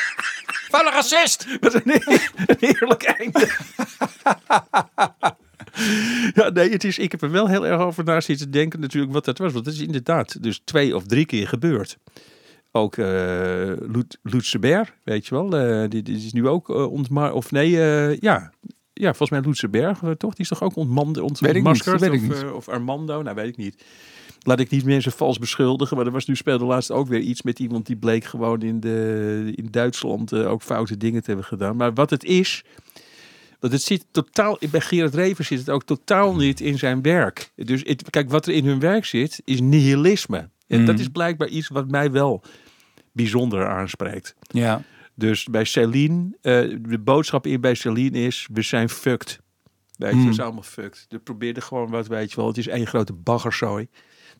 Vuile 0.70 0.90
racist! 0.90 1.46
Wat 1.60 1.74
een, 1.74 1.82
een 1.84 2.56
heerlijk 2.58 3.02
einde. 3.02 3.50
ja, 6.34 6.48
nee, 6.48 6.70
het 6.70 6.84
is, 6.84 6.98
ik 6.98 7.10
heb 7.10 7.22
er 7.22 7.30
wel 7.30 7.48
heel 7.48 7.66
erg 7.66 7.80
over 7.80 8.04
na 8.04 8.20
zitten 8.20 8.50
denken 8.50 8.80
natuurlijk 8.80 9.12
wat 9.12 9.24
dat 9.24 9.38
was. 9.38 9.52
Want 9.52 9.64
dat 9.64 9.74
is 9.74 9.80
inderdaad 9.80 10.42
dus 10.42 10.60
twee 10.64 10.96
of 10.96 11.06
drie 11.06 11.26
keer 11.26 11.48
gebeurd. 11.48 11.98
Ook 12.76 12.96
eh 12.96 13.72
Loet, 13.78 14.18
Loetseberg, 14.22 14.94
weet 15.04 15.26
je 15.26 15.34
wel. 15.34 15.56
eh, 15.56 15.88
die, 15.88 16.02
die 16.02 16.16
is 16.16 16.32
nu 16.32 16.48
ook 16.48 16.68
uh, 16.68 16.92
ontmaar... 16.92 17.32
Of 17.32 17.50
nee, 17.50 17.82
eh, 17.82 18.18
ja... 18.18 18.52
Ja, 18.92 19.08
volgens 19.08 19.30
mij 19.30 19.42
Loetseberg, 19.42 20.02
eh, 20.02 20.10
toch? 20.10 20.30
Die 20.34 20.40
is 20.40 20.48
toch 20.48 20.62
ook 20.62 20.76
ontmand, 20.76 21.18
ont, 21.18 21.40
Weet 21.40 21.50
ik 21.50 21.56
niet, 21.56 21.66
ontmaskerd? 21.66 22.00
weet 22.00 22.52
of, 22.52 22.68
eh, 22.68 22.74
Armando, 22.74 23.22
nou 23.22 23.34
weet 23.36 23.46
ik 23.48 23.56
niet. 23.56 23.84
Laat 24.42 24.60
ik 24.60 24.70
niet 24.70 24.84
mensen 24.84 25.12
vals 25.12 25.38
beschuldigen. 25.38 25.96
Maar 25.96 26.06
er 26.06 26.12
was 26.12 26.26
nu 26.26 26.36
speelde 26.36 26.64
laatst 26.64 26.90
ook 26.90 27.08
weer 27.08 27.20
iets 27.20 27.42
met 27.42 27.58
iemand 27.58 27.86
die 27.86 27.96
bleek 27.96 28.24
gewoon 28.24 28.62
in, 28.62 28.80
de, 28.80 29.52
in 29.54 29.68
Duitsland 29.70 30.32
eh, 30.32 30.50
ook 30.50 30.62
foute 30.62 30.96
dingen 30.96 31.20
te 31.20 31.26
hebben 31.26 31.44
gedaan. 31.46 31.76
Maar 31.76 31.94
wat 31.94 32.10
het 32.10 32.24
is, 32.24 32.64
want 33.60 33.72
het 33.72 33.82
zit 33.82 34.06
totaal, 34.10 34.58
bij 34.70 34.80
Gerard 34.80 35.14
Reven 35.14 35.44
zit 35.44 35.58
het 35.58 35.70
ook 35.70 35.84
totaal 35.84 36.36
niet 36.36 36.60
in 36.60 36.78
zijn 36.78 37.02
werk. 37.02 37.52
Dus 37.56 37.82
het, 37.84 38.10
kijk, 38.10 38.30
wat 38.30 38.46
er 38.46 38.52
in 38.54 38.66
hun 38.66 38.80
werk 38.80 39.04
zit, 39.04 39.40
is 39.44 39.60
nihilisme. 39.60 40.48
En 40.66 40.84
dat 40.84 40.98
is 40.98 41.08
blijkbaar 41.08 41.48
iets 41.48 41.68
wat 41.68 41.90
mij 41.90 42.10
wel 42.10 42.42
bijzonder 43.14 43.66
aanspreekt. 43.68 44.34
Ja. 44.48 44.82
Dus 45.14 45.44
bij 45.44 45.64
Celine, 45.64 46.36
eh, 46.40 46.76
de 46.88 46.98
boodschap 46.98 47.46
in 47.46 47.60
bij 47.60 47.74
Celine 47.74 48.18
is, 48.18 48.48
we 48.52 48.62
zijn 48.62 48.88
fucked. 48.88 49.40
Weet 49.96 50.10
je, 50.10 50.16
Hmm. 50.16 50.26
we 50.26 50.32
zijn 50.32 50.46
allemaal 50.46 50.62
fucked. 50.64 51.06
We 51.08 51.18
probeerden 51.18 51.62
gewoon 51.62 51.90
wat, 51.90 52.06
weet 52.06 52.30
je 52.30 52.36
wel. 52.36 52.46
Het 52.46 52.56
is 52.58 52.68
één 52.68 52.86
grote 52.86 53.12
baggerzooi. 53.12 53.88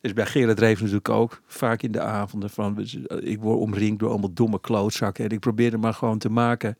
Dus 0.01 0.13
bij 0.13 0.25
Gerard 0.25 0.59
Reven 0.59 0.79
natuurlijk 0.83 1.09
ook. 1.09 1.41
Vaak 1.47 1.81
in 1.81 1.91
de 1.91 2.01
avonden 2.01 2.49
van, 2.49 2.75
we- 2.75 3.21
ik 3.23 3.39
word 3.39 3.59
omringd 3.59 3.99
door 3.99 4.09
allemaal 4.09 4.33
domme 4.33 4.59
klootzakken. 4.61 5.25
En 5.25 5.31
ik 5.31 5.39
probeerde 5.39 5.77
maar 5.77 5.93
gewoon 5.93 6.17
te 6.17 6.29
maken. 6.29 6.77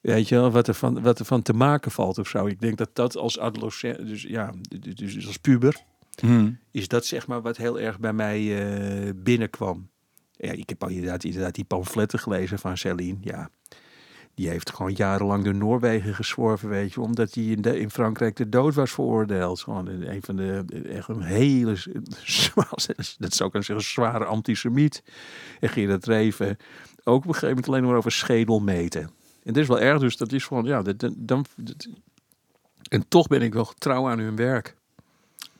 Weet 0.00 0.28
je 0.28 0.34
wel, 0.34 0.50
wat 0.50 0.68
er, 0.68 0.74
van, 0.74 1.02
wat 1.02 1.18
er 1.18 1.24
van 1.24 1.42
te 1.42 1.52
maken 1.52 1.90
valt 1.90 2.18
of 2.18 2.28
zo. 2.28 2.46
Ik 2.46 2.60
denk 2.60 2.76
dat 2.78 2.90
dat 2.92 3.16
als 3.16 3.38
adolescent, 3.38 4.06
dus 4.06 4.22
ja, 4.22 4.52
dus, 4.78 4.94
dus 4.94 5.26
als 5.26 5.36
puber, 5.36 5.76
Hm. 6.20 6.50
is 6.70 6.88
dat 6.88 7.06
zeg 7.06 7.26
maar 7.26 7.42
wat 7.42 7.56
heel 7.56 7.80
erg 7.80 7.98
bij 8.00 8.12
mij 8.12 8.66
eh, 9.06 9.10
binnenkwam. 9.16 9.88
Ja, 10.38 10.52
ik 10.52 10.68
heb 10.68 10.88
inderdaad, 10.88 11.24
inderdaad 11.24 11.54
die 11.54 11.64
pamfletten 11.64 12.18
gelezen 12.18 12.58
van 12.58 12.76
Céline. 12.76 13.18
Ja, 13.20 13.50
die 14.34 14.48
heeft 14.48 14.70
gewoon 14.70 14.92
jarenlang 14.92 15.44
door 15.44 15.54
Noorwegen 15.54 16.14
gezworven, 16.14 16.68
weet 16.68 16.92
je, 16.92 17.00
omdat 17.00 17.34
hij 17.34 17.44
in, 17.44 17.62
in 17.62 17.90
Frankrijk 17.90 18.36
de 18.36 18.48
dood 18.48 18.74
was 18.74 18.90
veroordeeld. 18.90 19.60
Gewoon 19.60 19.86
een 19.86 20.22
van 20.22 20.36
de, 20.36 20.64
echt 20.88 21.08
een 21.08 21.22
hele, 21.22 21.72
dat 23.18 23.34
zou 23.34 23.44
ik 23.44 23.50
kunnen 23.50 23.64
zeggen, 23.64 23.82
zware 23.82 24.24
antisemiet. 24.24 25.02
En 25.60 25.68
Gerard 25.68 26.06
Reven 26.06 26.56
ook 27.04 27.16
op 27.16 27.26
een 27.26 27.32
gegeven 27.32 27.48
moment 27.48 27.68
alleen 27.68 27.84
maar 27.84 27.96
over 27.96 28.12
schedelmeten. 28.12 29.02
En 29.42 29.52
dat 29.52 29.56
is 29.56 29.68
wel 29.68 29.80
erg, 29.80 30.00
dus 30.00 30.16
dat 30.16 30.32
is 30.32 30.44
gewoon, 30.44 30.64
ja, 30.64 30.82
dan... 31.16 31.44
en 32.88 33.08
toch 33.08 33.26
ben 33.26 33.42
ik 33.42 33.52
wel 33.52 33.72
trouw 33.78 34.08
aan 34.08 34.18
hun 34.18 34.36
werk. 34.36 34.76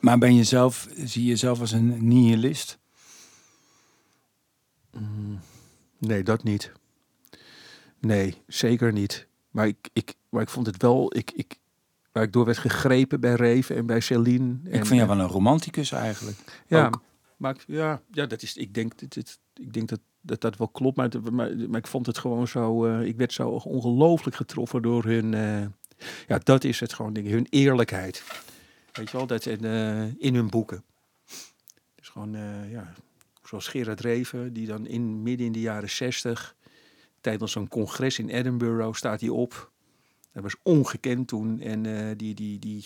Maar 0.00 0.18
ben 0.18 0.34
je 0.34 0.44
zelf, 0.44 0.88
zie 0.96 1.22
je 1.22 1.28
jezelf 1.28 1.60
als 1.60 1.72
een 1.72 2.08
nihilist? 2.08 2.77
Nee, 5.98 6.22
dat 6.22 6.42
niet. 6.42 6.72
Nee, 7.98 8.42
zeker 8.46 8.92
niet. 8.92 9.26
Maar 9.50 9.66
ik, 9.66 9.88
ik, 9.92 10.14
maar 10.28 10.42
ik 10.42 10.48
vond 10.48 10.66
het 10.66 10.82
wel, 10.82 11.16
ik, 11.16 11.30
ik, 11.30 11.58
waar 12.12 12.22
ik 12.22 12.32
door 12.32 12.44
werd 12.44 12.58
gegrepen 12.58 13.20
bij 13.20 13.34
Reven 13.34 13.76
en 13.76 13.86
bij 13.86 14.00
Celine. 14.00 14.52
Ik 14.64 14.72
en, 14.72 14.86
vind 14.86 14.88
jou 14.88 15.00
eh, 15.00 15.16
wel 15.16 15.18
een 15.24 15.30
romanticus 15.30 15.92
eigenlijk. 15.92 16.36
ja, 16.66 16.86
ook. 16.86 17.02
maar 17.36 17.54
ik- 17.54 17.64
ja, 17.66 18.02
ja, 18.12 18.26
dat 18.26 18.42
is, 18.42 18.56
ik 18.56 18.74
denk, 18.74 18.98
dit, 18.98 19.14
dit, 19.14 19.38
ik 19.54 19.72
denk 19.72 19.88
dat, 19.88 20.00
dat 20.20 20.40
dat 20.40 20.56
wel 20.56 20.68
klopt. 20.68 20.96
Maar, 20.96 21.10
maar, 21.32 21.56
maar 21.56 21.78
ik 21.80 21.86
vond 21.86 22.06
het 22.06 22.18
gewoon 22.18 22.48
zo, 22.48 22.86
eh, 22.86 23.06
ik 23.06 23.16
werd 23.16 23.32
zo 23.32 23.48
ongelooflijk 23.48 24.36
getroffen 24.36 24.82
door 24.82 25.04
hun, 25.04 25.34
eh, 25.34 25.66
ja, 26.28 26.38
dat 26.42 26.64
is 26.64 26.80
het 26.80 26.92
gewoon, 26.92 27.12
denk 27.12 27.26
ik, 27.26 27.32
hun 27.32 27.46
eerlijkheid. 27.50 28.22
Weet 28.92 29.10
je 29.10 29.16
wel, 29.16 29.26
dat 29.26 29.46
in, 29.46 29.64
in 30.18 30.34
hun 30.34 30.48
boeken. 30.50 30.84
Dus 31.94 32.08
gewoon, 32.08 32.30
ja, 32.70 32.92
zoals 33.48 33.68
Gerard 33.68 34.00
Reven, 34.00 34.52
die 34.52 34.66
dan 34.66 34.86
in, 34.86 35.22
midden 35.22 35.46
in 35.46 35.52
de 35.52 35.60
jaren 35.60 35.90
zestig, 35.90 36.56
tijdens 37.20 37.52
zo'n 37.52 37.68
congres 37.68 38.18
in 38.18 38.28
Edinburgh, 38.28 38.96
staat 38.96 39.20
hij 39.20 39.28
op. 39.28 39.70
Dat 40.32 40.42
was 40.42 40.56
ongekend 40.62 41.28
toen. 41.28 41.60
En 41.60 41.86
eh, 41.86 42.16
die, 42.16 42.34
die, 42.34 42.58
die, 42.58 42.84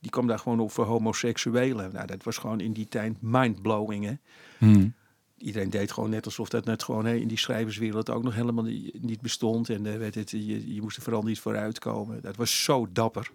die 0.00 0.10
kwam 0.10 0.26
daar 0.26 0.38
gewoon 0.38 0.60
op 0.60 0.70
voor 0.70 0.84
homoseksuelen. 0.84 1.92
Nou, 1.92 2.06
dat 2.06 2.22
was 2.22 2.38
gewoon 2.38 2.60
in 2.60 2.72
die 2.72 2.88
tijd 2.88 3.16
mindblowing, 3.20 4.04
hè. 4.04 4.14
Hm. 4.58 4.88
Iedereen 5.36 5.70
deed 5.70 5.92
gewoon 5.92 6.10
net 6.10 6.24
alsof 6.24 6.48
dat 6.48 6.64
net 6.64 6.82
gewoon 6.82 7.04
hè, 7.04 7.14
in 7.14 7.28
die 7.28 7.38
schrijverswereld 7.38 8.10
ook 8.10 8.22
nog 8.22 8.34
helemaal 8.34 8.64
niet 9.00 9.20
bestond. 9.20 9.68
En 9.68 9.86
eh, 9.86 9.98
weet 9.98 10.14
het, 10.14 10.30
je, 10.30 10.74
je 10.74 10.82
moest 10.82 10.96
er 10.96 11.02
vooral 11.02 11.22
niet 11.22 11.40
vooruitkomen. 11.40 12.22
Dat 12.22 12.36
was 12.36 12.64
zo 12.64 12.88
dapper. 12.92 13.30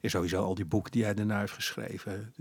En 0.00 0.10
sowieso 0.10 0.42
al 0.42 0.54
die 0.54 0.64
boeken 0.64 0.92
die 0.92 1.04
hij 1.04 1.14
daarna 1.14 1.40
heeft 1.40 1.52
geschreven. 1.52 2.32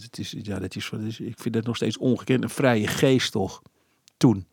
Het 0.00 0.18
is, 0.18 0.34
ja, 0.42 0.58
dat 0.58 0.74
is, 0.74 0.90
ik 1.20 1.38
vind 1.38 1.54
dat 1.54 1.64
nog 1.64 1.76
steeds 1.76 1.98
ongekend. 1.98 2.42
Een 2.42 2.50
vrije 2.50 2.86
geest 2.86 3.32
toch, 3.32 3.62
toen. 4.16 4.46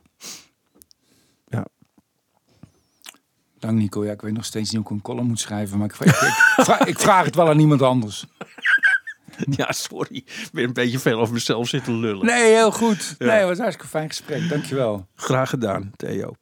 Dank 3.62 3.78
Nico. 3.78 4.06
Ja, 4.06 4.12
ik 4.12 4.22
weet 4.22 4.34
nog 4.34 4.46
steeds 4.46 4.72
niet 4.72 4.82
hoe 4.82 4.86
ik 4.86 4.92
een 4.92 5.02
column 5.02 5.28
moet 5.28 5.40
schrijven. 5.40 5.78
Maar 5.78 5.88
ik, 5.88 5.94
ik, 5.94 6.06
ik, 6.08 6.64
vraag, 6.66 6.80
ik 6.80 7.00
vraag 7.00 7.26
het 7.26 7.36
wel 7.36 7.48
aan 7.48 7.60
iemand 7.60 7.82
anders. 7.82 8.26
Ja, 9.50 9.72
sorry. 9.72 10.16
Ik 10.16 10.50
ben 10.52 10.64
een 10.64 10.74
beetje 10.74 11.00
veel 11.00 11.20
over 11.20 11.34
mezelf 11.34 11.68
zitten 11.68 12.00
lullen. 12.00 12.26
Nee, 12.26 12.54
heel 12.54 12.72
goed. 12.72 13.16
Ja. 13.18 13.26
Nee, 13.26 13.36
het 13.36 13.48
was 13.48 13.58
een 13.58 13.64
hartstikke 13.64 13.92
fijn 13.92 14.08
gesprek. 14.08 14.50
Dankjewel. 14.50 15.08
Graag 15.16 15.50
gedaan, 15.50 15.92
Theo. 15.96 16.34